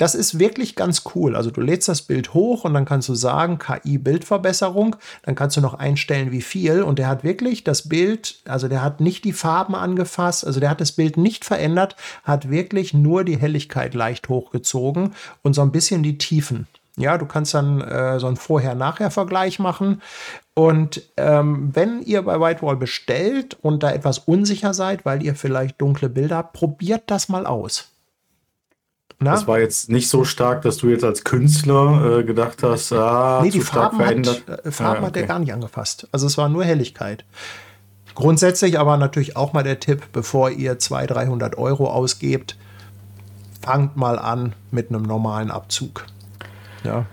das 0.00 0.14
ist 0.14 0.38
wirklich 0.38 0.76
ganz 0.76 1.02
cool. 1.14 1.36
Also 1.36 1.50
du 1.50 1.60
lädst 1.60 1.86
das 1.86 2.00
Bild 2.00 2.32
hoch 2.32 2.64
und 2.64 2.72
dann 2.72 2.86
kannst 2.86 3.10
du 3.10 3.14
sagen, 3.14 3.58
KI-Bildverbesserung. 3.58 4.96
Dann 5.24 5.34
kannst 5.34 5.58
du 5.58 5.60
noch 5.60 5.74
einstellen, 5.74 6.32
wie 6.32 6.40
viel. 6.40 6.82
Und 6.82 6.98
der 6.98 7.06
hat 7.06 7.22
wirklich 7.22 7.64
das 7.64 7.86
Bild, 7.86 8.36
also 8.46 8.66
der 8.66 8.82
hat 8.82 9.00
nicht 9.00 9.24
die 9.24 9.34
Farben 9.34 9.74
angefasst, 9.74 10.46
also 10.46 10.58
der 10.58 10.70
hat 10.70 10.80
das 10.80 10.92
Bild 10.92 11.18
nicht 11.18 11.44
verändert, 11.44 11.96
hat 12.24 12.48
wirklich 12.48 12.94
nur 12.94 13.24
die 13.24 13.36
Helligkeit 13.36 13.92
leicht 13.92 14.30
hochgezogen 14.30 15.12
und 15.42 15.52
so 15.52 15.60
ein 15.60 15.70
bisschen 15.70 16.02
die 16.02 16.16
Tiefen. 16.16 16.66
Ja, 16.96 17.18
du 17.18 17.26
kannst 17.26 17.52
dann 17.52 17.82
äh, 17.82 18.18
so 18.18 18.26
einen 18.26 18.36
Vorher-Nachher-Vergleich 18.36 19.58
machen. 19.58 20.00
Und 20.54 21.02
ähm, 21.18 21.74
wenn 21.74 22.00
ihr 22.00 22.22
bei 22.22 22.40
Whitewall 22.40 22.76
bestellt 22.76 23.58
und 23.60 23.82
da 23.82 23.92
etwas 23.92 24.18
unsicher 24.18 24.72
seid, 24.72 25.04
weil 25.04 25.22
ihr 25.22 25.34
vielleicht 25.34 25.78
dunkle 25.78 26.08
Bilder 26.08 26.38
habt, 26.38 26.54
probiert 26.54 27.02
das 27.06 27.28
mal 27.28 27.44
aus. 27.44 27.89
Na? 29.22 29.32
Das 29.32 29.46
war 29.46 29.58
jetzt 29.58 29.90
nicht 29.90 30.08
so 30.08 30.24
stark, 30.24 30.62
dass 30.62 30.78
du 30.78 30.88
jetzt 30.88 31.04
als 31.04 31.24
Künstler 31.24 32.20
äh, 32.20 32.24
gedacht 32.24 32.62
hast, 32.62 32.90
ah, 32.92 33.40
nee, 33.42 33.50
die 33.50 33.60
Farben, 33.60 33.98
verändert. 33.98 34.42
Hat, 34.48 34.64
äh, 34.64 34.72
Farben 34.72 34.96
ah, 34.96 34.98
okay. 34.98 35.06
hat 35.06 35.16
er 35.18 35.22
gar 35.26 35.38
nicht 35.38 35.52
angefasst. 35.52 36.08
Also 36.10 36.26
es 36.26 36.38
war 36.38 36.48
nur 36.48 36.64
Helligkeit. 36.64 37.24
Grundsätzlich 38.14 38.78
aber 38.78 38.96
natürlich 38.96 39.36
auch 39.36 39.52
mal 39.52 39.62
der 39.62 39.78
Tipp, 39.78 40.04
bevor 40.12 40.50
ihr 40.50 40.78
200, 40.78 41.16
300 41.16 41.58
Euro 41.58 41.90
ausgebt, 41.90 42.56
fangt 43.60 43.94
mal 43.96 44.18
an 44.18 44.54
mit 44.70 44.88
einem 44.88 45.02
normalen 45.02 45.50
Abzug. 45.50 46.06
Ja. 46.82 47.04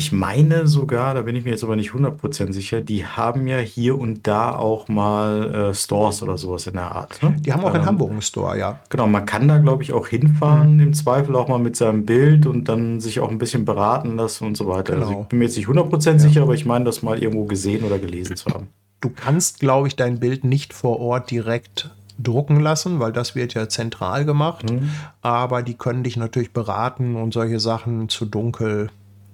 Ich 0.00 0.12
meine 0.12 0.66
sogar, 0.66 1.12
da 1.12 1.20
bin 1.20 1.36
ich 1.36 1.44
mir 1.44 1.50
jetzt 1.50 1.62
aber 1.62 1.76
nicht 1.76 1.90
100% 1.90 2.54
sicher, 2.54 2.80
die 2.80 3.04
haben 3.04 3.46
ja 3.46 3.58
hier 3.58 3.98
und 3.98 4.26
da 4.26 4.56
auch 4.56 4.88
mal 4.88 5.54
äh, 5.54 5.74
Stores 5.74 6.22
oder 6.22 6.38
sowas 6.38 6.66
in 6.66 6.72
der 6.72 6.90
Art. 6.90 7.22
Ne? 7.22 7.36
Die 7.38 7.52
haben 7.52 7.62
auch 7.62 7.74
in 7.74 7.82
ähm, 7.82 7.86
Hamburg 7.86 8.10
einen 8.10 8.22
Store, 8.22 8.58
ja. 8.58 8.80
Genau, 8.88 9.06
man 9.06 9.26
kann 9.26 9.46
da, 9.46 9.58
glaube 9.58 9.82
ich, 9.82 9.92
auch 9.92 10.08
hinfahren, 10.08 10.76
mhm. 10.76 10.80
im 10.80 10.94
Zweifel 10.94 11.36
auch 11.36 11.48
mal 11.48 11.58
mit 11.58 11.76
seinem 11.76 12.06
Bild 12.06 12.46
und 12.46 12.70
dann 12.70 12.98
sich 13.00 13.20
auch 13.20 13.30
ein 13.30 13.36
bisschen 13.36 13.66
beraten 13.66 14.16
lassen 14.16 14.46
und 14.46 14.56
so 14.56 14.66
weiter. 14.66 14.94
Genau. 14.94 15.06
Also 15.06 15.20
ich 15.20 15.28
bin 15.28 15.38
mir 15.38 15.44
jetzt 15.44 15.58
nicht 15.58 15.68
100% 15.68 16.12
ja. 16.12 16.18
sicher, 16.18 16.42
aber 16.44 16.54
ich 16.54 16.64
meine, 16.64 16.86
das 16.86 17.02
mal 17.02 17.22
irgendwo 17.22 17.44
gesehen 17.44 17.84
oder 17.84 17.98
gelesen 17.98 18.36
zu 18.36 18.48
haben. 18.48 18.68
Du 19.02 19.10
kannst, 19.10 19.60
glaube 19.60 19.88
ich, 19.88 19.96
dein 19.96 20.18
Bild 20.18 20.44
nicht 20.44 20.72
vor 20.72 20.98
Ort 20.98 21.30
direkt 21.30 21.90
drucken 22.18 22.58
lassen, 22.58 23.00
weil 23.00 23.12
das 23.12 23.34
wird 23.34 23.52
ja 23.52 23.68
zentral 23.68 24.24
gemacht. 24.24 24.70
Mhm. 24.70 24.88
Aber 25.20 25.62
die 25.62 25.74
können 25.74 26.04
dich 26.04 26.16
natürlich 26.16 26.54
beraten 26.54 27.16
und 27.16 27.34
solche 27.34 27.60
Sachen 27.60 28.08
zu 28.08 28.24
dunkel, 28.24 28.88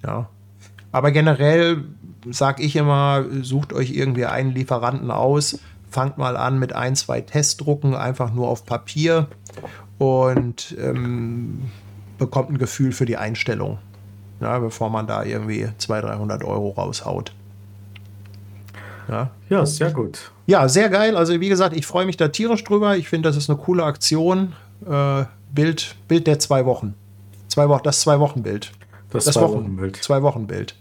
ja, 0.04 0.28
aber 0.96 1.10
generell 1.10 1.84
sage 2.30 2.62
ich 2.62 2.74
immer, 2.74 3.26
sucht 3.42 3.74
euch 3.74 3.90
irgendwie 3.90 4.24
einen 4.24 4.52
Lieferanten 4.52 5.10
aus, 5.10 5.58
fangt 5.90 6.16
mal 6.16 6.38
an 6.38 6.58
mit 6.58 6.72
ein, 6.72 6.96
zwei 6.96 7.20
Testdrucken, 7.20 7.94
einfach 7.94 8.32
nur 8.32 8.48
auf 8.48 8.64
Papier 8.64 9.26
und 9.98 10.74
ähm, 10.80 11.64
bekommt 12.16 12.48
ein 12.48 12.56
Gefühl 12.56 12.92
für 12.92 13.04
die 13.04 13.18
Einstellung, 13.18 13.76
ja, 14.40 14.58
bevor 14.58 14.88
man 14.88 15.06
da 15.06 15.22
irgendwie 15.22 15.68
200, 15.76 16.12
300 16.12 16.44
Euro 16.44 16.70
raushaut. 16.70 17.34
Ja. 19.06 19.32
ja, 19.50 19.66
sehr 19.66 19.90
gut. 19.90 20.32
Ja, 20.46 20.66
sehr 20.70 20.88
geil. 20.88 21.14
Also 21.14 21.38
wie 21.42 21.50
gesagt, 21.50 21.76
ich 21.76 21.84
freue 21.84 22.06
mich 22.06 22.16
da 22.16 22.28
tierisch 22.28 22.64
drüber. 22.64 22.96
Ich 22.96 23.10
finde, 23.10 23.28
das 23.28 23.36
ist 23.36 23.50
eine 23.50 23.58
coole 23.58 23.84
Aktion. 23.84 24.54
Äh, 24.88 25.24
Bild, 25.54 25.94
Bild 26.08 26.26
der 26.26 26.38
zwei 26.38 26.64
Wochen. 26.64 26.94
Zwei 27.48 27.68
Wochen, 27.68 27.82
das 27.82 28.00
zwei 28.00 28.18
Wochen 28.18 28.42
Bild. 28.42 28.72
Das, 29.10 29.26
das 29.26 29.34
zwei 29.34 29.42
Wochen 29.42 29.76
Bild. 29.76 29.96
Zwei 30.02 30.22
Wochen 30.22 30.46
Bild. 30.46 30.74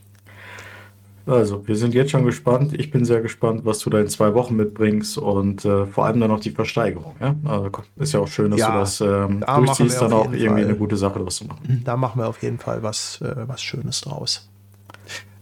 Also, 1.27 1.67
wir 1.67 1.75
sind 1.75 1.95
jetzt 1.95 2.11
schon 2.11 2.23
gespannt. 2.23 2.73
Ich 2.77 2.91
bin 2.91 3.03
sehr 3.03 3.21
gespannt, 3.21 3.61
was 3.63 3.79
du 3.79 3.89
da 3.89 3.99
in 3.99 4.07
zwei 4.07 4.33
Wochen 4.35 4.55
mitbringst 4.55 5.17
und 5.17 5.65
äh, 5.65 5.87
vor 5.87 6.05
allem 6.05 6.19
dann 6.19 6.29
noch 6.29 6.39
die 6.39 6.51
Versteigerung. 6.51 7.15
Ja? 7.19 7.35
Also, 7.45 7.71
ist 7.95 8.13
ja 8.13 8.19
auch 8.19 8.27
schön, 8.27 8.51
dass 8.51 8.59
ja, 8.59 8.71
du 8.71 8.79
das 8.79 9.01
ähm, 9.01 9.39
da 9.39 9.57
durchziehst, 9.57 10.01
dann 10.01 10.13
auch 10.13 10.25
irgendwie 10.25 10.47
Fall, 10.47 10.63
eine 10.65 10.75
gute 10.75 10.97
Sache 10.97 11.19
draus 11.19 11.37
zu 11.37 11.45
machen. 11.45 11.81
Da 11.83 11.97
machen 11.97 12.21
wir 12.21 12.27
auf 12.27 12.43
jeden 12.43 12.59
Fall 12.59 12.83
was, 12.83 13.21
äh, 13.21 13.47
was 13.47 13.63
Schönes 13.63 14.01
draus. 14.01 14.49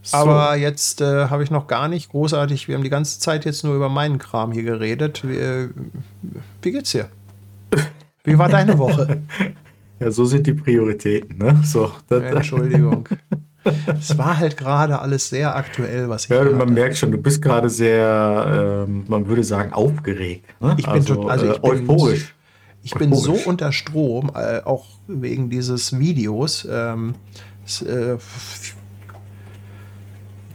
So. 0.03 0.17
Aber 0.17 0.55
jetzt 0.55 1.01
äh, 1.01 1.27
habe 1.27 1.43
ich 1.43 1.51
noch 1.51 1.67
gar 1.67 1.87
nicht 1.87 2.11
großartig, 2.11 2.67
wir 2.67 2.75
haben 2.75 2.83
die 2.83 2.89
ganze 2.89 3.19
Zeit 3.19 3.45
jetzt 3.45 3.63
nur 3.63 3.75
über 3.75 3.89
meinen 3.89 4.19
Kram 4.19 4.51
hier 4.51 4.63
geredet. 4.63 5.27
Wie, 5.27 5.35
äh, 5.35 5.69
wie 6.61 6.71
geht's 6.71 6.91
dir? 6.91 7.09
Wie 8.23 8.37
war 8.37 8.47
deine 8.47 8.77
Woche? 8.77 9.21
ja, 9.99 10.11
so 10.11 10.25
sind 10.25 10.47
die 10.47 10.53
Prioritäten, 10.53 11.37
ne? 11.37 11.61
So, 11.65 11.91
Entschuldigung. 12.09 13.09
es 13.99 14.17
war 14.17 14.37
halt 14.39 14.57
gerade 14.57 14.99
alles 14.99 15.29
sehr 15.29 15.55
aktuell, 15.55 16.09
was 16.09 16.25
ich 16.25 16.29
Ja, 16.29 16.43
man 16.43 16.59
hatte. 16.59 16.71
merkt 16.71 16.97
schon, 16.97 17.11
du 17.11 17.17
bist 17.17 17.41
gerade 17.41 17.69
sehr, 17.69 18.85
ähm, 18.87 19.05
man 19.07 19.27
würde 19.27 19.43
sagen, 19.43 19.73
aufgeregt. 19.73 20.45
Ne? 20.59 20.75
Ich 20.77 20.85
bin 20.85 20.93
also, 20.93 21.27
also 21.27 21.51
ich 21.51 21.57
äh, 21.57 21.63
euphorisch. 21.63 22.19
Bin, 22.19 22.33
ich 22.83 22.93
bin 22.95 23.13
so 23.13 23.33
unter 23.33 23.71
Strom, 23.71 24.31
äh, 24.35 24.61
auch 24.63 24.85
wegen 25.07 25.49
dieses 25.49 25.97
Videos. 25.97 26.67
Ähm, 26.69 27.15
es, 27.65 27.81
äh, 27.81 28.17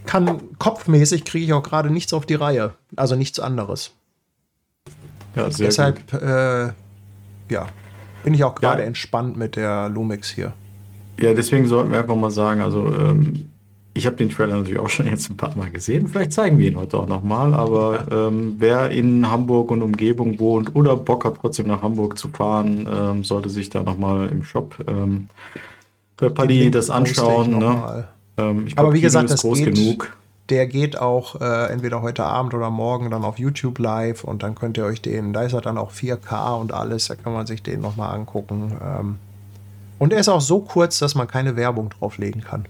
kann 0.08 0.40
kopfmäßig 0.58 1.24
kriege 1.24 1.44
ich 1.44 1.52
auch 1.52 1.62
gerade 1.62 1.90
nichts 1.90 2.12
auf 2.14 2.24
die 2.24 2.34
Reihe, 2.34 2.74
also 2.96 3.14
nichts 3.14 3.38
anderes. 3.38 3.92
Ja, 5.36 5.48
Deshalb, 5.48 6.12
äh, 6.14 6.72
ja, 7.50 7.66
bin 8.24 8.34
ich 8.34 8.42
auch 8.42 8.54
gerade 8.54 8.80
ja. 8.82 8.86
entspannt 8.86 9.36
mit 9.36 9.56
der 9.56 9.88
Lumix 9.90 10.30
hier. 10.30 10.54
Ja, 11.20 11.34
deswegen 11.34 11.66
sollten 11.66 11.90
wir 11.90 11.98
einfach 11.98 12.16
mal 12.16 12.30
sagen, 12.30 12.60
also 12.60 12.86
ähm, 12.86 13.48
ich 13.98 14.06
habe 14.06 14.16
den 14.16 14.30
Trailer 14.30 14.56
natürlich 14.56 14.78
auch 14.78 14.88
schon 14.88 15.06
jetzt 15.06 15.28
ein 15.28 15.36
paar 15.36 15.56
Mal 15.56 15.70
gesehen. 15.70 16.08
Vielleicht 16.08 16.32
zeigen 16.32 16.58
wir 16.58 16.68
ihn 16.68 16.76
heute 16.76 16.98
auch 16.98 17.08
nochmal. 17.08 17.52
Aber 17.52 18.06
ähm, 18.10 18.54
wer 18.58 18.90
in 18.90 19.28
Hamburg 19.28 19.70
und 19.70 19.82
Umgebung 19.82 20.38
wohnt 20.38 20.74
oder 20.76 20.96
Bock 20.96 21.24
hat, 21.24 21.34
trotzdem 21.40 21.66
nach 21.66 21.82
Hamburg 21.82 22.16
zu 22.16 22.28
fahren, 22.28 22.88
ähm, 22.90 23.24
sollte 23.24 23.48
sich 23.48 23.70
da 23.70 23.82
nochmal 23.82 24.28
im 24.28 24.44
Shop 24.44 24.76
ähm, 24.86 25.28
Paddy 26.16 26.70
das 26.70 26.90
anschauen. 26.90 27.58
Ne? 27.58 28.08
Ähm, 28.36 28.66
glaub, 28.66 28.78
aber 28.78 28.92
wie 28.92 29.00
gesagt, 29.00 29.30
das 29.30 29.40
groß 29.40 29.58
geht, 29.58 29.74
genug. 29.74 30.16
Der 30.48 30.66
geht 30.66 30.98
auch 30.98 31.40
äh, 31.40 31.72
entweder 31.72 32.00
heute 32.00 32.24
Abend 32.24 32.54
oder 32.54 32.70
morgen 32.70 33.10
dann 33.10 33.24
auf 33.24 33.38
YouTube 33.38 33.78
live 33.80 34.24
und 34.24 34.42
dann 34.42 34.54
könnt 34.54 34.78
ihr 34.78 34.84
euch 34.84 35.02
den, 35.02 35.32
da 35.32 35.42
ist 35.42 35.52
er 35.52 35.60
dann 35.60 35.76
auch 35.76 35.92
4K 35.92 36.58
und 36.58 36.72
alles, 36.72 37.08
da 37.08 37.16
kann 37.16 37.32
man 37.32 37.46
sich 37.46 37.62
den 37.62 37.80
nochmal 37.80 38.14
angucken. 38.14 39.18
Und 39.98 40.12
er 40.12 40.20
ist 40.20 40.28
auch 40.28 40.40
so 40.40 40.60
kurz, 40.60 40.98
dass 40.98 41.14
man 41.14 41.26
keine 41.26 41.56
Werbung 41.56 41.90
drauflegen 41.90 42.42
kann. 42.42 42.66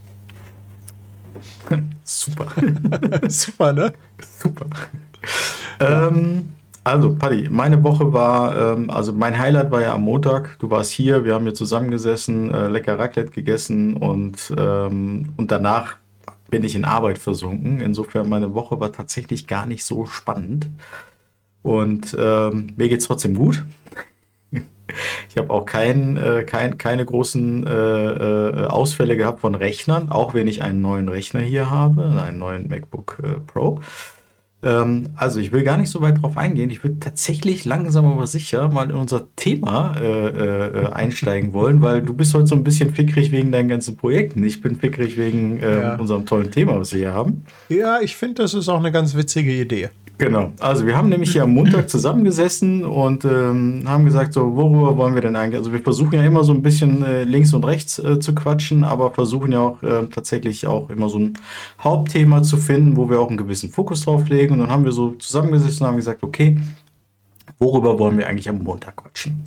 Super. 2.05 2.47
Super, 3.29 3.73
ne? 3.73 3.93
Super. 4.39 4.67
Ähm, 5.81 6.53
also, 6.85 7.15
Paddy, 7.15 7.49
meine 7.51 7.83
Woche 7.85 8.13
war, 8.13 8.57
ähm, 8.57 8.89
also 8.89 9.13
mein 9.13 9.39
Highlight 9.39 9.71
war 9.71 9.83
ja 9.83 9.95
am 9.95 10.03
Montag. 10.03 10.59
Du 10.59 10.71
warst 10.71 10.91
hier, 10.91 11.25
wir 11.25 11.35
haben 11.35 11.45
hier 11.45 11.55
zusammengesessen, 11.55 12.53
äh, 12.53 12.69
lecker 12.69 12.99
Raclette 12.99 13.31
gegessen 13.31 13.95
und, 13.95 14.53
ähm, 14.57 15.35
und 15.37 15.51
danach 15.51 15.97
bin 16.51 16.65
ich 16.65 16.75
in 16.75 16.85
Arbeit 16.85 17.19
versunken. 17.19 17.81
Insofern, 17.81 18.29
meine 18.29 18.55
Woche 18.55 18.81
war 18.81 18.91
tatsächlich 18.91 19.47
gar 19.47 19.67
nicht 19.67 19.85
so 19.85 20.07
spannend. 20.07 20.69
Und 21.63 22.17
ähm, 22.19 22.73
mir 22.77 22.89
geht 22.89 23.01
es 23.01 23.07
trotzdem 23.07 23.35
gut. 23.35 23.65
Ich 25.29 25.37
habe 25.37 25.51
auch 25.51 25.65
kein, 25.65 26.17
äh, 26.17 26.45
kein, 26.45 26.79
keine 26.79 27.05
großen 27.05 27.67
äh, 27.67 27.71
äh, 27.71 28.67
Ausfälle 28.67 29.17
gehabt 29.17 29.41
von 29.41 29.55
Rechnern, 29.55 30.11
auch 30.11 30.35
wenn 30.35 30.49
ich 30.49 30.63
einen 30.63 30.81
neuen 30.81 31.09
Rechner 31.09 31.41
hier 31.41 31.71
habe, 31.71 32.23
einen 32.23 32.39
neuen 32.39 32.69
MacBook 32.69 33.19
äh, 33.23 33.41
Pro. 33.47 33.81
Ähm, 34.61 35.11
also 35.15 35.39
ich 35.39 35.53
will 35.53 35.63
gar 35.63 35.77
nicht 35.77 35.91
so 35.91 36.01
weit 36.01 36.21
drauf 36.21 36.37
eingehen. 36.37 36.71
Ich 36.71 36.83
würde 36.83 36.99
tatsächlich 36.99 37.65
langsam 37.65 38.07
aber 38.07 38.27
sicher 38.27 38.69
mal 38.69 38.91
in 38.91 38.97
unser 38.97 39.29
Thema 39.37 39.95
äh, 40.01 40.07
äh, 40.07 40.87
einsteigen 40.93 41.53
wollen, 41.53 41.81
weil 41.81 42.03
du 42.03 42.13
bist 42.13 42.35
heute 42.35 42.49
so 42.49 42.57
ein 42.57 42.65
bisschen 42.65 42.93
fickrig 42.93 43.31
wegen 43.31 43.53
deinen 43.53 43.69
ganzen 43.69 43.97
Projekten. 43.97 44.43
Ich 44.43 44.61
bin 44.61 44.77
fickrig 44.77 45.17
wegen 45.17 45.63
ähm, 45.63 45.81
ja. 45.81 45.95
unserem 45.97 46.27
tollen 46.27 46.51
Thema, 46.51 46.79
was 46.79 46.93
wir 46.93 47.01
hier 47.01 47.15
haben. 47.15 47.45
Ja, 47.69 48.01
ich 48.01 48.17
finde, 48.17 48.43
das 48.43 48.55
ist 48.55 48.69
auch 48.69 48.79
eine 48.79 48.91
ganz 48.91 49.15
witzige 49.15 49.53
Idee. 49.53 49.91
Genau. 50.19 50.53
Also 50.59 50.85
wir 50.85 50.97
haben 50.97 51.09
nämlich 51.09 51.31
hier 51.31 51.45
am 51.45 51.55
Montag 51.55 51.89
zusammengesessen 51.89 52.85
und 52.85 53.25
ähm, 53.25 53.85
haben 53.87 54.05
gesagt, 54.05 54.33
so 54.33 54.57
worüber 54.57 54.97
wollen 54.97 55.15
wir 55.15 55.23
denn 55.23 55.37
eigentlich? 55.37 55.59
Also 55.59 55.73
wir 55.73 55.81
versuchen 55.81 56.15
ja 56.15 56.25
immer 56.25 56.43
so 56.43 56.53
ein 56.53 56.61
bisschen 56.61 57.05
äh, 57.05 57.23
links 57.23 57.55
und 57.55 57.65
rechts 57.65 58.01
äh, 58.01 58.19
zu 58.19 58.35
quatschen, 58.35 58.83
aber 58.83 59.13
versuchen 59.13 59.53
ja 59.53 59.61
auch 59.61 59.83
äh, 59.85 60.09
tatsächlich 60.09 60.67
auch 60.67 60.91
immer 60.91 61.09
so 61.09 61.21
ein 61.21 61.35
Hauptthema 61.81 62.43
zu 62.43 62.57
finden, 62.57 62.97
wo 62.97 63.09
wir 63.09 63.21
auch 63.21 63.29
einen 63.29 63.37
gewissen 63.37 63.71
Fokus 63.71 64.05
drauf 64.05 64.29
legen. 64.29 64.55
Und 64.55 64.59
dann 64.59 64.71
haben 64.71 64.85
wir 64.85 64.91
so 64.91 65.13
zusammengesessen 65.13 65.83
und 65.83 65.89
haben 65.91 65.97
gesagt, 65.97 66.25
okay, 66.25 66.59
worüber 67.61 67.97
wollen 68.01 68.19
wir 68.19 68.27
eigentlich 68.27 68.49
am 68.49 68.59
Montag 68.59 68.97
quatschen? 68.97 69.45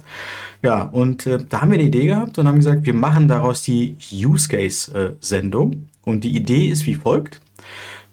Ja, 0.64 0.84
und 0.84 1.28
äh, 1.28 1.40
da 1.50 1.62
haben 1.62 1.72
wir 1.72 1.80
eine 1.80 1.88
Idee 1.88 2.08
gehabt 2.08 2.40
und 2.40 2.48
haben 2.48 2.58
gesagt, 2.58 2.86
wir 2.86 2.94
machen 2.94 3.28
daraus 3.28 3.62
die 3.62 3.98
Use 4.14 4.48
Case 4.48 5.18
äh. 5.20 5.42
Und 6.04 6.24
die 6.24 6.36
Idee 6.36 6.68
ist 6.68 6.86
wie 6.86 6.96
folgt. 6.96 7.42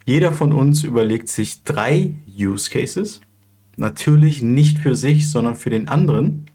Jeder 0.09 0.33
von 0.33 0.55
uns 0.55 0.85
überlegt 0.85 1.29
sich 1.29 1.63
drei 1.65 2.15
Use 2.39 2.71
Cases. 2.71 3.21
Natürlich 3.77 4.43
nicht 4.43 4.79
für 4.79 4.95
sich, 4.95 5.31
sondern 5.31 5.57
für 5.57 5.71
den 5.71 5.89
anderen. 5.89 6.47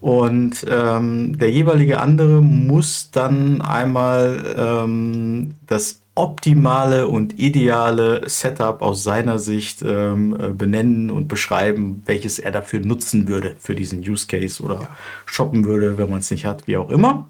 Und 0.00 0.64
ähm, 0.68 1.38
der 1.38 1.50
jeweilige 1.50 2.00
andere 2.00 2.40
muss 2.40 3.10
dann 3.10 3.60
einmal 3.60 4.54
ähm, 4.56 5.54
das 5.66 6.00
optimale 6.14 7.06
und 7.08 7.38
ideale 7.38 8.28
Setup 8.28 8.82
aus 8.82 9.02
seiner 9.02 9.38
Sicht 9.38 9.82
ähm, 9.82 10.36
äh, 10.38 10.48
benennen 10.48 11.10
und 11.10 11.28
beschreiben, 11.28 12.02
welches 12.06 12.38
er 12.38 12.50
dafür 12.50 12.80
nutzen 12.80 13.28
würde 13.28 13.56
für 13.58 13.74
diesen 13.74 14.00
Use 14.00 14.26
Case 14.26 14.62
oder 14.62 14.88
shoppen 15.26 15.64
würde, 15.64 15.98
wenn 15.98 16.10
man 16.10 16.20
es 16.20 16.30
nicht 16.30 16.46
hat, 16.46 16.66
wie 16.66 16.76
auch 16.76 16.90
immer. 16.90 17.28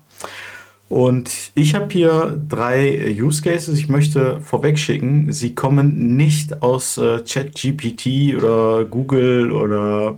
Und 0.91 1.31
ich 1.55 1.77
habe 1.77 1.87
hier 1.91 2.37
drei 2.49 3.17
Use 3.17 3.41
Cases. 3.43 3.79
Ich 3.79 3.89
möchte 3.89 4.41
vorweg 4.41 4.77
schicken, 4.77 5.33
sie 5.33 5.55
kommen 5.55 6.17
nicht 6.17 6.63
aus 6.63 6.99
äh, 6.99 7.21
ChatGPT 7.21 8.35
oder 8.37 8.85
Google 8.87 9.53
oder 9.53 10.17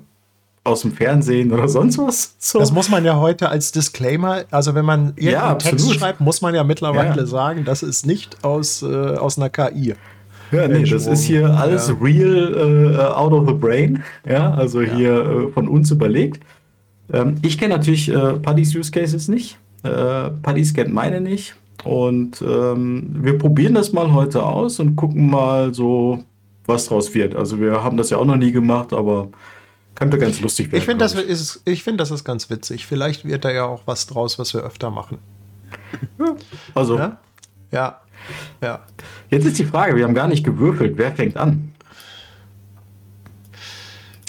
aus 0.65 0.81
dem 0.81 0.93
Fernsehen 0.93 1.53
oder 1.53 1.69
sonst 1.69 1.99
was. 1.99 2.37
So. 2.39 2.59
Das 2.59 2.73
muss 2.73 2.89
man 2.89 3.05
ja 3.05 3.19
heute 3.19 3.51
als 3.51 3.71
Disclaimer, 3.73 4.45
also 4.51 4.75
wenn 4.75 4.87
man 4.87 5.09
irgendeinen 5.17 5.33
Ja, 5.35 5.55
Text 5.57 5.93
schreibt, 5.95 6.21
muss 6.21 6.41
man 6.41 6.55
ja 6.55 6.65
mittlerweile 6.65 7.21
Ja. 7.21 7.27
sagen, 7.27 7.65
das 7.67 7.83
ist 7.83 8.07
nicht 8.07 8.43
aus, 8.43 8.83
äh, 8.83 8.87
aus 8.87 9.37
einer 9.37 9.51
KI. 9.51 9.95
Ja, 10.53 10.69
nee, 10.69 10.85
das 10.85 11.07
ist 11.07 11.25
hier 11.25 11.51
alles 11.55 11.89
Ja. 11.89 11.97
real 12.01 12.95
äh, 12.95 12.99
out 12.99 13.33
of 13.33 13.47
the 13.47 13.53
brain. 13.55 14.03
Ja, 14.27 14.55
also 14.55 14.81
hier 14.81 15.49
äh, 15.49 15.53
von 15.53 15.69
uns 15.69 15.91
überlegt. 15.91 16.43
Ähm, 17.13 17.35
ich 17.43 17.59
kenne 17.59 17.75
natürlich 17.77 18.09
äh, 18.09 18.35
Paddy's 18.35 18.75
Use 18.75 18.91
Cases 18.91 19.29
nicht. 19.29 19.59
Äh, 19.83 20.31
Paddy's 20.43 20.75
kennt 20.75 20.93
meine 20.93 21.21
nicht. 21.21 21.55
Und 21.85 22.43
ähm, 22.43 23.11
wir 23.21 23.39
probieren 23.39 23.75
das 23.75 23.93
mal 23.93 24.13
heute 24.13 24.45
aus 24.45 24.79
und 24.79 24.95
gucken 24.95 25.29
mal 25.29 25.75
so, 25.75 26.23
was 26.67 26.87
draus 26.87 27.13
wird. 27.15 27.35
Also 27.35 27.59
wir 27.61 27.83
haben 27.83 27.97
das 27.97 28.11
ja 28.11 28.19
auch 28.19 28.25
noch 28.25 28.37
nie 28.37 28.53
gemacht, 28.53 28.93
aber 28.93 29.29
könnte 29.95 30.19
ganz 30.19 30.41
lustig 30.41 30.67
werden. 30.67 30.79
Ich 30.79 30.85
finde, 30.85 31.05
das 31.05 31.15
ist, 31.15 31.63
ich 31.65 31.83
finde, 31.83 31.99
das 31.99 32.11
ist 32.11 32.25
ganz 32.25 32.49
witzig. 32.51 32.87
Vielleicht 32.87 33.25
wird 33.27 33.45
da 33.45 33.51
ja 33.51 33.65
auch 33.65 33.83
was 33.87 34.07
draus, 34.07 34.39
was 34.39 34.55
wir 34.55 34.63
öfter 34.63 34.91
machen. 34.91 35.19
Also 36.75 36.99
Ja? 36.99 37.19
Ja. 37.73 38.01
Ja. 38.63 38.81
jetzt 39.31 39.47
ist 39.47 39.59
die 39.59 39.65
Frage, 39.65 39.97
wir 39.97 40.05
haben 40.05 40.15
gar 40.15 40.29
nicht 40.29 40.45
gewürfelt. 40.45 40.97
Wer 40.97 41.13
fängt 41.13 41.37
an? 41.37 41.73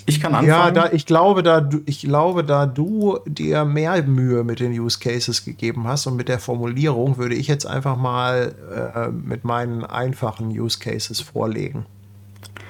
Ich 0.05 0.19
kann 0.19 0.33
anfangen. 0.33 0.47
Ja, 0.49 0.71
da, 0.71 0.91
ich, 0.91 1.05
glaube, 1.05 1.43
da, 1.43 1.61
du- 1.61 1.81
ich 1.85 2.01
glaube, 2.01 2.43
da 2.43 2.65
du 2.65 3.19
dir 3.25 3.63
mehr 3.65 4.01
Mühe 4.03 4.43
mit 4.43 4.59
den 4.59 4.71
Use 4.77 4.99
Cases 4.99 5.45
gegeben 5.45 5.87
hast 5.87 6.07
und 6.07 6.15
mit 6.17 6.27
der 6.29 6.39
Formulierung, 6.39 7.17
würde 7.17 7.35
ich 7.35 7.47
jetzt 7.47 7.65
einfach 7.65 7.95
mal 7.95 8.53
äh, 8.95 9.07
mit 9.09 9.45
meinen 9.45 9.83
einfachen 9.85 10.47
Use 10.49 10.79
Cases 10.79 11.21
vorlegen. 11.21 11.85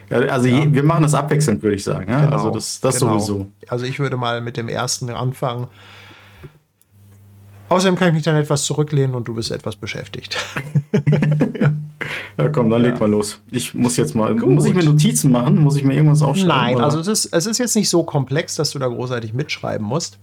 Ja, 0.10 0.18
also 0.20 0.48
je, 0.48 0.72
wir 0.74 0.84
machen 0.84 1.04
das 1.04 1.16
abwechselnd, 1.16 1.64
würde 1.64 1.76
ich 1.76 1.84
sagen. 1.84 2.10
Ja? 2.12 2.22
Genau, 2.26 2.34
Also 2.36 2.50
das, 2.52 2.80
das 2.82 3.00
genau. 3.00 3.18
sowieso. 3.18 3.48
Also 3.68 3.86
ich 3.86 4.00
würde 4.00 4.16
mal 4.18 4.42
mit 4.42 4.58
dem 4.58 4.68
ersten 4.70 5.10
anfangen. 5.10 5.68
Außerdem 7.70 7.96
kann 7.98 8.10
ich 8.10 8.14
mich 8.14 8.24
dann 8.24 8.36
etwas 8.36 8.66
zurücklehnen 8.66 9.16
und 9.16 9.28
du 9.28 9.34
bist 9.34 9.50
etwas 9.50 9.76
beschäftigt. 9.76 10.38
Ja, 11.60 11.74
komm, 12.52 12.70
dann 12.70 12.82
leg 12.82 13.00
mal 13.00 13.10
los. 13.10 13.42
Ich 13.52 13.74
muss 13.74 13.98
jetzt 13.98 14.16
mal. 14.16 14.36
Gut. 14.36 14.50
Muss 14.50 14.66
ich 14.66 14.74
mir 14.74 14.84
Notizen 14.84 15.32
machen? 15.32 15.58
Muss 15.60 15.76
ich 15.78 15.84
mir 15.84 15.94
irgendwas 15.96 16.22
aufschreiben? 16.22 16.48
Nein, 16.48 16.76
oder? 16.76 16.86
also 16.86 17.00
es 17.00 17.08
ist, 17.08 17.26
es 17.34 17.46
ist 17.46 17.58
jetzt 17.60 17.76
nicht 17.76 17.90
so 17.90 18.04
komplex, 18.04 18.56
dass 18.56 18.72
du 18.72 18.80
da 18.80 18.88
großartig 18.88 19.34
mitschreiben 19.34 19.86
musst. 19.86 20.18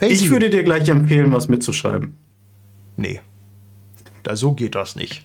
Faisy- 0.00 0.08
ich 0.12 0.30
würde 0.30 0.50
dir 0.50 0.62
gleich 0.64 0.88
empfehlen, 0.88 1.32
was 1.32 1.48
mitzuschreiben. 1.48 2.16
Nee. 2.96 3.20
Da, 4.22 4.36
so 4.36 4.52
geht 4.52 4.74
das 4.74 4.96
nicht. 4.96 5.22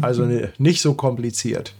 Also 0.00 0.28
nicht 0.58 0.80
so 0.80 0.94
kompliziert. 0.94 1.74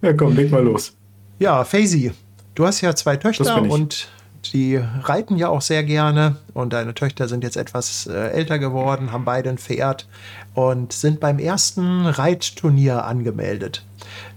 Ja, 0.00 0.12
komm, 0.12 0.34
leg 0.34 0.50
mal 0.50 0.62
los. 0.62 0.94
Ja, 1.38 1.64
Faisy, 1.64 2.12
du 2.54 2.66
hast 2.66 2.80
ja 2.80 2.94
zwei 2.94 3.16
Töchter 3.16 3.62
und 3.62 4.08
die 4.52 4.80
reiten 5.02 5.36
ja 5.36 5.48
auch 5.48 5.62
sehr 5.62 5.84
gerne. 5.84 6.36
Und 6.54 6.72
deine 6.72 6.94
Töchter 6.94 7.28
sind 7.28 7.44
jetzt 7.44 7.56
etwas 7.56 8.06
äh, 8.06 8.12
älter 8.12 8.58
geworden, 8.58 9.12
haben 9.12 9.24
beide 9.24 9.50
ein 9.50 9.58
Pferd 9.58 10.08
und 10.54 10.92
sind 10.92 11.20
beim 11.20 11.38
ersten 11.38 12.06
Reitturnier 12.06 13.04
angemeldet. 13.04 13.84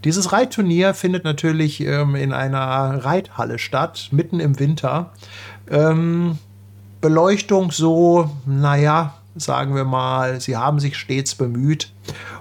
Dieses 0.04 0.32
Reitturnier 0.32 0.94
findet 0.94 1.24
natürlich 1.24 1.82
ähm, 1.82 2.16
in 2.16 2.32
einer 2.32 3.04
Reithalle 3.04 3.60
statt, 3.60 4.10
mitten 4.12 4.40
im 4.40 4.60
Winter. 4.60 5.12
Ähm, 5.70 6.38
Beleuchtung 7.02 7.72
so, 7.72 8.32
naja, 8.46 9.16
sagen 9.36 9.76
wir 9.76 9.84
mal, 9.84 10.40
sie 10.40 10.58
haben 10.58 10.80
sich 10.80 10.98
stets 10.98 11.36
bemüht. 11.36 11.92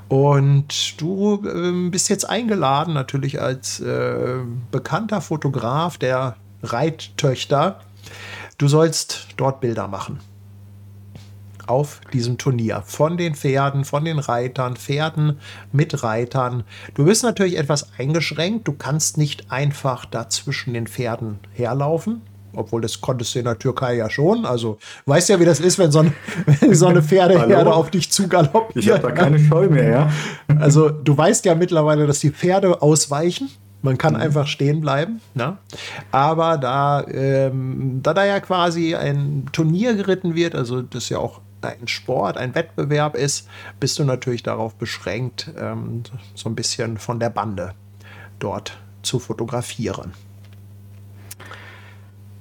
Und 0.08 1.00
du 1.00 1.42
ähm, 1.46 1.90
bist 1.90 2.08
jetzt 2.08 2.28
eingeladen, 2.28 2.94
natürlich 2.94 3.40
als 3.40 3.80
äh, 3.80 4.36
bekannter 4.70 5.20
Fotograf 5.20 5.98
der 5.98 6.36
Reittöchter. 6.64 7.80
Du 8.58 8.68
sollst 8.68 9.28
dort 9.36 9.60
Bilder 9.60 9.88
machen. 9.88 10.20
Auf 11.66 12.00
diesem 12.12 12.36
Turnier. 12.36 12.82
Von 12.84 13.16
den 13.16 13.34
Pferden, 13.34 13.84
von 13.84 14.04
den 14.04 14.18
Reitern, 14.18 14.76
Pferden 14.76 15.38
mit 15.72 16.02
Reitern. 16.02 16.64
Du 16.94 17.06
bist 17.06 17.22
natürlich 17.22 17.56
etwas 17.56 17.88
eingeschränkt. 17.98 18.68
Du 18.68 18.72
kannst 18.72 19.16
nicht 19.16 19.50
einfach 19.50 20.04
da 20.04 20.28
zwischen 20.28 20.74
den 20.74 20.86
Pferden 20.86 21.38
herlaufen. 21.52 22.20
Obwohl, 22.56 22.80
das 22.80 23.00
konntest 23.00 23.34
du 23.34 23.40
in 23.40 23.44
der 23.46 23.58
Türkei 23.58 23.96
ja 23.96 24.08
schon. 24.10 24.44
Also, 24.44 24.78
weißt 25.06 25.28
ja, 25.28 25.40
wie 25.40 25.44
das 25.44 25.60
ist, 25.60 25.78
wenn 25.78 25.90
so, 25.90 26.00
ein, 26.00 26.12
wenn 26.60 26.74
so 26.74 26.86
eine 26.86 27.02
Pferdeherde 27.02 27.72
auf 27.72 27.90
dich 27.90 28.10
zugaloppiert. 28.10 28.84
Ich 28.84 28.90
habe 28.90 29.02
da 29.02 29.10
keine 29.10 29.38
Scheu 29.38 29.68
mehr, 29.68 29.88
ja? 29.88 30.12
Also 30.60 30.90
du 30.90 31.16
weißt 31.16 31.44
ja 31.44 31.54
mittlerweile, 31.54 32.06
dass 32.06 32.20
die 32.20 32.30
Pferde 32.30 32.80
ausweichen. 32.80 33.50
Man 33.84 33.98
kann 33.98 34.16
einfach 34.16 34.46
stehen 34.46 34.80
bleiben. 34.80 35.20
Ne? 35.34 35.58
Aber 36.10 36.56
da, 36.56 37.06
ähm, 37.06 38.00
da 38.02 38.14
da 38.14 38.24
ja 38.24 38.40
quasi 38.40 38.94
ein 38.94 39.44
Turnier 39.52 39.92
geritten 39.92 40.34
wird, 40.34 40.54
also 40.54 40.80
das 40.80 41.10
ja 41.10 41.18
auch 41.18 41.42
ein 41.60 41.86
Sport, 41.86 42.38
ein 42.38 42.54
Wettbewerb 42.54 43.14
ist, 43.14 43.46
bist 43.80 43.98
du 43.98 44.04
natürlich 44.04 44.42
darauf 44.42 44.74
beschränkt, 44.76 45.50
ähm, 45.58 46.02
so 46.34 46.48
ein 46.48 46.54
bisschen 46.54 46.96
von 46.96 47.20
der 47.20 47.28
Bande 47.28 47.74
dort 48.38 48.78
zu 49.02 49.18
fotografieren. 49.18 50.14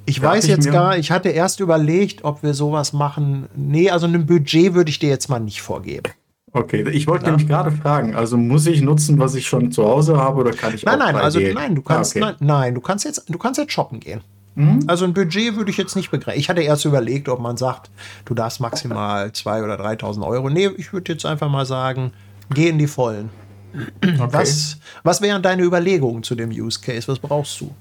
Ich 0.05 0.21
Darf 0.21 0.31
weiß 0.31 0.45
ich 0.45 0.49
jetzt 0.49 0.71
gar, 0.71 0.97
ich 0.97 1.11
hatte 1.11 1.27
erst 1.27 1.59
überlegt, 1.59 2.23
ob 2.23 2.41
wir 2.41 2.53
sowas 2.53 2.93
machen. 2.93 3.49
Nee, 3.53 3.89
also 3.89 4.07
ein 4.07 4.25
Budget 4.25 4.73
würde 4.75 4.89
ich 4.89 4.99
dir 4.99 5.09
jetzt 5.09 5.29
mal 5.29 5.39
nicht 5.39 5.61
vorgeben. 5.61 6.09
Okay, 6.53 6.87
ich 6.91 7.07
wollte 7.07 7.25
nämlich 7.25 7.47
gerade 7.47 7.71
fragen, 7.71 8.15
also 8.15 8.37
muss 8.37 8.67
ich 8.67 8.81
nutzen, 8.81 9.17
was 9.17 9.33
ich 9.33 9.47
schon 9.47 9.71
zu 9.71 9.83
Hause 9.85 10.17
habe 10.17 10.41
oder 10.41 10.51
kann 10.51 10.75
ich 10.75 10.85
Nein, 10.85 11.01
auch 11.01 11.05
nein, 11.05 11.15
also 11.15 11.39
nein, 11.39 11.73
du 11.73 11.81
kannst, 11.81 12.15
Ah, 12.15 12.19
okay. 12.19 12.35
nein, 12.39 12.47
nein, 12.47 12.75
du 12.75 12.81
kannst 12.81 13.05
jetzt, 13.05 13.25
du 13.27 13.37
kannst 13.39 13.59
jetzt 13.59 13.73
shoppen 13.73 13.99
gehen. 13.99 14.21
Mhm. 14.55 14.81
Also 14.85 15.05
ein 15.05 15.15
Budget 15.15 15.55
würde 15.55 15.71
ich 15.71 15.77
jetzt 15.77 15.95
nicht 15.95 16.11
begrenzen. 16.11 16.39
Ich 16.39 16.49
hatte 16.49 16.61
erst 16.61 16.85
überlegt, 16.85 17.27
ob 17.27 17.39
man 17.39 17.57
sagt, 17.57 17.89
du 18.25 18.35
darfst 18.35 18.59
maximal 18.59 19.27
2.000 19.33 19.63
oder 19.63 19.79
3.000 19.83 20.25
Euro. 20.27 20.49
Nee, 20.51 20.69
ich 20.77 20.93
würde 20.93 21.11
jetzt 21.13 21.25
einfach 21.25 21.49
mal 21.49 21.65
sagen, 21.65 22.11
geh 22.53 22.69
in 22.69 22.77
die 22.77 22.85
Vollen. 22.87 23.29
Was, 24.29 24.77
was 25.03 25.21
wären 25.23 25.41
deine 25.41 25.63
Überlegungen 25.63 26.21
zu 26.21 26.35
dem 26.35 26.51
Use 26.51 26.79
Case? 26.79 27.07
Was 27.07 27.17
brauchst 27.17 27.59
du? 27.61 27.71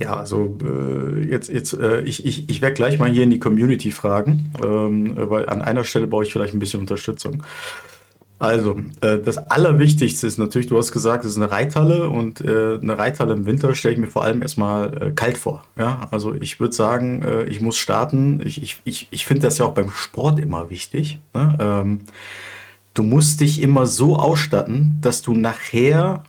Ja, 0.00 0.14
also 0.14 0.56
äh, 0.62 1.24
jetzt, 1.28 1.48
jetzt 1.48 1.72
äh, 1.72 2.02
ich, 2.02 2.24
ich, 2.24 2.48
ich 2.48 2.62
werde 2.62 2.74
gleich 2.74 3.00
mal 3.00 3.10
hier 3.10 3.24
in 3.24 3.30
die 3.30 3.40
Community 3.40 3.90
fragen, 3.90 4.52
ähm, 4.62 5.18
äh, 5.18 5.28
weil 5.28 5.48
an 5.48 5.60
einer 5.60 5.82
Stelle 5.82 6.06
brauche 6.06 6.22
ich 6.22 6.32
vielleicht 6.32 6.54
ein 6.54 6.60
bisschen 6.60 6.78
Unterstützung. 6.78 7.42
Also, 8.38 8.80
äh, 9.00 9.18
das 9.18 9.36
Allerwichtigste 9.36 10.26
ist 10.26 10.38
natürlich, 10.38 10.68
du 10.68 10.78
hast 10.78 10.92
gesagt, 10.92 11.24
es 11.24 11.32
ist 11.32 11.36
eine 11.38 11.50
Reithalle 11.50 12.08
und 12.08 12.40
äh, 12.40 12.78
eine 12.80 12.96
Reithalle 12.96 13.34
im 13.34 13.46
Winter 13.46 13.74
stelle 13.74 13.94
ich 13.94 14.00
mir 14.00 14.06
vor 14.06 14.22
allem 14.22 14.42
erstmal 14.42 15.02
äh, 15.02 15.10
kalt 15.10 15.38
vor. 15.38 15.64
Ja, 15.76 16.06
also 16.12 16.34
ich 16.34 16.60
würde 16.60 16.74
sagen, 16.74 17.22
äh, 17.22 17.44
ich 17.44 17.60
muss 17.60 17.76
starten. 17.76 18.40
Ich, 18.44 18.62
ich, 18.62 18.80
ich, 18.84 19.08
ich 19.10 19.26
finde 19.26 19.42
das 19.42 19.58
ja 19.58 19.66
auch 19.66 19.74
beim 19.74 19.90
Sport 19.90 20.38
immer 20.38 20.70
wichtig. 20.70 21.18
Ne? 21.34 21.58
Ähm, 21.60 22.00
du 22.94 23.02
musst 23.02 23.40
dich 23.40 23.60
immer 23.60 23.86
so 23.86 24.16
ausstatten, 24.16 24.98
dass 25.00 25.22
du 25.22 25.34
nachher 25.34 26.22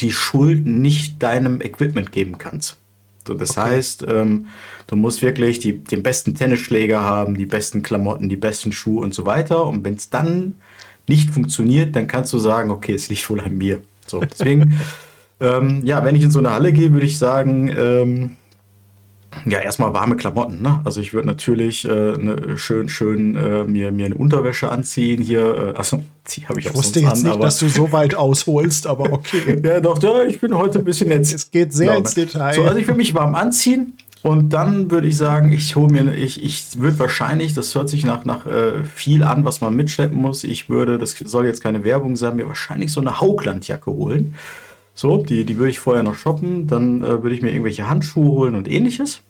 die 0.00 0.10
Schuld 0.12 0.66
nicht 0.66 1.22
deinem 1.22 1.60
Equipment 1.60 2.10
geben 2.10 2.38
kannst. 2.38 2.78
So, 3.26 3.34
das 3.34 3.56
heißt, 3.56 4.04
ähm, 4.08 4.48
du 4.88 4.96
musst 4.96 5.22
wirklich 5.22 5.60
die, 5.60 5.78
den 5.78 6.02
besten 6.02 6.34
Tennisschläger 6.34 7.02
haben, 7.02 7.36
die 7.36 7.46
besten 7.46 7.82
Klamotten, 7.82 8.28
die 8.28 8.36
besten 8.36 8.72
Schuhe 8.72 9.02
und 9.04 9.14
so 9.14 9.26
weiter. 9.26 9.64
Und 9.64 9.84
wenn 9.84 9.94
es 9.94 10.10
dann 10.10 10.56
nicht 11.08 11.30
funktioniert, 11.30 11.94
dann 11.96 12.06
kannst 12.06 12.32
du 12.32 12.38
sagen, 12.38 12.70
okay, 12.70 12.94
es 12.94 13.08
liegt 13.08 13.28
wohl 13.30 13.40
an 13.40 13.56
mir. 13.58 13.80
So, 14.06 14.20
deswegen 14.20 14.78
Ähm, 15.42 15.80
ja, 15.84 16.04
wenn 16.04 16.14
ich 16.14 16.22
in 16.22 16.30
so 16.30 16.38
eine 16.38 16.52
Halle 16.52 16.72
gehe, 16.72 16.92
würde 16.92 17.04
ich 17.04 17.18
sagen, 17.18 17.68
ähm, 17.76 18.36
ja, 19.44 19.58
erstmal 19.58 19.92
warme 19.92 20.14
Klamotten. 20.14 20.62
Ne? 20.62 20.80
Also 20.84 21.00
ich 21.00 21.12
würde 21.14 21.26
natürlich 21.26 21.84
äh, 21.84 21.88
ne, 21.88 22.56
schön, 22.58 22.88
schön 22.88 23.34
äh, 23.34 23.64
mir, 23.64 23.90
mir 23.90 24.06
eine 24.06 24.14
Unterwäsche 24.14 24.70
anziehen 24.70 25.20
hier. 25.20 25.74
Äh, 25.74 25.78
achso, 25.78 26.04
die 26.28 26.46
habe 26.46 26.60
ich, 26.60 26.66
Ich 26.66 26.72
auch 26.72 26.76
wusste 26.76 27.00
jetzt 27.00 27.12
an, 27.12 27.22
nicht, 27.22 27.32
aber- 27.32 27.44
dass 27.44 27.58
du 27.58 27.68
so 27.68 27.90
weit 27.90 28.14
ausholst, 28.14 28.86
aber 28.86 29.12
okay. 29.12 29.60
ja, 29.64 29.80
doch, 29.80 30.00
ja, 30.00 30.22
ich 30.24 30.38
bin 30.38 30.56
heute 30.56 30.78
ein 30.78 30.84
bisschen 30.84 31.10
jetzt. 31.10 31.34
Es 31.34 31.50
geht 31.50 31.72
sehr 31.72 31.88
Laune. 31.88 32.00
ins 32.00 32.14
Detail. 32.14 32.54
So, 32.54 32.62
also 32.62 32.78
ich 32.78 32.86
würde 32.86 32.98
mich 32.98 33.14
warm 33.14 33.34
anziehen 33.34 33.94
und 34.22 34.50
dann 34.50 34.90
würde 34.90 35.08
ich 35.08 35.16
sagen, 35.16 35.52
ich 35.52 35.74
hole 35.74 35.92
mir, 35.92 36.14
ich, 36.14 36.42
ich 36.42 36.78
würde 36.80 36.98
wahrscheinlich, 37.00 37.54
das 37.54 37.74
hört 37.74 37.88
sich 37.88 38.04
nach, 38.04 38.24
nach 38.24 38.46
äh, 38.46 38.84
viel 38.84 39.24
an, 39.24 39.44
was 39.44 39.60
man 39.60 39.74
mitschleppen 39.74 40.16
muss. 40.16 40.44
Ich 40.44 40.68
würde, 40.68 40.96
das 40.98 41.16
soll 41.24 41.46
jetzt 41.46 41.62
keine 41.62 41.82
Werbung 41.82 42.14
sein, 42.14 42.36
mir 42.36 42.46
wahrscheinlich 42.46 42.92
so 42.92 43.00
eine 43.00 43.20
Hauglandjacke 43.20 43.90
holen. 43.90 44.36
So, 44.94 45.16
die, 45.16 45.44
die 45.44 45.56
würde 45.56 45.70
ich 45.70 45.80
vorher 45.80 46.04
noch 46.04 46.14
shoppen. 46.14 46.68
Dann 46.68 47.02
äh, 47.02 47.22
würde 47.22 47.34
ich 47.34 47.42
mir 47.42 47.50
irgendwelche 47.50 47.88
Handschuhe 47.88 48.30
holen 48.30 48.54
und 48.54 48.70
ähnliches. 48.70 49.22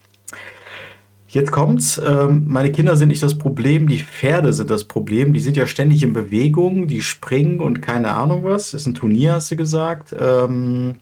Jetzt 1.29 1.53
kommt's. 1.53 1.99
Ähm, 2.07 2.45
meine 2.47 2.71
Kinder 2.71 2.95
sind 2.95 3.09
nicht 3.09 3.23
das 3.23 3.39
Problem, 3.39 3.89
die 3.89 4.01
Pferde 4.01 4.53
sind 4.53 4.69
das 4.69 4.85
Problem. 4.85 5.33
Die 5.33 5.41
sind 5.41 5.57
ja 5.57 5.67
ständig 5.67 6.03
in 6.03 6.13
Bewegung, 6.13 6.89
die 6.89 7.01
springen 7.01 7.61
und 7.61 7.81
keine 7.81 8.13
Ahnung 8.13 8.45
was. 8.45 8.75
Ist 8.75 8.87
ein 8.87 8.93
Turnier, 8.93 9.35
hast 9.35 9.51
du 9.51 9.57
gesagt. 9.57 10.15
Ähm, 10.19 10.97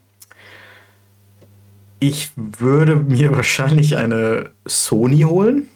ich 2.01 2.33
würde 2.37 2.97
mir 2.97 3.31
wahrscheinlich 3.31 3.97
eine 3.97 4.51
Sony 4.67 5.21
holen. 5.21 5.69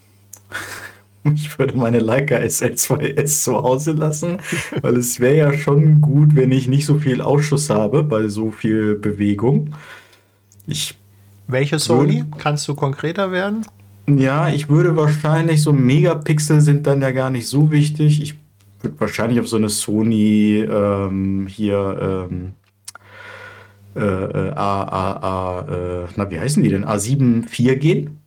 Ich 1.34 1.58
würde 1.58 1.76
meine 1.76 2.00
Leica 2.00 2.36
SL2S 2.36 3.44
zu 3.44 3.54
Hause 3.54 3.92
lassen, 3.92 4.40
weil 4.82 4.96
es 4.96 5.20
wäre 5.20 5.36
ja 5.36 5.52
schon 5.54 6.02
gut, 6.02 6.36
wenn 6.36 6.52
ich 6.52 6.68
nicht 6.68 6.84
so 6.84 6.98
viel 6.98 7.22
Ausschuss 7.22 7.70
habe 7.70 8.02
bei 8.02 8.28
so 8.28 8.50
viel 8.50 8.96
Bewegung. 8.96 9.74
Ich 10.66 10.98
Welche 11.46 11.78
Sony? 11.78 12.24
Kannst 12.36 12.68
du 12.68 12.74
konkreter 12.74 13.32
werden? 13.32 13.64
ja, 14.06 14.50
ich 14.50 14.68
würde 14.68 14.96
wahrscheinlich, 14.96 15.62
so 15.62 15.72
Megapixel 15.72 16.60
sind 16.60 16.86
dann 16.86 17.00
ja 17.00 17.10
gar 17.10 17.30
nicht 17.30 17.48
so 17.48 17.70
wichtig. 17.70 18.20
Ich 18.22 18.34
würde 18.82 19.00
wahrscheinlich 19.00 19.40
auf 19.40 19.48
so 19.48 19.56
eine 19.56 19.70
Sony 19.70 20.58
ähm, 20.58 21.46
hier 21.48 22.28
ähm, 22.30 22.52
äh, 23.96 24.00
äh, 24.00 24.50
A, 24.50 24.82
A, 24.82 25.12
A, 25.12 25.60
äh, 25.68 26.06
na, 26.16 26.30
wie 26.30 26.38
heißen 26.38 26.62
die 26.62 26.70
denn? 26.70 26.84
A7 26.84 27.46
IV 27.46 27.78
gehen. 27.78 28.20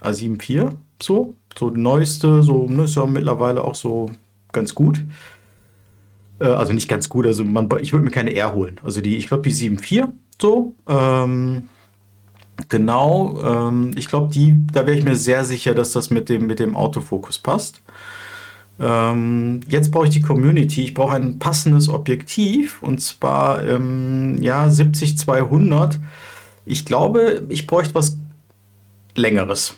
A7 0.00 0.40
IV, 0.42 0.72
so. 1.02 1.34
So 1.58 1.70
neueste, 1.70 2.42
so, 2.42 2.66
ne, 2.68 2.84
ist 2.84 2.94
ja 2.94 3.06
mittlerweile 3.06 3.64
auch 3.64 3.74
so 3.74 4.10
ganz 4.52 4.74
gut. 4.74 5.02
Äh, 6.38 6.44
also 6.44 6.72
nicht 6.72 6.88
ganz 6.88 7.08
gut, 7.08 7.26
also 7.26 7.44
man, 7.44 7.68
ich 7.80 7.92
würde 7.92 8.04
mir 8.04 8.10
keine 8.12 8.34
R 8.34 8.54
holen. 8.54 8.80
Also 8.84 9.00
die, 9.00 9.16
ich 9.16 9.28
glaube, 9.28 9.42
die 9.42 9.52
7.4, 9.52 10.08
so. 10.40 10.74
Ähm, 10.88 11.68
Genau, 12.68 13.40
ähm, 13.42 13.92
ich 13.96 14.08
glaube, 14.08 14.32
die, 14.32 14.54
da 14.72 14.86
wäre 14.86 14.96
ich 14.96 15.04
mir 15.04 15.16
sehr 15.16 15.44
sicher, 15.44 15.74
dass 15.74 15.92
das 15.92 16.10
mit 16.10 16.28
dem, 16.28 16.46
mit 16.46 16.58
dem 16.58 16.76
Autofokus 16.76 17.38
passt. 17.38 17.80
Ähm, 18.80 19.60
jetzt 19.68 19.90
brauche 19.90 20.06
ich 20.06 20.14
die 20.14 20.22
Community. 20.22 20.82
Ich 20.84 20.94
brauche 20.94 21.14
ein 21.14 21.38
passendes 21.38 21.88
Objektiv 21.88 22.82
und 22.82 23.00
zwar 23.00 23.62
ähm, 23.66 24.38
ja 24.40 24.66
70-200. 24.66 25.98
Ich 26.64 26.86
glaube, 26.86 27.42
ich 27.48 27.66
bräuchte 27.66 27.94
was 27.94 28.16
längeres. 29.14 29.76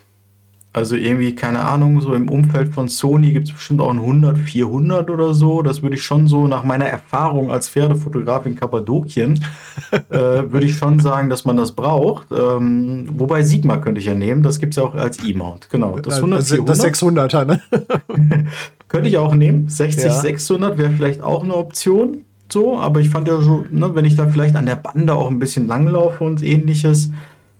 Also 0.75 0.97
irgendwie, 0.97 1.35
keine 1.35 1.61
Ahnung, 1.61 2.01
so 2.01 2.15
im 2.15 2.31
Umfeld 2.31 2.73
von 2.73 2.89
Sony 2.89 3.33
gibt 3.33 3.49
es 3.49 3.53
bestimmt 3.53 3.83
auch 3.83 3.91
ein 3.91 3.99
100, 3.99 4.39
400 4.39 5.11
oder 5.11 5.35
so. 5.35 5.61
Das 5.61 5.83
würde 5.83 5.97
ich 5.97 6.03
schon 6.03 6.29
so 6.29 6.47
nach 6.47 6.65
meiner 6.65 6.87
Erfahrung 6.87 7.51
als 7.51 7.69
Pferdefotograf 7.69 8.47
in 8.47 8.57
Kappadokien, 8.57 9.45
äh, 10.09 10.19
würde 10.19 10.65
ich 10.65 10.79
schon 10.79 10.99
sagen, 10.99 11.29
dass 11.29 11.45
man 11.45 11.59
das 11.59 11.73
braucht. 11.73 12.29
Ähm, 12.33 13.07
wobei 13.13 13.43
Sigma 13.43 13.77
könnte 13.77 14.01
ich 14.01 14.07
ja 14.07 14.15
nehmen, 14.15 14.43
das 14.43 14.61
gibt 14.61 14.73
es 14.73 14.79
ja 14.79 14.85
auch 14.85 14.95
als 14.95 15.23
E-Mount. 15.23 15.69
Genau, 15.69 15.99
das 15.99 16.17
100, 16.17 16.41
das, 16.41 16.49
400 16.53 16.69
das 16.71 16.85
600er, 16.85 17.45
ne? 17.45 17.63
könnte 18.93 19.09
ich 19.09 19.19
auch 19.19 19.35
nehmen. 19.35 19.69
60, 19.69 20.05
Ja. 20.05 20.13
600 20.13 20.79
wäre 20.79 20.91
vielleicht 20.91 21.23
auch 21.23 21.43
eine 21.43 21.57
Option. 21.57 22.25
So, 22.51 22.79
aber 22.79 23.01
ich 23.01 23.09
fand 23.09 23.27
ja 23.27 23.41
so, 23.41 23.65
ne, 23.71 23.95
wenn 23.95 24.05
ich 24.05 24.15
da 24.15 24.29
vielleicht 24.29 24.55
an 24.55 24.67
der 24.67 24.77
Bande 24.77 25.15
auch 25.15 25.31
ein 25.31 25.39
bisschen 25.39 25.67
langlaufe 25.67 26.23
und 26.23 26.43
ähnliches, 26.43 27.11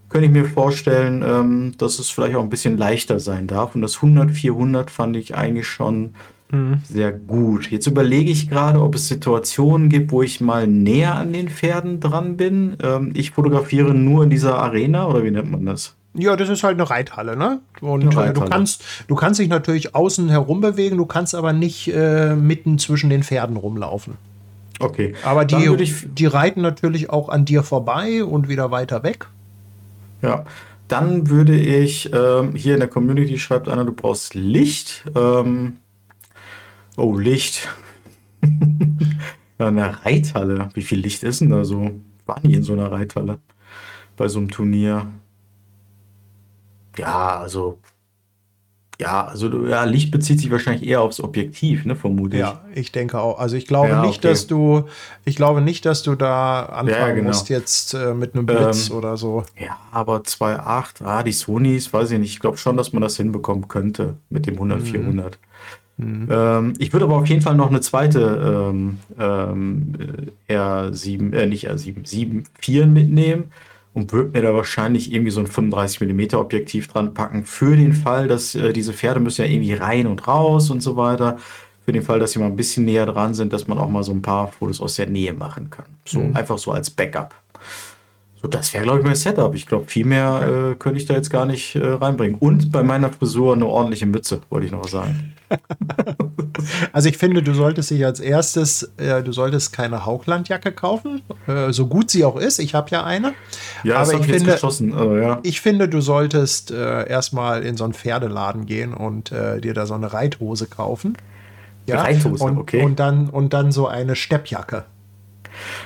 könnte 0.09 0.27
ich 0.27 0.31
mir 0.31 0.45
vorstellen, 0.45 1.23
ähm, 1.27 1.73
dass 1.79 1.97
es 1.97 2.11
vielleicht 2.11 2.35
auch 2.35 2.43
ein 2.43 2.49
bisschen 2.51 2.77
leichter 2.77 3.19
sein 3.19 3.47
darf. 3.47 3.73
Und 3.73 3.81
das 3.81 3.95
100, 3.95 4.29
400 4.31 4.91
fand 4.91 5.17
ich 5.17 5.35
eigentlich 5.35 5.67
schon 5.67 6.11
sehr 6.87 7.11
gut. 7.11 7.71
Jetzt 7.71 7.87
überlege 7.87 8.29
ich 8.29 8.47
gerade, 8.47 8.79
ob 8.79 8.93
es 8.93 9.07
Situationen 9.07 9.89
gibt, 9.89 10.11
wo 10.11 10.21
ich 10.21 10.39
mal 10.39 10.67
näher 10.67 11.15
an 11.15 11.33
den 11.33 11.49
Pferden 11.49 11.99
dran 11.99 12.37
bin. 12.37 12.77
Ähm, 12.83 13.11
ich 13.15 13.31
fotografiere 13.31 13.95
nur 13.95 14.23
in 14.23 14.29
dieser 14.29 14.59
Arena 14.59 15.07
oder 15.07 15.23
wie 15.23 15.31
nennt 15.31 15.49
man 15.49 15.65
das? 15.65 15.95
Ja, 16.15 16.35
das 16.35 16.49
ist 16.49 16.63
halt 16.63 16.79
eine 16.79 16.89
Reithalle, 16.89 17.35
ne? 17.35 17.59
Und 17.81 18.01
Eine 18.01 18.09
äh, 18.09 18.13
du 18.13 18.19
Reithalle. 18.19 18.49
kannst, 18.49 18.83
du 19.07 19.15
kannst 19.15 19.39
dich 19.39 19.47
natürlich 19.49 19.95
außen 19.95 20.29
herum 20.29 20.61
bewegen, 20.61 20.97
du 20.97 21.05
kannst 21.05 21.33
aber 21.33 21.53
nicht 21.53 21.91
äh, 21.93 22.35
mitten 22.35 22.77
zwischen 22.77 23.09
den 23.09 23.23
Pferden 23.23 23.57
rumlaufen. 23.57 24.17
Okay. 24.79 25.15
Aber 25.23 25.45
die, 25.45 25.93
die 26.05 26.25
reiten 26.25 26.61
natürlich 26.61 27.09
auch 27.09 27.29
an 27.29 27.45
dir 27.45 27.63
vorbei 27.63 28.23
und 28.23 28.47
wieder 28.47 28.69
weiter 28.69 29.03
weg. 29.03 29.27
Ja, 30.21 30.45
dann 30.87 31.29
würde 31.29 31.55
ich, 31.55 32.11
ähm, 32.13 32.55
hier 32.55 32.75
in 32.75 32.79
der 32.79 32.89
Community 32.89 33.39
schreibt 33.39 33.67
einer, 33.67 33.85
du 33.85 33.93
brauchst 33.93 34.35
Licht. 34.35 35.05
Ähm, 35.15 35.77
oh, 36.97 37.17
Licht. 37.17 37.67
ja, 39.59 39.67
eine 39.67 40.05
Reithalle. 40.05 40.69
Wie 40.73 40.81
viel 40.81 40.99
Licht 40.99 41.23
ist 41.23 41.41
denn 41.41 41.49
da 41.49 41.63
so? 41.63 41.91
War 42.25 42.39
nie 42.43 42.53
in 42.53 42.63
so 42.63 42.73
einer 42.73 42.91
Reithalle. 42.91 43.39
Bei 44.17 44.27
so 44.27 44.39
einem 44.39 44.51
Turnier. 44.51 45.07
Ja, 46.97 47.39
also. 47.39 47.79
Ja, 49.01 49.25
also 49.25 49.65
ja, 49.65 49.83
Licht 49.85 50.11
bezieht 50.11 50.39
sich 50.39 50.51
wahrscheinlich 50.51 50.87
eher 50.87 51.01
aufs 51.01 51.19
Objektiv, 51.19 51.83
ne, 51.83 51.95
vermute 51.95 52.35
ich. 52.35 52.41
Ja, 52.41 52.61
ich 52.75 52.91
denke 52.91 53.19
auch. 53.19 53.39
Also 53.39 53.55
ich 53.55 53.65
glaube 53.65 53.89
Ja, 53.89 54.05
nicht, 54.05 54.19
okay. 54.19 54.29
dass 54.29 54.45
du, 54.47 54.83
ich 55.25 55.35
glaube 55.35 55.61
nicht, 55.61 55.85
dass 55.85 56.03
du 56.03 56.13
da 56.15 56.67
anfangen 56.67 56.89
Ja, 56.89 57.11
genau. 57.11 57.27
musst 57.29 57.49
jetzt 57.49 57.95
äh, 57.95 58.13
mit 58.13 58.35
einem 58.35 58.45
Blitz 58.45 58.89
Ähm, 58.91 58.95
oder 58.95 59.17
so. 59.17 59.43
Ja, 59.59 59.77
aber 59.91 60.17
2.8, 60.17 61.03
ah, 61.03 61.23
die 61.23 61.31
Sonys, 61.31 61.91
weiß 61.91 62.11
ich 62.11 62.19
nicht. 62.19 62.33
Ich 62.33 62.39
glaube 62.39 62.57
schon, 62.57 62.77
dass 62.77 62.93
man 62.93 63.01
das 63.01 63.17
hinbekommen 63.17 63.67
könnte 63.67 64.13
mit 64.29 64.45
dem 64.45 64.53
100, 64.55 64.83
400. 64.83 65.39
Ähm, 65.99 66.73
ich 66.77 66.93
würde 66.93 67.05
aber 67.05 67.17
auf 67.17 67.27
jeden 67.27 67.41
Fall 67.41 67.55
noch 67.55 67.69
eine 67.69 67.81
zweite 67.81 68.69
ähm, 68.71 68.99
ähm, 69.19 69.93
äh, 70.47 70.55
R7, 70.55 71.33
äh, 71.33 71.45
nicht 71.47 71.69
R7, 71.69 72.05
7.4 72.07 72.85
mitnehmen 72.85 73.51
und 73.93 74.11
würde 74.11 74.31
mir 74.31 74.41
da 74.41 74.53
wahrscheinlich 74.53 75.11
irgendwie 75.11 75.31
so 75.31 75.39
ein 75.39 75.47
35 75.47 76.01
mm 76.01 76.35
Objektiv 76.35 76.87
dran 76.87 77.13
packen, 77.13 77.45
für 77.45 77.75
den 77.75 77.93
Fall, 77.93 78.27
dass 78.27 78.55
äh, 78.55 78.73
diese 78.73 78.93
Pferde 78.93 79.19
müssen 79.19 79.43
ja 79.43 79.51
irgendwie 79.51 79.73
rein 79.73 80.07
und 80.07 80.27
raus 80.27 80.69
und 80.69 80.81
so 80.81 80.95
weiter. 80.95 81.37
Für 81.85 81.91
den 81.91 82.01
Fall, 82.01 82.19
dass 82.19 82.31
sie 82.31 82.39
mal 82.39 82.45
ein 82.45 82.55
bisschen 82.55 82.85
näher 82.85 83.05
dran 83.05 83.33
sind, 83.33 83.51
dass 83.51 83.67
man 83.67 83.77
auch 83.77 83.89
mal 83.89 84.03
so 84.03 84.13
ein 84.13 84.21
paar 84.21 84.47
Fotos 84.47 84.79
aus 84.79 84.95
der 84.95 85.07
Nähe 85.07 85.33
machen 85.33 85.69
kann. 85.69 85.85
So 86.05 86.21
einfach 86.33 86.57
so 86.57 86.71
als 86.71 86.89
Backup. 86.89 87.35
So, 88.43 88.49
das 88.49 88.73
wäre, 88.73 88.83
glaube 88.83 88.99
ich, 88.99 89.05
mein 89.05 89.15
Setup. 89.15 89.55
Ich 89.55 89.65
glaube, 89.65 89.85
viel 89.87 90.05
mehr 90.05 90.71
äh, 90.73 90.75
könnte 90.75 90.99
ich 90.99 91.05
da 91.05 91.13
jetzt 91.13 91.29
gar 91.29 91.45
nicht 91.45 91.75
äh, 91.75 91.85
reinbringen. 91.85 92.37
Und 92.37 92.73
bei 92.73 92.83
meiner 92.83 93.09
Frisur 93.09 93.53
eine 93.53 93.65
ordentliche 93.65 94.05
Mütze, 94.05 94.41
wollte 94.49 94.65
ich 94.65 94.71
noch 94.71 94.87
sagen. 94.87 95.33
Also 96.93 97.09
ich 97.09 97.17
finde, 97.17 97.41
du 97.43 97.53
solltest 97.53 97.89
dich 97.89 98.05
als 98.05 98.19
erstes, 98.19 98.83
äh, 98.97 99.21
du 99.21 99.33
solltest 99.33 99.73
keine 99.73 100.05
Hauglandjacke 100.05 100.71
kaufen, 100.71 101.21
äh, 101.47 101.73
so 101.73 101.87
gut 101.87 102.09
sie 102.09 102.23
auch 102.23 102.37
ist. 102.37 102.59
Ich 102.59 102.73
habe 102.73 102.89
ja 102.91 103.03
eine. 103.03 103.33
Ja, 103.83 103.99
das 103.99 104.09
aber 104.09 104.19
habe 104.19 104.23
ich 104.23 104.29
ich 104.29 104.33
jetzt 104.33 104.41
finde, 104.43 104.53
geschossen. 104.53 104.93
aber 104.93 105.21
ja. 105.21 105.39
ich 105.43 105.59
finde, 105.59 105.89
du 105.89 105.99
solltest 105.99 106.71
äh, 106.71 107.09
erstmal 107.09 107.63
in 107.63 107.75
so 107.75 107.83
einen 107.83 107.93
Pferdeladen 107.93 108.65
gehen 108.65 108.93
und 108.93 109.31
dir 109.31 109.73
da 109.73 109.85
so 109.85 109.93
eine 109.95 110.13
Reithose 110.13 110.67
kaufen. 110.67 111.17
Reithose, 111.89 112.43
und, 112.43 112.57
okay. 112.59 112.83
Und 112.83 112.99
dann, 112.99 113.29
und 113.29 113.53
dann 113.53 113.71
so 113.71 113.87
eine 113.87 114.15
Steppjacke. 114.15 114.85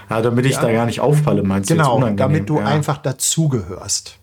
Ja, 0.10 0.22
damit 0.22 0.46
ich 0.46 0.54
Ja. 0.54 0.62
da 0.62 0.72
gar 0.72 0.86
nicht 0.86 1.00
auffalle, 1.02 1.44
meinst 1.44 1.70
du? 1.70 1.76
jetzt 1.76 1.84
Genau, 1.84 2.10
damit 2.16 2.50
du 2.50 2.60
ja. 2.60 2.66
einfach 2.66 2.98
dazugehörst. 2.98 4.18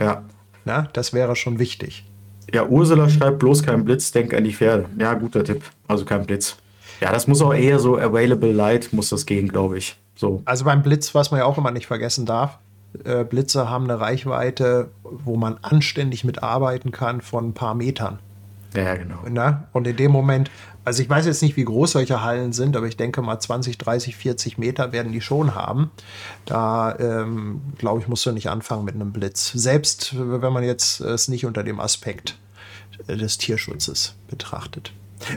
Ja. 0.00 0.22
Na, 0.64 0.88
das 0.92 1.12
wäre 1.12 1.36
schon 1.36 1.58
wichtig. 1.58 2.04
ja, 2.52 2.66
Ursula 2.66 3.08
schreibt 3.08 3.38
bloß 3.38 3.62
kein 3.62 3.84
Blitz, 3.84 4.12
denk 4.12 4.34
an 4.34 4.44
die 4.44 4.52
Pferde. 4.52 4.86
Ja, 4.98 5.14
guter 5.14 5.42
Tipp. 5.44 5.62
Also 5.88 6.04
kein 6.04 6.26
Blitz. 6.26 6.56
Ja, 7.00 7.10
das 7.12 7.26
muss 7.26 7.40
auch 7.42 7.54
eher 7.54 7.78
so 7.78 7.96
Available 7.98 8.52
Light, 8.52 8.92
muss 8.92 9.08
das 9.08 9.26
gehen, 9.26 9.48
glaube 9.48 9.78
ich. 9.78 9.96
So. 10.14 10.42
Also 10.44 10.64
beim 10.64 10.82
Blitz, 10.82 11.14
was 11.14 11.30
man 11.30 11.40
ja 11.40 11.46
auch 11.46 11.56
immer 11.58 11.70
nicht 11.70 11.86
vergessen 11.86 12.26
darf, 12.26 12.58
äh, 13.04 13.24
Blitze 13.24 13.70
haben 13.70 13.84
eine 13.84 13.98
Reichweite, 14.00 14.90
wo 15.02 15.36
man 15.36 15.56
anständig 15.62 16.24
mitarbeiten 16.24 16.90
kann 16.92 17.20
von 17.22 17.48
ein 17.48 17.54
paar 17.54 17.74
Metern. 17.74 18.18
Ja, 18.74 18.94
genau. 18.96 19.18
Na? 19.28 19.64
Und 19.72 19.86
in 19.86 19.96
dem 19.96 20.10
Moment, 20.12 20.50
also 20.84 21.02
ich 21.02 21.08
weiß 21.10 21.26
jetzt 21.26 21.42
nicht, 21.42 21.56
wie 21.56 21.64
groß 21.64 21.92
solche 21.92 22.22
Hallen 22.22 22.52
sind, 22.52 22.76
aber 22.76 22.86
ich 22.86 22.96
denke 22.96 23.22
mal 23.22 23.38
20, 23.38 23.78
30, 23.78 24.16
40 24.16 24.58
Meter 24.58 24.92
werden 24.92 25.12
die 25.12 25.20
schon 25.20 25.54
haben. 25.54 25.90
Da, 26.46 26.96
ähm, 26.98 27.60
glaube 27.78 28.00
ich, 28.00 28.08
musst 28.08 28.24
du 28.26 28.32
nicht 28.32 28.48
anfangen 28.50 28.84
mit 28.84 28.94
einem 28.94 29.12
Blitz. 29.12 29.52
Selbst 29.52 30.14
wenn 30.18 30.52
man 30.52 30.64
jetzt 30.64 31.00
es 31.00 31.28
nicht 31.28 31.44
unter 31.46 31.62
dem 31.62 31.80
Aspekt 31.80 32.38
äh, 33.06 33.16
des 33.16 33.38
Tierschutzes 33.38 34.16
betrachtet. 34.28 34.92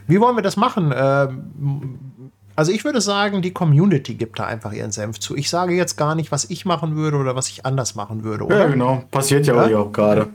Wie 0.08 0.20
wollen 0.20 0.36
wir 0.36 0.42
das 0.44 0.58
machen? 0.58 0.92
Ähm, 0.96 2.32
Also 2.58 2.72
ich 2.72 2.86
würde 2.86 3.02
sagen, 3.02 3.42
die 3.42 3.52
Community 3.52 4.16
gibt 4.16 4.40
da 4.40 4.46
einfach 4.46 4.72
ihren 4.72 4.92
Senf 4.94 5.20
zu. 5.20 5.36
Ich 5.36 5.50
sage 5.50 5.76
jetzt 5.76 5.98
gar 5.98 6.16
nicht, 6.16 6.32
was 6.32 6.50
ich 6.50 6.64
machen 6.66 6.96
würde 6.96 7.18
oder 7.18 7.36
was 7.36 7.50
ich 7.50 7.66
anders 7.66 7.96
machen 7.96 8.24
würde. 8.24 8.46
Oder? 8.46 8.60
Ja, 8.60 8.68
genau. 8.68 9.04
Passiert 9.12 9.46
ja, 9.46 9.68
Ja? 9.68 9.78
auch 9.80 9.92
gerade. 9.92 10.30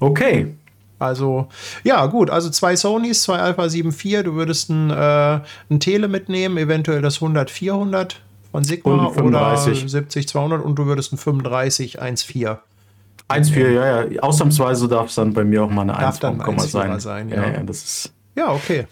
Okay. 0.00 0.56
Also, 1.00 1.48
ja, 1.82 2.06
gut. 2.06 2.30
Also 2.30 2.50
zwei 2.50 2.76
Sonys, 2.76 3.22
zwei 3.22 3.38
Alpha 3.38 3.68
7 3.68 3.90
IV. 3.90 4.22
Du 4.22 4.34
würdest 4.34 4.68
ein, 4.70 4.90
äh, 4.90 5.40
ein 5.70 5.80
Tele 5.80 6.08
mitnehmen, 6.08 6.58
eventuell 6.58 7.02
das 7.02 7.20
100-400 7.20 8.16
von 8.52 8.64
Sigma 8.64 8.94
oder 8.94 9.10
35. 9.10 9.84
70-200 9.84 10.60
und 10.60 10.76
du 10.76 10.86
würdest 10.86 11.12
ein 11.12 11.18
35-1.4. 11.18 12.58
1,4, 13.28 13.70
ja, 13.70 14.04
ja. 14.04 14.20
Ausnahmsweise 14.22 14.88
darf 14.88 15.08
es 15.08 15.14
dann 15.14 15.32
bei 15.32 15.44
mir 15.44 15.64
auch 15.64 15.70
mal 15.70 15.82
eine 15.82 15.92
Darf 15.92 16.18
dann 16.18 16.40
1,0 16.40 16.56
1,4er 16.56 16.68
sein. 16.68 17.00
sein, 17.00 17.28
ja. 17.30 17.36
ja. 17.36 17.52
ja, 17.54 17.62
das 17.62 17.82
ist. 17.82 18.12
Ja, 18.36 18.52
okay. 18.52 18.86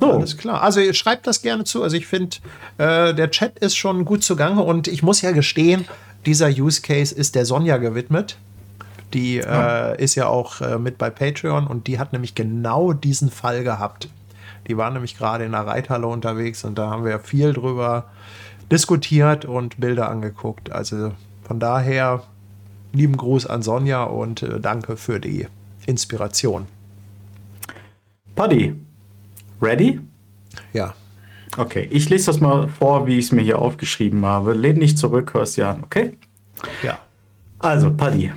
So. 0.00 0.12
Alles 0.12 0.38
klar. 0.38 0.62
Also 0.62 0.80
ihr 0.80 0.94
schreibt 0.94 1.26
das 1.26 1.42
gerne 1.42 1.64
zu. 1.64 1.82
Also 1.82 1.96
ich 1.96 2.06
finde, 2.06 2.38
äh, 2.78 3.12
der 3.12 3.30
Chat 3.30 3.58
ist 3.58 3.76
schon 3.76 4.06
gut 4.06 4.24
zugange 4.24 4.62
und 4.62 4.88
ich 4.88 5.02
muss 5.02 5.20
ja 5.20 5.32
gestehen, 5.32 5.86
dieser 6.24 6.48
Use 6.48 6.80
Case 6.80 7.14
ist 7.14 7.34
der 7.34 7.44
Sonja 7.44 7.76
gewidmet. 7.76 8.38
Die 9.12 9.38
äh, 9.38 10.02
ist 10.02 10.14
ja 10.14 10.26
auch 10.26 10.60
äh, 10.60 10.78
mit 10.78 10.98
bei 10.98 11.10
Patreon 11.10 11.66
und 11.66 11.86
die 11.86 11.98
hat 11.98 12.12
nämlich 12.12 12.34
genau 12.34 12.92
diesen 12.92 13.30
Fall 13.30 13.64
gehabt. 13.64 14.08
Die 14.68 14.76
war 14.76 14.90
nämlich 14.90 15.16
gerade 15.16 15.44
in 15.44 15.52
der 15.52 15.66
Reithalle 15.66 16.06
unterwegs 16.06 16.64
und 16.64 16.78
da 16.78 16.90
haben 16.90 17.04
wir 17.04 17.18
viel 17.18 17.52
drüber 17.52 18.06
diskutiert 18.70 19.44
und 19.44 19.80
Bilder 19.80 20.08
angeguckt. 20.08 20.70
Also 20.70 21.12
von 21.42 21.58
daher 21.58 22.22
lieben 22.92 23.16
Gruß 23.16 23.46
an 23.46 23.62
Sonja 23.62 24.04
und 24.04 24.42
äh, 24.42 24.60
danke 24.60 24.96
für 24.96 25.18
die 25.18 25.46
Inspiration. 25.86 26.66
Paddy, 28.36 28.74
ready? 29.60 30.00
Ja. 30.72 30.94
Okay, 31.56 31.88
ich 31.90 32.08
lese 32.08 32.26
das 32.26 32.40
mal 32.40 32.68
vor, 32.68 33.06
wie 33.06 33.18
ich 33.18 33.26
es 33.26 33.32
mir 33.32 33.42
hier 33.42 33.58
aufgeschrieben 33.58 34.24
habe. 34.24 34.54
Lehn 34.54 34.78
nicht 34.78 34.98
zurück, 34.98 35.34
hörst 35.34 35.56
dir 35.56 35.68
an, 35.68 35.82
okay? 35.82 36.16
Ja. 36.82 36.98
Also, 37.58 37.92
Paddy, 37.92 38.32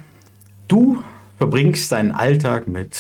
du 0.73 1.03
verbringst 1.37 1.91
deinen 1.91 2.11
Alltag 2.11 2.67
mit 2.67 2.97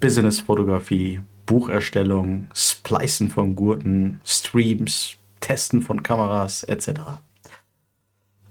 Businessfotografie, 0.00 1.20
Bucherstellung, 1.46 2.48
Splicen 2.52 3.30
von 3.30 3.56
Gurten, 3.56 4.20
Streams, 4.22 5.16
Testen 5.40 5.80
von 5.80 6.02
Kameras 6.02 6.62
etc. 6.64 7.00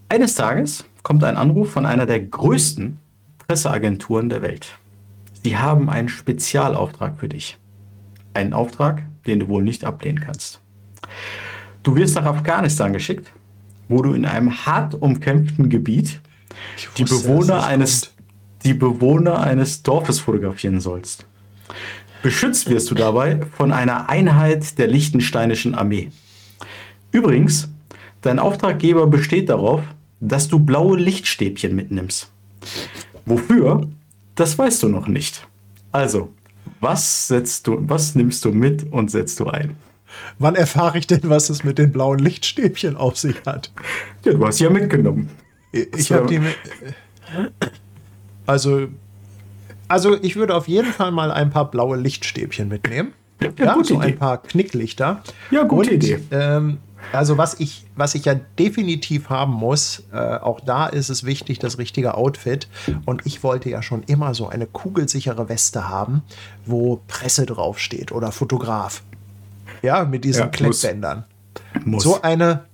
Eines 0.10 0.34
Tages 0.34 0.84
kommt 1.04 1.24
ein 1.24 1.38
Anruf 1.38 1.70
von 1.70 1.86
einer 1.86 2.08
der 2.08 2.22
größten 2.22 2.98
Presseagenturen 3.48 4.30
der 4.30 4.42
Welt. 4.42 4.80
Sie 5.44 5.56
haben 5.56 5.88
einen 5.88 6.10
Spezialauftrag 6.10 7.20
für 7.20 7.30
dich. 7.30 7.60
Einen 8.34 8.54
Auftrag, 8.54 9.04
den 9.28 9.42
du 9.42 9.48
wohl 9.48 9.62
nicht 9.62 9.86
ablehnen 9.86 10.22
kannst. 10.22 10.60
Du 11.84 11.96
wirst 11.96 12.16
nach 12.16 12.26
Afghanistan 12.26 12.94
geschickt, 12.94 13.32
wo 13.88 14.02
du 14.02 14.14
in 14.14 14.26
einem 14.26 14.66
hart 14.66 14.96
umkämpften 14.96 15.70
Gebiet 15.70 16.20
die 16.98 17.04
Bewohner 17.04 17.64
eines. 17.64 18.12
Die 18.64 18.74
Bewohner 18.74 19.40
eines 19.42 19.84
Dorfes 19.84 20.20
fotografieren 20.20 20.80
sollst. 20.80 21.26
Beschützt 22.22 22.70
wirst 22.70 22.92
du 22.92 22.96
dabei 22.96 23.40
von 23.56 23.72
einer 23.72 24.10
Einheit 24.10 24.78
der 24.78 24.88
Liechtensteinischen 24.88 25.74
Armee. 25.76 26.10
Übrigens, 27.12 27.70
dein 28.22 28.40
Auftraggeber 28.40 29.08
besteht 29.08 29.50
darauf, 29.50 29.82
dass 30.20 30.50
du 30.50 30.60
blaue 30.60 30.98
Lichtstäbchen 30.98 31.74
mitnimmst. 31.76 32.30
Wofür? 33.26 33.88
Das 34.36 34.58
weißt 34.58 34.84
du 34.84 34.90
noch 34.90 35.08
nicht. 35.08 35.48
Also, 35.94 36.30
was 36.82 37.28
setzt 37.30 37.68
du, 37.68 37.78
was 37.82 38.16
nimmst 38.16 38.44
du 38.46 38.52
mit 38.52 38.92
und 38.92 39.10
setzt 39.12 39.40
du 39.40 39.48
ein? 39.48 39.78
Wann 40.40 40.56
erfahre 40.56 40.98
ich 40.98 41.08
denn, 41.08 41.22
was 41.24 41.50
es 41.50 41.64
mit 41.64 41.78
den 41.78 41.92
blauen 41.92 42.20
Lichtstäbchen 42.20 42.98
auf 42.98 43.18
sich 43.18 43.36
hat? 43.46 43.72
Ja, 44.26 44.34
du 44.34 44.46
hast 44.46 44.58
sie 44.58 44.66
ja 44.66 44.70
mitgenommen. 44.70 45.30
Ich 45.72 46.06
So. 46.08 46.16
habe 46.16 46.28
die. 46.28 46.40
mit- 46.40 46.56
Also, 48.50 48.88
also 49.88 50.18
ich 50.22 50.36
würde 50.36 50.56
auf 50.56 50.68
jeden 50.68 50.92
Fall 50.92 51.12
mal 51.12 51.32
ein 51.32 51.50
paar 51.50 51.70
blaue 51.72 51.98
Lichtstäbchen 51.98 52.68
mitnehmen. 52.68 53.14
Ja, 53.42 53.50
Ja, 53.58 53.84
so 53.84 53.96
Idee. 53.96 54.08
ein 54.14 54.18
paar 54.18 54.42
Knicklichter. 54.42 55.22
Ja, 55.52 55.64
gute 55.64 55.90
Und, 55.92 55.96
Idee. 55.96 56.20
Ähm, 56.32 56.78
also 57.14 57.38
was 57.38 57.60
ich, 57.60 57.86
was 57.96 58.14
ich 58.16 58.26
ja 58.26 58.36
definitiv 58.58 59.30
haben 59.30 59.54
muss, 59.54 60.04
äh, 60.12 60.18
auch 60.18 60.60
da 60.60 60.88
ist 60.88 61.10
es 61.10 61.24
wichtig, 61.24 61.58
das 61.60 61.78
richtige 61.78 62.16
Outfit. 62.16 62.68
Und 63.06 63.26
ich 63.26 63.42
wollte 63.44 63.70
ja 63.70 63.82
schon 63.82 64.04
immer 64.04 64.34
so 64.34 64.50
eine 64.50 64.66
kugelsichere 64.68 65.48
Weste 65.48 65.88
haben, 65.88 66.24
wo 66.66 67.00
Presse 67.08 67.46
draufsteht 67.46 68.12
oder 68.12 68.32
Fotograf. 68.34 69.02
Ja, 69.82 70.04
mit 70.04 70.26
diesen 70.26 70.42
Ja. 70.42 70.48
Klettbändern. 70.48 71.24
Muss. 71.86 72.04
So 72.04 72.22
eine, 72.22 72.66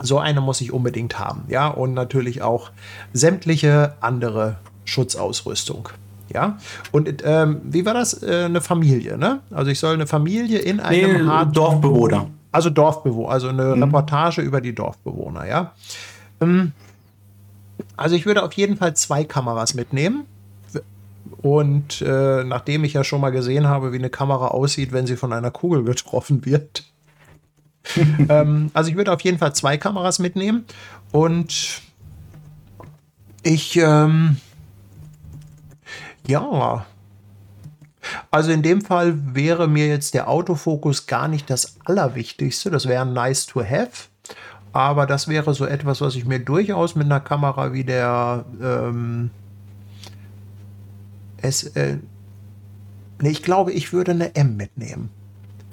so 0.00 0.18
eine 0.18 0.42
muss 0.42 0.60
ich 0.60 0.70
unbedingt 0.72 1.18
haben. 1.18 1.44
Ja, 1.48 1.68
und 1.68 1.94
natürlich 1.94 2.42
auch 2.42 2.70
sämtliche 3.14 3.94
andere 4.00 4.58
Schutzausrüstung. 4.88 5.90
Ja, 6.32 6.58
und 6.92 7.22
ähm, 7.24 7.60
wie 7.64 7.86
war 7.86 7.94
das? 7.94 8.22
Äh, 8.22 8.44
eine 8.44 8.60
Familie, 8.60 9.16
ne? 9.16 9.40
Also 9.50 9.70
ich 9.70 9.78
soll 9.78 9.94
eine 9.94 10.06
Familie 10.06 10.58
in 10.58 10.76
nee, 10.76 10.82
einem 10.82 11.26
hart, 11.26 11.56
Dorfbewohner. 11.56 12.28
also 12.52 12.68
Dorfbewohner, 12.68 13.30
also 13.30 13.48
eine 13.48 13.80
Reportage 13.80 14.42
über 14.42 14.60
die 14.60 14.74
Dorfbewohner, 14.74 15.46
ja. 15.46 15.72
Ähm, 16.40 16.72
also 17.96 18.14
ich 18.14 18.26
würde 18.26 18.42
auf 18.42 18.52
jeden 18.52 18.76
Fall 18.76 18.94
zwei 18.94 19.24
Kameras 19.24 19.74
mitnehmen. 19.74 20.24
Und 21.42 22.02
äh, 22.02 22.44
nachdem 22.44 22.84
ich 22.84 22.94
ja 22.94 23.04
schon 23.04 23.20
mal 23.20 23.30
gesehen 23.30 23.66
habe, 23.66 23.92
wie 23.92 23.98
eine 23.98 24.10
Kamera 24.10 24.48
aussieht, 24.48 24.92
wenn 24.92 25.06
sie 25.06 25.16
von 25.16 25.32
einer 25.32 25.50
Kugel 25.50 25.84
getroffen 25.84 26.44
wird. 26.44 26.84
ähm, 28.28 28.70
also 28.74 28.90
ich 28.90 28.96
würde 28.96 29.12
auf 29.12 29.20
jeden 29.20 29.38
Fall 29.38 29.54
zwei 29.54 29.76
Kameras 29.76 30.18
mitnehmen. 30.18 30.64
Und 31.12 31.82
ich, 33.42 33.76
ähm, 33.76 34.36
ja, 36.28 36.86
also 38.30 38.52
in 38.52 38.62
dem 38.62 38.80
Fall 38.80 39.34
wäre 39.34 39.68
mir 39.68 39.88
jetzt 39.88 40.14
der 40.14 40.28
Autofokus 40.28 41.06
gar 41.06 41.28
nicht 41.28 41.50
das 41.50 41.76
Allerwichtigste. 41.84 42.70
Das 42.70 42.86
wäre 42.86 43.06
nice 43.06 43.46
to 43.46 43.62
have. 43.62 44.08
Aber 44.72 45.06
das 45.06 45.28
wäre 45.28 45.54
so 45.54 45.66
etwas, 45.66 46.00
was 46.00 46.14
ich 46.14 46.24
mir 46.24 46.38
durchaus 46.38 46.94
mit 46.94 47.06
einer 47.06 47.20
Kamera 47.20 47.72
wie 47.72 47.84
der 47.84 48.44
ähm, 48.62 49.30
S, 51.38 51.64
äh, 51.74 51.98
nee, 53.20 53.30
ich 53.30 53.42
glaube, 53.42 53.72
ich 53.72 53.92
würde 53.92 54.12
eine 54.12 54.34
M 54.34 54.56
mitnehmen. 54.56 55.10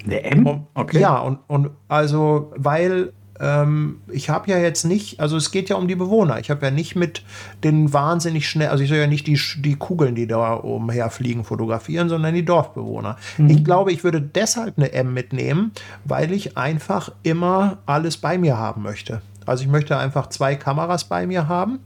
Eine 0.04 0.22
M? 0.22 0.66
Okay. 0.74 1.00
Ja, 1.00 1.18
und, 1.18 1.40
und 1.48 1.70
also, 1.88 2.52
weil 2.56 3.12
ähm, 3.40 4.00
ich 4.08 4.30
habe 4.30 4.50
ja 4.50 4.58
jetzt 4.58 4.84
nicht, 4.84 5.20
also 5.20 5.36
es 5.36 5.50
geht 5.50 5.68
ja 5.68 5.76
um 5.76 5.88
die 5.88 5.96
Bewohner. 5.96 6.38
Ich 6.38 6.50
habe 6.50 6.64
ja 6.64 6.70
nicht 6.70 6.96
mit 6.96 7.22
den 7.64 7.92
wahnsinnig 7.92 8.48
schnell, 8.48 8.68
also 8.68 8.82
ich 8.82 8.88
soll 8.88 8.98
ja 8.98 9.06
nicht 9.06 9.26
die, 9.26 9.38
die 9.58 9.76
Kugeln, 9.76 10.14
die 10.14 10.26
da 10.26 10.54
umherfliegen, 10.54 11.44
fotografieren, 11.44 12.08
sondern 12.08 12.34
die 12.34 12.44
Dorfbewohner. 12.44 13.16
Ich 13.48 13.64
glaube, 13.64 13.92
ich 13.92 14.04
würde 14.04 14.20
deshalb 14.20 14.78
eine 14.78 14.92
M 14.92 15.14
mitnehmen, 15.14 15.72
weil 16.04 16.32
ich 16.32 16.56
einfach 16.56 17.10
immer 17.22 17.78
alles 17.86 18.16
bei 18.16 18.38
mir 18.38 18.58
haben 18.58 18.82
möchte. 18.82 19.22
Also 19.44 19.62
ich 19.62 19.68
möchte 19.68 19.96
einfach 19.96 20.28
zwei 20.28 20.56
Kameras 20.56 21.04
bei 21.04 21.26
mir 21.26 21.48
haben 21.48 21.80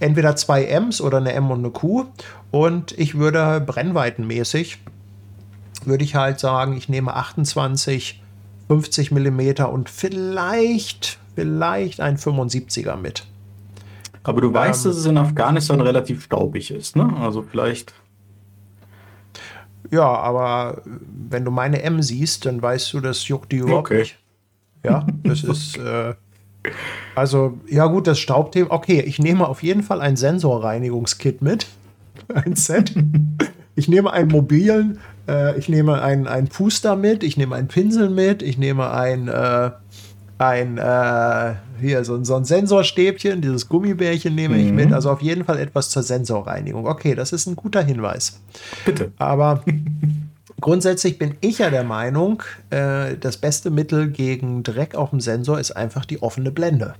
entweder 0.00 0.34
zwei 0.34 0.64
M's 0.64 1.00
oder 1.00 1.18
eine 1.18 1.32
M 1.32 1.50
und 1.50 1.60
eine 1.60 1.70
Q. 1.70 2.06
Und 2.50 2.98
ich 2.98 3.16
würde 3.16 3.60
brennweitenmäßig, 3.60 4.78
würde 5.84 6.04
ich 6.04 6.16
halt 6.16 6.40
sagen, 6.40 6.76
ich 6.76 6.88
nehme 6.88 7.14
28, 7.14 8.19
50 8.70 9.10
Millimeter 9.10 9.72
und 9.72 9.90
vielleicht, 9.90 11.18
vielleicht 11.34 12.00
ein 12.00 12.16
75er 12.18 12.94
mit. 12.94 13.26
Aber 14.22 14.40
du 14.40 14.54
weißt, 14.54 14.84
Ähm. 14.86 14.90
dass 14.92 14.98
es 15.00 15.06
in 15.06 15.18
Afghanistan 15.18 15.80
relativ 15.80 16.22
staubig 16.22 16.70
ist, 16.70 16.94
ne? 16.94 17.12
Also 17.20 17.42
vielleicht. 17.42 17.92
Ja, 19.90 20.04
aber 20.06 20.82
wenn 21.28 21.44
du 21.44 21.50
meine 21.50 21.82
M 21.82 22.00
siehst, 22.00 22.46
dann 22.46 22.62
weißt 22.62 22.92
du, 22.92 23.00
das 23.00 23.26
juckt 23.26 23.50
die 23.50 23.56
überhaupt 23.56 23.90
Okay. 23.90 23.98
nicht. 24.02 24.18
Ja, 24.84 25.04
das 25.24 25.42
ist. 25.42 25.76
Äh, 25.78 26.14
also, 27.14 27.58
ja, 27.66 27.86
gut, 27.86 28.06
das 28.06 28.18
Staubthema. 28.20 28.70
Okay, 28.70 29.00
ich 29.00 29.18
nehme 29.18 29.48
auf 29.48 29.62
jeden 29.64 29.82
Fall 29.82 30.00
ein 30.02 30.16
Sensorreinigungskit 30.16 31.40
mit. 31.42 31.66
Ein 32.34 32.54
Set. 32.54 32.94
Ich 33.74 33.88
nehme 33.88 34.12
einen 34.12 34.30
mobilen, 34.30 34.98
äh, 35.28 35.58
ich 35.58 35.68
nehme 35.68 36.02
einen, 36.02 36.26
einen 36.26 36.48
Puster 36.48 36.96
mit, 36.96 37.22
ich 37.22 37.36
nehme 37.36 37.54
einen 37.56 37.68
Pinsel 37.68 38.08
mit, 38.10 38.42
ich 38.42 38.58
nehme 38.58 38.90
ein, 38.90 39.28
äh, 39.28 39.70
ein 40.38 40.78
äh, 40.78 41.54
hier, 41.80 42.04
so, 42.04 42.14
ein- 42.14 42.24
so 42.24 42.34
ein 42.36 42.44
Sensorstäbchen, 42.44 43.40
dieses 43.42 43.68
Gummibärchen 43.68 44.34
nehme 44.34 44.56
ich 44.58 44.72
mit. 44.72 44.92
Also 44.92 45.10
auf 45.10 45.20
jeden 45.22 45.44
Fall 45.44 45.58
etwas 45.58 45.90
zur 45.90 46.02
Sensorreinigung. 46.02 46.86
Okay, 46.86 47.14
das 47.14 47.32
ist 47.32 47.46
ein 47.46 47.56
guter 47.56 47.82
Hinweis. 47.82 48.40
Bitte. 48.86 49.12
Aber 49.18 49.62
grundsätzlich 50.60 51.18
bin 51.18 51.34
ich 51.40 51.58
ja 51.58 51.70
der 51.70 51.84
Meinung, 51.84 52.42
äh, 52.70 53.16
das 53.18 53.36
beste 53.36 53.70
Mittel 53.70 54.10
gegen 54.10 54.62
Dreck 54.62 54.94
auf 54.94 55.10
dem 55.10 55.20
Sensor 55.20 55.58
ist 55.60 55.72
einfach 55.72 56.04
die 56.04 56.22
offene 56.22 56.50
Blende. 56.50 56.94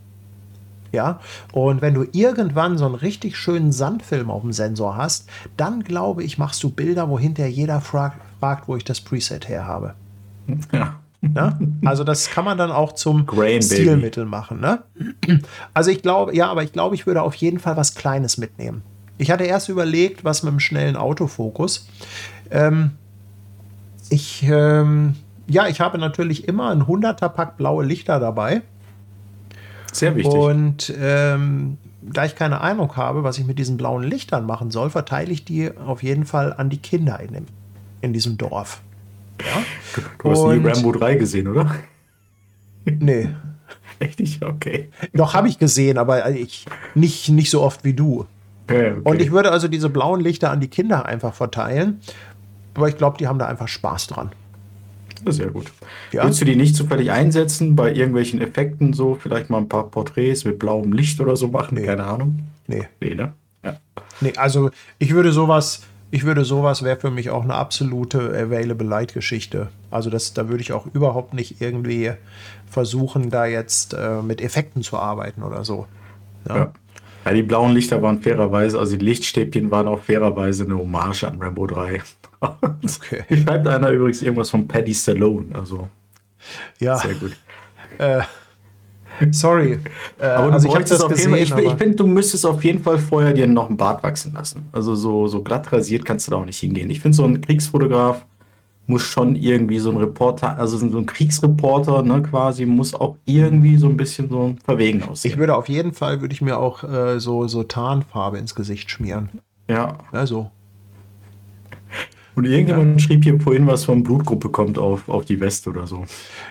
Ja, 0.93 1.20
und 1.53 1.82
wenn 1.82 1.95
du 1.95 2.05
irgendwann 2.12 2.76
so 2.76 2.84
einen 2.84 2.97
richtig 2.97 3.36
schönen 3.36 3.70
Sandfilm 3.70 4.30
auf 4.30 4.43
dem 4.43 4.53
Sensor 4.53 4.97
hast, 4.97 5.28
dann 5.57 5.84
glaube 5.84 6.24
ich, 6.24 6.36
machst 6.36 6.62
du 6.62 6.70
Bilder, 6.70 7.09
wo 7.09 7.18
hinterher 7.18 7.51
jeder 7.51 7.80
fragt, 7.80 8.20
fragt, 8.41 8.66
wo 8.66 8.76
ich 8.76 8.84
das 8.84 9.01
Preset 9.01 9.49
her 9.49 9.66
habe. 9.66 9.95
Ja. 10.72 11.01
Ne? 11.22 11.55
Also 11.84 12.03
das 12.03 12.30
kann 12.30 12.47
man 12.47 12.57
dann 12.57 12.70
auch 12.70 12.93
zum 12.93 13.26
Grain, 13.26 13.61
Stilmittel 13.61 14.24
machen. 14.24 14.59
Ne? 14.59 14.82
Also 15.74 15.91
ich 15.91 16.01
glaube, 16.01 16.34
ja, 16.34 16.51
aber 16.51 16.62
ich 16.62 16.72
glaube, 16.72 16.95
ich 16.95 17.07
würde 17.07 17.20
auf 17.20 17.34
jeden 17.34 17.59
Fall 17.59 17.76
was 17.76 17.95
Kleines 17.95 18.38
mitnehmen. 18.38 18.82
Ich 19.18 19.30
hatte 19.30 19.45
erst 19.45 19.68
überlegt, 19.68 20.24
was 20.24 20.43
mit 20.43 20.51
dem 20.51 20.61
schnellen 20.61 20.97
Autofokus. 20.97 21.86
Ähm, 22.51 22.93
ich, 24.09 24.43
ähm, 24.45 25.14
ja, 25.47 25.68
ich 25.68 25.80
habe 25.80 25.99
natürlich 25.99 26.49
immer 26.49 26.70
ein 26.70 26.84
100er 26.84 27.28
Pack 27.28 27.59
blaue 27.59 27.84
Lichter 27.84 28.18
dabei. 28.18 28.62
Sehr 29.93 30.14
wichtig. 30.16 30.32
Und 30.32 30.93
ähm, 31.01 31.78
da 32.03 32.24
ich 32.24 32.34
keine 32.34 32.61
Ahnung 32.61 32.97
habe, 32.97 33.24
was 33.24 33.38
ich 33.38 33.47
mit 33.47 33.59
diesen 33.59 33.76
blauen 33.76 34.03
Lichtern 34.03 34.47
machen 34.47 34.70
soll, 34.70 34.91
verteile 34.91 35.30
ich 35.32 35.45
die 35.45 35.70
auf 35.76 36.03
jeden 36.03 36.24
Fall 36.24 36.53
an 36.53 36.70
die 36.70 36.78
Kinder 36.78 37.20
in, 37.20 37.32
dem, 37.34 37.47
in 38.01 38.12
diesem 38.12 38.38
Dorf. 38.38 38.80
Ja? 39.41 39.62
du 40.22 40.30
hast 40.30 40.43
nie 40.45 40.59
und- 40.59 40.66
Rambo 40.66 40.93
3 40.93 41.14
gesehen, 41.16 41.49
oder? 41.49 41.74
Nee. 42.84 43.28
Echt 43.99 44.18
nicht? 44.18 44.43
Okay. 44.43 44.91
Doch, 45.12 45.34
habe 45.34 45.49
ich 45.49 45.59
gesehen, 45.59 45.99
aber 45.99 46.30
ich 46.30 46.64
nicht, 46.95 47.28
nicht 47.28 47.51
so 47.51 47.61
oft 47.62 47.84
wie 47.84 47.93
du. 47.93 48.26
Ja, 48.70 48.76
okay. 48.76 49.01
Und 49.05 49.20
ich 49.20 49.30
würde 49.30 49.51
also 49.53 49.68
diese 49.68 49.91
blauen 49.91 50.20
Lichter 50.20 50.51
an 50.51 50.61
die 50.61 50.68
Kinder 50.68 51.05
einfach 51.05 51.34
verteilen. 51.34 52.01
Aber 52.74 52.88
ich 52.88 52.97
glaube, 52.97 53.18
die 53.18 53.26
haben 53.26 53.38
da 53.38 53.47
einfach 53.47 53.68
Spaß 53.68 54.07
dran. 54.07 54.30
Sehr 55.26 55.48
gut. 55.48 55.66
Ja. 56.12 56.24
Willst 56.24 56.40
du 56.40 56.44
die 56.44 56.56
nicht 56.56 56.76
zufällig 56.76 57.10
einsetzen 57.10 57.76
bei 57.76 57.92
irgendwelchen 57.92 58.40
Effekten 58.40 58.92
so? 58.92 59.18
Vielleicht 59.20 59.50
mal 59.50 59.58
ein 59.58 59.68
paar 59.68 59.88
Porträts 59.90 60.44
mit 60.44 60.58
blauem 60.58 60.92
Licht 60.92 61.20
oder 61.20 61.36
so 61.36 61.48
machen? 61.48 61.76
Nee. 61.78 61.86
Keine 61.86 62.04
Ahnung. 62.04 62.40
Nee. 62.66 62.88
Nee, 63.00 63.14
ne? 63.14 63.32
Ja. 63.64 63.76
Nee, 64.20 64.32
also 64.36 64.70
ich 64.98 65.12
würde 65.12 65.32
sowas, 65.32 65.82
ich 66.10 66.24
würde 66.24 66.44
sowas 66.44 66.82
wäre 66.82 66.98
für 66.98 67.10
mich 67.10 67.30
auch 67.30 67.44
eine 67.44 67.54
absolute 67.54 68.18
Available 68.18 68.86
Light 68.86 69.14
Geschichte. 69.14 69.68
Also 69.90 70.10
das, 70.10 70.32
da 70.32 70.48
würde 70.48 70.62
ich 70.62 70.72
auch 70.72 70.86
überhaupt 70.92 71.34
nicht 71.34 71.60
irgendwie 71.60 72.12
versuchen, 72.70 73.30
da 73.30 73.46
jetzt 73.46 73.94
äh, 73.94 74.22
mit 74.22 74.40
Effekten 74.40 74.82
zu 74.82 74.96
arbeiten 74.96 75.42
oder 75.42 75.64
so. 75.64 75.86
Ja. 76.48 76.56
Ja. 76.56 76.72
ja, 77.26 77.32
die 77.32 77.42
blauen 77.42 77.72
Lichter 77.72 78.00
waren 78.02 78.22
fairerweise, 78.22 78.78
also 78.78 78.96
die 78.96 79.04
Lichtstäbchen 79.04 79.70
waren 79.70 79.88
auch 79.88 80.00
fairerweise 80.00 80.64
eine 80.64 80.78
Hommage 80.78 81.24
an 81.24 81.42
Rambo 81.42 81.66
3. 81.66 82.00
Okay. 82.41 83.24
Hier 83.28 83.36
schreibt 83.38 83.68
einer 83.68 83.91
übrigens 83.91 84.22
irgendwas 84.22 84.51
von 84.51 84.66
Paddy 84.66 84.95
Stallone, 84.95 85.47
also 85.55 85.88
Ja, 86.78 86.97
sehr 86.97 87.14
gut. 87.14 87.36
sorry. 89.30 89.78
Äh, 90.18 90.26
Aber 90.26 90.47
du 90.49 90.53
also 90.55 90.68
ich 90.78 90.84
das 90.84 91.01
auf 91.03 91.11
gesehen. 91.11 91.34
jeden 91.34 91.47
Fall, 91.49 91.62
ich, 91.64 91.72
ich 91.72 91.78
finde, 91.78 91.97
du 91.97 92.07
müsstest 92.07 92.47
auf 92.47 92.64
jeden 92.64 92.82
Fall 92.82 92.99
vorher 92.99 93.32
dir 93.32 93.47
noch 93.47 93.68
einen 93.68 93.76
Bart 93.76 94.03
wachsen 94.03 94.32
lassen. 94.32 94.68
Also 94.72 94.95
so, 94.95 95.26
so 95.28 95.43
glatt 95.43 95.70
rasiert 95.72 96.05
kannst 96.05 96.26
du 96.26 96.30
da 96.30 96.38
auch 96.38 96.45
nicht 96.47 96.59
hingehen. 96.59 96.91
Ich 96.91 97.01
finde, 97.01 97.16
so 97.16 97.24
ein 97.24 97.41
Kriegsfotograf 97.41 98.24
muss 98.86 99.03
schon 99.03 99.36
irgendwie 99.36 99.78
so 99.78 99.91
ein 99.91 99.97
Reporter, 99.99 100.59
also 100.59 100.76
so 100.76 100.99
ein 100.99 101.07
Kriegsreporter, 101.07 102.03
ne, 102.03 102.22
quasi, 102.22 102.66
muss 102.66 102.93
auch 102.93 103.16
irgendwie 103.24 103.76
so 103.76 103.86
ein 103.86 103.97
bisschen 103.97 104.28
so 104.28 104.57
verwegen 104.64 105.05
aussehen. 105.05 105.30
ich 105.32 105.38
würde 105.38 105.55
auf 105.55 105.68
jeden 105.68 105.93
Fall, 105.93 106.20
würde 106.20 106.34
ich 106.34 106.41
mir 106.43 106.59
auch 106.59 106.82
äh, 106.82 107.20
so, 107.20 107.47
so 107.47 107.62
Tarnfarbe 107.62 108.38
ins 108.38 108.55
Gesicht 108.57 108.91
schmieren. 108.91 109.28
ja. 109.68 109.99
Also, 110.11 110.51
Und 112.41 112.47
irgendjemand 112.47 113.03
schrieb 113.03 113.22
hier 113.22 113.38
vorhin 113.38 113.66
was 113.66 113.84
von 113.84 114.03
Blutgruppe 114.03 114.49
kommt 114.49 114.78
auf, 114.78 115.11
auf 115.11 115.26
die 115.26 115.41
Weste 115.41 115.68
oder 115.68 115.86
so. 115.86 116.07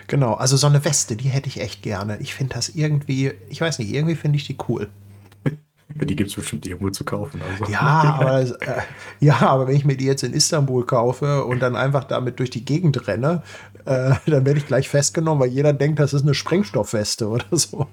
genau. 0.06 0.34
Also 0.34 0.56
so 0.56 0.68
eine 0.68 0.84
Weste, 0.84 1.16
die 1.16 1.28
hätte 1.28 1.48
ich 1.48 1.60
echt 1.60 1.82
gerne. 1.82 2.16
Ich 2.20 2.32
finde 2.32 2.54
das 2.54 2.68
irgendwie, 2.68 3.32
ich 3.48 3.60
weiß 3.60 3.80
nicht, 3.80 3.92
irgendwie 3.92 4.14
finde 4.14 4.36
ich 4.36 4.46
die 4.46 4.56
cool. 4.68 4.88
Ja, 5.44 5.50
die 6.04 6.14
gibt 6.14 6.30
es 6.30 6.36
bestimmt 6.36 6.64
irgendwo 6.64 6.90
zu 6.90 7.02
kaufen. 7.02 7.40
Also. 7.42 7.72
Ja, 7.72 7.80
aber, 7.80 8.40
äh, 8.42 8.82
ja, 9.18 9.40
aber 9.40 9.66
wenn 9.66 9.74
ich 9.74 9.84
mir 9.84 9.96
die 9.96 10.04
jetzt 10.04 10.22
in 10.22 10.32
Istanbul 10.32 10.86
kaufe 10.86 11.44
und 11.44 11.58
dann 11.58 11.74
einfach 11.74 12.04
damit 12.04 12.38
durch 12.38 12.50
die 12.50 12.64
Gegend 12.64 13.08
renne, 13.08 13.42
äh, 13.84 14.12
dann 14.26 14.46
werde 14.46 14.58
ich 14.58 14.68
gleich 14.68 14.88
festgenommen, 14.88 15.40
weil 15.40 15.50
jeder 15.50 15.72
denkt, 15.72 15.98
das 15.98 16.14
ist 16.14 16.22
eine 16.22 16.34
Sprengstoffweste 16.34 17.26
oder 17.26 17.46
so. 17.50 17.88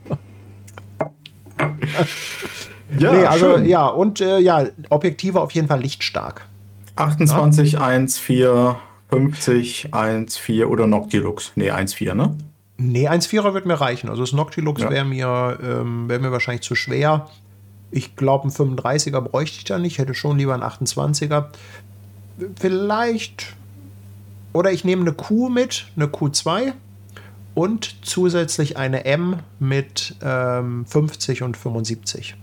ja, 3.00 3.12
nee, 3.12 3.26
also 3.26 3.56
schön. 3.56 3.66
ja, 3.66 3.88
und 3.88 4.22
äh, 4.22 4.38
ja, 4.38 4.68
Objektive 4.92 5.42
auf 5.42 5.50
jeden 5.54 5.68
Fall 5.68 5.82
lichtstark. 5.82 6.48
28, 6.98 7.80
1,4, 7.80 8.76
50, 9.10 9.94
1,4 9.94 10.66
oder 10.66 10.88
Noctilux. 10.88 11.52
Nee, 11.56 11.72
1,4, 11.72 12.14
ne? 12.14 12.36
Nee, 12.78 13.08
1,4er 13.10 13.54
wird 13.54 13.66
mir 13.66 13.76
reichen. 13.76 14.10
Also 14.10 14.22
das 14.22 14.34
Noctilux 14.34 14.82
Ja. 14.82 14.90
wäre 14.90 15.06
mir, 15.06 15.58
ähm, 15.64 16.10
wär 16.10 16.20
mir 16.20 16.32
wahrscheinlich 16.32 16.62
zu 16.64 16.76
schwer. 16.76 17.28
Ich 17.90 18.16
glaube, 18.16 18.44
einen 18.44 18.52
35er 18.52 19.22
bräuchte 19.22 19.58
ich 19.60 19.64
da 19.64 19.80
nicht. 19.80 19.98
Hätte 19.98 20.14
schon 20.14 20.38
lieber 20.38 20.54
einen 20.54 20.64
28er. 20.64 21.46
Vielleicht. 22.60 23.56
Oder 24.54 24.72
ich 24.72 24.84
nehme 24.84 25.02
eine 25.04 25.14
Q 25.14 25.50
mit, 25.50 25.88
eine 25.96 26.08
Q2 26.08 26.74
und 27.54 28.06
zusätzlich 28.06 28.78
eine 28.78 29.06
M 29.06 29.38
mit 29.60 30.16
ähm, 30.22 30.86
50 30.86 31.44
und 31.44 31.58
75. 31.58 32.36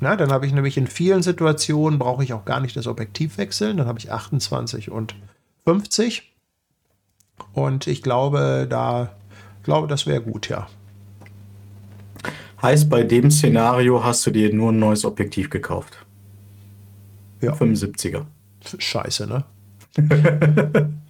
Na, 0.00 0.16
dann 0.16 0.30
habe 0.30 0.46
ich 0.46 0.52
nämlich 0.52 0.76
in 0.76 0.86
vielen 0.86 1.22
Situationen 1.22 1.98
brauche 1.98 2.24
ich 2.24 2.32
auch 2.32 2.44
gar 2.44 2.60
nicht 2.60 2.76
das 2.76 2.86
Objektiv 2.86 3.38
wechseln. 3.38 3.76
Dann 3.76 3.86
habe 3.86 3.98
ich 3.98 4.12
28 4.12 4.90
und 4.90 5.14
50. 5.64 6.32
Und 7.52 7.86
ich 7.86 8.02
glaube, 8.02 8.66
da 8.68 9.14
glaube, 9.64 9.88
das 9.88 10.06
wäre 10.06 10.20
gut, 10.20 10.48
ja. 10.48 10.68
Heißt, 12.62 12.88
bei 12.88 13.02
dem 13.02 13.30
Szenario 13.30 14.04
hast 14.04 14.24
du 14.26 14.30
dir 14.30 14.54
nur 14.54 14.72
ein 14.72 14.78
neues 14.78 15.04
Objektiv 15.04 15.50
gekauft. 15.50 16.06
Ja. 17.40 17.52
75er. 17.52 18.24
Scheiße, 18.78 19.26
ne? 19.26 19.44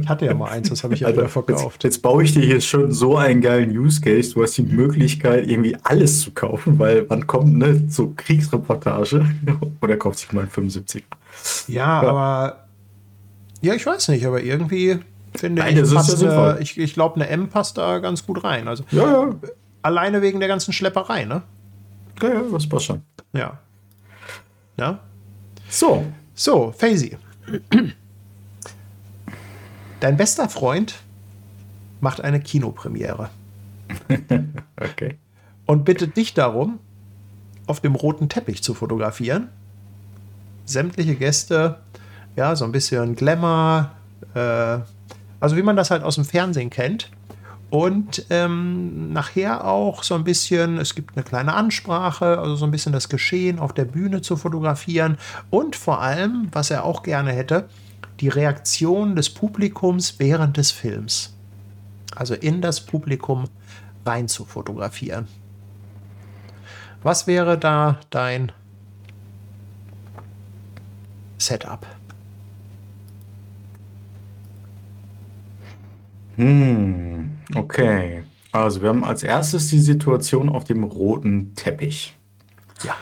ich 0.00 0.08
hatte 0.08 0.26
ja 0.26 0.34
mal 0.34 0.50
eins, 0.50 0.68
das 0.68 0.84
habe 0.84 0.94
ich 0.94 1.00
ja 1.00 1.08
wieder 1.12 1.28
verkauft. 1.28 1.84
Jetzt, 1.84 1.94
jetzt 1.96 2.02
baue 2.02 2.22
ich 2.22 2.32
dir 2.34 2.42
hier 2.44 2.60
schon 2.60 2.92
so 2.92 3.16
einen 3.16 3.40
geilen 3.40 3.76
Use 3.76 4.00
Case. 4.00 4.34
Du 4.34 4.42
hast 4.42 4.56
die 4.56 4.62
Möglichkeit, 4.62 5.48
irgendwie 5.48 5.76
alles 5.84 6.20
zu 6.20 6.32
kaufen, 6.32 6.78
weil 6.78 7.06
man 7.08 7.26
kommt, 7.26 7.56
ne, 7.56 7.84
so 7.88 8.12
Kriegsreportage 8.16 9.24
oder 9.80 9.96
kauft 9.96 10.18
sich 10.18 10.32
mal 10.32 10.42
einen 10.42 10.50
75er. 10.50 11.02
Ja, 11.68 12.02
Ja. 12.02 12.08
aber 12.08 12.66
ja, 13.62 13.74
ich 13.74 13.86
weiß 13.86 14.08
nicht, 14.08 14.26
aber 14.26 14.42
irgendwie 14.42 14.98
finde 15.34 15.62
Nein, 15.62 15.76
ich, 15.82 15.92
passt 15.92 16.20
ja 16.22 16.50
eine, 16.50 16.60
ich, 16.60 16.78
ich 16.78 16.94
glaube, 16.94 17.16
eine 17.16 17.28
M 17.28 17.48
passt 17.48 17.78
da 17.78 17.98
ganz 17.98 18.26
gut 18.26 18.44
rein. 18.44 18.68
Also 18.68 18.84
Ja, 18.90 19.10
ja, 19.28 19.34
alleine 19.82 20.22
wegen 20.22 20.40
der 20.40 20.48
ganzen 20.48 20.72
Schlepperei, 20.72 21.24
ne? 21.24 21.42
ja, 22.22 22.28
ja 22.28 22.42
das 22.52 22.68
passt 22.68 22.86
schon. 22.86 23.02
Ja. 23.32 23.58
Ja. 24.78 25.00
So, 25.68 26.04
So, 26.34 26.72
Faisy. 26.76 27.16
Dein 30.00 30.16
bester 30.16 30.48
Freund 30.48 30.96
macht 32.00 32.20
eine 32.20 32.40
Kinopremiere 32.40 33.30
okay. 34.80 35.18
und 35.64 35.84
bittet 35.84 36.16
dich 36.16 36.34
darum, 36.34 36.78
auf 37.66 37.80
dem 37.80 37.94
roten 37.94 38.28
Teppich 38.28 38.62
zu 38.62 38.74
fotografieren. 38.74 39.48
Sämtliche 40.66 41.14
Gäste, 41.14 41.80
ja, 42.36 42.54
so 42.56 42.64
ein 42.64 42.72
bisschen 42.72 43.16
Glamour, 43.16 43.90
äh, 44.34 44.78
also 45.40 45.56
wie 45.56 45.62
man 45.62 45.76
das 45.76 45.90
halt 45.90 46.02
aus 46.02 46.16
dem 46.16 46.24
Fernsehen 46.24 46.70
kennt. 46.70 47.10
Und 47.68 48.26
ähm, 48.30 49.12
nachher 49.12 49.64
auch 49.64 50.04
so 50.04 50.14
ein 50.14 50.22
bisschen, 50.22 50.78
es 50.78 50.94
gibt 50.94 51.16
eine 51.16 51.24
kleine 51.24 51.54
Ansprache, 51.54 52.38
also 52.38 52.54
so 52.54 52.64
ein 52.64 52.70
bisschen 52.70 52.92
das 52.92 53.08
Geschehen 53.08 53.58
auf 53.58 53.72
der 53.72 53.86
Bühne 53.86 54.22
zu 54.22 54.36
fotografieren. 54.36 55.18
Und 55.50 55.74
vor 55.74 56.00
allem, 56.00 56.48
was 56.52 56.70
er 56.70 56.84
auch 56.84 57.02
gerne 57.02 57.32
hätte, 57.32 57.68
die 58.20 58.28
Reaktion 58.28 59.16
des 59.16 59.30
Publikums 59.30 60.18
während 60.18 60.56
des 60.56 60.70
Films. 60.70 61.34
Also 62.14 62.34
in 62.34 62.62
das 62.62 62.80
Publikum 62.80 63.44
rein 64.04 64.28
zu 64.28 64.44
fotografieren. 64.44 65.28
Was 67.02 67.26
wäre 67.26 67.58
da 67.58 68.00
dein 68.10 68.52
Setup? 71.38 71.86
Hm, 76.36 77.38
okay. 77.54 78.24
Also 78.52 78.82
wir 78.82 78.88
haben 78.88 79.04
als 79.04 79.22
erstes 79.22 79.68
die 79.68 79.78
Situation 79.78 80.48
auf 80.48 80.64
dem 80.64 80.84
roten 80.84 81.54
Teppich. 81.54 82.16
Ja. 82.82 82.94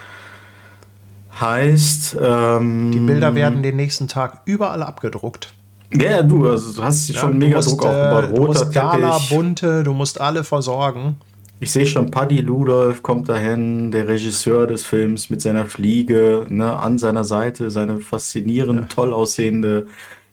Heißt, 1.40 2.16
ähm, 2.20 2.92
Die 2.92 3.00
Bilder 3.00 3.34
werden 3.34 3.62
den 3.62 3.76
nächsten 3.76 4.08
Tag 4.08 4.42
überall 4.44 4.82
abgedruckt. 4.82 5.52
Ja, 5.92 6.22
du, 6.22 6.48
also 6.48 6.72
du 6.72 6.82
hast 6.82 7.08
Ja, 7.08 7.20
schon 7.20 7.32
du 7.32 7.38
mega 7.38 7.56
musst, 7.56 7.70
Druck 7.70 7.84
äh, 7.84 7.88
aufgebaut. 7.88 8.24
Du 8.30 8.36
Roter 8.36 8.46
musst 8.60 8.72
Gala, 8.72 9.18
bunte, 9.28 9.82
du 9.84 9.92
musst 9.92 10.20
alle 10.20 10.44
versorgen. 10.44 11.16
Ich 11.60 11.70
sehe 11.70 11.86
schon, 11.86 12.10
Paddy 12.10 12.40
Ludolf 12.40 13.02
kommt 13.02 13.28
dahin, 13.28 13.90
der 13.90 14.08
Regisseur 14.08 14.66
des 14.66 14.84
Films 14.84 15.30
mit 15.30 15.40
seiner 15.40 15.66
Fliege, 15.66 16.46
ne, 16.48 16.76
an 16.76 16.98
seiner 16.98 17.24
Seite 17.24 17.70
seine 17.70 18.00
faszinierend 18.00 18.90
toll 18.92 19.12
aussehende 19.12 19.86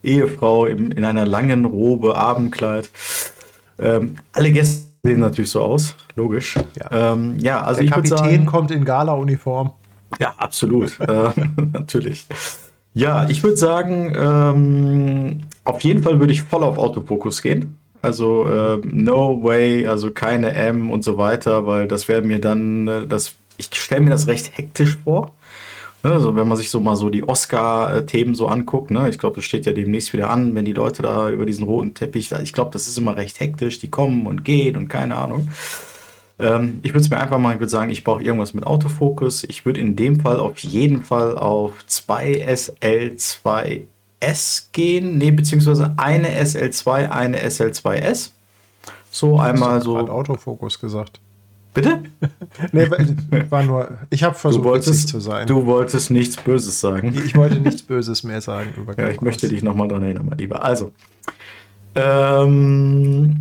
Ehefrau 0.04 0.66
im, 0.66 0.92
in 0.92 1.06
einer 1.06 1.26
langen 1.26 1.66
Robe, 1.66 2.16
Abendkleid. 2.18 2.90
Ähm, 3.80 4.16
alle 4.34 4.52
Gäste 4.52 4.88
sehen 5.04 5.20
natürlich 5.20 5.52
so 5.52 5.62
aus, 5.62 5.96
logisch. 6.16 6.56
Ja. 6.80 7.14
ähm, 7.14 7.38
ja 7.40 7.62
also 7.62 7.82
Der 7.82 7.86
ich 7.88 7.96
würde 7.96 8.10
Kapitän 8.10 8.46
kommt 8.46 8.72
in 8.72 8.84
Gala-Uniform. 8.84 9.72
Ja, 10.20 10.34
absolut, 10.38 11.00
äh, 11.00 11.30
natürlich. 11.74 12.26
Ja, 12.94 13.30
ich 13.30 13.42
würde 13.44 13.58
sagen, 13.58 14.14
ähm, 14.18 15.42
auf 15.64 15.82
jeden 15.82 16.04
Fall 16.04 16.20
würde 16.20 16.34
ich 16.34 16.44
voll 16.44 16.64
auf 16.64 16.78
Autofokus 16.78 17.42
gehen. 17.42 17.78
Also 18.02 18.46
äh, 18.48 18.78
no 18.84 19.44
way, 19.44 19.88
also 19.88 20.12
keine 20.12 20.54
M 20.54 20.90
und 20.92 21.04
so 21.04 21.18
weiter, 21.18 21.68
weil 21.68 21.88
das 21.88 22.08
wäre 22.08 22.22
mir 22.22 22.40
dann, 22.40 22.88
äh, 22.88 23.08
das, 23.08 23.36
ich 23.58 23.70
stelle 23.74 24.02
mir 24.02 24.10
das 24.10 24.28
recht 24.28 24.58
hektisch 24.58 24.98
vor. 25.04 25.34
Ne, 26.04 26.12
Also 26.14 26.36
wenn 26.36 26.48
man 26.48 26.58
sich 26.58 26.70
so 26.72 26.80
mal 26.80 26.96
so 26.96 27.10
die 27.10 27.28
Oscar-Themen 27.28 28.36
so 28.36 28.48
anguckt, 28.48 28.92
ne, 28.92 29.10
ich 29.10 29.20
glaube, 29.20 29.38
das 29.38 29.46
steht 29.46 29.66
ja 29.68 29.74
demnächst 29.74 30.14
wieder 30.14 30.30
an, 30.32 30.56
wenn 30.56 30.66
die 30.66 30.74
Leute 30.74 31.04
da 31.04 31.30
über 31.30 31.46
diesen 31.46 31.66
roten 31.66 31.94
Teppich, 31.94 32.32
ich 32.32 32.54
glaube, 32.54 32.72
das 32.74 32.88
ist 32.88 32.98
immer 32.98 33.16
recht 33.18 33.40
hektisch, 33.40 33.80
die 33.80 33.90
kommen 33.90 34.26
und 34.28 34.44
gehen 34.44 34.78
und 34.78 34.88
keine 34.90 35.16
Ahnung. 35.18 35.50
Ähm, 36.42 36.80
ich 36.84 36.92
würde 36.92 37.02
es 37.02 37.10
mir 37.10 37.20
einfach 37.20 37.38
mal, 37.38 37.54
ich 37.54 37.60
würde 37.60 37.70
sagen, 37.70 37.92
ich 37.92 38.04
brauche 38.04 38.24
irgendwas 38.24 38.54
mit 38.54 38.66
Autofokus. 38.66 39.44
Ich 39.44 39.66
würde 39.66 39.80
in 39.80 39.96
dem 39.96 40.20
Fall 40.20 40.40
auf 40.40 40.58
jeden 40.60 41.04
Fall 41.04 41.38
auf 41.38 41.74
2 41.86 42.46
SL2S 42.48 43.86
gehen, 44.72 45.18
nee, 45.18 45.32
beziehungsweise 45.32 45.94
eine 45.98 46.30
SL2, 46.30 47.10
eine 47.10 47.40
SL2S. 47.40 48.32
So 49.10 49.40
einmal 49.40 49.76
Hat 49.76 49.84
so. 49.84 49.98
Autofokus 49.98 50.80
gesagt. 50.80 51.20
Bitte? 51.74 52.00
Nee, 52.74 52.88
war 53.50 53.64
nur. 53.64 53.98
Ich 54.10 54.24
habe 54.24 54.34
Du 54.34 54.40
versucht, 54.40 54.64
witzig 54.66 54.72
wolltest, 54.72 55.08
zu 55.10 55.20
sein. 55.20 55.48
du 55.48 55.66
wolltest 55.66 56.12
nichts 56.12 56.36
Böses 56.36 56.80
sagen. 56.80 57.14
Ich 57.26 57.36
wollte 57.36 57.60
nichts 57.60 57.82
Böses 57.82 58.24
mehr 58.24 58.42
sagen 58.42 58.74
über 58.78 58.98
Ja, 59.00 59.10
ich 59.10 59.22
möchte 59.22 59.48
dich 59.48 59.64
nochmal 59.64 59.88
dran 59.88 60.04
erinnern, 60.04 60.26
mein 60.30 60.38
Lieber. 60.38 60.64
Also, 60.64 60.92
ähm, 61.96 63.38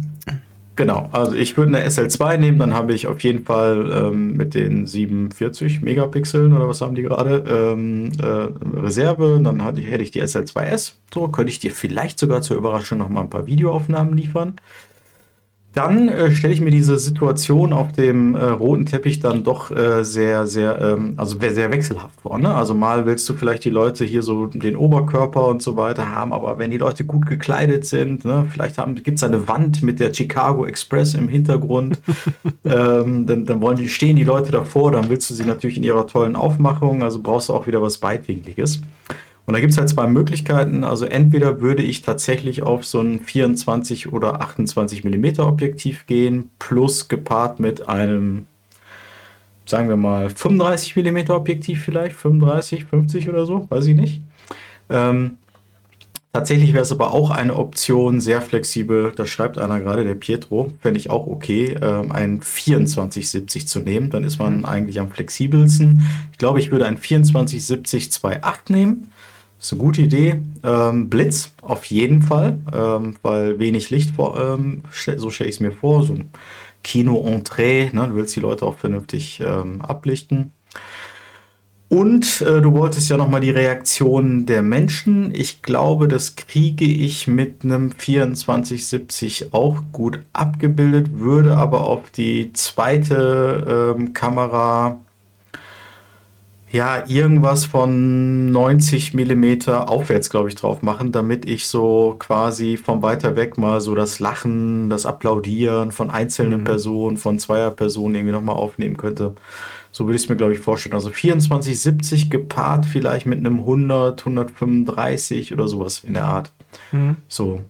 genau, 0.81 1.11
also 1.13 1.35
ich 1.35 1.59
würde 1.59 1.77
eine 1.77 1.87
SL2 1.87 2.39
nehmen, 2.39 2.59
dann 2.59 2.73
habe 2.73 2.95
ich 2.95 3.07
auf 3.07 3.21
jeden 3.21 3.45
Fall 3.45 3.91
ähm, 3.93 4.33
mit 4.33 4.55
den 4.55 4.87
47 4.87 5.83
Megapixeln 5.83 6.55
oder 6.55 6.67
was 6.69 6.81
haben 6.81 6.95
die 6.95 7.03
gerade, 7.03 7.45
ähm, 7.47 8.13
äh, 8.19 8.49
Reserve, 8.81 9.39
dann 9.45 9.63
hatte 9.63 9.83
ich, 9.83 9.91
hätte 9.91 10.03
ich 10.03 10.11
die 10.11 10.23
SL2S, 10.23 10.93
so 11.13 11.29
könnte 11.29 11.53
ich 11.53 11.59
dir 11.59 11.71
vielleicht 11.71 12.19
sogar 12.19 12.41
zur 12.41 12.57
Überraschung 12.57 12.97
nochmal 12.97 13.25
ein 13.25 13.31
paar 13.31 13.47
Videoaufnahmen 13.47 14.17
liefern. 14.17 14.57
Dann 15.73 16.09
äh, 16.09 16.33
stelle 16.33 16.53
ich 16.53 16.61
mir 16.61 16.73
diese 16.73 16.99
Situation 16.99 17.73
auf 17.73 17.93
dem 17.93 18.35
äh, 18.35 18.45
roten 18.45 18.87
Teppich 18.87 19.21
dann 19.21 19.45
doch 19.45 19.71
äh, 19.71 20.05
sehr, 20.05 20.49
sehr, 20.49 20.81
ähm, 20.81 21.15
also 21.17 21.39
sehr, 21.39 21.71
wechselhaft 21.71 22.21
vor. 22.21 22.39
Ne? 22.39 22.53
Also 22.53 22.75
mal 22.75 23.07
willst 23.07 23.29
du 23.29 23.35
vielleicht 23.35 23.65
die 23.65 23.71
Leute 23.71 24.05
hier 24.05 24.23
so 24.23 24.47
den 24.47 24.75
Oberkörper 24.75 25.47
und 25.47 25.63
so 25.63 25.77
weiter 25.77 26.13
haben, 26.13 26.33
aber 26.33 26.59
wenn 26.59 26.73
die 26.73 26.79
Leute 26.79 27.05
gut 27.05 27.27
gekleidet 27.27 27.87
sind, 27.87 28.25
ne, 28.25 28.47
vielleicht 28.51 28.77
gibt 29.05 29.19
es 29.19 29.23
eine 29.23 29.47
Wand 29.47 29.85
mit 29.85 30.01
der 30.01 30.13
Chicago 30.13 30.67
Express 30.67 31.15
im 31.15 31.29
Hintergrund, 31.29 32.01
ähm, 32.65 33.27
dann, 33.27 33.45
dann 33.47 33.61
wollen 33.61 33.77
die, 33.77 33.89
stehen 33.89 34.17
die 34.17 34.25
Leute 34.25 34.51
davor, 34.51 34.91
dann 34.91 35.09
willst 35.09 35.31
du 35.31 35.35
sie 35.35 35.45
natürlich 35.45 35.77
in 35.77 35.85
ihrer 35.85 36.07
tollen 36.09 36.35
Aufmachung, 36.35 37.05
also 37.05 37.21
brauchst 37.23 37.49
du 37.49 37.55
auch 37.55 37.69
wieder 37.69 37.81
was 37.81 37.99
Beitwinkliges. 37.99 38.81
Und 39.51 39.55
da 39.55 39.61
gibt 39.61 39.73
es 39.73 39.79
halt 39.79 39.89
zwei 39.89 40.07
Möglichkeiten. 40.07 40.85
Also 40.85 41.07
entweder 41.07 41.61
würde 41.61 41.83
ich 41.83 42.03
tatsächlich 42.03 42.63
auf 42.63 42.87
so 42.87 43.01
ein 43.01 43.19
24 43.19 44.13
oder 44.13 44.41
28 44.43 45.03
mm 45.03 45.41
Objektiv 45.41 46.07
gehen, 46.07 46.51
plus 46.61 47.09
gepaart 47.09 47.59
mit 47.59 47.89
einem, 47.89 48.47
sagen 49.67 49.89
wir 49.89 49.97
mal, 49.97 50.31
35 50.31 50.95
mm 50.95 51.33
Objektiv 51.33 51.83
vielleicht, 51.83 52.15
35, 52.15 52.85
50 52.85 53.29
oder 53.29 53.45
so, 53.45 53.67
weiß 53.69 53.87
ich 53.87 53.97
nicht. 53.97 54.23
Ähm, 54.89 55.39
tatsächlich 56.33 56.73
wäre 56.73 56.85
es 56.85 56.93
aber 56.93 57.13
auch 57.13 57.31
eine 57.31 57.57
Option, 57.57 58.21
sehr 58.21 58.43
flexibel, 58.43 59.13
da 59.17 59.27
schreibt 59.27 59.59
einer 59.59 59.81
gerade, 59.81 60.05
der 60.05 60.15
Pietro, 60.15 60.71
fände 60.81 61.01
ich 61.01 61.11
auch 61.11 61.27
okay, 61.27 61.77
ähm, 61.83 62.13
ein 62.13 62.41
2470 62.41 63.67
zu 63.67 63.81
nehmen. 63.81 64.11
Dann 64.11 64.23
ist 64.23 64.39
man 64.39 64.65
eigentlich 64.65 65.01
am 65.01 65.11
flexibelsten. 65.11 66.07
Ich 66.31 66.39
glaube, 66.39 66.61
ich 66.61 66.71
würde 66.71 66.87
ein 66.87 67.03
2470 67.03 68.11
2.8 68.11 68.73
nehmen. 68.73 69.11
Ist 69.61 69.73
eine 69.73 69.83
gute 69.83 70.01
Idee. 70.01 70.41
Ähm, 70.63 71.11
Blitz 71.11 71.53
auf 71.61 71.85
jeden 71.85 72.23
Fall, 72.23 72.59
ähm, 72.73 73.17
weil 73.23 73.59
wenig 73.59 73.91
Licht, 73.91 74.17
vor, 74.17 74.41
ähm, 74.41 74.85
so 74.91 75.29
stelle 75.29 75.51
ich 75.51 75.57
es 75.57 75.61
mir 75.61 75.73
vor, 75.73 76.03
so 76.05 76.15
ein 76.15 76.31
Kino-Entree, 76.83 77.91
ne? 77.93 78.09
du 78.09 78.15
willst 78.15 78.35
die 78.35 78.41
Leute 78.41 78.65
auch 78.65 78.79
vernünftig 78.79 79.41
ähm, 79.45 79.83
ablichten. 79.83 80.53
Und 81.91 82.41
äh, 82.41 82.63
du 82.63 82.73
wolltest 82.73 83.11
ja 83.11 83.17
nochmal 83.17 83.41
die 83.41 83.51
Reaktion 83.51 84.47
der 84.47 84.63
Menschen. 84.63 85.35
Ich 85.35 85.61
glaube, 85.61 86.09
das 86.09 86.37
kriege 86.37 86.85
ich 86.85 87.27
mit 87.27 87.65
einem 87.65 87.99
2470 87.99 89.53
auch 89.53 89.83
gut 89.91 90.21
abgebildet, 90.33 91.19
würde 91.19 91.57
aber 91.57 91.83
auf 91.83 92.11
die 92.13 92.53
zweite 92.55 93.95
ähm, 93.99 94.15
Kamera 94.15 95.01
ja, 96.73 97.05
irgendwas 97.09 97.65
von 97.65 98.53
90 98.53 99.13
Millimeter 99.15 99.89
aufwärts, 99.89 100.31
glaube 100.31 100.49
ich, 100.49 100.55
drauf 100.55 100.83
machen, 100.83 101.11
damit 101.11 101.45
ich 101.45 101.67
so 101.67 102.15
quasi 102.19 102.77
von 102.77 103.03
weiter 103.03 103.35
weg 103.35 103.59
mal 103.59 103.81
so 103.81 103.97
das 103.97 104.21
Lachen, 104.21 104.89
das 104.89 105.05
Applaudieren 105.05 105.91
von 105.91 106.11
einzelnen 106.11 106.63
Personen, 106.63 107.17
von 107.17 107.41
zweier 107.41 107.73
Personen 107.73 108.15
irgendwie 108.15 108.33
nochmal 108.33 108.55
aufnehmen 108.55 108.97
könnte. 108.97 109.35
So 109.91 110.07
würde 110.07 110.17
ich 110.17 110.23
es 110.23 110.29
mir, 110.29 110.37
glaube 110.37 110.53
ich, 110.53 110.61
vorstellen. 110.61 110.95
Also 110.95 111.11
24, 111.11 111.81
70 111.81 112.31
gepaart 112.31 112.87
vielleicht 112.87 113.27
mit 113.27 113.41
einem 113.41 113.59
100, 113.59 114.21
135 114.21 115.53
oder 115.53 115.67
sowas 115.67 116.05
in 116.05 116.15
der 116.15 116.27
Art. 116.27 116.53
So. 117.27 117.63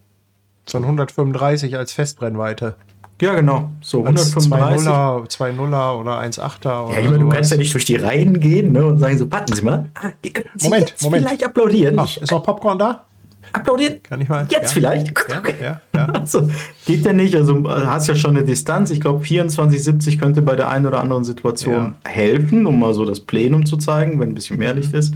So 0.66 0.76
ein 0.76 0.84
135 0.84 1.78
als 1.78 1.92
Festbrennweite. 1.92 2.74
Ja, 3.20 3.34
genau. 3.34 3.70
So 3.80 4.04
Als 4.04 4.34
135. 4.34 4.88
2-0er, 4.88 5.56
2-0er 5.56 6.00
oder 6.00 6.20
1,8er. 6.20 6.86
oder 6.86 6.94
Ja, 6.94 7.00
ich 7.00 7.04
meine, 7.04 7.18
du 7.18 7.24
sowas. 7.24 7.34
kannst 7.34 7.50
ja 7.50 7.56
nicht 7.58 7.74
durch 7.74 7.84
die 7.84 7.96
Reihen 7.96 8.40
gehen 8.40 8.72
ne, 8.72 8.84
und 8.84 8.98
sagen 8.98 9.18
so, 9.18 9.30
warten 9.30 9.54
Sie 9.54 9.62
mal, 9.62 9.90
ah, 9.94 10.08
Sie 10.22 10.32
Moment, 10.64 10.90
jetzt 10.90 11.02
Moment. 11.02 11.24
vielleicht 11.24 11.44
applaudieren. 11.44 11.98
Ach, 11.98 12.16
ist 12.16 12.30
noch 12.30 12.42
Popcorn 12.42 12.78
da? 12.78 13.04
applaudieren. 13.52 14.02
Kann 14.02 14.20
ich 14.20 14.28
mal? 14.28 14.46
Jetzt 14.48 14.62
ja. 14.62 14.68
vielleicht. 14.68 15.14
Ja, 15.28 15.42
ja, 15.60 15.80
ja. 15.94 16.06
Also, 16.20 16.48
geht 16.86 17.04
ja 17.04 17.12
nicht. 17.12 17.34
Also, 17.34 17.54
du 17.54 17.68
hast 17.68 18.08
ja 18.08 18.14
schon 18.14 18.36
eine 18.36 18.44
Distanz. 18.44 18.90
Ich 18.90 19.00
glaube, 19.00 19.24
24,70 19.24 20.18
könnte 20.18 20.42
bei 20.42 20.56
der 20.56 20.68
einen 20.68 20.86
oder 20.86 21.00
anderen 21.00 21.24
Situation 21.24 21.94
helfen, 22.04 22.66
um 22.66 22.78
mal 22.78 22.94
so 22.94 23.04
das 23.04 23.20
Plenum 23.20 23.66
zu 23.66 23.76
zeigen, 23.76 24.20
wenn 24.20 24.30
ein 24.30 24.34
bisschen 24.34 24.58
mehr 24.58 24.74
Licht 24.74 24.94
ist. 24.94 25.14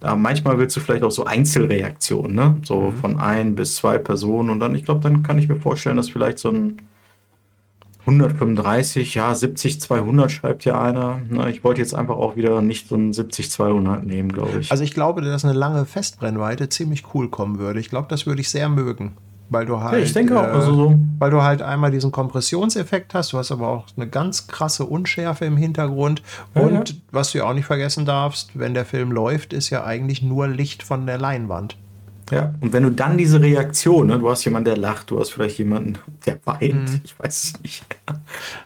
Aber 0.00 0.16
manchmal 0.16 0.58
willst 0.58 0.76
du 0.76 0.80
vielleicht 0.80 1.02
auch 1.02 1.10
so 1.10 1.24
Einzelreaktionen, 1.24 2.34
ne? 2.34 2.56
So 2.62 2.92
von 3.00 3.18
ein 3.20 3.54
bis 3.54 3.76
zwei 3.76 3.98
Personen. 3.98 4.50
Und 4.50 4.60
dann, 4.60 4.74
ich 4.74 4.84
glaube, 4.84 5.00
dann 5.00 5.22
kann 5.22 5.38
ich 5.38 5.48
mir 5.48 5.56
vorstellen, 5.56 5.96
dass 5.96 6.08
vielleicht 6.08 6.38
so 6.38 6.50
ein 6.50 6.80
135, 8.10 9.14
ja, 9.14 9.34
70, 9.34 9.80
200 9.80 10.30
schreibt 10.30 10.64
ja 10.64 10.80
einer. 10.80 11.20
Na, 11.28 11.48
ich 11.48 11.62
wollte 11.64 11.80
jetzt 11.80 11.94
einfach 11.94 12.16
auch 12.16 12.36
wieder 12.36 12.60
nicht 12.62 12.88
so 12.88 12.96
ein 12.96 13.12
70, 13.12 13.50
200 13.50 14.04
nehmen, 14.04 14.32
glaube 14.32 14.60
ich. 14.60 14.70
Also 14.70 14.84
ich 14.84 14.92
glaube, 14.94 15.22
dass 15.22 15.44
eine 15.44 15.54
lange 15.54 15.84
Festbrennweite 15.86 16.68
ziemlich 16.68 17.04
cool 17.14 17.28
kommen 17.28 17.58
würde. 17.58 17.80
Ich 17.80 17.88
glaube, 17.90 18.08
das 18.08 18.26
würde 18.26 18.40
ich 18.40 18.50
sehr 18.50 18.68
mögen. 18.68 19.12
Weil 19.52 19.66
du 19.66 19.80
halt. 19.80 20.04
ich 20.04 20.12
denke 20.12 20.38
auch, 20.38 20.44
äh, 20.44 20.50
also 20.50 20.74
so- 20.74 20.94
Weil 21.18 21.32
du 21.32 21.42
halt 21.42 21.60
einmal 21.60 21.90
diesen 21.90 22.12
Kompressionseffekt 22.12 23.14
hast, 23.14 23.32
du 23.32 23.38
hast 23.38 23.50
aber 23.50 23.66
auch 23.66 23.86
eine 23.96 24.06
ganz 24.06 24.46
krasse 24.46 24.84
Unschärfe 24.84 25.44
im 25.44 25.56
Hintergrund. 25.56 26.22
Ja, 26.54 26.60
Und 26.62 26.90
ja. 26.90 26.96
was 27.10 27.32
du 27.32 27.38
ja 27.38 27.44
auch 27.44 27.54
nicht 27.54 27.64
vergessen 27.66 28.06
darfst, 28.06 28.50
wenn 28.54 28.74
der 28.74 28.84
Film 28.84 29.10
läuft, 29.10 29.52
ist 29.52 29.70
ja 29.70 29.82
eigentlich 29.84 30.22
nur 30.22 30.46
Licht 30.46 30.84
von 30.84 31.04
der 31.04 31.18
Leinwand. 31.18 31.76
Ja, 32.30 32.54
und 32.60 32.72
wenn 32.72 32.84
du 32.84 32.90
dann 32.90 33.18
diese 33.18 33.40
Reaktion, 33.40 34.06
ne, 34.06 34.18
du 34.18 34.30
hast 34.30 34.44
jemanden, 34.44 34.66
der 34.66 34.76
lacht, 34.76 35.10
du 35.10 35.18
hast 35.18 35.30
vielleicht 35.30 35.58
jemanden, 35.58 35.98
der 36.26 36.38
weint, 36.44 37.00
ich 37.02 37.18
weiß 37.18 37.42
es 37.44 37.60
nicht. 37.62 37.84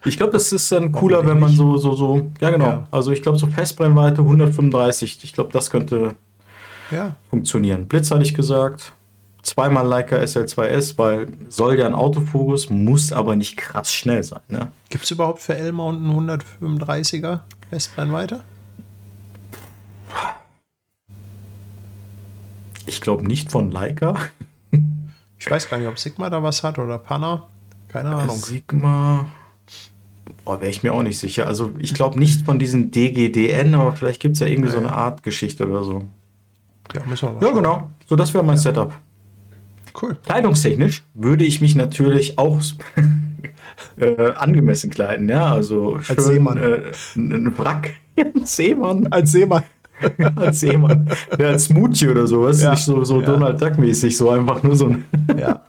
Ich 0.05 0.17
glaube, 0.19 0.33
das 0.33 0.53
ist 0.53 0.71
dann 0.71 0.93
cooler, 0.93 1.27
wenn 1.27 1.41
man 1.41 1.51
so, 1.51 1.79
so, 1.79 1.95
so, 1.95 2.31
ja 2.41 2.51
genau, 2.51 2.67
Ja. 2.67 2.87
also 2.91 3.11
ich 3.13 3.23
glaube 3.23 3.39
so 3.39 3.47
Festbrennweite 3.47 4.21
135, 4.21 5.21
ich 5.25 5.33
glaube, 5.33 5.51
das 5.53 5.71
könnte 5.71 6.15
Ja. 6.91 7.17
funktionieren. 7.31 7.87
Blitz 7.87 8.11
hatte 8.11 8.23
ich 8.23 8.35
gesagt, 8.35 8.93
zweimal 9.43 9.87
Leica 9.87 10.17
SL2S, 10.17 10.99
weil 10.99 11.29
soll 11.49 11.79
ja 11.79 11.87
ein 11.87 11.95
Autofokus, 11.95 12.69
muss 12.71 13.13
aber 13.13 13.35
nicht 13.37 13.57
krass 13.57 13.93
schnell 13.93 14.23
sein, 14.23 14.41
ne? 14.49 14.69
Gibt 14.91 15.05
es 15.05 15.11
überhaupt 15.11 15.41
für 15.41 15.57
L-Mount 15.57 16.01
einen 16.05 16.41
135er 16.41 17.41
Festbrennweite? 17.71 18.41
Ich 22.87 23.01
glaube 23.01 23.27
nicht 23.27 23.51
von 23.51 23.71
Leica. 23.71 24.15
Ich 25.37 25.51
weiß 25.51 25.69
gar 25.69 25.77
nicht, 25.77 25.89
ob 25.89 25.99
Sigma 25.99 26.31
da 26.31 26.43
was 26.43 26.63
hat 26.63 26.79
oder 26.79 26.97
Panna. 26.97 27.49
Keine 27.89 28.15
Ahnung. 28.15 28.37
Sigma. 28.39 29.27
Boah, 30.45 30.59
wäre 30.61 30.71
ich 30.71 30.83
mir 30.83 30.95
auch 30.95 31.03
nicht 31.03 31.19
sicher. 31.19 31.47
Also 31.47 31.73
ich 31.79 31.93
glaube 31.93 32.19
nicht 32.19 32.47
von 32.47 32.59
diesen 32.59 32.91
DGDN, 32.91 33.75
aber 33.75 33.93
vielleicht 33.93 34.23
gibt 34.23 34.35
es 34.35 34.41
ja 34.41 34.47
irgendwie 34.47 34.71
so 34.71 34.79
eine 34.79 34.93
Art 34.93 35.23
Geschichte 35.23 35.69
oder 35.69 35.85
so. 35.85 36.05
Ja, 36.95 37.03
müssen 37.05 37.29
wir 37.29 37.33
mal 37.33 37.43
Ja, 37.43 37.49
schauen. 37.49 37.57
genau. 37.57 37.91
So, 38.07 38.17
das 38.17 38.33
wäre 38.33 38.43
mein 38.43 38.57
Setup. 38.57 38.95
Cool. 40.01 40.17
Kleidungstechnisch 40.25 41.03
würde 41.13 41.45
ich 41.45 41.61
mich 41.61 41.75
natürlich 41.75 42.39
auch 42.39 42.61
äh, 43.99 44.31
angemessen 44.33 44.89
kleiden, 44.91 45.29
ja. 45.29 45.53
Also 45.53 46.01
schön, 46.01 46.19
Seemann. 46.21 46.57
Äh, 46.57 46.93
ein 47.17 47.33
ein 47.33 47.59
Wrack. 47.59 47.95
ein 48.17 48.33
Seemann. 48.47 49.09
Als 49.09 49.33
Seemann. 49.33 49.65
Als 50.37 50.61
Seemann. 50.61 51.09
Ja, 51.39 51.49
als 51.49 51.65
Smoothie 51.67 52.09
oder 52.09 52.27
sowas. 52.27 52.61
Ja. 52.63 52.73
Nicht 52.73 52.85
so, 52.85 53.05
so 53.05 53.21
Ja. 53.21 53.27
Donald 53.27 53.61
Duck-mäßig, 53.63 54.17
so 54.17 54.31
einfach 54.31 54.63
nur 54.63 54.77
so 54.77 54.89
ein. 54.89 55.05
Ja. 55.39 55.61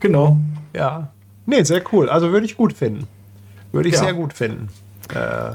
genau. 0.00 0.38
Ja. 0.74 1.08
Nee, 1.46 1.62
sehr 1.62 1.82
cool. 1.92 2.08
Also 2.08 2.30
würde 2.32 2.46
ich 2.46 2.56
gut 2.56 2.72
finden. 2.72 3.06
Würde 3.72 3.88
ich 3.88 3.94
Ja. 3.94 4.00
sehr 4.04 4.14
gut 4.14 4.32
finden. 4.32 4.68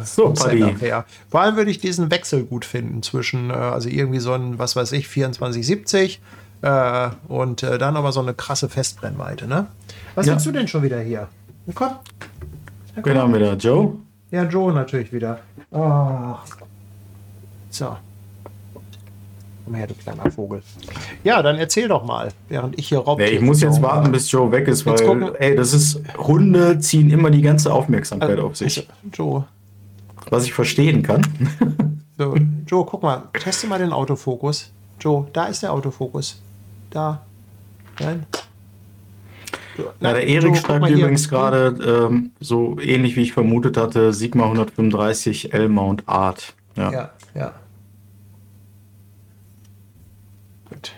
So, 0.05 0.31
Paddy. 0.31 0.59
Setup 0.59 0.81
her. 0.81 1.05
Vor 1.29 1.41
allem 1.41 1.57
würde 1.57 1.71
ich 1.71 1.79
diesen 1.79 2.09
Wechsel 2.09 2.43
gut 2.45 2.63
finden 2.63 3.03
zwischen, 3.03 3.49
äh, 3.49 3.53
also 3.53 3.89
irgendwie 3.89 4.19
so 4.19 4.31
ein, 4.31 4.57
was 4.59 4.77
weiß 4.77 4.93
ich, 4.93 5.09
2470 5.09 6.21
äh, 6.61 7.09
und 7.27 7.61
äh, 7.63 7.77
dann 7.77 7.97
aber 7.97 8.13
so 8.13 8.21
eine 8.21 8.33
krasse 8.33 8.69
Festbrennweite, 8.69 9.47
ne? 9.47 9.67
Was 10.15 10.25
Ja. 10.27 10.35
hast 10.35 10.45
du 10.45 10.53
denn 10.53 10.69
schon 10.69 10.83
wieder 10.83 11.01
hier? 11.01 11.27
Komm. 11.73 11.89
Wir 13.03 13.39
da? 13.39 13.53
Joe? 13.55 13.95
Ja, 14.31 14.43
Joe 14.43 14.71
natürlich 14.73 15.11
wieder. 15.11 15.39
Oh. 15.71 16.35
So. 17.71 17.97
Komm 19.65 19.75
her, 19.75 19.87
du 19.87 19.93
kleiner 19.93 20.29
Vogel. 20.29 20.61
Ja, 21.23 21.41
dann 21.41 21.57
erzähl 21.57 21.87
doch 21.87 22.03
mal, 22.03 22.31
während 22.49 22.77
ich 22.77 22.89
hier 22.89 22.99
raub. 22.99 23.19
Nee, 23.19 23.29
ich 23.29 23.41
muss 23.41 23.61
jetzt 23.61 23.81
warten, 23.81 24.11
bis 24.11 24.31
Joe 24.31 24.51
weg 24.51 24.67
ist, 24.67 24.85
weil, 24.85 24.99
Jetzt 24.99 25.39
ey, 25.39 25.55
das 25.55 25.73
ist, 25.73 26.01
Hunde 26.17 26.79
ziehen 26.79 27.09
immer 27.09 27.29
die 27.31 27.41
ganze 27.41 27.73
Aufmerksamkeit 27.73 28.39
auf 28.39 28.57
sich. 28.57 28.79
Also, 28.79 28.91
Joe. 29.13 29.45
Was 30.29 30.45
ich 30.45 30.53
verstehen 30.53 31.01
kann. 31.03 31.25
So, 32.17 32.35
Joe, 32.67 32.85
guck 32.85 33.01
mal, 33.01 33.23
teste 33.33 33.65
mal 33.65 33.79
den 33.79 33.91
Autofokus. 33.91 34.69
Joe, 34.99 35.25
da 35.33 35.45
ist 35.45 35.63
der 35.63 35.73
Autofokus. 35.73 36.39
Da. 36.91 37.23
Nein. 37.99 38.27
Nein, 39.99 40.13
der 40.13 40.27
Erik 40.27 40.55
schreibt 40.55 40.87
übrigens 40.87 41.29
gerade, 41.29 42.07
ähm, 42.11 42.31
so 42.39 42.77
ähnlich 42.79 43.15
wie 43.15 43.21
ich 43.21 43.33
vermutet 43.33 43.75
hatte, 43.75 44.13
Sigma 44.13 44.43
135 44.43 45.51
L-Mount 45.51 46.07
Art. 46.07 46.53
Ja. 46.75 46.91
Ja, 46.91 47.09
ja. 47.35 47.53
Gut. 50.69 50.93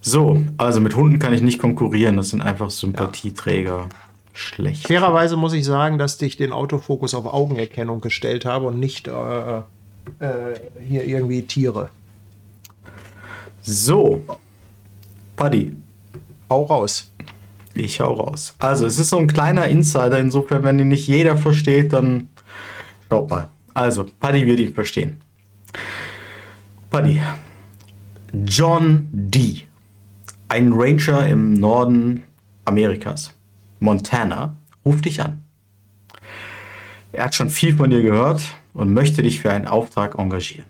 So, 0.00 0.42
also 0.56 0.80
mit 0.80 0.94
Hunden 0.94 1.18
kann 1.18 1.32
ich 1.32 1.42
nicht 1.42 1.58
konkurrieren. 1.58 2.16
Das 2.16 2.30
sind 2.30 2.40
einfach 2.40 2.70
Sympathieträger. 2.70 3.88
Schlecht. 4.32 4.86
Fairerweise 4.86 5.36
muss 5.36 5.54
ich 5.54 5.64
sagen, 5.64 5.98
dass 5.98 6.20
ich 6.20 6.36
den 6.36 6.52
Autofokus 6.52 7.14
auf 7.14 7.24
Augenerkennung 7.26 8.02
gestellt 8.02 8.44
habe 8.44 8.66
und 8.66 8.78
nicht 8.78 9.08
äh, 9.08 9.58
äh, 9.58 9.62
hier 10.86 11.04
irgendwie 11.04 11.42
Tiere. 11.42 11.88
So, 13.62 14.22
Paddy, 15.36 15.74
Hau 16.48 16.62
raus. 16.62 17.10
ich 17.74 18.00
hau 18.00 18.12
raus. 18.12 18.54
Also, 18.58 18.86
es 18.86 18.98
ist 18.98 19.10
so 19.10 19.18
ein 19.18 19.26
kleiner 19.26 19.66
Insider. 19.66 20.18
Insofern, 20.18 20.62
wenn 20.62 20.78
ihn 20.78 20.88
nicht 20.88 21.08
jeder 21.08 21.36
versteht, 21.36 21.92
dann 21.92 22.28
schaut 23.08 23.28
mal. 23.30 23.48
Also, 23.74 24.06
Paddy 24.20 24.46
wird 24.46 24.60
ihn 24.60 24.74
verstehen. 24.74 25.20
Paddy, 26.96 27.20
John 28.46 29.06
D., 29.12 29.64
ein 30.48 30.72
Ranger 30.72 31.26
im 31.26 31.52
Norden 31.52 32.22
Amerikas, 32.64 33.34
Montana, 33.80 34.56
ruft 34.82 35.04
dich 35.04 35.20
an. 35.20 35.44
Er 37.12 37.24
hat 37.24 37.34
schon 37.34 37.50
viel 37.50 37.76
von 37.76 37.90
dir 37.90 38.00
gehört 38.00 38.40
und 38.72 38.94
möchte 38.94 39.22
dich 39.22 39.40
für 39.42 39.52
einen 39.52 39.66
Auftrag 39.66 40.18
engagieren. 40.18 40.64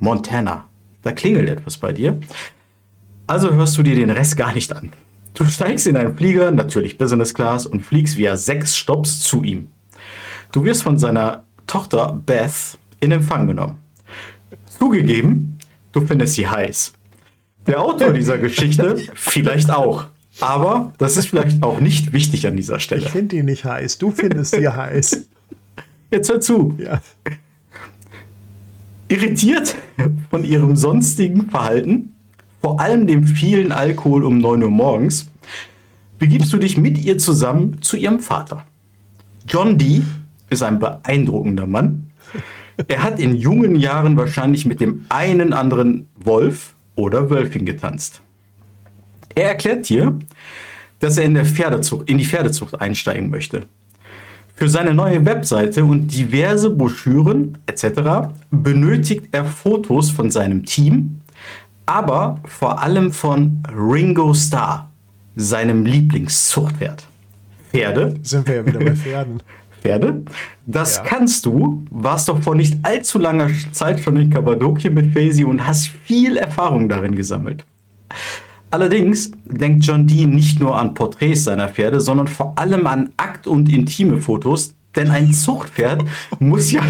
Montana, 0.00 0.68
da 1.00 1.12
klingelt 1.12 1.48
etwas 1.48 1.78
bei 1.78 1.94
dir. 1.94 2.20
Also 3.26 3.54
hörst 3.54 3.78
du 3.78 3.82
dir 3.82 3.94
den 3.94 4.10
Rest 4.10 4.36
gar 4.36 4.52
nicht 4.52 4.70
an. 4.74 4.92
Du 5.32 5.46
steigst 5.46 5.86
in 5.86 5.96
einen 5.96 6.14
Flieger, 6.14 6.50
natürlich 6.50 6.98
Business 6.98 7.32
Class, 7.32 7.64
und 7.64 7.80
fliegst 7.80 8.18
via 8.18 8.36
sechs 8.36 8.76
Stops 8.76 9.20
zu 9.20 9.42
ihm. 9.42 9.68
Du 10.52 10.62
wirst 10.64 10.82
von 10.82 10.98
seiner 10.98 11.44
Tochter 11.66 12.12
Beth 12.12 12.76
in 13.00 13.12
Empfang 13.12 13.46
genommen. 13.46 13.87
Zugegeben, 14.78 15.58
du 15.92 16.00
findest 16.06 16.34
sie 16.34 16.48
heiß. 16.48 16.92
Der 17.66 17.80
Autor 17.80 18.12
dieser 18.12 18.38
Geschichte 18.46 18.96
vielleicht 19.14 19.70
auch. 19.70 20.06
Aber 20.40 20.92
das 20.98 21.16
ist 21.16 21.26
vielleicht 21.28 21.62
auch 21.62 21.80
nicht 21.80 22.12
wichtig 22.12 22.46
an 22.46 22.56
dieser 22.56 22.76
Ich 22.76 22.84
Stelle. 22.84 23.08
finde 23.08 23.36
die 23.36 23.42
nicht 23.42 23.64
heiß. 23.64 23.98
Du 23.98 24.10
findest 24.12 24.54
sie 24.54 24.68
heiß. 24.68 25.28
Jetzt 26.10 26.30
hör 26.30 26.40
zu. 26.40 26.74
Ja. 26.78 27.00
Irritiert 29.08 29.74
von 30.30 30.44
ihrem 30.44 30.76
sonstigen 30.76 31.50
Verhalten, 31.50 32.14
vor 32.60 32.80
allem 32.80 33.06
dem 33.06 33.24
vielen 33.24 33.72
Alkohol 33.72 34.24
um 34.24 34.38
9 34.38 34.62
Uhr 34.62 34.70
morgens, 34.70 35.30
begibst 36.18 36.52
du 36.52 36.58
dich 36.58 36.76
mit 36.76 36.98
ihr 36.98 37.18
zusammen 37.18 37.80
zu 37.80 37.96
ihrem 37.96 38.20
Vater. 38.20 38.64
John 39.46 39.78
Dee 39.78 40.02
ist 40.50 40.62
ein 40.62 40.78
beeindruckender 40.78 41.66
Mann. 41.66 42.07
Er 42.86 43.02
hat 43.02 43.18
in 43.18 43.34
jungen 43.34 43.74
Jahren 43.74 44.16
wahrscheinlich 44.16 44.64
mit 44.64 44.80
dem 44.80 45.04
einen 45.08 45.52
anderen 45.52 46.08
Wolf 46.16 46.74
oder 46.94 47.28
Wölfin 47.28 47.66
getanzt. 47.66 48.22
Er 49.34 49.48
erklärt 49.48 49.88
dir, 49.88 50.18
dass 51.00 51.18
er 51.18 51.24
in, 51.24 51.34
der 51.34 51.44
Pferdezucht, 51.44 52.08
in 52.08 52.18
die 52.18 52.24
Pferdezucht 52.24 52.80
einsteigen 52.80 53.30
möchte. 53.30 53.66
Für 54.54 54.68
seine 54.68 54.92
neue 54.92 55.24
Webseite 55.24 55.84
und 55.84 56.08
diverse 56.08 56.70
Broschüren 56.70 57.58
etc. 57.66 58.32
benötigt 58.50 59.28
er 59.30 59.44
Fotos 59.44 60.10
von 60.10 60.30
seinem 60.32 60.64
Team, 60.64 61.20
aber 61.86 62.40
vor 62.44 62.82
allem 62.82 63.12
von 63.12 63.62
Ringo 63.72 64.34
Starr, 64.34 64.90
seinem 65.36 65.84
Lieblingszuchtpferd. 65.84 67.06
Pferde, 67.70 68.14
Sind 68.22 68.48
wir 68.48 68.56
ja 68.56 68.66
wieder 68.66 68.80
bei 68.80 68.96
Pferden. 68.96 69.42
Pferde, 69.80 70.22
das 70.66 70.96
Ja. 70.96 71.02
kannst 71.04 71.46
du, 71.46 71.84
warst 71.90 72.28
doch 72.28 72.40
vor 72.42 72.54
nicht 72.54 72.78
allzu 72.82 73.18
langer 73.18 73.48
Zeit 73.72 74.00
schon 74.00 74.16
in 74.16 74.30
Kappadokien 74.30 74.94
mit 74.94 75.12
Faisy 75.12 75.44
und 75.44 75.66
hast 75.66 75.88
viel 75.88 76.36
Erfahrung 76.36 76.88
darin 76.88 77.14
gesammelt. 77.14 77.64
Allerdings 78.70 79.30
denkt 79.46 79.84
John 79.84 80.06
Dee 80.06 80.26
nicht 80.26 80.60
nur 80.60 80.76
an 80.78 80.92
Porträts 80.94 81.44
seiner 81.44 81.68
Pferde, 81.68 82.00
sondern 82.00 82.28
vor 82.28 82.52
allem 82.58 82.86
an 82.86 83.10
Akt- 83.16 83.46
und 83.46 83.72
intime 83.72 84.18
Fotos, 84.20 84.74
denn 84.94 85.10
ein 85.10 85.32
Zuchtpferd 85.32 86.04
muss 86.38 86.70
ja. 86.72 86.82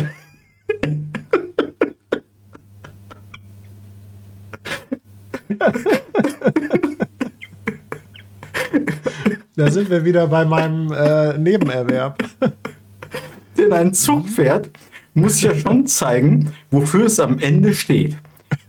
Da 9.57 9.71
sind 9.71 9.91
wir 9.91 10.05
wieder 10.05 10.27
bei 10.29 10.45
meinem 10.45 10.93
äh, 10.93 11.37
Nebenerwerb. 11.39 12.19
Denn 13.59 13.73
ein 13.73 13.93
Zuchtpferd 13.93 14.71
muss 15.15 15.43
ja 15.43 15.55
schon 15.55 15.87
zeigen, 15.87 16.53
wofür 16.71 17.07
es 17.07 17.19
am 17.19 17.39
Ende 17.39 17.75
steht. 17.75 18.17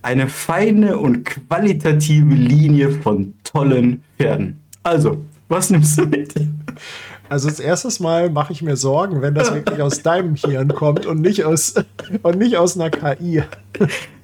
Eine 0.02 0.28
feine 0.28 0.98
und 0.98 1.26
qualitative 1.26 2.34
Linie 2.34 2.92
von 2.92 3.34
tollen 3.44 4.04
Pferden. 4.18 4.60
Also, 4.84 5.24
was 5.48 5.70
nimmst 5.70 5.98
du 5.98 6.06
mit? 6.06 6.34
Also 7.30 7.48
das 7.48 7.60
erste 7.60 8.02
Mal 8.02 8.32
mache 8.32 8.54
ich 8.54 8.64
mir 8.64 8.76
Sorgen, 8.76 9.22
wenn 9.22 9.36
das 9.36 9.54
wirklich 9.54 9.82
aus 9.82 10.02
deinem 10.02 10.34
Hirn 10.36 10.70
kommt 10.70 11.06
und 11.06 11.22
nicht 11.22 11.44
aus, 11.44 11.76
und 12.24 12.40
nicht 12.40 12.58
aus 12.58 12.80
einer 12.80 12.90
KI. 12.90 13.44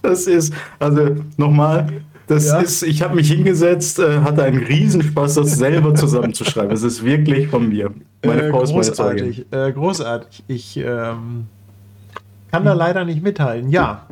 Das 0.01 0.25
ist, 0.25 0.53
also 0.79 1.15
nochmal, 1.37 1.87
das 2.27 2.45
Ja. 2.47 2.59
ist, 2.59 2.83
ich 2.83 3.01
habe 3.01 3.15
mich 3.15 3.29
hingesetzt, 3.31 3.99
äh, 3.99 4.19
hatte 4.21 4.43
einen 4.43 4.63
Riesenspaß, 4.63 5.35
das 5.35 5.57
selber 5.57 5.93
zusammenzuschreiben. 5.95 6.71
Es 6.71 6.83
ist 6.83 7.03
wirklich 7.03 7.47
von 7.47 7.69
mir. 7.69 7.91
Meine 8.25 8.43
Äh, 8.43 8.49
Frau 8.51 8.63
großartig, 8.63 9.45
äh, 9.51 9.71
großartig. 9.71 10.43
Ich 10.47 10.77
ähm, 10.77 11.45
kann 12.51 12.65
da 12.65 12.73
leider 12.73 13.05
nicht 13.05 13.21
mithalten. 13.21 13.69
Ja. 13.69 14.07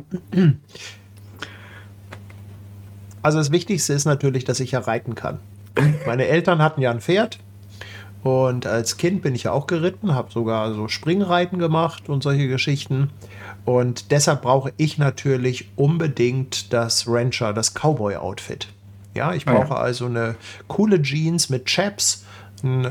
Also 3.22 3.38
das 3.38 3.50
Wichtigste 3.52 3.92
ist 3.94 4.04
natürlich, 4.04 4.44
dass 4.44 4.60
ich 4.60 4.72
ja 4.72 4.80
reiten 4.80 5.14
kann. 5.14 5.38
Meine 6.06 6.26
Eltern 6.26 6.60
hatten 6.62 6.80
ja 6.80 6.90
ein 6.90 7.00
Pferd 7.00 7.38
und 8.22 8.66
als 8.66 8.96
Kind 8.96 9.22
bin 9.22 9.34
ich 9.34 9.44
ja 9.44 9.52
auch 9.52 9.66
geritten, 9.66 10.14
habe 10.14 10.30
sogar 10.30 10.72
so 10.74 10.88
Springreiten 10.88 11.58
gemacht 11.58 12.08
und 12.08 12.22
solche 12.22 12.46
Geschichten. 12.48 13.10
Und 13.64 14.10
deshalb 14.10 14.42
brauche 14.42 14.72
ich 14.76 14.98
natürlich 14.98 15.70
unbedingt 15.76 16.72
das 16.72 17.06
Rancher, 17.08 17.52
das 17.52 17.72
Cowboy-Outfit. 17.74 18.68
Ja, 19.14 19.32
ich 19.32 19.46
Ah 19.46 19.52
ja. 19.52 19.60
brauche 19.60 19.76
also 19.76 20.06
eine 20.06 20.36
coole 20.68 21.00
Jeans 21.00 21.48
mit 21.48 21.66
Chaps, 21.66 22.24
ein, 22.62 22.84
äh, 22.84 22.88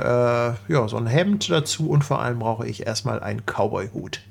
ja, 0.68 0.88
so 0.88 0.98
ein 0.98 1.08
Hemd 1.08 1.50
dazu 1.50 1.90
und 1.90 2.04
vor 2.04 2.22
allem 2.22 2.40
brauche 2.40 2.68
ich 2.68 2.86
erstmal 2.88 3.20
einen 3.20 3.44
Cowboy-Hut. 3.46 4.22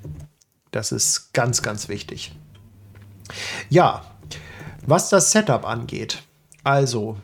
Das 0.70 0.90
ist 0.90 1.32
ganz, 1.32 1.62
ganz 1.62 1.88
wichtig. 1.88 2.34
Ja, 3.68 4.02
was 4.86 5.10
das 5.10 5.30
Setup 5.30 5.66
angeht, 5.66 6.22
also 6.64 7.16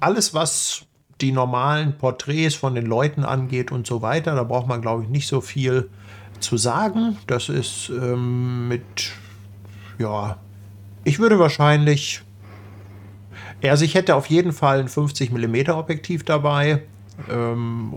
alles, 0.00 0.32
was 0.32 0.86
die 1.20 1.32
normalen 1.32 1.96
Porträts 1.96 2.54
von 2.54 2.74
den 2.74 2.86
Leuten 2.86 3.24
angeht 3.24 3.72
und 3.72 3.86
so 3.86 4.02
weiter, 4.02 4.34
da 4.34 4.44
braucht 4.44 4.66
man, 4.68 4.82
glaube 4.82 5.02
ich, 5.02 5.08
nicht 5.08 5.26
so 5.26 5.40
viel 5.40 5.90
zu 6.40 6.56
sagen. 6.56 7.16
Das 7.26 7.48
ist 7.48 7.90
ähm, 7.90 8.68
mit, 8.68 9.12
ja, 9.98 10.38
ich 11.04 11.18
würde 11.18 11.38
wahrscheinlich, 11.38 12.22
also 13.62 13.84
ich 13.84 13.94
hätte 13.94 14.14
auf 14.14 14.26
jeden 14.26 14.52
Fall 14.52 14.80
ein 14.80 14.88
50 14.88 15.32
mm 15.32 15.70
Objektiv 15.70 16.24
dabei. 16.24 16.82
Ähm, 17.30 17.92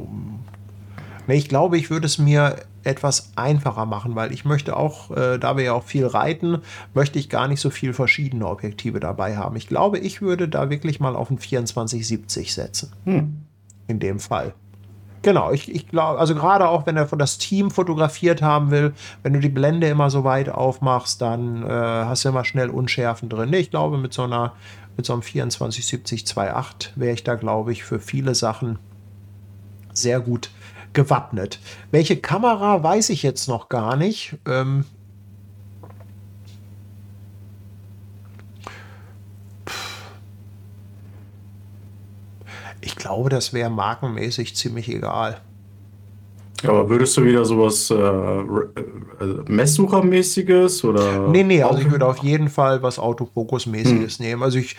ich 1.28 1.48
glaube, 1.48 1.78
ich 1.78 1.90
würde 1.90 2.08
es 2.08 2.18
mir 2.18 2.58
etwas 2.84 3.32
einfacher 3.36 3.86
machen, 3.86 4.16
weil 4.16 4.32
ich 4.32 4.46
möchte 4.46 4.76
auch, 4.76 5.12
äh, 5.12 5.38
da 5.38 5.58
wir 5.58 5.64
ja 5.64 5.74
auch 5.74 5.84
viel 5.84 6.06
reiten, 6.06 6.60
möchte 6.94 7.20
ich 7.20 7.30
gar 7.30 7.48
nicht 7.48 7.60
so 7.60 7.70
viel 7.70 7.94
verschiedene 7.94 8.48
Objektive 8.48 9.00
dabei 9.00 9.38
haben. 9.38 9.56
Ich 9.56 9.68
glaube, 9.68 10.00
ich 10.00 10.22
würde 10.22 10.48
da 10.48 10.70
wirklich 10.70 11.00
mal 11.00 11.16
auf 11.16 11.30
ein 11.30 11.38
2470 11.38 12.54
setzen. 12.54 12.94
In 13.88 14.00
dem 14.00 14.20
Fall. 14.20 14.54
Genau, 15.22 15.52
ich, 15.52 15.74
ich 15.74 15.88
glaube, 15.88 16.18
also 16.20 16.34
gerade 16.34 16.70
auch 16.70 16.86
wenn 16.86 16.96
er 16.96 17.06
das 17.06 17.38
Team 17.38 17.72
fotografiert 17.72 18.42
haben 18.42 18.72
will, 18.72 18.94
wenn 19.22 19.34
du 19.34 19.40
die 19.40 19.50
Blende 19.50 19.88
immer 19.88 20.10
so 20.10 20.24
weit 20.24 20.50
aufmachst, 20.50 21.22
dann 21.22 21.64
äh, 21.64 21.70
hast 21.70 22.24
du 22.24 22.30
immer 22.30 22.46
schnell 22.46 22.70
Unschärfen 22.70 23.28
drin. 23.28 23.52
Ich 23.54 23.70
glaube, 23.70 23.98
mit 23.98 24.14
so 24.14 24.24
einer, 24.24 24.54
mit 24.96 25.06
so 25.06 25.14
einem 25.14 25.22
2470 25.22 26.24
2.8 26.24 26.92
wäre 26.96 27.14
ich 27.14 27.24
da, 27.24 27.36
glaube 27.36 27.74
ich, 27.74 27.84
für 27.84 28.00
viele 28.00 28.34
Sachen 28.34 28.80
sehr 29.94 30.22
gut 30.22 30.52
gewappnet. 30.94 31.60
Welche 31.92 32.18
Kamera 32.18 32.82
weiß 32.82 33.10
ich 33.10 33.22
jetzt 33.22 33.48
noch 33.48 33.68
gar 33.68 33.96
nicht. 33.98 34.38
Ähm, 34.48 34.86
ich 42.82 42.96
glaube, 42.96 43.30
das 43.30 43.54
wäre 43.54 43.70
markenmäßig 43.70 44.56
ziemlich 44.56 44.90
egal. 44.90 45.42
Aber 46.64 46.90
würdest 46.90 47.16
du 47.16 47.24
wieder 47.24 47.46
sowas 47.46 47.90
äh, 47.90 47.96
äh, 47.96 48.44
Messsuchermäßiges 49.48 50.84
oder? 50.84 51.28
Nee, 51.30 51.44
nee, 51.44 51.64
also 51.64 51.80
ich 51.80 51.90
würde 51.90 52.06
auf 52.06 52.18
jeden 52.18 52.50
Fall 52.50 52.84
was 52.84 53.00
Autofokus-mäßiges 53.00 54.18
hm. 54.18 54.26
nehmen. 54.26 54.44
Also 54.44 54.58
ich 54.58 54.76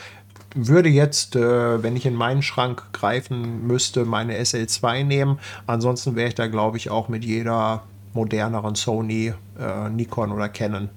würde 0.54 0.88
jetzt, 0.88 1.36
äh, 1.36 1.82
wenn 1.82 1.96
ich 1.96 2.04
in 2.06 2.14
meinen 2.14 2.42
Schrank 2.42 2.92
greifen 2.92 3.66
müsste, 3.66 4.04
meine 4.04 4.38
SL2 4.38 5.04
nehmen. 5.04 5.38
Ansonsten 5.66 6.16
wäre 6.16 6.28
ich 6.28 6.34
da, 6.34 6.48
glaube 6.48 6.76
ich, 6.76 6.90
auch 6.90 7.08
mit 7.08 7.24
jeder 7.24 7.84
moderneren 8.12 8.74
Sony, 8.74 9.32
äh, 9.58 9.88
Nikon 9.88 10.32
oder 10.32 10.48
Canon 10.48 10.88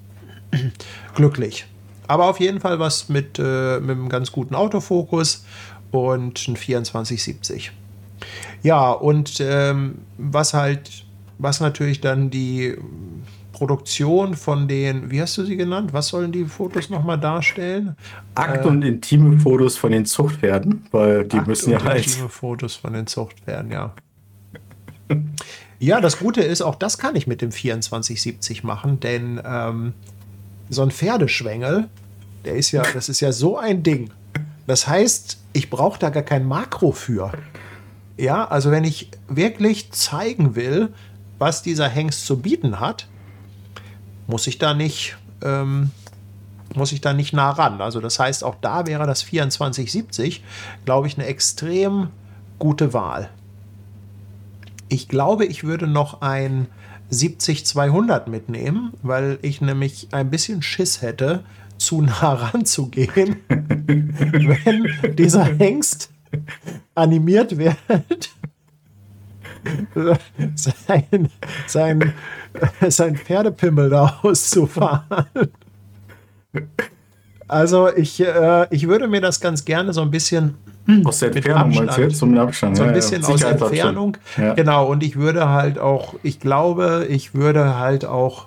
glücklich. 1.14 1.66
Aber 2.06 2.28
auf 2.28 2.40
jeden 2.40 2.60
Fall 2.60 2.78
was 2.78 3.08
mit, 3.08 3.38
äh, 3.38 3.80
mit 3.80 3.96
einem 3.96 4.08
ganz 4.08 4.32
guten 4.32 4.54
Autofokus 4.54 5.44
und 5.94 6.48
ein 6.48 6.56
2470. 6.56 7.72
Ja, 8.62 8.90
und 8.90 9.40
ähm, 9.40 9.98
was 10.18 10.54
halt, 10.54 11.04
was 11.38 11.60
natürlich 11.60 12.00
dann 12.00 12.30
die 12.30 12.76
Produktion 13.52 14.34
von 14.34 14.68
den, 14.68 15.10
wie 15.10 15.20
hast 15.20 15.38
du 15.38 15.44
sie 15.44 15.56
genannt? 15.56 15.92
Was 15.92 16.08
sollen 16.08 16.32
die 16.32 16.44
Fotos 16.44 16.90
nochmal 16.90 17.18
darstellen? 17.18 17.96
Akt- 18.34 18.64
äh, 18.64 18.68
und 18.68 18.82
intime 18.82 19.38
Fotos 19.38 19.76
von 19.76 19.92
den 19.92 20.04
Zuchtpferden, 20.04 20.86
weil 20.90 21.24
die 21.24 21.36
Akt 21.36 21.46
müssen 21.46 21.70
ja 21.70 21.82
halt. 21.82 22.06
Intime 22.06 22.28
Fotos 22.28 22.76
von 22.76 22.92
den 22.92 23.06
Zuchtpferden, 23.06 23.70
ja. 23.70 23.94
ja, 25.78 26.00
das 26.00 26.18
Gute 26.18 26.42
ist, 26.42 26.62
auch 26.62 26.74
das 26.74 26.98
kann 26.98 27.14
ich 27.16 27.26
mit 27.26 27.42
dem 27.42 27.50
2470 27.50 28.64
machen, 28.64 28.98
denn 29.00 29.40
ähm, 29.44 29.92
so 30.68 30.82
ein 30.82 30.90
Pferdeschwengel, 30.90 31.88
der 32.44 32.56
ist 32.56 32.72
ja, 32.72 32.82
das 32.92 33.08
ist 33.08 33.20
ja 33.20 33.32
so 33.32 33.56
ein 33.56 33.82
Ding. 33.82 34.10
Das 34.66 34.88
heißt, 34.88 35.38
ich 35.54 35.70
brauche 35.70 35.98
da 35.98 36.10
gar 36.10 36.22
kein 36.22 36.46
Makro 36.46 36.92
für. 36.92 37.32
Ja, 38.18 38.46
also 38.46 38.70
wenn 38.70 38.84
ich 38.84 39.10
wirklich 39.28 39.90
zeigen 39.92 40.54
will, 40.54 40.92
was 41.38 41.62
dieser 41.62 41.88
Hengst 41.88 42.26
zu 42.26 42.40
bieten 42.40 42.80
hat, 42.80 43.08
muss 44.26 44.46
ich 44.46 44.58
da 44.58 44.74
nicht, 44.74 45.16
ähm, 45.42 45.90
muss 46.74 46.92
ich 46.92 47.00
da 47.00 47.12
nicht 47.12 47.32
nah 47.32 47.50
ran. 47.50 47.80
Also 47.80 48.00
das 48.00 48.18
heißt, 48.18 48.44
auch 48.44 48.56
da 48.60 48.86
wäre 48.86 49.06
das 49.06 49.20
2470, 49.20 50.44
glaube 50.84 51.06
ich, 51.06 51.16
eine 51.16 51.26
extrem 51.26 52.08
gute 52.58 52.92
Wahl. 52.92 53.30
Ich 54.88 55.08
glaube, 55.08 55.44
ich 55.46 55.64
würde 55.64 55.86
noch 55.86 56.20
ein 56.20 56.66
70-200 57.12 58.28
mitnehmen, 58.28 58.92
weil 59.02 59.38
ich 59.42 59.60
nämlich 59.60 60.08
ein 60.12 60.30
bisschen 60.30 60.62
Schiss 60.62 61.02
hätte, 61.02 61.44
zu 61.78 62.02
nah 62.02 62.34
ranzugehen, 62.34 63.36
wenn 63.48 65.14
dieser 65.16 65.44
Hengst 65.44 66.10
animiert 66.94 67.56
wird, 67.58 67.76
sein, 70.54 71.30
sein, 71.66 72.12
sein 72.88 73.16
Pferdepimmel 73.16 73.90
da 73.90 74.20
auszufahren. 74.22 75.26
Also 77.48 77.94
ich, 77.94 78.20
äh, 78.20 78.66
ich 78.70 78.88
würde 78.88 79.08
mir 79.08 79.20
das 79.20 79.40
ganz 79.40 79.64
gerne 79.64 79.92
so 79.92 80.02
ein 80.02 80.10
bisschen 80.10 80.54
aus 81.04 81.20
der 81.20 81.34
Entfernung 81.34 81.88
jetzt 81.96 82.18
zum 82.18 82.36
Abstand. 82.36 82.76
So 82.76 82.82
ein 82.82 82.92
bisschen 82.92 83.22
ja, 83.22 83.28
ja. 83.28 83.34
aus 83.34 83.42
Entfernung. 83.42 84.16
Ja. 84.36 84.54
Genau, 84.54 84.86
und 84.86 85.02
ich 85.02 85.16
würde 85.16 85.48
halt 85.48 85.78
auch, 85.78 86.14
ich 86.22 86.40
glaube, 86.40 87.06
ich 87.08 87.34
würde 87.34 87.78
halt 87.78 88.04
auch 88.04 88.46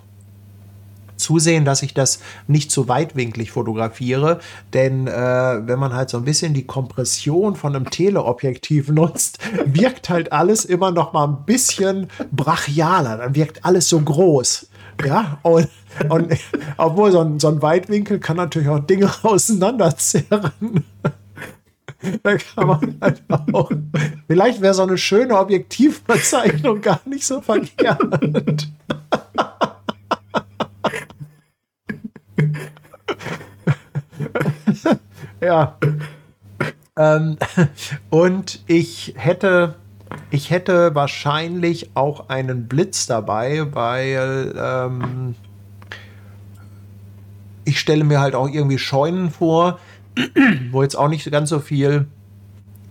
zusehen, 1.17 1.65
dass 1.65 1.83
ich 1.83 1.93
das 1.93 2.19
nicht 2.47 2.71
zu 2.71 2.87
weitwinklig 2.87 3.51
fotografiere, 3.51 4.39
denn 4.73 5.07
äh, 5.07 5.11
wenn 5.11 5.79
man 5.79 5.93
halt 5.93 6.09
so 6.09 6.17
ein 6.17 6.23
bisschen 6.23 6.53
die 6.53 6.65
Kompression 6.65 7.55
von 7.55 7.75
einem 7.75 7.89
Teleobjektiv 7.89 8.89
nutzt, 8.89 9.39
wirkt 9.65 10.09
halt 10.09 10.31
alles 10.31 10.65
immer 10.65 10.91
noch 10.91 11.13
mal 11.13 11.27
ein 11.27 11.45
bisschen 11.45 12.07
brachialer, 12.31 13.17
dann 13.17 13.35
wirkt 13.35 13.65
alles 13.65 13.89
so 13.89 13.99
groß. 13.99 14.67
Ja, 15.05 15.37
und, 15.43 15.69
und 16.09 16.33
obwohl 16.77 17.11
so 17.11 17.21
ein, 17.21 17.39
so 17.39 17.49
ein 17.49 17.61
Weitwinkel 17.61 18.19
kann 18.19 18.37
natürlich 18.37 18.69
auch 18.69 18.79
Dinge 18.79 19.11
auseinanderzerren. 19.23 20.83
Da 22.21 22.37
kann 22.37 22.67
man 22.67 22.97
halt 23.01 23.23
auch. 23.53 23.71
Vielleicht 24.27 24.61
wäre 24.61 24.73
so 24.73 24.83
eine 24.83 24.97
schöne 24.97 25.37
Objektivbezeichnung 25.37 26.81
gar 26.81 27.01
nicht 27.05 27.25
so 27.25 27.41
verkehrt. 27.41 28.69
ja. 35.41 35.77
Ähm, 36.97 37.37
und 38.09 38.63
ich 38.67 39.13
hätte, 39.17 39.75
ich 40.31 40.49
hätte 40.49 40.95
wahrscheinlich 40.95 41.91
auch 41.93 42.29
einen 42.29 42.67
Blitz 42.67 43.05
dabei, 43.05 43.73
weil 43.73 44.53
ähm, 44.57 45.35
ich 47.65 47.79
stelle 47.79 48.03
mir 48.03 48.19
halt 48.19 48.33
auch 48.33 48.49
irgendwie 48.49 48.77
Scheunen 48.77 49.29
vor, 49.29 49.79
wo 50.71 50.83
jetzt 50.83 50.95
auch 50.95 51.09
nicht 51.09 51.29
ganz 51.31 51.49
so 51.49 51.59
viel 51.59 52.07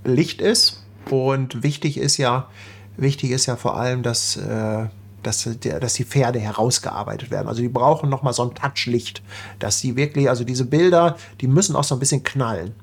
Licht 0.04 0.40
ist. 0.40 0.84
Und 1.10 1.62
wichtig 1.62 1.98
ist 1.98 2.16
ja, 2.16 2.48
wichtig 2.96 3.30
ist 3.30 3.46
ja 3.46 3.56
vor 3.56 3.76
allem, 3.76 4.02
dass 4.02 4.36
äh, 4.36 4.86
dass, 5.26 5.48
dass 5.60 5.94
die 5.94 6.04
Pferde 6.04 6.38
herausgearbeitet 6.38 7.30
werden. 7.30 7.48
Also 7.48 7.62
die 7.62 7.68
brauchen 7.68 8.08
nochmal 8.08 8.32
so 8.32 8.42
ein 8.44 8.54
Touchlicht, 8.54 9.22
dass 9.58 9.80
sie 9.80 9.96
wirklich, 9.96 10.28
also 10.28 10.44
diese 10.44 10.64
Bilder, 10.64 11.16
die 11.40 11.48
müssen 11.48 11.76
auch 11.76 11.84
so 11.84 11.94
ein 11.94 11.98
bisschen 11.98 12.22
knallen. 12.22 12.74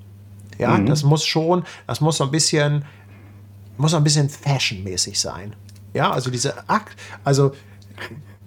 Ja, 0.58 0.78
mhm. 0.78 0.86
das 0.86 1.04
muss 1.04 1.26
schon, 1.26 1.64
das 1.88 2.02
muss 2.02 2.18
so 2.18 2.26
ein 2.26 2.32
bisschen, 2.32 2.86
muss 3.78 3.91
so 3.91 3.98
ein 3.98 4.04
bisschen 4.04 4.30
fashionmäßig 4.30 5.20
sein. 5.20 5.56
Ja, 5.94 6.12
also 6.12 6.30
diese 6.30 6.68
Akt, 6.70 6.98
also 7.24 7.54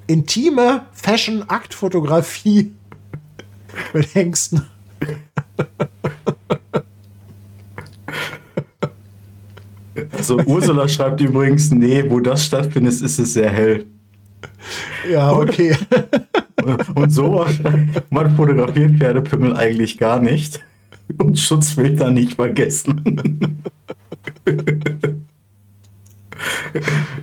intime 0.07 0.87
Fashion-Aktfotografie 0.93 2.73
mit 3.93 4.15
Hengsten. 4.15 4.67
Also 10.17 10.39
Ursula 10.39 10.89
schreibt 10.89 11.21
übrigens, 11.21 11.71
nee, 11.71 12.05
wo 12.09 12.21
das 12.21 12.45
stattfindet, 12.47 13.01
ist 13.01 13.19
es 13.19 13.33
sehr 13.35 13.51
hell. 13.51 13.87
Ja, 15.11 15.33
okay. 15.33 15.77
Und 16.95 17.11
so, 17.11 17.47
man 18.11 18.35
fotografiert 18.35 18.99
Pferdepimmel 18.99 19.57
eigentlich 19.57 19.99
gar 19.99 20.21
nicht. 20.21 20.61
Und 21.19 21.39
Schutzfilter 21.39 22.11
nicht 22.11 22.35
vergessen. 22.35 23.63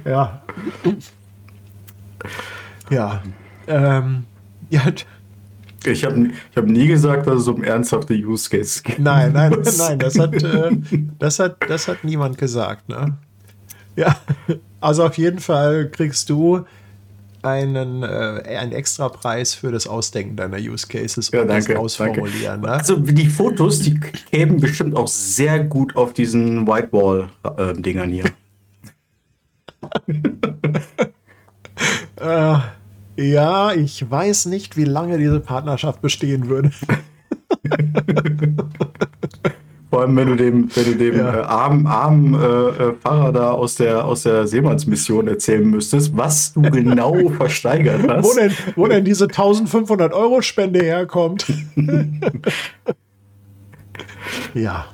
ja. 0.06 0.42
Ja. 2.90 3.24
Ähm, 3.68 4.26
ja, 4.70 4.84
ich 5.86 6.04
habe 6.04 6.28
ich 6.28 6.58
hab 6.58 6.66
nie 6.66 6.88
gesagt, 6.88 7.28
dass 7.28 7.42
es 7.42 7.48
um 7.48 7.64
ernsthafte 7.64 8.14
Use 8.14 8.50
Cases 8.50 8.84
geht. 8.84 9.00
Nein, 9.00 9.32
nein, 9.34 9.52
nein, 9.78 10.00
das 10.00 10.18
hat, 10.18 10.34
äh, 10.42 10.72
das 11.20 11.40
hat, 11.40 11.58
das 11.68 11.88
hat 11.88 12.04
niemand 12.04 12.38
gesagt. 12.38 12.90
Ne? 12.90 13.18
Ja, 13.96 14.18
also 14.80 15.06
auf 15.06 15.18
jeden 15.18 15.40
Fall 15.40 15.90
kriegst 15.90 16.30
du 16.30 16.66
einen, 17.44 18.04
äh, 18.04 18.58
einen 18.58 18.72
extra 18.72 19.10
Preis 19.10 19.54
für 19.54 19.72
das 19.72 19.86
Ausdenken 19.86 20.36
deiner 20.36 20.58
Use 20.58 20.88
Cases 20.88 21.30
und 21.30 21.38
ja, 21.38 21.46
danke, 21.46 21.74
das 21.74 21.82
Ausformulieren. 21.82 22.62
Ne? 22.62 22.70
Also 22.70 22.96
die 22.96 23.28
Fotos, 23.28 23.80
die 23.80 24.00
kämen 24.00 24.60
bestimmt 24.60 24.96
auch 24.96 25.08
sehr 25.08 25.64
gut 25.64 25.96
auf 25.96 26.14
diesen 26.14 26.66
Whitewall-Dingern 26.66 28.10
äh, 28.10 28.14
hier. 28.14 28.26
äh, 32.16 32.60
ja, 33.18 33.74
ich 33.74 34.10
weiß 34.10 34.46
nicht, 34.48 34.78
wie 34.78 34.86
lange 34.86 35.18
diese 35.18 35.40
Partnerschaft 35.40 36.02
bestehen 36.02 36.50
würde. 36.50 36.72
Vor 39.90 40.02
allem, 40.02 40.16
wenn 40.16 40.28
du 40.28 40.36
dem, 40.36 40.70
wenn 40.76 40.86
du 40.86 40.96
dem 40.96 41.18
ja. 41.20 41.36
äh, 41.36 41.44
armen, 41.44 41.86
armen 41.86 42.34
äh, 42.34 42.38
äh, 42.48 42.94
Pfarrer 42.94 43.32
da 43.32 43.52
aus 43.52 43.76
der, 43.76 44.04
aus 44.06 44.24
der 44.24 44.48
Seemannsmission 44.48 45.28
erzählen 45.28 45.70
müsstest, 45.70 46.18
was 46.18 46.54
du 46.54 46.62
genau 46.72 47.30
versteigert 47.30 48.02
hast. 48.10 48.26
Wo 48.26 48.34
denn, 48.34 48.52
wo 48.76 48.88
denn 48.88 49.06
diese 49.06 49.26
1500 49.26 50.12
Euro 50.14 50.42
Spende 50.42 50.80
herkommt. 50.84 51.46
ja, 54.56 54.86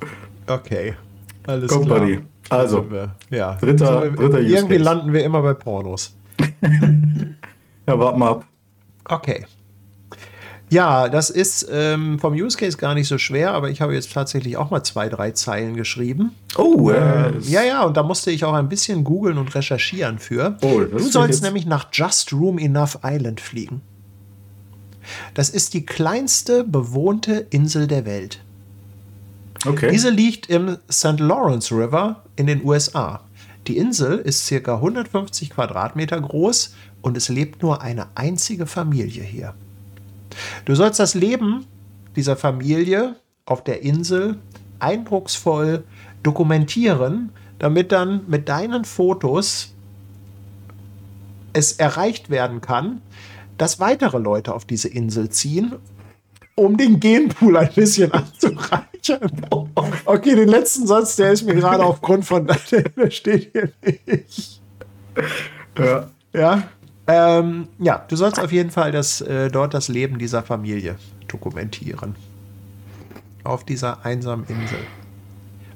okay. 0.48 0.96
Alles 1.48 1.72
Company. 1.72 2.20
klar. 2.44 2.60
Also. 2.60 2.86
Ja. 3.30 3.58
dritter- 3.62 4.10
dritter 4.10 4.42
Irgendwie 4.42 4.78
landen 4.78 5.14
wir 5.14 5.24
immer 5.24 5.42
bei 5.42 5.54
Pornos. 5.54 6.14
Ja, 7.90 8.00
warten 8.00 8.20
mal 8.20 8.30
ab. 8.30 8.46
Okay. 9.06 9.46
Ja, 10.72 11.10
das 11.10 11.32
ist 11.32 11.68
ähm, 11.72 12.20
vom 12.20 12.34
Use 12.34 12.56
Case 12.56 12.78
gar 12.78 12.94
nicht 12.94 13.08
so 13.08 13.18
schwer, 13.18 13.54
aber 13.54 13.72
ich 13.72 13.82
habe 13.82 13.96
jetzt 13.96 14.14
tatsächlich 14.14 14.56
auch 14.56 14.70
mal 14.70 14.84
zwei, 14.84 15.10
drei 15.10 15.32
Zeilen 15.32 15.76
geschrieben. 15.76 16.36
Oh, 16.58 16.92
äh, 16.92 17.40
Ja, 17.40 17.64
ja, 17.64 17.84
und 17.84 17.98
da 17.98 18.04
musste 18.04 18.30
ich 18.30 18.46
auch 18.46 18.54
ein 18.54 18.70
bisschen 18.70 19.04
googeln 19.04 19.40
und 19.40 19.56
recherchieren 19.56 20.20
für. 20.20 20.58
Oh, 20.62 20.82
du 20.82 21.00
sollst 21.00 21.42
nämlich 21.42 21.66
nach 21.66 21.88
Just 21.92 22.32
Room 22.34 22.60
Enough 22.60 23.00
Island 23.04 23.42
fliegen. 23.42 23.82
Das 25.34 25.50
ist 25.50 25.74
die 25.74 25.88
kleinste 25.88 26.64
bewohnte 26.64 27.48
Insel 27.50 27.88
der 27.88 28.06
Welt. 28.06 28.40
okay. 29.66 29.90
Diese 29.92 30.12
liegt 30.12 30.50
im 30.52 30.78
St. 30.92 31.20
Lawrence 31.20 31.74
River 31.74 32.24
in 32.36 32.46
den 32.46 32.64
USA. 32.64 33.22
Die 33.66 33.78
Insel 33.78 34.20
ist 34.20 34.46
circa 34.46 34.76
150 34.76 35.50
Quadratmeter 35.50 36.20
groß 36.20 36.76
und 37.02 37.18
es 37.18 37.30
lebt 37.30 37.62
nur 37.62 37.82
eine 37.82 38.08
einzige 38.16 38.66
Familie 38.66 39.24
hier. 39.24 39.54
Du 40.66 40.76
sollst 40.76 41.00
das 41.00 41.14
Leben 41.14 41.66
dieser 42.16 42.36
Familie 42.36 43.16
auf 43.46 43.64
der 43.64 43.82
Insel 43.82 44.38
eindrucksvoll 44.80 45.84
dokumentieren, 46.24 47.32
damit 47.58 47.92
dann 47.92 48.22
mit 48.28 48.50
deinen 48.50 48.86
Fotos 48.86 49.74
es 51.54 51.74
erreicht 51.74 52.30
werden 52.30 52.62
kann, 52.62 53.02
dass 53.58 53.80
weitere 53.80 54.18
Leute 54.18 54.54
auf 54.54 54.66
diese 54.66 54.88
Insel 54.88 55.30
ziehen, 55.30 55.76
um 56.56 56.78
den 56.78 57.00
Genpool 57.00 57.58
ein 57.58 57.74
bisschen 57.74 58.12
anzureichern. 58.14 59.32
Okay, 60.06 60.36
den 60.36 60.50
letzten 60.50 60.88
Satz, 60.88 61.16
der 61.16 61.32
ist 61.32 61.44
mir 61.44 61.56
gerade 61.56 61.84
aufgrund 61.84 62.26
von, 62.26 62.48
der 62.72 63.12
steht 63.12 63.52
hier 63.52 63.72
nicht. 63.84 64.62
ja. 65.78 66.10
Ja, 66.32 66.70
ähm, 67.12 67.68
ja, 67.80 68.06
du 68.08 68.16
sollst 68.16 68.40
auf 68.40 68.52
jeden 68.52 68.70
Fall 68.70 68.92
das, 68.92 69.22
äh, 69.22 69.50
dort 69.50 69.74
das 69.74 69.88
Leben 69.88 70.20
dieser 70.20 70.44
Familie 70.44 70.96
dokumentieren. 71.28 72.16
Auf 73.44 73.64
dieser 73.66 74.06
einsamen 74.06 74.46
Insel. 74.46 74.78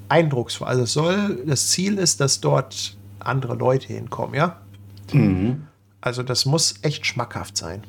Eindrucksvoll. 0.10 0.68
Also 0.68 0.84
es 0.84 0.94
soll, 0.94 1.44
das 1.48 1.72
Ziel 1.72 1.98
ist, 1.98 2.20
dass 2.20 2.40
dort 2.40 2.96
andere 3.20 3.56
Leute 3.56 3.88
hinkommen, 3.88 4.36
ja? 4.36 4.62
Also 6.02 6.22
das 6.22 6.46
muss 6.46 6.76
echt 6.84 7.06
schmackhaft 7.06 7.58
sein. 7.58 7.84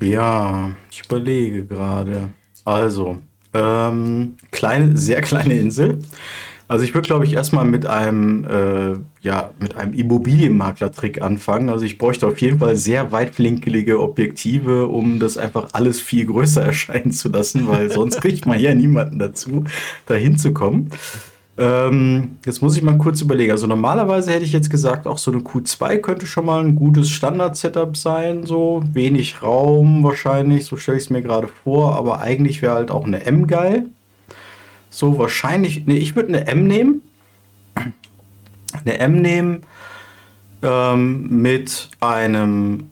Ja, 0.00 0.72
ich 0.90 1.04
überlege 1.06 1.64
gerade. 1.64 2.28
Also, 2.64 3.22
ähm, 3.54 4.36
kleine, 4.50 4.96
sehr 4.98 5.22
kleine 5.22 5.54
Insel. 5.54 6.00
Also 6.68 6.84
ich 6.84 6.94
würde, 6.94 7.06
glaube 7.06 7.24
ich, 7.24 7.32
erstmal 7.32 7.64
mit 7.64 7.86
einem, 7.86 8.44
äh, 8.44 8.98
ja, 9.20 9.50
mit 9.60 9.76
einem 9.76 9.94
Immobilienmakler-Trick 9.94 11.22
anfangen. 11.22 11.68
Also 11.68 11.84
ich 11.84 11.96
bräuchte 11.96 12.26
auf 12.26 12.40
jeden 12.40 12.58
Fall 12.58 12.74
sehr 12.74 13.12
weitwinklige 13.12 14.00
Objektive, 14.00 14.88
um 14.88 15.20
das 15.20 15.38
einfach 15.38 15.68
alles 15.72 16.00
viel 16.00 16.26
größer 16.26 16.62
erscheinen 16.66 17.12
zu 17.12 17.28
lassen, 17.28 17.68
weil 17.68 17.90
sonst 17.92 18.20
kriegt 18.20 18.46
man 18.46 18.58
ja 18.58 18.74
niemanden 18.74 19.20
dazu, 19.20 19.64
da 20.06 20.14
hinzukommen. 20.14 20.90
Ähm, 21.58 22.38
jetzt 22.44 22.60
muss 22.60 22.76
ich 22.76 22.82
mal 22.82 22.98
kurz 22.98 23.22
überlegen. 23.22 23.52
Also 23.52 23.66
normalerweise 23.66 24.32
hätte 24.32 24.44
ich 24.44 24.52
jetzt 24.52 24.68
gesagt, 24.68 25.06
auch 25.06 25.18
so 25.18 25.30
eine 25.30 25.40
Q2 25.40 25.98
könnte 25.98 26.26
schon 26.26 26.46
mal 26.46 26.62
ein 26.62 26.74
gutes 26.74 27.08
Standard-Setup 27.10 27.96
sein. 27.96 28.44
So 28.44 28.82
wenig 28.92 29.42
Raum 29.42 30.02
wahrscheinlich, 30.02 30.66
so 30.66 30.76
stelle 30.76 30.98
ich 30.98 31.04
es 31.04 31.10
mir 31.10 31.22
gerade 31.22 31.48
vor. 31.48 31.96
Aber 31.96 32.20
eigentlich 32.20 32.60
wäre 32.60 32.74
halt 32.74 32.90
auch 32.90 33.04
eine 33.04 33.24
M 33.24 33.46
geil. 33.46 33.86
So 34.96 35.18
wahrscheinlich, 35.18 35.84
nee, 35.84 35.98
ich 35.98 36.16
würde 36.16 36.28
eine 36.28 36.46
M 36.46 36.66
nehmen. 36.66 37.02
Eine 38.72 38.98
M 38.98 39.20
nehmen 39.20 39.60
ähm, 40.62 41.42
mit 41.42 41.90
einem 42.00 42.90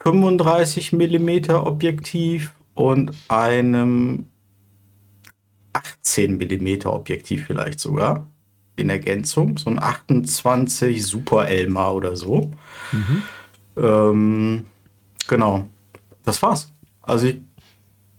35 0.00 0.94
mm 0.94 1.50
Objektiv 1.50 2.54
und 2.72 3.12
einem 3.28 4.24
18 5.74 6.38
mm 6.38 6.86
Objektiv 6.86 7.44
vielleicht 7.46 7.78
sogar 7.78 8.26
in 8.76 8.88
Ergänzung. 8.88 9.58
So 9.58 9.68
ein 9.68 9.78
28 9.78 11.04
Super 11.06 11.48
Elma 11.48 11.90
oder 11.90 12.16
so. 12.16 12.50
Ähm, 13.76 14.64
genau. 15.28 15.68
Das 16.24 16.40
war's. 16.40 16.72
Also 17.02 17.26
ich, 17.26 17.36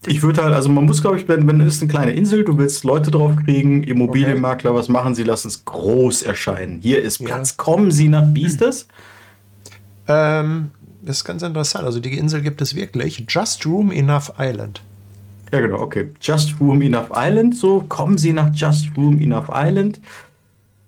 ich 0.08 0.22
würde 0.22 0.44
halt, 0.44 0.54
also 0.54 0.70
man 0.70 0.86
muss, 0.86 1.02
glaube 1.02 1.18
ich, 1.18 1.28
wenn, 1.28 1.48
wenn 1.48 1.62
es 1.62 1.82
eine 1.82 1.90
kleine 1.90 2.12
Insel, 2.12 2.44
du 2.44 2.58
willst 2.58 2.84
Leute 2.84 3.12
drauf 3.12 3.34
kriegen, 3.46 3.84
Immobilienmakler, 3.84 4.74
was 4.76 4.90
machen 4.90 5.16
sie? 5.16 5.24
Lassen 5.24 5.48
es 5.48 5.64
groß 5.66 6.24
erscheinen. 6.24 6.80
Hier 6.82 7.02
ist 7.02 7.20
Ja. 7.20 7.28
Platz. 7.28 7.58
Kommen 7.58 7.92
Sie 7.92 8.10
nach 8.10 8.26
Biestes? 8.26 8.88
Ähm, 10.08 10.72
das 11.02 11.18
ist 11.18 11.24
ganz 11.26 11.42
interessant. 11.42 11.86
Also 11.86 12.00
die 12.00 12.18
Insel 12.18 12.42
gibt 12.42 12.62
es 12.62 12.76
wirklich. 12.76 13.26
Just 13.28 13.66
Room 13.66 13.92
Enough 13.92 14.34
Island. 14.38 14.82
Ja, 15.52 15.62
genau, 15.62 15.80
okay. 15.80 16.10
Just 16.20 16.60
Room 16.60 16.82
Enough 16.82 17.12
Island, 17.16 17.56
so 17.56 17.82
kommen 17.88 18.18
Sie 18.18 18.34
nach 18.34 18.50
Just 18.54 18.88
Room 18.98 19.20
Enough 19.22 19.50
Island. 19.54 20.00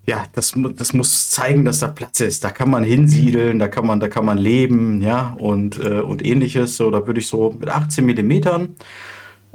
Ja, 0.07 0.25
das, 0.33 0.53
das 0.75 0.93
muss 0.93 1.31
zeigen, 1.31 1.65
dass 1.65 1.79
da 1.79 1.87
Platz 1.87 2.19
ist. 2.19 2.43
Da 2.43 2.51
kann 2.51 2.69
man 2.69 2.83
hinsiedeln, 2.83 3.57
da 3.57 3.67
kann 3.67 3.87
man, 3.87 3.99
da 3.99 4.07
kann 4.07 4.25
man 4.25 4.37
leben, 4.37 5.01
ja, 5.01 5.35
und, 5.39 5.83
äh, 5.83 5.99
und 6.01 6.23
ähnliches. 6.23 6.77
So, 6.77 6.91
da 6.91 7.07
würde 7.07 7.19
ich 7.19 7.27
so 7.27 7.55
mit 7.59 7.69
18 7.69 8.05
Millimetern 8.05 8.75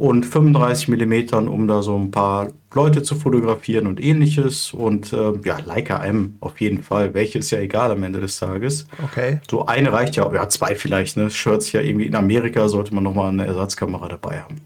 und 0.00 0.24
35 0.24 0.88
Millimetern, 0.88 1.46
um 1.46 1.68
da 1.68 1.82
so 1.82 1.94
ein 1.94 2.10
paar 2.10 2.48
Leute 2.72 3.02
zu 3.02 3.16
fotografieren 3.16 3.86
und 3.86 4.02
ähnliches. 4.02 4.72
Und 4.72 5.12
äh, 5.12 5.32
ja, 5.44 5.58
Leica 5.58 6.02
M 6.02 6.36
auf 6.40 6.60
jeden 6.60 6.82
Fall. 6.82 7.12
Welche 7.14 7.38
ist 7.38 7.50
ja 7.50 7.60
egal 7.60 7.92
am 7.92 8.02
Ende 8.02 8.18
des 8.18 8.38
Tages. 8.38 8.86
Okay. 9.04 9.40
So 9.48 9.66
eine 9.66 9.92
reicht 9.92 10.16
ja, 10.16 10.32
ja, 10.32 10.48
zwei 10.48 10.74
vielleicht, 10.74 11.16
ne? 11.16 11.30
Shirts 11.30 11.70
ja 11.72 11.82
irgendwie 11.82 12.06
in 12.06 12.14
Amerika 12.14 12.68
sollte 12.68 12.94
man 12.94 13.04
nochmal 13.04 13.28
eine 13.28 13.46
Ersatzkamera 13.46 14.08
dabei 14.08 14.40
haben. 14.40 14.56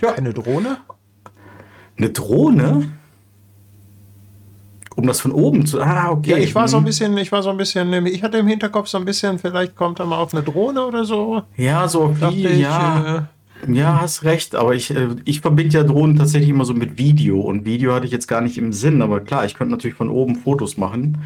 Ja. 0.00 0.12
Eine 0.14 0.34
Drohne? 0.34 0.78
Eine 1.96 2.10
Drohne? 2.10 2.92
Um 4.96 5.06
das 5.06 5.20
von 5.20 5.32
oben 5.32 5.66
zu. 5.66 5.80
Ah, 5.82 6.10
okay. 6.10 6.30
Ja, 6.30 6.36
ich 6.38 6.54
war 6.54 6.68
so 6.68 6.76
ein 6.76 6.80
Hm. 6.80 6.84
bisschen, 6.86 7.18
ich 7.18 7.32
war 7.32 7.42
so 7.42 7.50
ein 7.50 7.56
bisschen, 7.56 8.06
ich 8.06 8.22
hatte 8.22 8.38
im 8.38 8.46
Hinterkopf 8.46 8.86
so 8.86 8.96
ein 8.98 9.04
bisschen, 9.04 9.38
vielleicht 9.40 9.74
kommt 9.74 9.98
er 9.98 10.06
mal 10.06 10.18
auf 10.18 10.32
eine 10.32 10.42
Drohne 10.44 10.86
oder 10.86 11.04
so. 11.04 11.42
Ja, 11.56 11.88
so 11.88 12.14
wie, 12.20 12.46
ich, 12.46 12.60
ja. 12.60 13.28
Ja, 13.66 14.00
hast 14.00 14.24
recht, 14.24 14.54
aber 14.54 14.74
ich, 14.74 14.94
äh, 14.94 15.08
ich 15.24 15.40
verbinde 15.40 15.78
ja 15.78 15.84
Drohnen 15.84 16.16
tatsächlich 16.16 16.50
immer 16.50 16.64
so 16.66 16.74
mit 16.74 16.98
Video 16.98 17.40
und 17.40 17.64
Video 17.64 17.94
hatte 17.94 18.04
ich 18.06 18.12
jetzt 18.12 18.28
gar 18.28 18.40
nicht 18.42 18.58
im 18.58 18.72
Sinn, 18.72 19.00
aber 19.02 19.20
klar, 19.20 19.46
ich 19.46 19.54
könnte 19.54 19.72
natürlich 19.72 19.96
von 19.96 20.10
oben 20.10 20.36
Fotos 20.36 20.76
machen. 20.76 21.18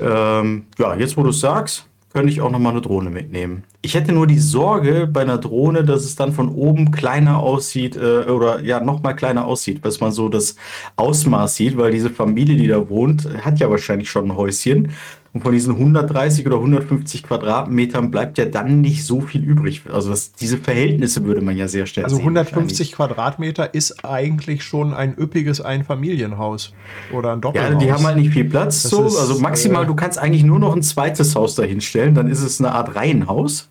Ähm, 0.00 0.64
ja, 0.78 0.94
jetzt 0.94 1.16
wo 1.16 1.22
du 1.22 1.30
es 1.30 1.40
sagst, 1.40 1.86
könnte 2.12 2.32
ich 2.32 2.40
auch 2.40 2.50
nochmal 2.50 2.72
eine 2.72 2.80
Drohne 2.80 3.10
mitnehmen. 3.10 3.64
Ich 3.82 3.94
hätte 3.94 4.12
nur 4.12 4.26
die 4.26 4.38
Sorge 4.38 5.08
bei 5.10 5.22
einer 5.22 5.38
Drohne, 5.38 5.84
dass 5.84 6.04
es 6.04 6.16
dann 6.16 6.32
von 6.32 6.48
oben 6.48 6.90
kleiner 6.90 7.38
aussieht 7.38 7.96
äh, 7.96 8.24
oder 8.28 8.60
ja, 8.62 8.80
nochmal 8.80 9.16
kleiner 9.16 9.46
aussieht, 9.46 9.84
dass 9.84 10.00
man 10.00 10.12
so 10.12 10.28
das 10.28 10.56
Ausmaß 10.96 11.54
sieht, 11.54 11.76
weil 11.76 11.92
diese 11.92 12.10
Familie, 12.10 12.56
die 12.56 12.66
da 12.66 12.88
wohnt, 12.88 13.28
hat 13.44 13.60
ja 13.60 13.70
wahrscheinlich 13.70 14.10
schon 14.10 14.26
ein 14.26 14.36
Häuschen. 14.36 14.90
Und 15.32 15.42
von 15.42 15.52
diesen 15.52 15.74
130 15.76 16.44
oder 16.44 16.56
150 16.56 17.22
Quadratmetern 17.22 18.10
bleibt 18.10 18.36
ja 18.38 18.46
dann 18.46 18.80
nicht 18.80 19.04
so 19.04 19.20
viel 19.20 19.44
übrig. 19.44 19.82
Also 19.92 20.10
das, 20.10 20.32
diese 20.32 20.58
Verhältnisse 20.58 21.24
würde 21.24 21.40
man 21.40 21.56
ja 21.56 21.68
sehr 21.68 21.86
schnell 21.86 22.04
Also 22.04 22.16
sehen. 22.16 22.24
150 22.24 22.92
Quadratmeter 22.92 23.72
ist 23.72 24.04
eigentlich 24.04 24.64
schon 24.64 24.92
ein 24.92 25.16
üppiges 25.16 25.60
Einfamilienhaus 25.60 26.72
oder 27.12 27.28
ein 27.30 27.36
Ja, 27.36 27.40
Doppelhaus. 27.42 27.78
die 27.82 27.92
haben 27.92 28.04
halt 28.04 28.16
nicht 28.16 28.32
viel 28.32 28.44
Platz. 28.46 28.82
So. 28.82 29.04
ist, 29.04 29.16
also 29.16 29.38
maximal, 29.38 29.84
äh, 29.84 29.86
du 29.86 29.94
kannst 29.94 30.18
eigentlich 30.18 30.42
nur 30.42 30.58
noch 30.58 30.74
ein 30.74 30.82
zweites 30.82 31.36
Haus 31.36 31.54
dahinstellen, 31.54 32.14
dann 32.16 32.28
ist 32.28 32.42
es 32.42 32.60
eine 32.60 32.72
Art 32.72 32.96
Reihenhaus. 32.96 33.68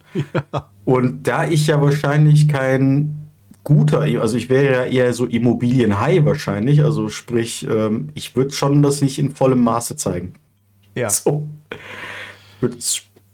Und 0.85 1.27
da 1.27 1.45
ich 1.45 1.67
ja 1.67 1.81
wahrscheinlich 1.81 2.47
kein 2.47 3.27
guter, 3.65 3.99
also 4.21 4.37
ich 4.37 4.49
wäre 4.49 4.73
ja 4.73 4.83
eher 4.85 5.13
so 5.13 5.25
Immobilienhai 5.25 6.23
wahrscheinlich, 6.23 6.83
also 6.85 7.09
sprich, 7.09 7.67
ähm, 7.69 8.09
ich 8.13 8.35
würde 8.37 8.51
schon 8.51 8.81
das 8.81 9.01
nicht 9.01 9.19
in 9.19 9.31
vollem 9.35 9.61
Maße 9.61 9.97
zeigen. 9.97 10.33
Ja. 10.95 11.09
So. 11.19 11.47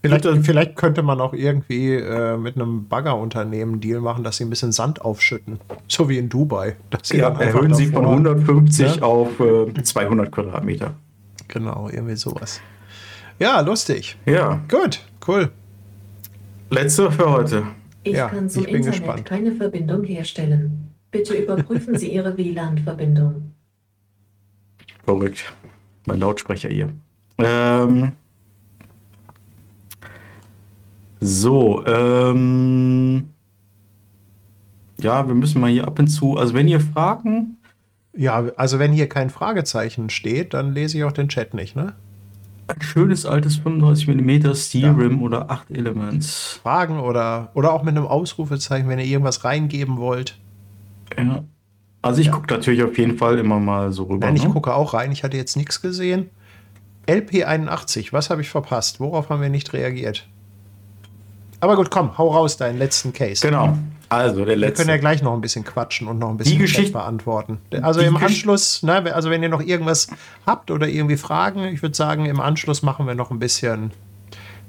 Vielleicht, 0.02 0.28
vielleicht 0.44 0.76
könnte 0.76 1.02
man 1.02 1.20
auch 1.20 1.34
irgendwie 1.34 1.94
äh, 1.96 2.38
mit 2.38 2.56
einem 2.56 2.88
Baggerunternehmen 2.88 3.74
einen 3.76 3.82
Deal 3.82 4.02
machen, 4.02 4.24
dass 4.24 4.38
sie 4.38 4.46
ein 4.46 4.52
bisschen 4.52 4.72
Sand 4.72 5.02
aufschütten. 5.02 5.60
So 5.88 6.08
wie 6.10 6.20
in 6.20 6.30
Dubai. 6.30 6.76
Dass 6.92 7.08
sie 7.08 7.18
ja, 7.18 7.30
erhöhen 7.30 7.74
sie 7.74 7.88
von 7.88 8.04
davor- 8.04 8.12
150 8.12 8.98
Ja. 8.98 9.02
auf 9.02 9.40
äh, 9.40 9.74
200 9.82 10.32
Quadratmeter. 10.32 10.94
Genau, 11.48 11.90
irgendwie 11.92 12.16
sowas. 12.16 12.62
Ja, 13.40 13.60
lustig. 13.62 14.16
Ja, 14.28 14.62
Gut, 14.70 15.02
cool. 15.28 15.50
letzte 16.70 17.12
für 17.12 17.32
heute. 17.32 17.64
Ich 18.04 18.14
Ja, 18.14 18.30
kann 18.30 18.48
zum 18.48 18.62
ich 18.62 18.68
bin 18.68 18.76
Internet 18.78 19.00
gespannt. 19.00 19.26
keine 19.26 19.54
Verbindung 19.56 20.04
herstellen. 20.04 20.92
Bitte 21.10 21.34
überprüfen 21.34 21.98
Sie 21.98 22.14
Ihre 22.14 22.38
WLAN-Verbindung. 22.38 23.54
Verrückt. 25.04 25.52
Mein 26.06 26.20
Lautsprecher 26.20 26.70
hier. 26.70 26.90
Ähm. 27.38 28.12
So, 31.20 31.86
ähm. 31.86 33.30
Ja, 35.00 35.28
wir 35.28 35.36
müssen 35.36 35.60
mal 35.62 35.70
hier 35.72 35.88
ab 35.88 36.00
und 36.00 36.08
zu. 36.08 36.38
Also, 36.38 36.54
wenn 36.54 36.68
ihr 36.68 36.80
Fragen 36.80 37.58
Ja, 38.16 38.46
also 38.56 38.80
wenn 38.80 38.94
hier 38.94 39.10
kein 39.10 39.30
Fragezeichen 39.30 40.10
steht, 40.10 40.54
dann 40.54 40.74
lese 40.74 40.98
ich 40.98 41.04
auch 41.04 41.12
den 41.12 41.28
Chat 41.28 41.54
nicht, 41.54 41.76
ne? 41.76 41.94
Ein 42.68 42.82
schönes 42.82 43.26
altes 43.26 43.58
35 43.58 44.08
mm 44.08 44.54
Steel 44.56 44.90
Rim 44.90 45.22
oder 45.22 45.52
8 45.52 45.70
Elements. 45.70 46.60
Fragen 46.64 47.00
oder, 47.00 47.52
oder 47.54 47.74
auch 47.74 47.84
mit 47.84 47.96
einem 47.96 48.08
Ausrufezeichen, 48.08 48.90
wenn 48.90 48.98
ihr 48.98 49.06
irgendwas 49.06 49.44
reingeben 49.44 49.98
wollt. 49.98 50.40
Ja. 51.16 51.44
Also 52.02 52.22
ich 52.22 52.32
gucke 52.32 52.52
natürlich 52.52 52.84
auf 52.84 52.98
jeden 52.98 53.18
Fall 53.18 53.38
immer 53.38 53.60
mal 53.60 53.92
so 53.92 54.04
rüber. 54.04 54.26
Nein, 54.26 54.36
ich 54.36 54.46
ne? 54.46 54.50
gucke 54.50 54.74
auch 54.74 54.94
rein. 54.94 55.12
Ich 55.12 55.24
hatte 55.24 55.38
jetzt 55.38 55.58
nichts 55.58 55.82
gesehen. 55.82 56.30
LP81, 57.08 58.12
was 58.14 58.30
habe 58.30 58.42
ich 58.42 58.50
verpasst? 58.50 59.00
Worauf 59.00 59.30
haben 59.30 59.42
wir 59.42 59.50
nicht 59.50 59.74
reagiert? 59.74 60.28
Aber 61.60 61.76
gut, 61.76 61.90
komm, 61.90 62.18
hau 62.18 62.30
raus 62.32 62.58
deinen 62.58 62.78
letzten 62.78 63.14
Case. 63.14 63.46
Genau. 63.48 63.78
Also 64.10 64.38
der 64.40 64.48
Wir 64.50 64.56
letzte. 64.58 64.84
können 64.84 64.90
ja 64.90 64.98
gleich 64.98 65.24
noch 65.24 65.34
ein 65.34 65.42
bisschen 65.42 65.64
quatschen 65.64 66.08
und 66.08 66.20
noch 66.20 66.30
ein 66.30 66.38
bisschen 66.38 66.54
Die 66.54 66.60
Geschichte- 66.60 66.92
beantworten. 66.92 67.58
Also 67.82 68.02
im 68.02 68.18
Gesch- 68.18 68.26
Anschluss, 68.26 68.84
ne, 68.84 69.14
also 69.14 69.30
wenn 69.32 69.42
ihr 69.42 69.50
noch 69.50 69.62
irgendwas 69.62 70.08
habt 70.46 70.70
oder 70.70 70.88
irgendwie 70.88 71.18
Fragen, 71.18 71.64
ich 71.66 71.82
würde 71.82 71.96
sagen, 71.96 72.26
im 72.26 72.40
Anschluss 72.40 72.84
machen 72.84 73.08
wir 73.08 73.16
noch 73.16 73.32
ein 73.32 73.40
bisschen, 73.40 73.92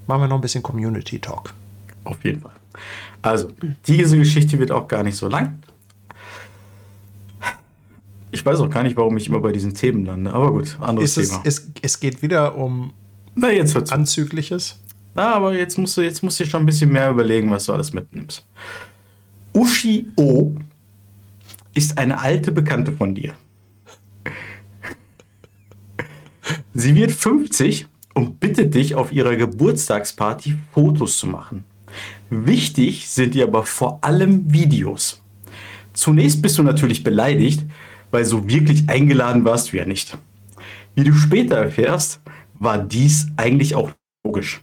machen 0.07 0.23
wir 0.23 0.29
noch 0.29 0.37
ein 0.37 0.41
bisschen 0.41 0.63
Community 0.63 1.19
Talk. 1.19 1.53
Auf 2.05 2.25
jeden 2.25 2.41
Fall. 2.41 2.53
Also, 3.23 3.49
diese 3.87 4.17
Geschichte 4.17 4.59
wird 4.59 4.71
auch 4.71 4.89
gar 4.89 5.03
nicht 5.03 5.17
so 5.17 5.29
lang. 5.29 5.59
Ich 8.33 8.45
weiß 8.45 8.61
auch 8.61 8.71
gar 8.71 8.83
nicht, 8.83 8.97
warum 8.97 9.17
ich 9.17 9.29
immer 9.29 9.41
bei 9.41 9.53
diesen 9.53 9.75
Themen 9.75 10.05
lande, 10.05 10.33
aber 10.33 10.53
gut, 10.53 10.77
anderes 10.81 11.17
es, 11.17 11.29
Thema. 11.29 11.43
es, 11.45 11.71
es 11.81 12.01
geht 12.01 12.23
wieder 12.23 12.57
um 12.57 12.93
Na, 13.35 13.51
jetzt 13.51 13.75
wird's. 13.75 13.93
Anzügliches. 13.93 14.81
Na, 15.15 15.35
aber 15.35 15.55
jetzt 15.55 15.79
musst 15.79 15.97
du 15.97 16.03
jetzt 16.03 16.23
musst 16.23 16.39
du 16.39 16.45
dir 16.45 16.51
schon 16.51 16.63
ein 16.63 16.67
bisschen 16.67 16.93
mehr 16.93 17.11
überlegen, 17.11 17.51
was 17.51 17.67
du 17.67 17.73
alles 17.73 17.93
mitnimmst. 17.93 18.45
Uschi 19.55 20.09
O 20.17 20.55
ist 21.73 21.97
eine 21.99 22.21
alte 22.21 22.53
Bekannte 22.53 22.93
von 22.93 23.15
dir. 23.15 23.35
Sie 26.75 26.95
wird 26.95 27.13
50 27.13 27.87
und 28.15 28.41
bittet 28.41 28.75
dich 28.75 28.95
auf 28.95 29.13
ihrer 29.13 29.37
Geburtstagsparty 29.37 30.57
Fotos 30.73 31.19
zu 31.19 31.27
machen. 31.27 31.65
Wichtig 32.31 33.09
sind 33.09 33.35
dir 33.35 33.45
aber 33.47 33.65
vor 33.65 33.99
allem 34.03 34.53
Videos. 34.53 35.23
Zunächst 35.93 36.43
bist 36.43 36.59
du 36.59 36.63
natürlich 36.63 37.03
beleidigt, 37.03 37.65
weil 38.11 38.25
so 38.25 38.49
wirklich 38.49 38.89
eingeladen 38.89 39.45
warst 39.45 39.73
du 39.73 39.77
ja 39.77 39.85
nicht. 39.85 40.17
Wie 40.95 41.05
du 41.05 41.13
später 41.13 41.57
erfährst, 41.57 42.21
war 42.55 42.79
dies 42.79 43.29
eigentlich 43.37 43.75
auch 43.75 43.91
logisch. 44.25 44.63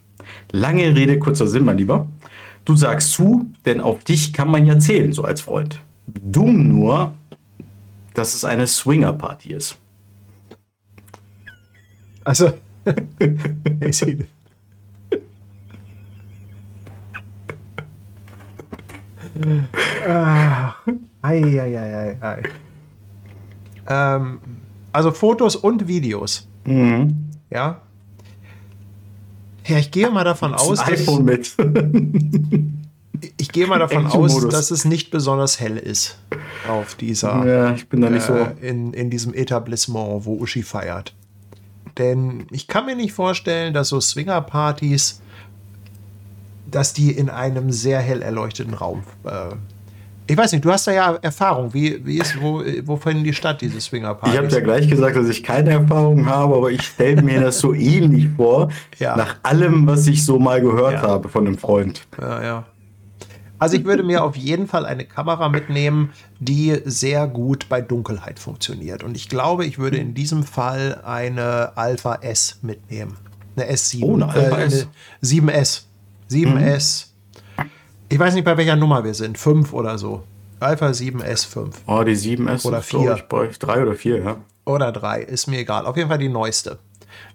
Lange 0.52 0.96
Rede, 0.96 1.20
kurzer 1.20 1.48
Sinn, 1.48 1.66
mein 1.66 1.78
Lieber. 1.78 2.08
Du 2.66 2.76
sagst 2.76 3.12
zu, 3.12 3.52
denn 3.66 3.82
auf 3.82 4.04
dich 4.04 4.34
kann 4.34 4.50
man 4.50 4.66
ja 4.66 4.80
zählen, 4.80 5.12
so 5.14 5.24
als 5.24 5.42
Freund. 5.42 5.80
Dumm 6.08 6.68
nur, 6.70 7.14
dass 8.14 8.34
es 8.36 8.46
eine 8.46 8.68
Swinger-Party 8.68 9.54
ist. 9.54 9.78
Also, 12.24 12.54
ich 13.82 13.98
sehe- 13.98 14.26
ah, 20.08 20.76
ei, 21.22 21.60
ei, 21.60 21.78
ei, 21.78 22.18
ei. 22.22 22.44
Ähm, 23.88 24.40
also 24.92 25.12
Fotos 25.12 25.56
und 25.56 25.88
Videos, 25.88 26.48
Mhm. 26.66 27.30
ja. 27.50 27.82
Ja, 29.66 29.78
ich 29.78 29.92
gehe 29.92 30.10
mal 30.12 30.24
davon 30.26 30.54
aus, 30.54 30.80
Ein 30.80 30.92
dass, 30.92 31.02
iPhone 31.02 31.24
mit. 31.26 31.56
ich 33.38 33.50
gehe 33.50 33.66
mal 33.68 33.80
davon 33.80 34.06
aus, 34.08 34.48
dass 34.50 34.72
es 34.72 34.84
nicht 34.86 35.10
besonders 35.12 35.60
hell 35.60 35.78
ist 35.78 36.20
auf 36.70 36.96
dieser 36.96 37.46
ja, 37.46 37.74
ich 37.74 37.88
bin 37.88 38.02
da 38.02 38.10
nicht 38.10 38.26
so. 38.26 38.34
äh, 38.34 38.52
in, 38.62 38.94
in 38.94 39.10
diesem 39.10 39.34
Etablissement, 39.34 40.26
wo 40.26 40.36
Uschi 40.38 40.64
feiert. 40.64 41.14
Denn 41.98 42.46
ich 42.52 42.68
kann 42.68 42.86
mir 42.86 42.96
nicht 42.96 43.14
vorstellen, 43.14 43.74
dass 43.74 43.90
so 43.90 44.02
Swingerpartys, 44.02 45.22
dass 46.70 46.94
die 46.94 47.12
in 47.12 47.30
einem 47.30 47.72
sehr 47.72 48.00
hell 48.00 48.22
erleuchteten 48.22 48.74
Raum. 48.74 49.04
Äh, 49.24 49.56
ich 50.26 50.38
weiß 50.38 50.52
nicht, 50.54 50.64
du 50.64 50.72
hast 50.72 50.88
da 50.88 50.92
ja 50.92 51.16
Erfahrung. 51.22 51.74
Wie, 51.74 52.06
wie 52.06 52.18
ist, 52.20 52.40
wo, 52.42 52.64
wo 52.86 52.96
finden 52.98 53.24
die 53.24 53.34
statt, 53.34 53.62
diese 53.62 53.78
Ich 53.78 53.84
Swingerpartys? 53.84 54.38
habe 54.38 54.48
ja 54.48 54.60
gleich 54.62 54.88
gesagt, 54.90 55.16
dass 55.18 55.28
ich 55.28 55.44
keine 55.44 55.72
Erfahrung 55.72 56.26
habe, 56.26 56.56
aber 56.56 56.72
ich 56.72 56.82
stelle 56.82 57.22
mir 57.22 57.42
das 57.42 57.60
so 57.60 57.74
ähnlich 57.74 58.28
vor, 58.38 58.70
Ja. 59.00 59.16
nach 59.18 59.38
allem, 59.44 59.86
was 59.88 60.08
ich 60.08 60.26
so 60.26 60.40
mal 60.40 60.62
gehört 60.62 60.94
Ja. 60.94 61.02
habe 61.02 61.28
von 61.30 61.46
einem 61.48 61.58
Freund. 61.58 62.08
Ja, 62.22 62.44
ja. 62.44 62.66
Also 63.60 63.78
ich 63.78 63.86
würde 63.86 64.04
mir 64.04 64.24
auf 64.26 64.36
jeden 64.36 64.68
Fall 64.68 64.86
eine 64.86 65.06
Kamera 65.06 65.48
mitnehmen, 65.48 66.10
die 66.40 66.82
sehr 66.84 67.28
gut 67.28 67.68
bei 67.70 67.80
Dunkelheit 67.82 68.38
funktioniert. 68.40 69.04
Und 69.04 69.16
ich 69.16 69.30
glaube, 69.30 69.66
ich 69.66 69.78
würde 69.80 69.98
in 69.98 70.14
diesem 70.14 70.44
Fall 70.44 71.00
eine 71.06 71.72
Alpha 71.78 72.16
S 72.16 72.60
mitnehmen. 72.62 73.16
Eine 73.56 73.72
S7. 73.72 74.04
Oh, 74.04 74.16
eine 74.16 74.28
Alpha 74.28 74.58
äh, 74.58 74.64
S. 74.66 74.88
7S. 75.24 75.84
7S. 76.30 77.06
Ich 78.10 78.20
weiß 78.20 78.34
nicht, 78.36 78.44
bei 78.44 78.58
welcher 78.58 78.76
Nummer 78.76 79.04
wir 79.04 79.14
sind. 79.14 79.38
5 79.38 79.74
oder 79.74 79.98
so. 79.98 80.24
Alpha 80.60 80.88
7S 80.88 81.48
5. 81.48 81.82
Oh, 81.88 82.04
die 82.04 82.16
7S 82.16 82.66
Oder 82.66 82.80
ist, 82.80 82.90
glaub 82.90 83.04
vier. 83.04 83.16
Ich, 83.16 83.24
bei 83.24 83.38
euch 83.38 83.60
drei 83.60 83.82
oder 83.82 83.96
vier, 83.96 84.24
ja. 84.24 84.38
Oder 84.66 84.92
3, 84.92 85.22
ist 85.22 85.48
mir 85.48 85.60
egal. 85.60 85.86
Auf 85.86 85.98
jeden 85.98 86.10
Fall 86.10 86.20
die 86.20 86.30
neueste. 86.30 86.80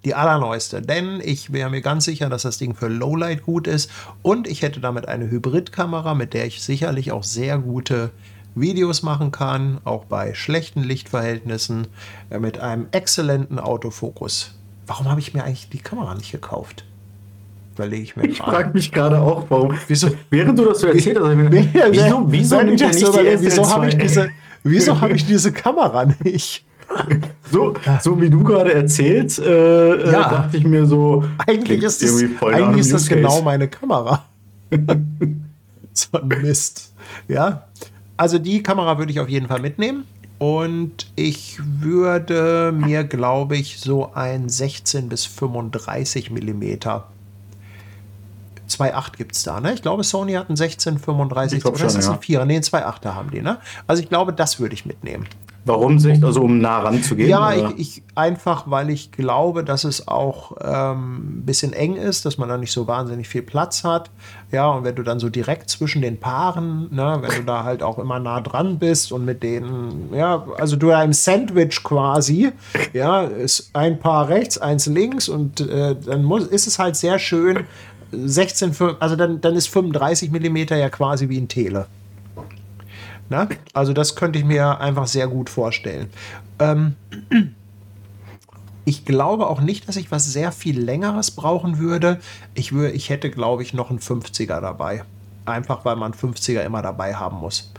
Die 0.04 0.14
allerneueste. 0.14 0.80
Denn 0.80 1.20
ich 1.22 1.52
wäre 1.52 1.68
mir 1.68 1.82
ganz 1.82 2.04
sicher, 2.06 2.30
dass 2.30 2.42
das 2.42 2.58
Ding 2.58 2.74
für 2.74 2.88
Lowlight 2.88 3.42
gut 3.42 3.66
ist. 3.66 3.90
Und 4.22 4.48
ich 4.48 4.62
hätte 4.62 4.80
damit 4.80 5.08
eine 5.08 5.30
Hybridkamera, 5.30 6.14
mit 6.14 6.32
der 6.32 6.46
ich 6.46 6.62
sicherlich 6.62 7.12
auch 7.12 7.22
sehr 7.22 7.58
gute 7.58 8.10
Videos 8.54 9.02
machen 9.02 9.30
kann, 9.30 9.80
auch 9.84 10.04
bei 10.04 10.34
schlechten 10.34 10.82
Lichtverhältnissen, 10.82 11.86
mit 12.30 12.58
einem 12.58 12.86
exzellenten 12.92 13.58
Autofokus. 13.58 14.54
Warum 14.86 15.08
habe 15.10 15.20
ich 15.20 15.34
mir 15.34 15.44
eigentlich 15.44 15.68
die 15.68 15.80
Kamera 15.80 16.14
nicht 16.14 16.32
gekauft? 16.32 16.84
Überlege 17.78 18.02
ich 18.02 18.16
mir 18.16 18.26
Ich 18.26 18.38
frage 18.38 18.70
mich 18.74 18.90
gerade 18.90 19.20
auch, 19.20 19.46
warum. 19.48 19.76
Wieso? 19.86 20.08
Während 20.30 20.58
du 20.58 20.64
das 20.64 20.80
so 20.80 20.88
erzählt 20.88 21.16
hast, 21.20 21.26
hab 21.28 21.36
gedacht, 21.36 21.68
wieso, 21.92 22.24
wieso 22.26 22.60
ich 22.60 22.80
so 22.80 23.14
wieso 23.14 23.62
SL2? 23.62 23.70
habe 23.70 23.88
ich 23.88 23.98
diese, 23.98 24.30
wieso 24.64 25.00
habe 25.00 25.12
ich 25.14 25.26
diese 25.26 25.52
Kamera 25.52 26.06
nicht? 26.24 26.64
So, 27.50 27.74
so 28.00 28.20
wie 28.20 28.28
du 28.30 28.42
gerade 28.42 28.72
erzählst, 28.74 29.38
äh, 29.38 29.92
äh, 29.94 30.10
Ja. 30.12 30.28
dachte 30.28 30.56
ich 30.56 30.64
mir 30.64 30.86
so, 30.86 31.24
Eigentlich 31.46 31.82
ist 31.82 32.02
das, 32.02 32.22
eigentlich 32.42 32.80
ist 32.80 32.92
das 32.92 33.08
genau 33.08 33.42
meine 33.42 33.68
Kamera. 33.68 34.24
so 35.92 36.18
Mist. 36.24 36.92
Ja. 37.28 37.68
Also 38.16 38.38
die 38.38 38.62
Kamera 38.62 38.98
würde 38.98 39.12
ich 39.12 39.20
auf 39.20 39.28
jeden 39.28 39.48
Fall 39.48 39.60
mitnehmen. 39.60 40.04
Und 40.38 41.10
ich 41.16 41.58
würde 41.80 42.72
mir, 42.74 43.04
glaube 43.04 43.56
ich, 43.56 43.80
so 43.80 44.12
ein 44.14 44.48
16 44.48 45.08
bis 45.08 45.24
35 45.24 46.30
Millimeter 46.30 47.08
2.8 48.68 49.16
gibt 49.16 49.34
es 49.34 49.42
da, 49.42 49.60
ne? 49.60 49.72
Ich 49.72 49.82
glaube, 49.82 50.04
Sony 50.04 50.34
hat 50.34 50.48
einen 50.48 50.56
16, 50.56 50.98
35, 50.98 51.58
Ich 51.58 51.62
glaub 51.62 51.74
oder 51.74 51.86
ist 51.86 51.96
das 51.96 52.06
ja. 52.06 52.12
ein 52.12 52.18
4er? 52.18 52.44
Nee, 52.44 52.56
ein 52.56 52.62
2.8er 52.62 53.14
haben 53.14 53.30
die, 53.30 53.42
ne? 53.42 53.58
Also 53.86 54.02
ich 54.02 54.08
glaube, 54.08 54.32
das 54.32 54.60
würde 54.60 54.74
ich 54.74 54.86
mitnehmen. 54.86 55.26
Warum 55.68 55.98
sich, 55.98 56.24
also 56.24 56.40
um 56.42 56.58
nah 56.58 56.80
ranzugehen? 56.80 57.28
Ja, 57.28 57.52
ich, 57.52 57.78
ich 57.78 58.02
einfach, 58.14 58.70
weil 58.70 58.88
ich 58.88 59.12
glaube, 59.12 59.64
dass 59.64 59.84
es 59.84 60.08
auch 60.08 60.52
ähm, 60.62 61.40
ein 61.40 61.42
bisschen 61.44 61.74
eng 61.74 61.96
ist, 61.96 62.24
dass 62.24 62.38
man 62.38 62.48
da 62.48 62.56
nicht 62.56 62.72
so 62.72 62.86
wahnsinnig 62.86 63.28
viel 63.28 63.42
Platz 63.42 63.84
hat. 63.84 64.10
Ja, 64.50 64.70
und 64.70 64.84
wenn 64.84 64.94
du 64.94 65.02
dann 65.02 65.20
so 65.20 65.28
direkt 65.28 65.68
zwischen 65.68 66.00
den 66.00 66.18
Paaren, 66.18 66.88
ne, 66.90 67.18
wenn 67.20 67.30
du 67.30 67.42
da 67.44 67.64
halt 67.64 67.82
auch 67.82 67.98
immer 67.98 68.18
nah 68.18 68.40
dran 68.40 68.78
bist 68.78 69.12
und 69.12 69.26
mit 69.26 69.42
denen, 69.42 70.14
ja, 70.14 70.46
also 70.58 70.76
du 70.76 70.90
im 70.90 71.12
Sandwich 71.12 71.82
quasi, 71.82 72.50
ja, 72.94 73.22
ist 73.22 73.70
ein 73.74 73.98
Paar 73.98 74.28
rechts, 74.28 74.56
eins 74.56 74.86
links 74.86 75.28
und 75.28 75.60
äh, 75.60 75.96
dann 76.02 76.24
muss, 76.24 76.46
ist 76.46 76.66
es 76.66 76.78
halt 76.78 76.96
sehr 76.96 77.18
schön. 77.18 77.66
16, 78.12 78.72
fün- 78.72 78.96
also 79.00 79.16
dann, 79.16 79.40
dann 79.40 79.54
ist 79.54 79.68
35 79.68 80.30
Millimeter 80.30 80.76
ja 80.76 80.88
quasi 80.88 81.28
wie 81.28 81.38
ein 81.38 81.48
Tele. 81.48 81.86
Na? 83.28 83.48
Also 83.74 83.92
das 83.92 84.16
könnte 84.16 84.38
ich 84.38 84.44
mir 84.44 84.80
einfach 84.80 85.06
sehr 85.06 85.28
gut 85.28 85.50
vorstellen. 85.50 86.08
Ähm, 86.58 86.94
ich 88.84 89.04
glaube 89.04 89.48
auch 89.48 89.60
nicht, 89.60 89.86
dass 89.88 89.96
ich 89.96 90.10
was 90.10 90.32
sehr 90.32 90.50
viel 90.50 90.80
längeres 90.80 91.30
brauchen 91.30 91.78
würde. 91.78 92.20
Ich, 92.54 92.72
wür, 92.72 92.94
ich 92.94 93.10
hätte, 93.10 93.30
glaube 93.30 93.62
ich, 93.62 93.74
noch 93.74 93.90
einen 93.90 93.98
50er 93.98 94.60
dabei. 94.60 95.04
Einfach 95.44 95.84
weil 95.84 95.96
man 95.96 96.12
50er 96.12 96.62
immer 96.62 96.80
dabei 96.80 97.14
haben 97.14 97.38
muss. 97.38 97.72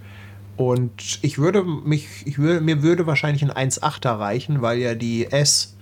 Und 0.56 1.20
ich 1.22 1.38
würde 1.40 1.64
mich, 1.64 2.08
ich 2.26 2.38
würde, 2.38 2.62
mir 2.62 2.84
würde 2.84 3.08
wahrscheinlich 3.08 3.44
ein 3.44 3.70
1,8er 3.72 4.20
reichen, 4.20 4.62
weil 4.62 4.78
ja 4.78 4.94
die 4.94 5.32
S 5.32 5.76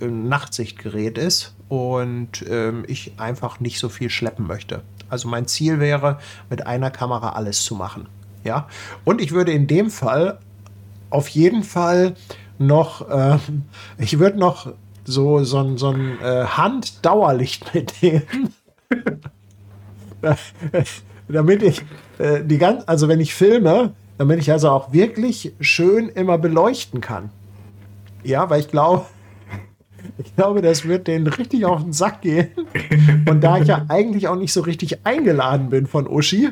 ein 0.00 0.28
Nachtsichtgerät 0.28 1.18
ist 1.18 1.54
und 1.74 2.44
ähm, 2.48 2.84
ich 2.86 3.12
einfach 3.18 3.60
nicht 3.60 3.78
so 3.78 3.88
viel 3.88 4.10
schleppen 4.10 4.46
möchte. 4.46 4.82
Also 5.08 5.28
mein 5.28 5.46
Ziel 5.46 5.80
wäre, 5.80 6.18
mit 6.50 6.66
einer 6.66 6.90
Kamera 6.90 7.30
alles 7.30 7.64
zu 7.64 7.74
machen. 7.74 8.06
Ja, 8.44 8.68
und 9.04 9.20
ich 9.20 9.32
würde 9.32 9.52
in 9.52 9.66
dem 9.66 9.90
Fall 9.90 10.38
auf 11.10 11.28
jeden 11.28 11.62
Fall 11.62 12.14
noch, 12.58 13.06
ähm, 13.10 13.64
ich 13.98 14.18
würde 14.18 14.38
noch 14.38 14.72
so, 15.04 15.44
so 15.44 15.58
ein, 15.58 15.76
so 15.76 15.90
ein 15.90 16.20
äh, 16.20 16.44
Handdauerlicht 16.44 17.74
mitnehmen. 17.74 18.54
damit 21.28 21.62
ich 21.62 21.82
äh, 22.18 22.42
die 22.44 22.58
ganz, 22.58 22.84
also 22.86 23.08
wenn 23.08 23.20
ich 23.20 23.34
filme, 23.34 23.92
damit 24.18 24.38
ich 24.38 24.50
also 24.52 24.70
auch 24.70 24.92
wirklich 24.92 25.52
schön 25.60 26.08
immer 26.08 26.38
beleuchten 26.38 27.00
kann. 27.00 27.30
Ja, 28.22 28.48
weil 28.48 28.60
ich 28.60 28.68
glaube, 28.68 29.06
ich 30.18 30.34
glaube, 30.36 30.62
das 30.62 30.86
wird 30.86 31.06
denen 31.06 31.26
richtig 31.26 31.64
auf 31.64 31.82
den 31.82 31.92
Sack 31.92 32.22
gehen. 32.22 32.48
Und 33.28 33.42
da 33.42 33.58
ich 33.58 33.68
ja 33.68 33.84
eigentlich 33.88 34.28
auch 34.28 34.36
nicht 34.36 34.52
so 34.52 34.60
richtig 34.60 35.04
eingeladen 35.04 35.70
bin 35.70 35.86
von 35.86 36.06
Uschi, 36.06 36.50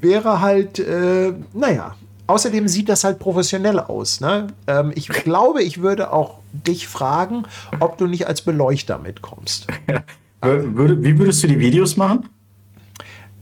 wäre 0.00 0.40
halt, 0.40 0.78
äh, 0.78 1.32
naja, 1.52 1.94
außerdem 2.26 2.68
sieht 2.68 2.88
das 2.88 3.04
halt 3.04 3.18
professionell 3.18 3.80
aus. 3.80 4.20
Ne? 4.20 4.48
Ähm, 4.66 4.92
ich 4.94 5.08
glaube, 5.08 5.62
ich 5.62 5.82
würde 5.82 6.12
auch 6.12 6.38
dich 6.52 6.86
fragen, 6.86 7.44
ob 7.80 7.98
du 7.98 8.06
nicht 8.06 8.26
als 8.26 8.42
Beleuchter 8.42 8.98
mitkommst. 8.98 9.66
Würde, 10.40 11.02
wie 11.02 11.18
würdest 11.18 11.42
du 11.42 11.48
die 11.48 11.58
Videos 11.58 11.96
machen? 11.96 12.28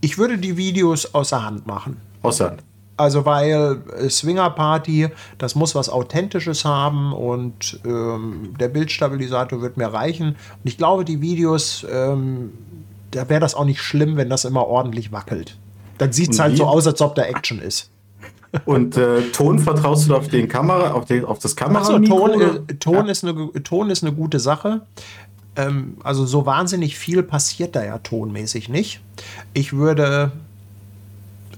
Ich 0.01 0.17
würde 0.17 0.39
die 0.39 0.57
Videos 0.57 1.15
außer 1.15 1.45
Hand 1.45 1.67
machen. 1.67 1.99
Außer 2.23 2.53
Hand. 2.53 2.63
Also 2.97 3.25
weil 3.27 3.83
äh, 3.99 4.09
Swinger 4.09 4.51
Party, 4.51 5.09
das 5.39 5.55
muss 5.55 5.75
was 5.75 5.89
Authentisches 5.89 6.65
haben 6.65 7.13
und 7.13 7.81
ähm, 7.85 8.55
der 8.59 8.69
Bildstabilisator 8.69 9.61
wird 9.61 9.77
mir 9.77 9.89
reichen. 9.89 10.29
Und 10.29 10.37
ich 10.65 10.79
glaube, 10.79 11.05
die 11.05 11.21
Videos, 11.21 11.87
ähm, 11.91 12.53
da 13.11 13.29
wäre 13.29 13.41
das 13.41 13.55
auch 13.55 13.65
nicht 13.65 13.83
schlimm, 13.83 14.17
wenn 14.17 14.31
das 14.31 14.45
immer 14.45 14.67
ordentlich 14.67 15.13
wackelt. 15.13 15.59
Dann 15.99 16.13
sieht 16.13 16.33
es 16.33 16.39
halt 16.39 16.57
so 16.57 16.65
aus, 16.65 16.87
als 16.87 17.01
ob 17.01 17.15
da 17.15 17.23
Action 17.23 17.61
ist. 17.61 17.91
Und 18.65 18.97
äh, 18.97 19.23
Ton 19.33 19.59
vertraust 19.59 20.09
du 20.09 20.17
auf 20.17 20.29
den 20.29 20.49
Kamera, 20.49 20.93
auf, 20.93 21.05
den, 21.05 21.25
auf 21.25 21.39
das 21.39 21.57
Kamera? 21.57 21.81
Achso, 21.81 21.99
Ton, 21.99 22.41
äh, 22.41 22.75
Ton, 22.75 23.09
ist 23.09 23.25
eine, 23.25 23.53
Ton 23.63 23.91
ist 23.91 24.03
eine 24.03 24.15
gute 24.15 24.41
Sache. 24.41 24.83
Ähm, 25.57 25.97
also 26.03 26.27
so 26.27 26.47
wahnsinnig 26.47 26.97
viel 26.97 27.23
passiert 27.23 27.77
da 27.77 27.85
ja 27.85 27.99
tonmäßig 27.99 28.69
nicht. 28.69 29.01
Ich 29.53 29.73
würde, 29.73 30.33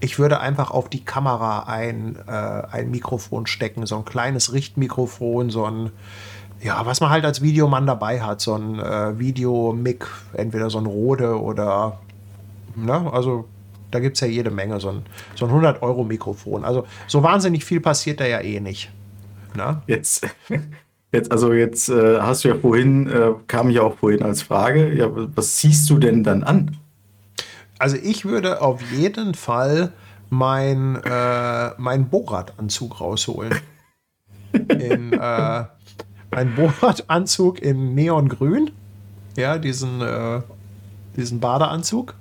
ich 0.01 0.19
würde 0.19 0.41
einfach 0.41 0.70
auf 0.70 0.89
die 0.89 1.05
Kamera 1.05 1.65
ein, 1.65 2.16
äh, 2.27 2.31
ein 2.31 2.91
Mikrofon 2.91 3.47
stecken, 3.47 3.87
so 3.87 3.97
ein 3.97 4.05
kleines 4.05 4.53
Richtmikrofon, 4.53 5.51
so 5.51 5.65
ein, 5.65 5.91
ja, 6.61 6.85
was 6.87 7.01
man 7.01 7.11
halt 7.11 7.25
als 7.25 7.43
Videomann 7.43 7.87
dabei 7.87 8.20
hat, 8.20 8.41
so 8.41 8.55
ein 8.55 8.79
äh, 8.79 9.19
Videomic, 9.19 10.07
entweder 10.33 10.70
so 10.70 10.79
ein 10.79 10.87
Rode 10.87 11.41
oder, 11.41 12.01
ne, 12.77 13.12
also 13.12 13.47
da 13.91 14.01
gibt 14.01 14.16
es 14.16 14.20
ja 14.20 14.27
jede 14.27 14.51
Menge, 14.51 14.81
so 14.81 14.91
ein, 14.91 15.03
so 15.35 15.47
ein 15.47 15.53
100-Euro-Mikrofon. 15.53 16.65
Also 16.65 16.87
so 17.07 17.23
wahnsinnig 17.23 17.65
viel 17.65 17.81
passiert 17.81 18.20
da 18.20 18.27
ja 18.27 18.41
eh 18.41 18.61
nicht. 18.61 18.91
Ne? 19.57 19.81
Jetzt, 19.87 20.27
jetzt, 21.12 21.33
also 21.33 21.53
jetzt 21.53 21.89
äh, 21.89 22.20
hast 22.20 22.45
du 22.45 22.49
ja 22.49 22.55
vorhin, 22.55 23.09
äh, 23.09 23.33
kam 23.47 23.70
ja 23.70 23.83
auch 23.83 23.97
vorhin 23.97 24.23
als 24.23 24.43
Frage, 24.43 24.93
ja, 24.95 25.09
was 25.11 25.57
ziehst 25.57 25.89
du 25.91 25.99
denn 25.99 26.23
dann 26.23 26.43
an? 26.43 26.77
Also 27.79 27.97
ich 27.97 28.25
würde 28.25 28.61
auf 28.61 28.83
jeden 28.93 29.35
Fall 29.35 29.93
mein, 30.31 30.97
äh, 31.05 31.71
mein 31.79 32.09
Borat-Anzug 32.09 33.01
rausholen. 33.01 33.55
In, 34.53 35.13
äh, 35.13 35.65
ein 36.31 36.55
Borat-Anzug 36.55 37.61
in 37.61 37.95
Neongrün. 37.95 38.71
Ja, 39.37 39.59
diesen, 39.59 40.01
äh, 40.01 40.43
diesen 41.17 41.41
Badeanzug. 41.41 42.15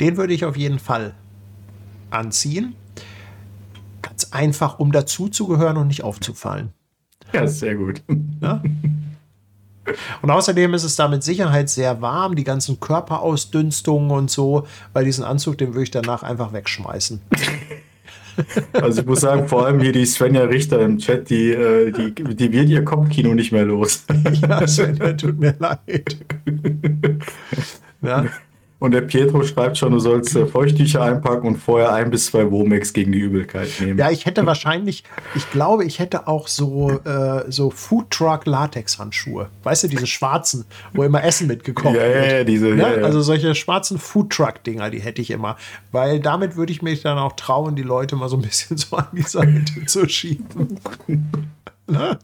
Den 0.00 0.16
würde 0.16 0.32
ich 0.32 0.44
auf 0.44 0.56
jeden 0.56 0.78
Fall 0.78 1.14
anziehen. 2.10 2.74
Ganz 4.02 4.32
einfach, 4.32 4.78
um 4.78 4.92
dazuzugehören 4.92 5.76
und 5.76 5.88
nicht 5.88 6.04
aufzufallen. 6.04 6.70
Ja, 7.32 7.46
sehr 7.46 7.74
gut. 7.74 8.02
Ja? 8.40 8.62
Und 10.22 10.30
außerdem 10.30 10.74
ist 10.74 10.84
es 10.84 10.96
da 10.96 11.08
mit 11.08 11.22
Sicherheit 11.22 11.68
sehr 11.70 12.00
warm, 12.00 12.34
die 12.34 12.44
ganzen 12.44 12.80
Körperausdünstungen 12.80 14.10
und 14.10 14.30
so. 14.30 14.66
Bei 14.92 15.04
diesem 15.04 15.24
Anzug, 15.24 15.58
den 15.58 15.74
würde 15.74 15.84
ich 15.84 15.90
danach 15.90 16.22
einfach 16.22 16.52
wegschmeißen. 16.52 17.20
Also 18.72 19.00
ich 19.00 19.06
muss 19.06 19.22
sagen, 19.22 19.48
vor 19.48 19.66
allem 19.66 19.80
hier 19.80 19.90
die 19.90 20.06
Svenja 20.06 20.44
Richter 20.44 20.80
im 20.80 20.98
Chat, 20.98 21.28
die, 21.28 21.50
äh, 21.50 21.90
die, 21.90 22.14
die 22.14 22.52
wird 22.52 22.68
ihr 22.68 22.84
Kopfkino 22.84 23.34
nicht 23.34 23.50
mehr 23.50 23.64
los. 23.64 24.04
Ja, 24.48 24.66
Svenja, 24.66 25.12
tut 25.14 25.38
mir 25.40 25.54
leid. 25.58 26.16
Ja, 28.00 28.26
Und 28.80 28.92
der 28.92 29.00
Pietro 29.00 29.42
schreibt 29.42 29.76
schon, 29.76 29.90
du 29.90 29.98
sollst 29.98 30.36
äh, 30.36 30.46
Feuchttücher 30.46 31.02
einpacken 31.02 31.48
und 31.48 31.56
vorher 31.56 31.92
ein 31.92 32.10
bis 32.10 32.26
zwei 32.26 32.48
Womex 32.48 32.92
gegen 32.92 33.10
die 33.10 33.18
Übelkeit 33.18 33.68
nehmen. 33.80 33.98
ja 33.98 34.10
ich 34.12 34.24
hätte 34.24 34.46
wahrscheinlich, 34.46 35.02
ich 35.34 35.50
glaube, 35.50 35.84
ich 35.84 35.98
hätte 35.98 36.28
auch 36.28 36.46
so, 36.46 36.92
äh, 37.04 37.50
so 37.50 37.70
Foodtruck-Latex-Handschuhe. 37.70 39.48
Weißt 39.64 39.82
du, 39.82 39.88
diese 39.88 40.06
schwarzen, 40.06 40.64
wo 40.92 41.02
immer 41.02 41.24
Essen 41.24 41.48
mitgekocht 41.48 41.94
Ja, 41.96 42.06
ja, 42.06 42.14
wird. 42.14 42.32
ja, 42.32 42.44
diese, 42.44 42.66
Ne? 42.66 42.82
ja, 42.82 42.96
ja. 42.98 43.04
Also 43.04 43.20
solche 43.20 43.54
schwarzen 43.56 43.98
Foodtruck-Dinger, 43.98 44.90
die 44.90 45.00
hätte 45.00 45.22
ich 45.22 45.30
immer. 45.32 45.56
Weil 45.90 46.20
damit 46.20 46.54
würde 46.56 46.70
ich 46.72 46.80
mich 46.80 47.02
dann 47.02 47.18
auch 47.18 47.32
trauen, 47.32 47.74
die 47.74 47.82
Leute 47.82 48.14
mal 48.14 48.28
so 48.28 48.36
ein 48.36 48.42
bisschen 48.42 48.76
so 48.76 48.96
an 48.96 49.08
die 49.12 49.22
Seite 49.22 49.64
zu 49.86 50.08
schieben. 50.08 50.78
ne? 51.88 52.18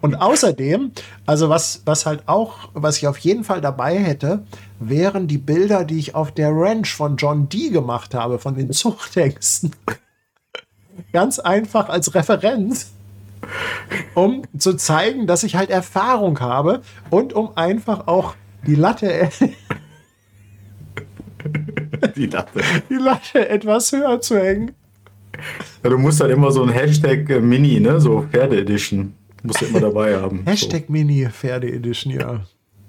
Und 0.00 0.16
außerdem, 0.16 0.92
also 1.26 1.48
was, 1.48 1.82
was 1.84 2.06
halt 2.06 2.22
auch, 2.26 2.70
was 2.74 2.98
ich 2.98 3.06
auf 3.06 3.18
jeden 3.18 3.44
Fall 3.44 3.60
dabei 3.60 3.96
hätte, 3.98 4.44
wären 4.80 5.26
die 5.26 5.38
Bilder, 5.38 5.84
die 5.84 5.98
ich 5.98 6.14
auf 6.14 6.32
der 6.32 6.50
Ranch 6.52 6.94
von 6.94 7.16
John 7.16 7.48
Dee 7.48 7.70
gemacht 7.70 8.14
habe, 8.14 8.38
von 8.38 8.54
den 8.54 8.72
Zuchthengsten. 8.72 9.72
Ganz 11.12 11.38
einfach 11.38 11.88
als 11.88 12.14
Referenz, 12.14 12.92
um 14.14 14.42
zu 14.58 14.74
zeigen, 14.74 15.26
dass 15.26 15.44
ich 15.44 15.56
halt 15.56 15.70
Erfahrung 15.70 16.40
habe 16.40 16.82
und 17.10 17.32
um 17.32 17.56
einfach 17.56 18.08
auch 18.08 18.34
die 18.66 18.74
Latte, 18.74 19.30
Die 22.16 22.26
Latte. 22.26 22.60
die 22.90 22.94
Latte 22.94 23.48
etwas 23.48 23.92
höher 23.92 24.20
zu 24.20 24.38
hängen. 24.38 24.72
Ja, 25.82 25.90
du 25.90 25.98
musst 25.98 26.20
halt 26.20 26.32
immer 26.32 26.50
so 26.50 26.62
ein 26.62 26.68
Hashtag 26.70 27.28
äh, 27.30 27.40
Mini, 27.40 27.80
ne? 27.80 28.00
So 28.00 28.26
Pferde-Edition. 28.30 29.14
Musst 29.42 29.60
du 29.60 29.66
immer 29.66 29.80
dabei 29.80 30.16
haben. 30.16 30.42
Hashtag 30.46 30.88
Mini 30.88 31.28
Pferde 31.30 31.70
Edition, 31.70 32.12
ja. 32.12 32.40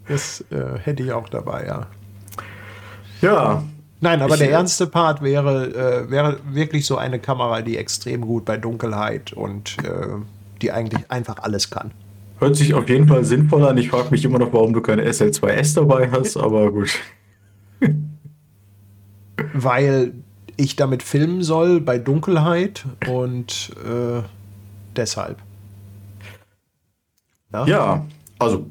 Das 0.07 0.43
äh, 0.51 0.79
hätte 0.79 1.03
ich 1.03 1.11
auch 1.11 1.29
dabei, 1.29 1.65
ja. 1.67 1.87
So. 3.21 3.27
Ja, 3.27 3.63
Nein, 4.01 4.21
aber 4.21 4.35
Ich, 4.35 4.39
der 4.39 4.51
ernste 4.51 4.87
Part 4.87 5.21
wäre, 5.21 6.05
äh, 6.05 6.09
wäre 6.09 6.39
wirklich 6.51 6.85
so 6.85 6.97
eine 6.97 7.19
Kamera, 7.19 7.61
die 7.61 7.77
extrem 7.77 8.21
gut 8.21 8.45
bei 8.45 8.57
Dunkelheit 8.57 9.33
und 9.33 9.75
äh, 9.83 10.07
die 10.61 10.71
eigentlich 10.71 11.11
einfach 11.11 11.39
alles 11.39 11.69
kann. 11.69 11.91
hört 12.39 12.55
sich 12.55 12.73
auf 12.73 12.87
jeden 12.87 13.07
Fall 13.07 13.25
sinnvoll 13.25 13.65
an. 13.65 13.77
Ich 13.77 13.89
frage 13.89 14.09
mich 14.11 14.23
immer 14.23 14.39
noch, 14.39 14.53
warum 14.53 14.73
du 14.73 14.81
keine 14.81 15.03
SL2S 15.03 15.75
dabei 15.75 16.09
hast, 16.11 16.37
aber 16.37 16.71
gut. 16.71 16.97
Weil 19.53 20.13
ich 20.55 20.75
damit 20.75 21.03
filmen 21.03 21.43
soll 21.43 21.81
bei 21.81 21.97
Dunkelheit 21.97 22.85
und 23.09 23.71
äh, 23.83 24.21
deshalb. 24.95 25.37
Ja, 27.51 28.05
also 28.37 28.65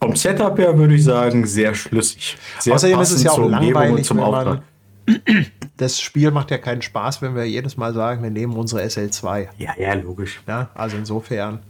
vom 0.00 0.14
Setup 0.16 0.58
her 0.58 0.76
würde 0.76 0.94
ich 0.94 1.04
sagen, 1.04 1.46
sehr 1.46 1.74
schlüssig. 1.74 2.36
Sehr 2.58 2.74
Außerdem 2.74 3.00
ist 3.00 3.12
es 3.12 3.22
ja 3.22 3.30
auch 3.32 3.48
langweilig, 3.48 4.04
zum 4.04 4.18
wenn 4.18 4.30
man, 4.30 4.62
das 5.76 6.00
Spiel 6.00 6.30
macht 6.30 6.50
ja 6.50 6.58
keinen 6.58 6.82
Spaß, 6.82 7.22
wenn 7.22 7.34
wir 7.34 7.44
jedes 7.44 7.76
Mal 7.76 7.94
sagen, 7.94 8.22
wir 8.22 8.30
nehmen 8.30 8.54
unsere 8.54 8.82
SL2. 8.82 9.48
Ja, 9.58 9.70
ja, 9.78 9.94
logisch. 9.94 10.40
Ja, 10.46 10.68
also 10.74 10.96
insofern, 10.96 11.60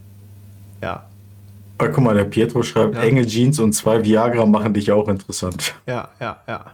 ja, 0.83 1.07
Aber 1.79 1.91
guck 1.91 2.05
mal, 2.05 2.15
der 2.15 2.25
Pietro 2.25 2.63
schreibt, 2.63 2.95
Ja. 2.95 3.03
enge 3.03 3.27
Jeans 3.27 3.59
und 3.61 3.73
zwei 3.73 4.03
Viagra 4.05 4.47
machen 4.47 4.73
dich 4.75 4.91
auch 4.91 5.09
interessant. 5.09 5.75
ja, 5.87 6.09
ja, 6.21 6.37
ja. 6.49 6.65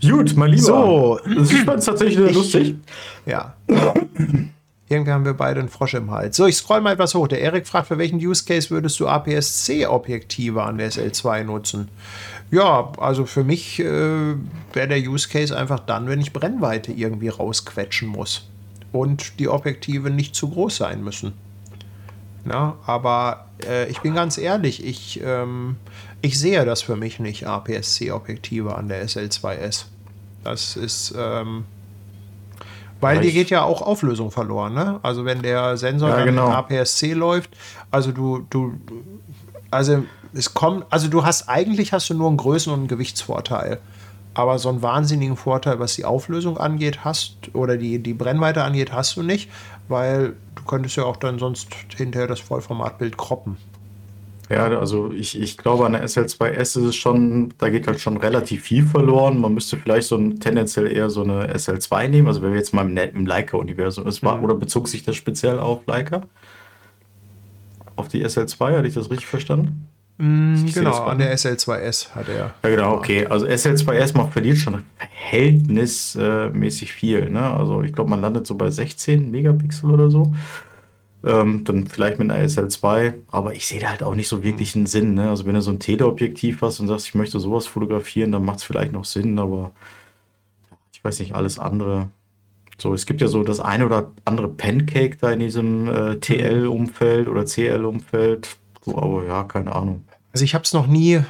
Gut, 0.00 0.36
mein 0.36 0.50
Lieber. 0.50 0.62
So. 0.62 1.20
Das 1.24 1.52
ist 1.52 1.64
tatsächlich 1.66 2.16
sehr 2.16 2.32
lustig. 2.32 2.74
Ja. 3.24 3.54
Irgendwie 4.92 5.12
haben 5.12 5.24
wir 5.24 5.34
beide 5.34 5.60
einen 5.60 5.70
Frosch 5.70 5.94
im 5.94 6.10
Hals. 6.10 6.36
So, 6.36 6.46
ich 6.46 6.56
scroll 6.56 6.82
mal 6.82 6.92
etwas 6.92 7.14
hoch. 7.14 7.26
Der 7.26 7.40
Erik 7.40 7.66
fragt, 7.66 7.88
für 7.88 7.96
welchen 7.96 8.18
Use 8.18 8.44
Case 8.44 8.68
würdest 8.68 9.00
du 9.00 9.08
APS-C-Objektive 9.08 10.62
an 10.62 10.76
der 10.76 10.92
SL2 10.92 11.44
nutzen? 11.44 11.88
Ja, 12.50 12.92
also 12.98 13.24
für 13.24 13.42
mich 13.42 13.80
äh, 13.80 13.84
wäre 13.84 14.88
der 14.88 14.98
Use 14.98 15.28
Case 15.30 15.56
einfach 15.56 15.80
dann, 15.80 16.08
wenn 16.08 16.20
ich 16.20 16.34
Brennweite 16.34 16.92
irgendwie 16.92 17.28
rausquetschen 17.28 18.08
muss. 18.08 18.48
Und 18.92 19.38
die 19.40 19.48
Objektive 19.48 20.10
nicht 20.10 20.34
zu 20.34 20.50
groß 20.50 20.76
sein 20.76 21.02
müssen. 21.02 21.32
Na, 22.44 22.76
aber 22.84 23.46
äh, 23.66 23.88
ich 23.88 24.00
bin 24.00 24.14
ganz 24.14 24.36
ehrlich, 24.36 24.84
ich, 24.84 25.22
ähm, 25.24 25.76
ich 26.20 26.38
sehe 26.38 26.66
das 26.66 26.82
für 26.82 26.96
mich 26.96 27.18
nicht, 27.18 27.46
APS-C-Objektive 27.46 28.76
an 28.76 28.88
der 28.88 29.06
SL2S. 29.06 29.86
Das 30.44 30.76
ist, 30.76 31.14
ähm, 31.16 31.64
weil 33.02 33.20
dir 33.20 33.32
geht 33.32 33.50
ja 33.50 33.62
auch 33.64 33.82
Auflösung 33.82 34.30
verloren, 34.30 34.74
ne? 34.74 35.00
Also 35.02 35.24
wenn 35.24 35.42
der 35.42 35.76
Sensor 35.76 36.10
Ja, 36.10 36.16
dann 36.16 36.26
genau. 36.26 36.46
in 36.46 36.52
APS-C 36.52 37.12
läuft, 37.12 37.50
also 37.90 38.12
du, 38.12 38.46
du, 38.48 38.74
also 39.70 40.04
es 40.32 40.54
kommt, 40.54 40.86
also 40.90 41.08
du 41.08 41.24
hast 41.24 41.48
eigentlich 41.48 41.92
hast 41.92 42.08
du 42.10 42.14
nur 42.14 42.28
einen 42.28 42.38
Größen- 42.38 42.72
und 42.72 42.80
einen 42.80 42.88
Gewichtsvorteil. 42.88 43.80
Aber 44.34 44.58
so 44.58 44.70
einen 44.70 44.80
wahnsinnigen 44.80 45.36
Vorteil, 45.36 45.78
was 45.78 45.94
die 45.94 46.06
Auflösung 46.06 46.56
angeht, 46.56 47.04
hast 47.04 47.36
oder 47.52 47.76
die, 47.76 47.98
die 47.98 48.14
Brennweite 48.14 48.62
angeht, 48.62 48.90
hast 48.92 49.16
du 49.16 49.22
nicht, 49.22 49.50
weil 49.88 50.34
du 50.54 50.62
könntest 50.64 50.96
ja 50.96 51.04
auch 51.04 51.16
dann 51.16 51.38
sonst 51.38 51.68
hinterher 51.94 52.28
das 52.28 52.40
Vollformatbild 52.40 53.18
kroppen. 53.18 53.58
Ja, 54.52 54.66
also 54.78 55.10
ich, 55.12 55.40
ich 55.40 55.56
glaube, 55.56 55.86
an 55.86 55.92
der 55.92 56.04
SL2S 56.04 56.60
ist 56.60 56.76
es 56.76 56.96
schon, 56.96 57.54
da 57.58 57.70
geht 57.70 57.86
halt 57.86 58.00
schon 58.00 58.16
relativ 58.18 58.62
viel 58.64 58.84
verloren. 58.84 59.40
Man 59.40 59.54
müsste 59.54 59.76
vielleicht 59.76 60.08
so 60.08 60.16
ein, 60.16 60.40
tendenziell 60.40 60.90
eher 60.92 61.08
so 61.10 61.22
eine 61.22 61.54
SL2 61.54 62.08
nehmen, 62.08 62.28
also 62.28 62.42
wenn 62.42 62.50
wir 62.50 62.58
jetzt 62.58 62.74
mal 62.74 62.84
im, 62.88 62.96
im 62.96 63.26
Leica-Universum, 63.26 64.06
es 64.06 64.22
war, 64.22 64.36
Mhm. 64.36 64.44
oder 64.44 64.54
bezog 64.54 64.88
sich 64.88 65.04
das 65.04 65.16
speziell 65.16 65.58
auf 65.58 65.86
Leica? 65.86 66.22
Auf 67.96 68.08
die 68.08 68.24
SL2, 68.24 68.76
hatte 68.76 68.88
ich 68.88 68.94
das 68.94 69.10
richtig 69.10 69.26
verstanden? 69.26 69.88
Das 70.18 70.74
genau, 70.74 71.04
an 71.04 71.18
der 71.18 71.36
SL2S 71.36 72.14
hat 72.14 72.28
er. 72.28 72.36
Ja, 72.62 72.68
genau, 72.70 72.94
okay. 72.94 73.26
Also 73.26 73.46
SL2S 73.46 74.16
man 74.16 74.30
verliert 74.30 74.58
schon 74.58 74.84
verhältnismäßig 74.96 76.92
viel. 76.92 77.28
Ne? 77.28 77.40
Also 77.40 77.82
ich 77.82 77.92
glaube, 77.92 78.10
man 78.10 78.20
landet 78.20 78.46
so 78.46 78.54
bei 78.54 78.70
16 78.70 79.30
Megapixel 79.30 79.90
oder 79.90 80.10
so. 80.10 80.32
Ähm, 81.24 81.62
dann 81.64 81.86
vielleicht 81.86 82.18
mit 82.18 82.30
einer 82.32 82.44
SL2, 82.44 83.14
aber 83.30 83.54
ich 83.54 83.66
sehe 83.66 83.78
da 83.80 83.90
halt 83.90 84.02
auch 84.02 84.16
nicht 84.16 84.26
so 84.26 84.42
wirklich 84.42 84.74
einen 84.74 84.86
Sinn. 84.86 85.14
Ne? 85.14 85.28
Also 85.30 85.46
wenn 85.46 85.54
du 85.54 85.62
so 85.62 85.70
ein 85.70 85.78
Teleobjektiv 85.78 86.60
hast 86.62 86.80
und 86.80 86.88
sagst, 86.88 87.06
ich 87.06 87.14
möchte 87.14 87.38
sowas 87.38 87.66
fotografieren, 87.68 88.32
dann 88.32 88.44
macht 88.44 88.58
es 88.58 88.64
vielleicht 88.64 88.90
noch 88.92 89.04
Sinn, 89.04 89.38
aber 89.38 89.70
ich 90.92 91.04
weiß 91.04 91.20
nicht, 91.20 91.34
alles 91.34 91.60
andere. 91.60 92.08
So, 92.78 92.92
es 92.92 93.06
gibt 93.06 93.20
ja 93.20 93.28
so 93.28 93.44
das 93.44 93.60
eine 93.60 93.86
oder 93.86 94.10
andere 94.24 94.48
Pancake 94.48 95.16
da 95.20 95.30
in 95.30 95.38
diesem 95.38 95.88
äh, 95.88 96.16
TL-Umfeld 96.16 97.28
oder 97.28 97.44
CL-Umfeld. 97.44 98.56
So, 98.84 98.98
aber 98.98 99.24
ja, 99.24 99.44
keine 99.44 99.72
Ahnung. 99.76 100.02
Also 100.32 100.44
ich 100.44 100.54
habe 100.54 100.64
es 100.64 100.72
noch 100.72 100.88
nie, 100.88 101.20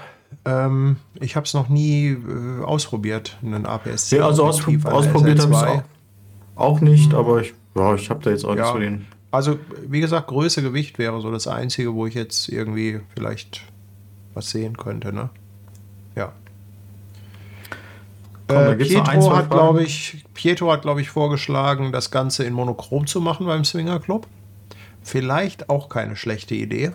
ähm, 0.46 0.96
ich 1.20 1.36
habe 1.36 1.44
es 1.44 1.52
noch 1.52 1.68
nie 1.68 2.12
äh, 2.12 2.62
ausprobiert, 2.64 3.36
einen 3.44 3.66
APS-C. 3.66 4.16
Ja, 4.16 4.26
also 4.26 4.42
der 4.42 4.48
ausprobiert 4.50 4.86
habe 5.40 5.52
ich 5.52 5.58
SL2. 5.58 5.66
auch, 5.68 5.82
auch 6.56 6.80
nicht, 6.80 7.12
aber 7.12 7.42
ich, 7.42 7.52
ja, 7.74 7.94
ich 7.94 8.08
habe 8.08 8.22
da 8.22 8.30
jetzt 8.30 8.44
auch 8.46 8.54
nicht 8.54 8.60
Ja. 8.60 8.72
so 8.72 8.78
den. 8.78 9.04
Also, 9.32 9.58
wie 9.88 10.00
gesagt, 10.00 10.28
Größe, 10.28 10.60
Gewicht 10.62 10.98
wäre 10.98 11.20
so 11.22 11.30
das 11.32 11.46
Einzige, 11.48 11.94
wo 11.94 12.06
ich 12.06 12.14
jetzt 12.14 12.50
irgendwie 12.50 13.00
vielleicht 13.14 13.62
was 14.34 14.50
sehen 14.50 14.76
könnte, 14.76 15.12
ne? 15.12 15.30
Ja. 16.14 16.32
Komm, 18.46 18.58
Äh, 18.58 18.74
Pietro 18.76 19.34
hat, 19.34 19.50
glaube 19.50 19.82
ich, 19.82 20.24
Pietro 20.34 20.70
hat, 20.70 20.82
glaube 20.82 21.00
ich, 21.00 21.08
vorgeschlagen, 21.08 21.92
das 21.92 22.10
Ganze 22.10 22.44
in 22.44 22.52
Monochrom 22.52 23.06
zu 23.06 23.22
machen 23.22 23.46
beim 23.46 23.64
Swinger 23.64 24.00
Club. 24.00 24.26
Vielleicht 25.02 25.70
auch 25.70 25.88
keine 25.88 26.14
schlechte 26.14 26.54
Idee. 26.54 26.92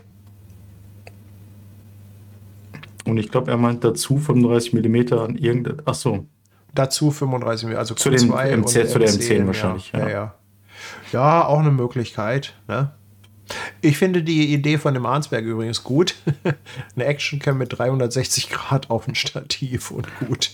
Und 3.06 3.18
ich 3.18 3.32
glaube, 3.32 3.50
er 3.50 3.58
meint 3.58 3.84
dazu 3.84 4.20
35 4.20 4.74
mm 4.74 5.14
an 5.14 5.38
irgendein. 5.38 5.82
Ach 5.86 5.96
so. 5.96 6.26
Dazu 6.76 7.10
35 7.10 7.70
mm, 7.70 7.76
also 7.76 7.96
Zu 7.96 8.12
den 8.12 8.32
Q2 8.32 8.54
und 8.54 8.60
MC 8.60 8.88
zu 8.88 9.00
der 9.00 9.10
M10 9.10 9.34
ja. 9.40 9.48
wahrscheinlich, 9.48 9.92
Ja. 9.92 10.00
ja. 10.00 10.10
Ja, 10.10 10.36
ja. 11.12 11.46
auch 11.46 11.60
eine 11.60 11.72
Möglichkeit. 11.72 12.56
Ne? 12.68 12.92
Ich 13.82 13.98
finde 13.98 14.24
die 14.24 14.54
Idee 14.54 14.78
von 14.78 14.94
dem 14.94 15.06
Arnsberg 15.06 15.46
übrigens 15.46 15.84
gut. 15.84 16.16
eine 16.96 17.06
Actioncam 17.06 17.58
mit 17.58 17.78
360 17.78 18.50
Grad 18.50 18.90
auf 18.90 19.06
dem 19.06 19.16
Stativ 19.16 19.92
und 19.92 20.08
gut. 20.20 20.52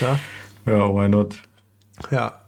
Ja, 0.00 0.18
Ja, 0.66 0.94
why 0.94 1.08
not? 1.08 1.36
ja. 2.10 2.40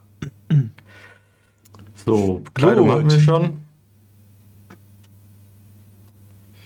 So, 2.05 2.43
Kleidung 2.53 2.91
hatten 2.91 3.09
wir 3.09 3.19
schon. 3.19 3.61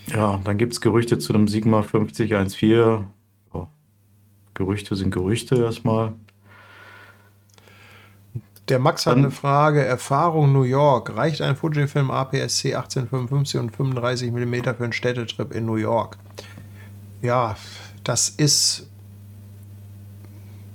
Ja, 0.08 0.40
dann 0.44 0.58
gibt 0.58 0.74
es 0.74 0.80
Gerüchte 0.80 1.18
zu 1.18 1.32
dem 1.32 1.48
Sigma 1.48 1.82
5014. 1.82 3.06
Ja. 3.54 3.68
Gerüchte 4.54 4.94
sind 4.94 5.10
Gerüchte 5.10 5.56
erstmal. 5.56 6.12
Der 8.68 8.78
Max 8.78 9.06
hat 9.06 9.12
Dann- 9.14 9.20
eine 9.24 9.30
Frage. 9.30 9.84
Erfahrung 9.84 10.52
New 10.52 10.62
York. 10.62 11.16
Reicht 11.16 11.42
ein 11.42 11.56
Fujifilm 11.56 12.10
APS-C 12.10 12.74
1855 12.74 13.60
und 13.60 13.74
35 13.74 14.30
mm 14.30 14.54
für 14.76 14.84
einen 14.84 14.92
Städtetrip 14.92 15.52
in 15.52 15.66
New 15.66 15.76
York? 15.76 16.16
Ja, 17.22 17.56
das 18.04 18.28
ist 18.28 18.88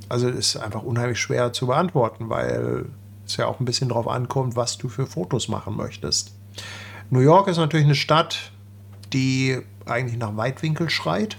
also 0.09 0.29
ist 0.29 0.55
einfach 0.57 0.83
unheimlich 0.83 1.19
schwer 1.19 1.51
zu 1.53 1.67
beantworten, 1.67 2.29
weil 2.29 2.85
es 3.25 3.37
ja 3.37 3.45
auch 3.45 3.59
ein 3.59 3.65
bisschen 3.65 3.89
drauf 3.89 4.07
ankommt, 4.07 4.55
was 4.55 4.77
du 4.77 4.87
für 4.89 5.05
Fotos 5.05 5.47
machen 5.49 5.75
möchtest. 5.75 6.31
New 7.09 7.19
York 7.19 7.47
ist 7.47 7.57
natürlich 7.57 7.85
eine 7.85 7.95
Stadt, 7.95 8.51
die 9.13 9.59
eigentlich 9.85 10.17
nach 10.17 10.35
Weitwinkel 10.37 10.89
schreit, 10.89 11.37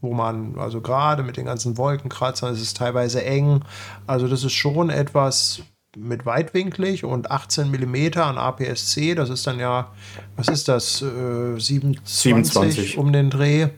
wo 0.00 0.12
man, 0.12 0.58
also 0.58 0.80
gerade 0.80 1.22
mit 1.22 1.36
den 1.36 1.46
ganzen 1.46 1.76
Wolkenkratzern, 1.78 2.52
es 2.52 2.60
ist 2.60 2.76
teilweise 2.76 3.24
eng. 3.24 3.62
Also 4.06 4.28
das 4.28 4.44
ist 4.44 4.52
schon 4.52 4.90
etwas 4.90 5.62
mit 5.96 6.26
weitwinklig 6.26 7.04
und 7.04 7.30
18 7.30 7.70
mm 7.70 8.18
an 8.18 8.38
APS-C, 8.38 9.14
das 9.14 9.30
ist 9.30 9.46
dann 9.46 9.58
ja, 9.58 9.88
was 10.36 10.48
ist 10.48 10.68
das, 10.68 11.02
äh, 11.02 11.58
27, 11.58 12.02
27. 12.06 12.98
um 12.98 13.12
den 13.12 13.30
Dreh. 13.30 13.68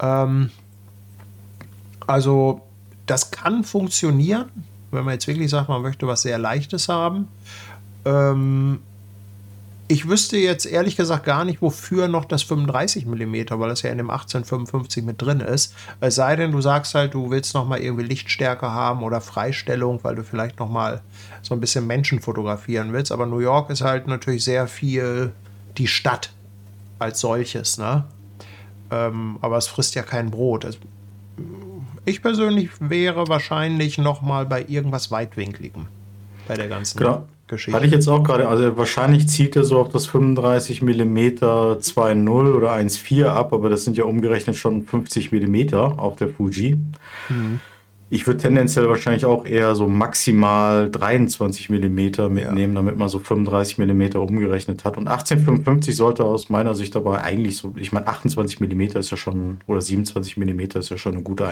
Ähm, 0.00 0.50
also 2.06 2.62
das 3.06 3.30
kann 3.30 3.64
funktionieren, 3.64 4.50
wenn 4.90 5.04
man 5.04 5.14
jetzt 5.14 5.26
wirklich 5.26 5.50
sagt, 5.50 5.68
man 5.68 5.82
möchte 5.82 6.06
was 6.06 6.22
sehr 6.22 6.38
Leichtes 6.38 6.88
haben. 6.88 7.28
Ähm, 8.04 8.80
ich 9.88 10.08
wüsste 10.08 10.36
jetzt 10.36 10.66
ehrlich 10.66 10.96
gesagt 10.96 11.24
gar 11.24 11.44
nicht, 11.44 11.62
wofür 11.62 12.08
noch 12.08 12.24
das 12.24 12.42
35 12.42 13.06
mm, 13.06 13.34
weil 13.50 13.68
das 13.68 13.82
ja 13.82 13.90
in 13.90 13.98
dem 13.98 14.10
1855 14.10 15.04
mit 15.04 15.22
drin 15.22 15.40
ist. 15.40 15.74
Es 16.00 16.16
sei 16.16 16.34
denn, 16.34 16.50
du 16.52 16.60
sagst 16.60 16.94
halt, 16.94 17.14
du 17.14 17.30
willst 17.30 17.54
noch 17.54 17.66
mal 17.66 17.78
irgendwie 17.78 18.04
Lichtstärke 18.04 18.70
haben 18.70 19.02
oder 19.02 19.20
Freistellung, 19.20 20.00
weil 20.02 20.16
du 20.16 20.24
vielleicht 20.24 20.58
noch 20.58 20.68
mal 20.68 21.02
so 21.42 21.54
ein 21.54 21.60
bisschen 21.60 21.86
Menschen 21.86 22.20
fotografieren 22.20 22.92
willst. 22.92 23.12
Aber 23.12 23.26
New 23.26 23.38
York 23.38 23.70
ist 23.70 23.82
halt 23.82 24.08
natürlich 24.08 24.42
sehr 24.42 24.66
viel 24.66 25.32
die 25.78 25.86
Stadt 25.86 26.32
als 26.98 27.20
solches, 27.20 27.78
ne? 27.78 28.04
Ähm, 28.90 29.38
aber 29.40 29.56
es 29.56 29.66
frisst 29.66 29.94
ja 29.94 30.02
kein 30.02 30.30
Brot. 30.30 30.78
Ich 32.04 32.22
persönlich 32.22 32.70
wäre 32.80 33.28
wahrscheinlich 33.28 33.98
noch 33.98 34.22
mal 34.22 34.46
bei 34.46 34.64
irgendwas 34.66 35.10
weitwinkligem 35.10 35.86
bei 36.46 36.54
der 36.54 36.68
ganzen 36.68 36.98
Genau. 36.98 37.26
Geschichte. 37.48 37.76
Hatte 37.76 37.86
ich 37.86 37.92
jetzt 37.92 38.08
auch 38.08 38.22
gerade, 38.22 38.48
also 38.48 38.76
wahrscheinlich 38.76 39.28
zielt 39.28 39.56
er 39.56 39.64
so 39.64 39.78
auf 39.78 39.88
das 39.88 40.06
35 40.06 40.82
mm 40.82 41.18
2.0 41.18 42.54
oder 42.54 42.72
1.4 42.72 43.26
ab, 43.26 43.52
aber 43.52 43.70
das 43.70 43.84
sind 43.84 43.96
ja 43.96 44.04
umgerechnet 44.04 44.56
schon 44.56 44.82
50 44.82 45.32
mm 45.32 45.74
auf 45.74 46.16
der 46.16 46.28
Fuji. 46.28 46.76
Mhm. 47.28 47.60
Ich 48.08 48.24
würde 48.26 48.38
tendenziell 48.38 48.88
wahrscheinlich 48.88 49.24
auch 49.24 49.44
eher 49.44 49.74
so 49.74 49.88
maximal 49.88 50.88
23 50.88 51.70
mm 51.70 51.96
mitnehmen, 52.30 52.74
damit 52.76 52.96
man 52.96 53.08
so 53.08 53.18
35 53.18 53.78
mm 53.78 54.16
umgerechnet 54.16 54.84
hat. 54.84 54.96
Und 54.96 55.08
1855 55.08 55.96
sollte 55.96 56.24
aus 56.24 56.48
meiner 56.48 56.76
Sicht 56.76 56.94
aber 56.94 57.22
eigentlich 57.22 57.56
so, 57.56 57.74
ich 57.76 57.90
meine 57.90 58.06
28 58.06 58.60
mm 58.60 58.80
ist 58.96 59.10
ja 59.10 59.16
schon, 59.16 59.58
oder 59.66 59.80
27 59.80 60.36
mm 60.36 60.60
ist 60.78 60.90
ja 60.90 60.98
schon 60.98 61.14
eine 61.14 61.22
gute 61.22 61.48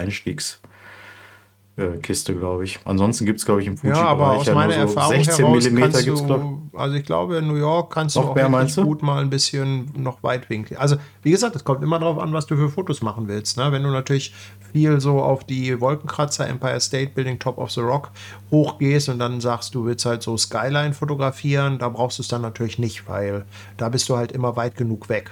Einstiegskiste, 1.77 2.35
glaube 2.35 2.63
ich. 2.63 2.79
Ansonsten 2.85 3.25
gibt 3.25 3.39
es, 3.39 3.45
glaube 3.45 3.61
ich, 3.61 3.67
im 3.67 3.77
Ja, 3.83 3.95
aber 3.95 4.31
aus 4.31 4.45
Fuji-Bereich 4.45 4.55
meiner 4.55 4.87
so 4.87 4.95
Erfahrung 4.95 5.23
16 5.23 5.45
heraus 5.45 5.69
mm 5.69 5.77
ich. 5.77 6.79
also 6.79 6.95
ich 6.95 7.03
glaube, 7.03 7.37
in 7.37 7.47
New 7.47 7.55
York 7.55 7.93
kannst 7.93 8.15
du 8.15 8.21
Noch 8.21 8.29
auch 8.29 8.65
du? 8.67 8.83
gut 8.83 9.03
mal 9.03 9.21
ein 9.21 9.29
bisschen 9.29 9.91
noch 9.97 10.23
weitwinklig. 10.23 10.79
Also 10.79 10.95
wie 11.23 11.31
gesagt, 11.31 11.55
es 11.55 11.63
kommt 11.63 11.83
immer 11.83 11.99
darauf 11.99 12.19
an, 12.19 12.33
was 12.33 12.45
du 12.45 12.55
für 12.55 12.69
Fotos 12.69 13.01
machen 13.01 13.27
willst. 13.27 13.57
Ne? 13.57 13.71
Wenn 13.71 13.83
du 13.83 13.89
natürlich 13.89 14.33
viel 14.71 14.99
so 15.01 15.21
auf 15.21 15.43
die 15.43 15.79
Wolkenkratzer, 15.81 16.47
Empire 16.47 16.79
State 16.79 17.11
Building, 17.13 17.39
Top 17.39 17.57
of 17.57 17.71
the 17.71 17.81
Rock 17.81 18.11
hochgehst 18.51 19.09
und 19.09 19.19
dann 19.19 19.41
sagst, 19.41 19.75
du 19.75 19.85
willst 19.85 20.05
halt 20.05 20.23
so 20.23 20.37
Skyline 20.37 20.93
fotografieren, 20.93 21.77
da 21.77 21.89
brauchst 21.89 22.19
du 22.19 22.21
es 22.21 22.27
dann 22.27 22.41
natürlich 22.41 22.79
nicht, 22.79 23.07
weil 23.09 23.45
da 23.77 23.89
bist 23.89 24.07
du 24.09 24.17
halt 24.17 24.31
immer 24.31 24.55
weit 24.55 24.75
genug 24.75 25.09
weg. 25.09 25.31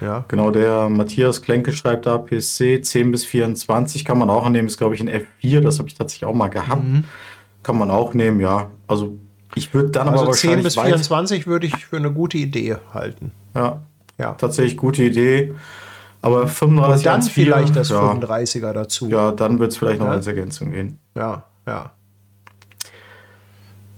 Ja. 0.00 0.24
Genau, 0.28 0.50
der 0.50 0.88
Matthias 0.88 1.42
Klenke 1.42 1.72
schreibt 1.72 2.06
da 2.06 2.16
PSC 2.18 2.80
10 2.80 3.10
bis 3.12 3.24
24 3.24 4.04
kann 4.04 4.18
man 4.18 4.30
auch 4.30 4.48
nehmen, 4.48 4.68
ist 4.68 4.78
glaube 4.78 4.94
ich 4.94 5.00
ein 5.02 5.08
F4, 5.10 5.60
das 5.60 5.78
habe 5.78 5.88
ich 5.88 5.94
tatsächlich 5.94 6.26
auch 6.26 6.34
mal 6.34 6.48
gehabt. 6.48 6.82
Kann 7.62 7.78
man 7.78 7.90
auch 7.90 8.14
nehmen, 8.14 8.40
ja. 8.40 8.70
Also 8.86 9.18
ich 9.54 9.74
würde 9.74 9.90
dann 9.90 10.08
aber 10.08 10.20
Also 10.20 10.32
10 10.32 10.48
wahrscheinlich 10.50 10.64
bis 10.64 10.76
weit- 10.76 10.86
24 10.86 11.46
würde 11.46 11.66
ich 11.66 11.84
für 11.86 11.96
eine 11.96 12.10
gute 12.12 12.38
Idee 12.38 12.76
halten. 12.94 13.32
Ja, 13.54 13.82
Ja. 14.18 14.32
tatsächlich 14.34 14.76
gute 14.76 15.02
Idee. 15.02 15.52
Aber 16.22 16.48
35 16.48 17.06
Und 17.06 17.12
dann 17.12 17.20
1,4, 17.20 17.30
vielleicht 17.32 17.76
das 17.76 17.88
ja, 17.90 18.00
35er 18.00 18.72
dazu. 18.72 19.08
Ja, 19.08 19.30
dann 19.32 19.58
wird 19.58 19.72
es 19.72 19.76
vielleicht 19.78 19.98
noch 20.00 20.06
Ja. 20.06 20.12
als 20.12 20.26
Ergänzung 20.26 20.72
gehen. 20.72 20.98
Ja, 21.14 21.44
ja. 21.66 21.92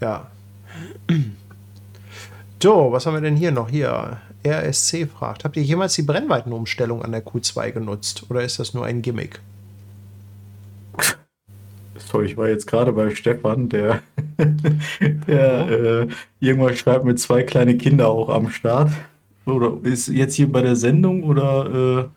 Ja. 0.00 0.26
So, 2.62 2.90
was 2.90 3.06
haben 3.06 3.14
wir 3.14 3.20
denn 3.20 3.36
hier 3.36 3.52
noch? 3.52 3.68
Hier, 3.68 4.18
RSC 4.46 5.06
fragt, 5.06 5.44
habt 5.44 5.56
ihr 5.56 5.62
jemals 5.62 5.94
die 5.94 6.02
Brennweitenumstellung 6.02 7.02
an 7.02 7.12
der 7.12 7.24
Q2 7.24 7.72
genutzt 7.72 8.24
oder 8.28 8.42
ist 8.42 8.58
das 8.58 8.74
nur 8.74 8.84
ein 8.84 9.02
Gimmick? 9.02 9.40
Sorry, 11.96 12.26
ich 12.26 12.36
war 12.36 12.48
jetzt 12.48 12.66
gerade 12.66 12.92
bei 12.92 13.14
Stefan, 13.14 13.68
der, 13.68 14.02
der 15.26 15.68
äh, 15.68 16.08
irgendwas 16.40 16.78
schreibt 16.78 17.04
mit 17.04 17.18
zwei 17.18 17.42
kleine 17.42 17.76
Kinder 17.76 18.08
auch 18.08 18.28
am 18.28 18.50
Start. 18.50 18.90
Oder 19.44 19.72
ist 19.82 20.08
jetzt 20.08 20.34
hier 20.34 20.50
bei 20.50 20.62
der 20.62 20.76
Sendung 20.76 21.24
oder 21.24 22.10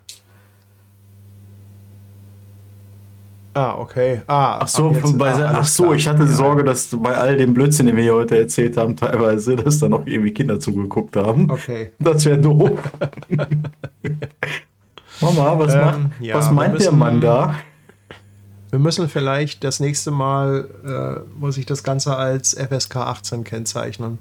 Ah, 3.53 3.75
okay. 3.77 4.21
Ah, 4.27 4.59
Ach 4.61 4.67
so, 4.67 4.95
bei, 5.17 5.33
ah, 5.33 5.55
ach 5.59 5.65
so 5.65 5.93
ich 5.93 6.07
hatte. 6.07 6.25
Sorge, 6.25 6.63
dass 6.63 6.87
bei 6.97 7.15
all 7.17 7.35
dem 7.35 7.53
Blödsinn, 7.53 7.85
den 7.87 7.97
wir 7.97 8.03
hier 8.03 8.15
heute 8.15 8.37
erzählt 8.39 8.77
haben, 8.77 8.95
teilweise, 8.95 9.57
dass 9.57 9.79
da 9.79 9.89
noch 9.89 10.05
irgendwie 10.05 10.31
Kinder 10.33 10.57
zugeguckt 10.59 11.17
haben. 11.17 11.51
Okay. 11.51 11.91
Das 11.99 12.23
wäre 12.25 12.37
doof. 12.37 12.79
Mama, 15.21 15.59
was, 15.59 15.73
Ähm, 15.73 15.81
macht, 15.81 15.99
ja, 16.21 16.35
was 16.35 16.49
meint 16.51 16.69
der 16.73 16.79
müssen- 16.91 16.97
Mann 16.97 17.21
da? 17.21 17.55
Wir 18.69 18.79
müssen 18.79 19.09
vielleicht 19.09 19.63
das 19.65 19.81
nächste 19.81 20.11
Mal, 20.11 20.69
äh, 20.85 21.19
muss 21.39 21.57
ich 21.57 21.65
das 21.65 21.83
Ganze 21.83 22.15
als 22.15 22.53
FSK 22.53 22.95
18 22.97 23.43
kennzeichnen. 23.43 24.17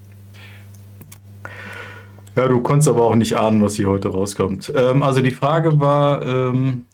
Ja, 2.36 2.48
du 2.48 2.60
konntest 2.60 2.88
aber 2.88 3.04
auch 3.04 3.14
nicht 3.14 3.34
ahnen, 3.36 3.62
was 3.62 3.74
hier 3.74 3.88
heute 3.88 4.08
rauskommt. 4.08 4.72
Ähm, 4.74 5.02
also 5.04 5.20
die 5.20 5.30
Frage 5.30 5.78
war 5.78 6.22
ähm, 6.26 6.84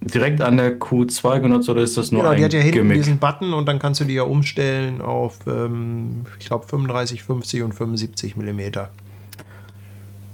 direkt 0.00 0.40
an 0.40 0.56
der 0.56 0.78
Q2 0.78 1.40
genutzt 1.40 1.68
oder 1.68 1.82
ist 1.82 1.96
das 1.96 2.10
nur 2.10 2.22
Genau, 2.22 2.32
ein 2.32 2.38
die 2.38 2.44
hat 2.44 2.52
ja 2.52 2.60
hinten 2.60 2.78
Gimmick? 2.78 2.96
diesen 2.98 3.18
Button 3.18 3.52
und 3.52 3.66
dann 3.66 3.78
kannst 3.78 4.00
du 4.00 4.04
die 4.04 4.14
ja 4.14 4.22
umstellen 4.22 5.00
auf, 5.00 5.38
ähm, 5.46 6.24
ich 6.38 6.46
glaube, 6.46 6.66
35, 6.66 7.22
50 7.22 7.62
und 7.62 7.72
75 7.74 8.36
Millimeter. 8.36 8.90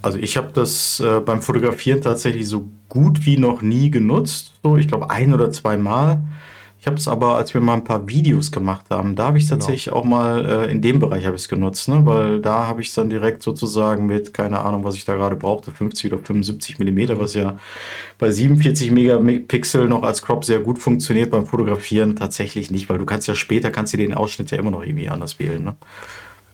Also 0.03 0.19
ich 0.19 0.37
habe 0.37 0.51
das 0.55 1.01
äh, 1.01 1.21
beim 1.21 1.43
Fotografieren 1.43 2.01
tatsächlich 2.01 2.47
so 2.49 2.69
gut 2.89 3.27
wie 3.27 3.39
noch 3.39 3.61
nie 3.61 3.91
genutzt. 3.91 4.53
So, 4.63 4.77
ich 4.77 4.87
glaube 4.87 5.11
ein 5.11 5.35
oder 5.35 5.51
zwei 5.51 5.77
Mal. 5.77 6.21
Ich 6.87 6.89
habe 6.89 7.01
es 7.01 7.09
aber, 7.09 7.35
als 7.35 7.53
wir 7.53 7.61
mal 7.61 7.75
ein 7.75 7.83
paar 7.83 8.07
Videos 8.07 8.53
gemacht 8.53 8.85
haben, 8.91 9.17
da 9.17 9.25
habe 9.25 9.39
ich 9.39 9.49
tatsächlich 9.49 9.91
auch 9.91 10.05
mal 10.05 10.69
äh, 10.69 10.71
in 10.71 10.81
dem 10.81 11.01
Bereich 11.01 11.27
habe 11.27 11.35
ich 11.35 11.43
es 11.43 11.49
genutzt, 11.49 11.89
ne? 11.89 12.07
weil 12.07 12.41
da 12.41 12.69
habe 12.69 12.81
ich 12.81 12.91
es 12.91 12.95
dann 12.95 13.11
direkt 13.11 13.43
sozusagen 13.43 14.07
mit, 14.07 14.33
keine 14.33 14.61
Ahnung, 14.61 14.85
was 14.85 14.95
ich 14.95 15.05
da 15.05 15.17
gerade 15.17 15.35
brauchte, 15.35 15.73
50 15.73 16.13
oder 16.13 16.23
75 16.23 16.79
Millimeter, 16.79 17.19
was 17.19 17.35
ja 17.35 17.59
bei 18.19 18.31
47 18.31 18.93
Megapixel 18.93 19.89
noch 19.89 20.05
als 20.05 20.23
Crop 20.23 20.45
sehr 20.45 20.61
gut 20.61 20.79
funktioniert, 20.79 21.33
beim 21.33 21.47
Fotografieren 21.47 22.15
tatsächlich 22.15 22.71
nicht, 22.71 22.89
weil 22.89 22.99
du 22.99 23.05
kannst 23.05 23.27
ja 23.27 23.35
später, 23.35 23.73
kannst 23.73 23.93
du 23.93 23.97
den 23.97 24.15
Ausschnitt 24.15 24.53
ja 24.53 24.59
immer 24.59 24.71
noch 24.71 24.85
irgendwie 24.85 25.09
anders 25.09 25.41
wählen. 25.41 25.65
Ne? 25.65 25.75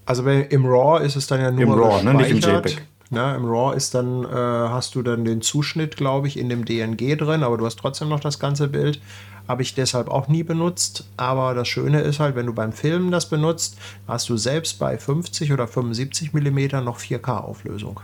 Also 0.06 0.26
im 0.26 0.64
RAW 0.64 1.04
ist 1.04 1.16
es 1.16 1.26
dann 1.26 1.42
ja 1.42 1.50
nur 1.50 1.60
Im 1.60 1.72
RAW, 1.72 2.02
ne, 2.04 2.14
nicht 2.14 2.30
im. 2.30 2.38
JPEG. 2.38 2.80
Ne, 3.10 3.34
Im 3.36 3.44
RAW 3.44 3.76
ist 3.76 3.94
dann, 3.94 4.24
äh, 4.24 4.28
hast 4.28 4.94
du 4.94 5.02
dann 5.02 5.26
den 5.26 5.42
Zuschnitt, 5.42 5.98
glaube 5.98 6.28
ich, 6.28 6.38
in 6.38 6.48
dem 6.48 6.64
DNG 6.64 7.18
drin, 7.18 7.42
aber 7.42 7.58
du 7.58 7.66
hast 7.66 7.76
trotzdem 7.78 8.08
noch 8.08 8.20
das 8.20 8.38
ganze 8.38 8.68
Bild. 8.68 9.02
Habe 9.48 9.62
ich 9.62 9.74
deshalb 9.74 10.08
auch 10.08 10.28
nie 10.28 10.42
benutzt. 10.42 11.08
Aber 11.16 11.54
das 11.54 11.68
Schöne 11.68 12.00
ist 12.00 12.20
halt, 12.20 12.36
wenn 12.36 12.46
du 12.46 12.54
beim 12.54 12.72
Filmen 12.72 13.10
das 13.10 13.28
benutzt, 13.28 13.76
hast 14.06 14.28
du 14.28 14.36
selbst 14.36 14.78
bei 14.78 14.98
50 14.98 15.52
oder 15.52 15.66
75 15.66 16.32
Millimeter 16.32 16.80
noch 16.80 16.98
4K-Auflösung. 16.98 18.00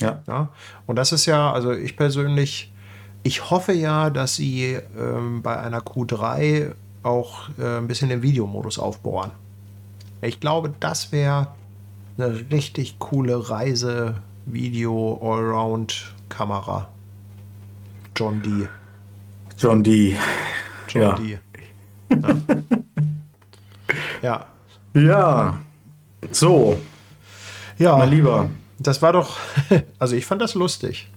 Ja. 0.00 0.22
Ja? 0.26 0.48
Und 0.86 0.96
das 0.96 1.12
ist 1.12 1.26
ja, 1.26 1.52
also 1.52 1.72
ich 1.72 1.96
persönlich, 1.96 2.72
ich 3.22 3.50
hoffe 3.50 3.72
ja, 3.72 4.10
dass 4.10 4.36
sie 4.36 4.78
ähm, 4.98 5.42
bei 5.42 5.58
einer 5.58 5.80
Q3 5.80 6.74
auch 7.02 7.48
äh, 7.58 7.78
ein 7.78 7.88
bisschen 7.88 8.08
den 8.08 8.22
Videomodus 8.22 8.78
aufbohren. 8.78 9.30
Ich 10.20 10.40
glaube, 10.40 10.72
das 10.78 11.10
wäre 11.12 11.48
eine 12.16 12.50
richtig 12.50 12.98
coole 12.98 13.50
Reise, 13.50 14.16
Video, 14.46 15.18
Allround-Kamera. 15.22 16.88
John 18.14 18.42
D. 18.42 18.68
John 19.58 19.82
D. 19.82 20.16
John 20.92 21.02
Ja. 21.02 21.12
D. 21.14 21.38
Ja. 22.10 22.20
ja. 24.22 24.46
Ja. 24.94 25.58
So, 26.30 26.76
Ja, 27.78 27.96
mein 27.96 28.10
Lieber. 28.10 28.50
das 28.78 29.00
war 29.02 29.12
doch, 29.12 29.36
also 29.98 30.14
ich 30.16 30.26
fand 30.26 30.42
das 30.42 30.54
lustig. 30.54 31.08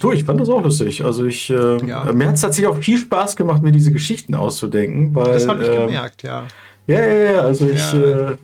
Du, 0.00 0.12
ich 0.12 0.24
fand 0.24 0.40
das 0.40 0.48
auch 0.48 0.62
lustig. 0.62 1.04
Also 1.04 1.24
ich, 1.26 1.48
äh, 1.50 1.76
Ja. 1.86 2.10
mir 2.12 2.28
hat 2.28 2.34
es 2.34 2.40
tatsächlich 2.42 2.66
auch 2.68 2.76
viel 2.78 2.98
Spaß 2.98 3.36
gemacht, 3.36 3.62
mir 3.62 3.72
diese 3.72 3.92
Geschichten 3.92 4.34
auszudenken, 4.34 5.14
weil 5.14 5.32
Das 5.32 5.46
habe 5.48 5.62
ich 5.62 5.68
ähm, 5.70 5.86
gemerkt, 5.88 6.22
ja. 6.22 6.44
Ja, 6.86 7.00
ja, 7.06 7.32
ja. 7.32 7.40
Also 7.42 7.68
ich, 7.68 7.92
Ja. 7.92 8.30
äh, 8.30 8.36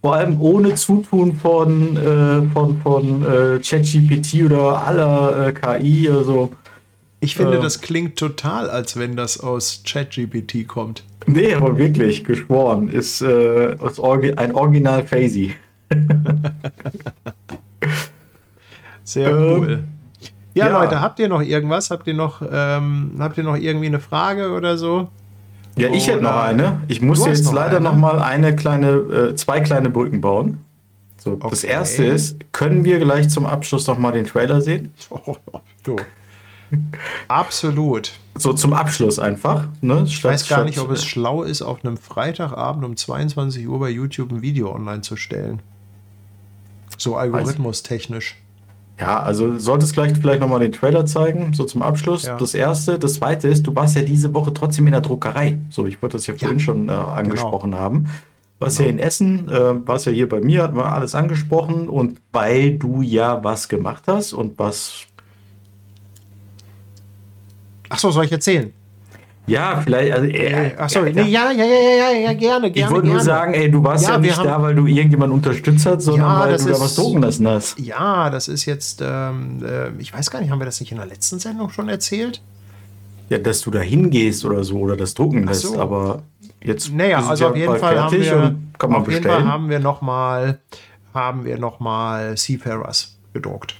vor 0.00 0.14
allem 0.16 0.40
ohne 0.40 0.74
Zutun 0.74 1.34
von 1.36 1.96
äh, 1.96 2.42
von 2.52 2.80
von 2.82 3.22
äh, 3.24 3.58
ChatGPT 3.60 4.44
oder 4.46 4.84
aller 4.86 5.48
äh, 5.48 5.52
KI, 5.52 6.08
also 6.10 6.50
Ich 7.22 7.36
finde, 7.36 7.58
Äh. 7.58 7.62
das 7.62 7.80
klingt 7.80 8.16
total, 8.18 8.68
als 8.68 8.98
wenn 8.98 9.14
das 9.16 9.38
aus 9.40 9.82
ChatGPT 9.86 10.66
kommt. 10.66 11.04
nee, 11.26 11.54
aber 11.54 11.78
wirklich 11.78 12.24
geschworen 12.24 12.88
ist 12.88 13.22
äh, 13.22 13.76
aus 13.78 13.98
Orgi 14.00 14.32
ein 14.34 14.54
Original 14.54 15.06
Phasey. 15.06 15.54
Sehr 19.04 19.30
Ähm, 19.30 19.58
cool. 19.58 19.84
Ja, 20.54 20.66
ja. 20.68 20.80
Leute, 20.82 21.00
habt 21.00 21.18
ihr 21.18 21.28
noch 21.28 21.40
irgendwas? 21.42 21.90
Habt 21.90 22.06
ihr 22.06 22.14
noch, 22.14 22.42
ähm, 22.50 23.12
habt 23.18 23.38
ihr 23.38 23.44
noch 23.44 23.56
irgendwie 23.56 23.86
eine 23.86 24.00
Frage 24.00 24.50
oder 24.52 24.76
so? 24.76 25.08
Ja, 25.76 25.88
ich 25.88 26.06
hätte 26.08 26.22
noch 26.22 26.36
eine. 26.42 26.82
Ich 26.88 27.00
muss 27.00 27.24
jetzt 27.24 27.44
noch 27.44 27.54
leider 27.54 27.76
eine? 27.78 27.84
noch 27.88 27.96
mal 27.96 28.20
eine 28.20 28.54
kleine, 28.54 28.88
äh, 28.90 29.34
zwei 29.34 29.60
kleine 29.60 29.88
Brücken 29.88 30.20
bauen. 30.20 30.58
So, 31.16 31.36
das 31.36 31.62
Okay. 31.64 31.72
erste 31.72 32.04
ist, 32.04 32.36
können 32.52 32.84
wir 32.84 32.98
gleich 32.98 33.28
zum 33.30 33.46
Abschluss 33.46 33.86
noch 33.86 33.96
mal 33.96 34.12
den 34.12 34.26
Trailer 34.26 34.60
sehen? 34.60 34.92
Oh, 35.10 35.36
du. 35.84 35.96
Absolut. 37.28 38.12
So 38.36 38.52
zum 38.52 38.72
Abschluss 38.72 39.18
einfach. 39.18 39.68
Ne? 39.80 40.04
Ich 40.06 40.22
weiß 40.22 40.48
gar 40.48 40.64
nicht, 40.64 40.78
ob 40.78 40.90
es 40.90 41.04
schlau 41.04 41.42
ist, 41.42 41.62
auf 41.62 41.84
einem 41.84 41.96
Freitagabend 41.96 42.84
um 42.84 42.96
22 42.96 43.68
Uhr 43.68 43.78
bei 43.78 43.90
YouTube 43.90 44.32
ein 44.32 44.42
Video 44.42 44.74
online 44.74 45.02
zu 45.02 45.16
stellen. 45.16 45.60
So 46.96 47.16
algorithmustechnisch. 47.16 48.36
Ja, 48.98 49.20
also 49.20 49.58
solltest 49.58 49.94
gleich 49.94 50.12
vielleicht 50.16 50.40
nochmal 50.40 50.60
den 50.60 50.72
Trailer 50.72 51.06
zeigen, 51.06 51.54
so 51.54 51.64
zum 51.64 51.82
Abschluss. 51.82 52.24
Ja. 52.24 52.36
Das 52.36 52.54
erste. 52.54 52.98
Das 52.98 53.14
zweite 53.14 53.48
ist, 53.48 53.66
du 53.66 53.74
warst 53.74 53.96
ja 53.96 54.02
diese 54.02 54.32
Woche 54.32 54.54
trotzdem 54.54 54.86
in 54.86 54.92
der 54.92 55.00
Druckerei. 55.00 55.58
So, 55.70 55.86
ich 55.86 56.00
wollte 56.02 56.16
das 56.16 56.26
ja 56.26 56.34
vorhin 56.34 56.60
schon 56.60 56.88
äh, 56.88 56.92
angesprochen 56.92 57.74
haben. 57.74 58.08
Warst 58.60 58.78
ja 58.78 58.86
in 58.86 59.00
Essen, 59.00 59.48
äh, 59.48 59.86
warst 59.88 60.06
ja 60.06 60.12
hier 60.12 60.28
bei 60.28 60.40
mir, 60.40 60.62
hat 60.62 60.74
man 60.74 60.84
alles 60.84 61.16
angesprochen. 61.16 61.88
Und 61.88 62.20
weil 62.32 62.78
du 62.78 63.02
ja 63.02 63.42
was 63.42 63.68
gemacht 63.68 64.04
hast 64.06 64.34
und 64.34 64.58
was, 64.60 65.06
Achso, 67.92 68.10
soll 68.10 68.24
ich 68.24 68.32
erzählen? 68.32 68.72
ja, 69.46 69.80
vielleicht, 69.82 70.12
also, 70.12 70.26
äh, 70.26 70.74
Achso, 70.78 71.04
ja, 71.04 71.12
nee, 71.12 71.22
ja, 71.30 71.50
ja, 71.50 71.64
ja, 71.64 71.64
ja, 71.64 72.10
ja, 72.12 72.18
ja, 72.18 72.32
gerne, 72.32 72.68
Ich 72.68 72.74
gerne. 72.74 72.90
wollte 72.92 73.06
nur 73.08 73.16
gerne. 73.16 73.24
sagen, 73.24 73.54
ey, 73.54 73.70
du 73.70 73.82
warst 73.82 74.04
Ja, 74.04 74.12
ja, 74.12 74.18
nicht 74.18 74.38
haben- 74.38 74.46
da, 74.48 74.62
weil 74.62 74.74
du 74.76 74.86
irgendjemanden 74.86 75.36
unterstützt 75.36 75.84
hast, 75.84 76.04
sondern 76.04 76.28
Ja, 76.30 76.40
weil 76.40 76.56
du 76.56 76.64
da 76.64 76.70
ist- 76.70 76.80
was 76.80 76.94
drucken 76.94 77.22
lassen 77.22 77.48
hast. 77.48 77.78
Ja, 77.80 78.30
das 78.30 78.46
ist 78.48 78.64
jetzt, 78.66 79.02
ähm, 79.04 79.60
äh, 79.64 79.90
ich 80.00 80.12
weiß 80.14 80.30
gar 80.30 80.40
nicht, 80.40 80.50
haben 80.50 80.60
wir 80.60 80.64
das 80.66 80.78
nicht 80.80 80.92
in 80.92 80.98
der 80.98 81.06
letzten 81.06 81.38
Sendung 81.40 81.70
schon 81.70 81.88
erzählt? 81.88 82.40
Ja, 83.30 83.38
dass 83.38 83.62
du 83.62 83.70
da 83.72 83.80
hingehst 83.80 84.44
oder 84.44 84.62
so 84.62 84.78
oder 84.78 84.96
das 84.96 85.14
drucken 85.14 85.44
lässt, 85.46 85.62
so. 85.62 85.80
aber 85.80 86.22
jetzt 86.62 86.92
Naja, 86.92 87.18
also 87.26 87.48
auf 87.48 87.56
jeden 87.56 87.76
Fall 87.78 87.98
haben 88.00 88.12
wir, 88.12 88.54
auf 88.78 88.92
jeden 88.92 89.04
bestellen. 89.04 89.22
Fall 89.24 89.44
haben 89.44 89.68
wir 89.70 89.80
nochmal, 89.80 90.60
haben 91.14 91.44
wir 91.44 91.58
noch 91.58 91.80
mal 91.80 92.36
Seafarers 92.36 93.18
gedruckt. 93.32 93.74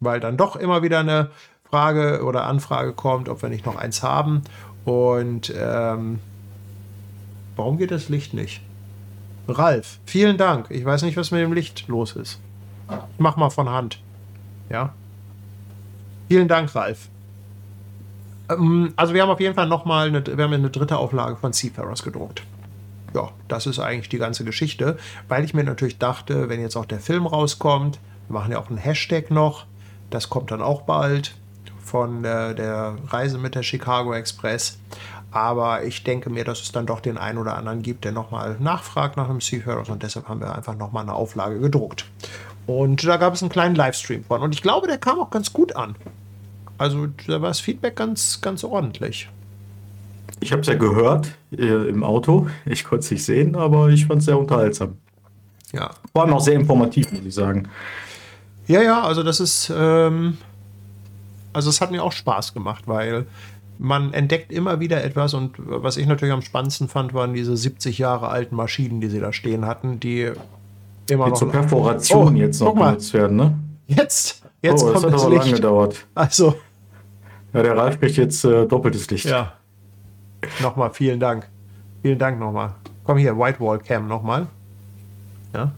Weil 0.00 0.20
dann 0.20 0.36
doch 0.36 0.56
immer 0.56 0.82
wieder 0.82 0.98
eine 1.00 1.30
Frage 1.72 2.22
oder 2.22 2.44
Anfrage 2.44 2.92
kommt, 2.92 3.30
ob 3.30 3.40
wir 3.40 3.48
nicht 3.48 3.64
noch 3.64 3.76
eins 3.76 4.02
haben. 4.02 4.42
Und 4.84 5.52
ähm, 5.56 6.18
warum 7.56 7.78
geht 7.78 7.90
das 7.90 8.10
Licht 8.10 8.34
nicht? 8.34 8.60
Ralf, 9.48 9.98
vielen 10.04 10.36
Dank. 10.36 10.66
Ich 10.68 10.84
weiß 10.84 11.02
nicht, 11.02 11.16
was 11.16 11.30
mit 11.30 11.40
dem 11.40 11.54
Licht 11.54 11.88
los 11.88 12.14
ist. 12.14 12.40
Ich 12.90 13.18
mach 13.18 13.36
mal 13.36 13.48
von 13.48 13.70
Hand. 13.70 14.00
Ja. 14.68 14.92
Vielen 16.28 16.46
Dank, 16.46 16.74
Ralf. 16.74 17.08
Ähm, 18.50 18.92
also 18.96 19.14
wir 19.14 19.22
haben 19.22 19.30
auf 19.30 19.40
jeden 19.40 19.54
Fall 19.54 19.66
nochmal 19.66 20.08
eine, 20.08 20.26
wir 20.26 20.44
haben 20.44 20.52
eine 20.52 20.68
dritte 20.68 20.98
Auflage 20.98 21.36
von 21.36 21.54
Seafarers 21.54 22.02
gedruckt. 22.02 22.42
Ja, 23.14 23.30
das 23.48 23.66
ist 23.66 23.78
eigentlich 23.78 24.10
die 24.10 24.18
ganze 24.18 24.44
Geschichte, 24.44 24.98
weil 25.28 25.42
ich 25.42 25.54
mir 25.54 25.64
natürlich 25.64 25.96
dachte, 25.96 26.50
wenn 26.50 26.60
jetzt 26.60 26.76
auch 26.76 26.86
der 26.86 27.00
Film 27.00 27.26
rauskommt, 27.26 27.98
wir 28.28 28.34
machen 28.34 28.52
ja 28.52 28.58
auch 28.58 28.68
einen 28.68 28.78
Hashtag 28.78 29.30
noch, 29.30 29.64
das 30.10 30.28
kommt 30.28 30.50
dann 30.50 30.60
auch 30.60 30.82
bald 30.82 31.34
von 31.92 32.24
äh, 32.24 32.54
der 32.54 32.96
Reise 33.08 33.36
mit 33.36 33.54
der 33.54 33.62
Chicago 33.62 34.14
Express. 34.14 34.78
Aber 35.30 35.84
ich 35.84 36.04
denke 36.04 36.30
mir, 36.30 36.42
dass 36.42 36.62
es 36.62 36.72
dann 36.72 36.86
doch 36.86 37.00
den 37.00 37.18
einen 37.18 37.36
oder 37.36 37.56
anderen 37.56 37.82
gibt, 37.82 38.04
der 38.04 38.12
nochmal 38.12 38.56
nachfragt 38.58 39.18
nach 39.18 39.28
einem 39.28 39.42
Seafarers 39.42 39.90
und 39.90 40.02
deshalb 40.02 40.26
haben 40.26 40.40
wir 40.40 40.54
einfach 40.54 40.74
nochmal 40.74 41.02
eine 41.02 41.12
Auflage 41.12 41.60
gedruckt. 41.60 42.06
Und 42.66 43.06
da 43.06 43.18
gab 43.18 43.34
es 43.34 43.42
einen 43.42 43.50
kleinen 43.50 43.74
Livestream 43.74 44.24
von 44.24 44.40
und 44.40 44.54
ich 44.54 44.62
glaube, 44.62 44.86
der 44.86 44.96
kam 44.96 45.20
auch 45.20 45.30
ganz 45.30 45.52
gut 45.52 45.76
an. 45.76 45.94
Also 46.78 47.08
da 47.26 47.42
war 47.42 47.48
das 47.48 47.60
Feedback 47.60 47.94
ganz, 47.94 48.40
ganz 48.40 48.64
ordentlich. 48.64 49.28
Ich 50.40 50.50
habe 50.50 50.62
es 50.62 50.68
ja 50.68 50.74
gehört 50.74 51.28
äh, 51.52 51.88
im 51.88 52.02
Auto. 52.04 52.48
Ich 52.64 52.84
konnte 52.84 53.04
es 53.04 53.10
nicht 53.10 53.24
sehen, 53.24 53.54
aber 53.54 53.90
ich 53.90 54.06
fand 54.06 54.20
es 54.20 54.24
sehr 54.24 54.38
unterhaltsam. 54.38 54.96
Ja, 55.72 55.90
Vor 56.12 56.22
allem 56.22 56.32
auch 56.32 56.40
sehr 56.40 56.54
informativ, 56.54 57.12
muss 57.12 57.24
ich 57.24 57.34
sagen. 57.34 57.68
Ja, 58.66 58.80
ja, 58.80 59.02
also 59.02 59.22
das 59.22 59.40
ist, 59.40 59.72
ähm, 59.74 60.38
also 61.52 61.70
es 61.70 61.80
hat 61.80 61.90
mir 61.90 62.02
auch 62.02 62.12
Spaß 62.12 62.54
gemacht, 62.54 62.84
weil 62.86 63.26
man 63.78 64.12
entdeckt 64.12 64.52
immer 64.52 64.80
wieder 64.80 65.02
etwas 65.02 65.34
und 65.34 65.54
was 65.58 65.96
ich 65.96 66.06
natürlich 66.06 66.32
am 66.32 66.42
spannendsten 66.42 66.88
fand, 66.88 67.14
waren 67.14 67.34
diese 67.34 67.56
70 67.56 67.98
Jahre 67.98 68.28
alten 68.28 68.54
Maschinen, 68.54 69.00
die 69.00 69.08
sie 69.08 69.18
da 69.20 69.32
stehen 69.32 69.66
hatten, 69.66 69.98
die 69.98 70.30
immer 71.10 71.24
Die 71.24 71.30
noch... 71.30 71.38
zur 71.38 71.50
Perforation 71.50 72.34
Oh, 72.36 72.38
jetzt 72.38 72.60
noch 72.60 72.74
benutzt 72.74 73.12
werden, 73.14 73.36
ne? 73.36 73.58
Jetzt, 73.88 74.42
jetzt 74.62 74.82
oh, 74.84 74.92
das 74.92 75.02
kommt 75.02 75.06
hat 75.06 75.14
das 75.14 75.22
aber 75.22 75.30
lange 75.34 75.44
Licht. 75.44 75.56
gedauert. 75.56 76.06
Also, 76.14 76.54
Ja, 77.52 77.62
der 77.62 77.76
Ralf 77.76 77.98
kriegt 77.98 78.16
jetzt 78.16 78.44
äh, 78.44 78.66
doppeltes 78.66 79.10
Licht. 79.10 79.24
ja. 79.26 79.52
nochmal 80.60 80.90
vielen 80.92 81.18
Dank. 81.20 81.48
Vielen 82.02 82.18
Dank 82.18 82.38
nochmal. 82.38 82.74
Komm 83.04 83.18
hier, 83.18 83.36
Whitewall 83.36 83.78
Cam 83.80 84.06
nochmal. 84.06 84.46
Ja. 85.54 85.72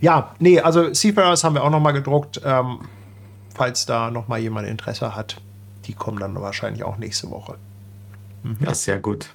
Ja, 0.00 0.34
nee, 0.38 0.60
also 0.60 0.92
Seafarers 0.94 1.44
haben 1.44 1.54
wir 1.54 1.62
auch 1.62 1.70
nochmal 1.70 1.92
gedruckt. 1.92 2.40
Ähm, 2.44 2.78
falls 3.54 3.86
da 3.86 4.10
nochmal 4.10 4.40
jemand 4.40 4.68
Interesse 4.68 5.14
hat, 5.14 5.40
die 5.86 5.94
kommen 5.94 6.18
dann 6.18 6.34
wahrscheinlich 6.40 6.84
auch 6.84 6.98
nächste 6.98 7.30
Woche. 7.30 7.56
Ja, 8.60 8.74
sehr 8.74 8.98
gut. 8.98 9.30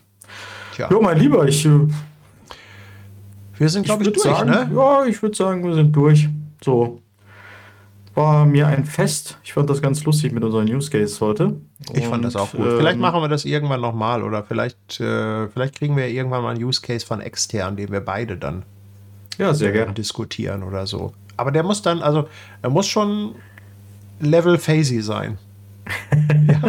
Tja, 0.75 0.87
Jo, 0.91 1.01
mein 1.01 1.17
Lieber, 1.17 1.47
ich, 1.47 1.65
äh, 1.65 1.87
wir 3.57 3.69
sind, 3.69 3.83
glaube 3.83 4.03
ich, 4.03 4.07
würd 4.07 4.17
durch, 4.17 4.37
sagen, 4.37 4.49
ne? 4.49 4.71
ja, 4.73 5.05
ich 5.05 5.21
würde 5.21 5.35
sagen, 5.35 5.63
wir 5.63 5.73
sind 5.73 5.95
durch. 5.95 6.29
So. 6.63 7.01
War 8.15 8.45
mir 8.45 8.67
ein 8.67 8.85
Fest. 8.85 9.37
Ich 9.43 9.53
fand 9.53 9.69
das 9.69 9.81
ganz 9.81 10.03
lustig 10.03 10.33
mit 10.33 10.43
unseren 10.43 10.65
News 10.65 10.91
Case 10.91 11.19
heute. 11.21 11.55
Ich 11.93 12.05
fand 12.05 12.25
das 12.25 12.35
Und, 12.35 12.41
auch 12.41 12.51
gut. 12.51 12.65
Vielleicht 12.77 12.95
ähm, 12.95 13.01
machen 13.01 13.21
wir 13.21 13.29
das 13.29 13.45
irgendwann 13.45 13.81
nochmal 13.81 14.23
oder 14.23 14.43
vielleicht, 14.43 14.99
äh, 14.99 15.47
vielleicht 15.47 15.75
kriegen 15.75 15.95
wir 15.95 16.07
irgendwann 16.07 16.43
mal 16.43 16.55
einen 16.55 16.63
Use 16.63 16.81
Case 16.81 17.05
von 17.05 17.21
extern, 17.21 17.77
den 17.77 17.91
wir 17.91 18.01
beide 18.01 18.37
dann 18.37 18.63
Ja, 19.37 19.53
sehr 19.53 19.69
äh, 19.69 19.73
gerne. 19.73 19.93
diskutieren 19.93 20.63
oder 20.63 20.85
so. 20.85 21.13
Aber 21.37 21.51
der 21.51 21.63
muss 21.63 21.81
dann, 21.81 22.01
also, 22.01 22.27
er 22.61 22.69
muss 22.69 22.87
schon 22.87 23.35
Level 24.19 24.57
Phasey 24.57 25.01
sein. 25.01 25.37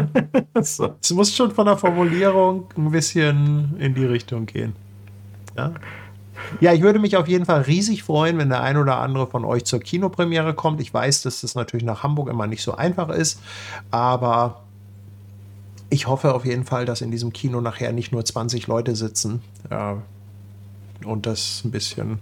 So. 0.63 0.95
Es 1.01 1.11
muss 1.13 1.35
schon 1.35 1.53
von 1.53 1.67
der 1.67 1.79
Formulierung 1.79 2.67
ein 2.77 2.91
bisschen 2.91 3.77
in 3.79 3.95
die 3.95 4.05
Richtung 4.05 4.45
gehen. 4.45 4.75
Ja? 5.57 5.73
ja, 6.61 6.73
ich 6.73 6.83
würde 6.83 6.99
mich 6.99 7.17
auf 7.17 7.29
jeden 7.29 7.47
Fall 7.47 7.63
riesig 7.63 8.03
freuen, 8.03 8.39
wenn 8.39 8.49
der 8.49 8.63
ein 8.63 8.77
oder 8.77 8.99
andere 8.99 9.27
von 9.27 9.45
euch 9.45 9.65
zur 9.65 9.81
Kinopremiere 9.81 10.55
kommt. 10.55 10.81
Ich 10.81 10.93
weiß, 10.93 11.23
dass 11.23 11.41
das 11.41 11.55
natürlich 11.55 11.85
nach 11.85 12.03
Hamburg 12.03 12.29
immer 12.29 12.47
nicht 12.47 12.63
so 12.63 12.75
einfach 12.75 13.09
ist, 13.09 13.41
aber 13.91 14.63
ich 15.89 16.07
hoffe 16.07 16.35
auf 16.35 16.45
jeden 16.45 16.65
Fall, 16.65 16.85
dass 16.85 17.01
in 17.01 17.11
diesem 17.11 17.33
Kino 17.33 17.61
nachher 17.61 17.93
nicht 17.93 18.13
nur 18.13 18.25
20 18.25 18.67
Leute 18.67 18.95
sitzen. 18.95 19.43
Ja, 19.71 20.03
und 21.05 21.27
das 21.27 21.63
ein 21.65 21.71
bisschen 21.71 22.19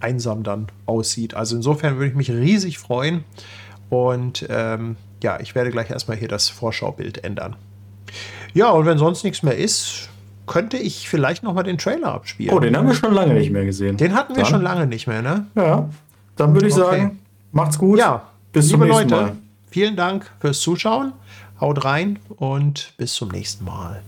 einsam 0.00 0.42
dann 0.42 0.66
aussieht. 0.86 1.34
Also 1.34 1.56
insofern 1.56 1.96
würde 1.96 2.08
ich 2.08 2.14
mich 2.14 2.30
riesig 2.30 2.78
freuen. 2.78 3.24
Und 3.90 4.46
ähm, 4.50 4.96
ja, 5.22 5.40
ich 5.40 5.54
werde 5.54 5.70
gleich 5.70 5.90
erstmal 5.90 6.16
hier 6.16 6.28
das 6.28 6.48
Vorschaubild 6.48 7.24
ändern. 7.24 7.56
Ja, 8.54 8.70
und 8.70 8.86
wenn 8.86 8.98
sonst 8.98 9.24
nichts 9.24 9.42
mehr 9.42 9.56
ist, 9.56 10.08
könnte 10.46 10.76
ich 10.78 11.08
vielleicht 11.08 11.42
noch 11.42 11.52
mal 11.54 11.62
den 11.62 11.76
Trailer 11.78 12.12
abspielen. 12.12 12.54
Oh, 12.54 12.58
den 12.60 12.76
haben 12.76 12.86
wir 12.86 12.94
schon 12.94 13.12
lange 13.14 13.34
nicht 13.34 13.50
mehr 13.50 13.64
gesehen. 13.64 13.96
Den 13.96 14.14
hatten 14.14 14.34
wir 14.34 14.42
Dann- 14.44 14.50
schon 14.52 14.62
lange 14.62 14.86
nicht 14.86 15.06
mehr, 15.06 15.20
ne? 15.22 15.46
Ja, 15.54 15.88
dann 16.36 16.54
würde 16.54 16.68
ich 16.68 16.74
Okay. 16.74 16.82
sagen, 17.00 17.18
macht's 17.52 17.78
gut. 17.78 17.98
Ja, 17.98 18.22
bis 18.52 18.68
zum 18.68 18.80
liebe 18.82 18.94
nächsten 18.94 19.10
Leute, 19.10 19.24
Mal. 19.32 19.36
vielen 19.70 19.96
Dank 19.96 20.30
fürs 20.40 20.60
Zuschauen. 20.60 21.12
Haut 21.60 21.84
rein 21.84 22.18
und 22.36 22.92
bis 22.96 23.14
zum 23.14 23.28
nächsten 23.30 23.64
Mal. 23.64 24.00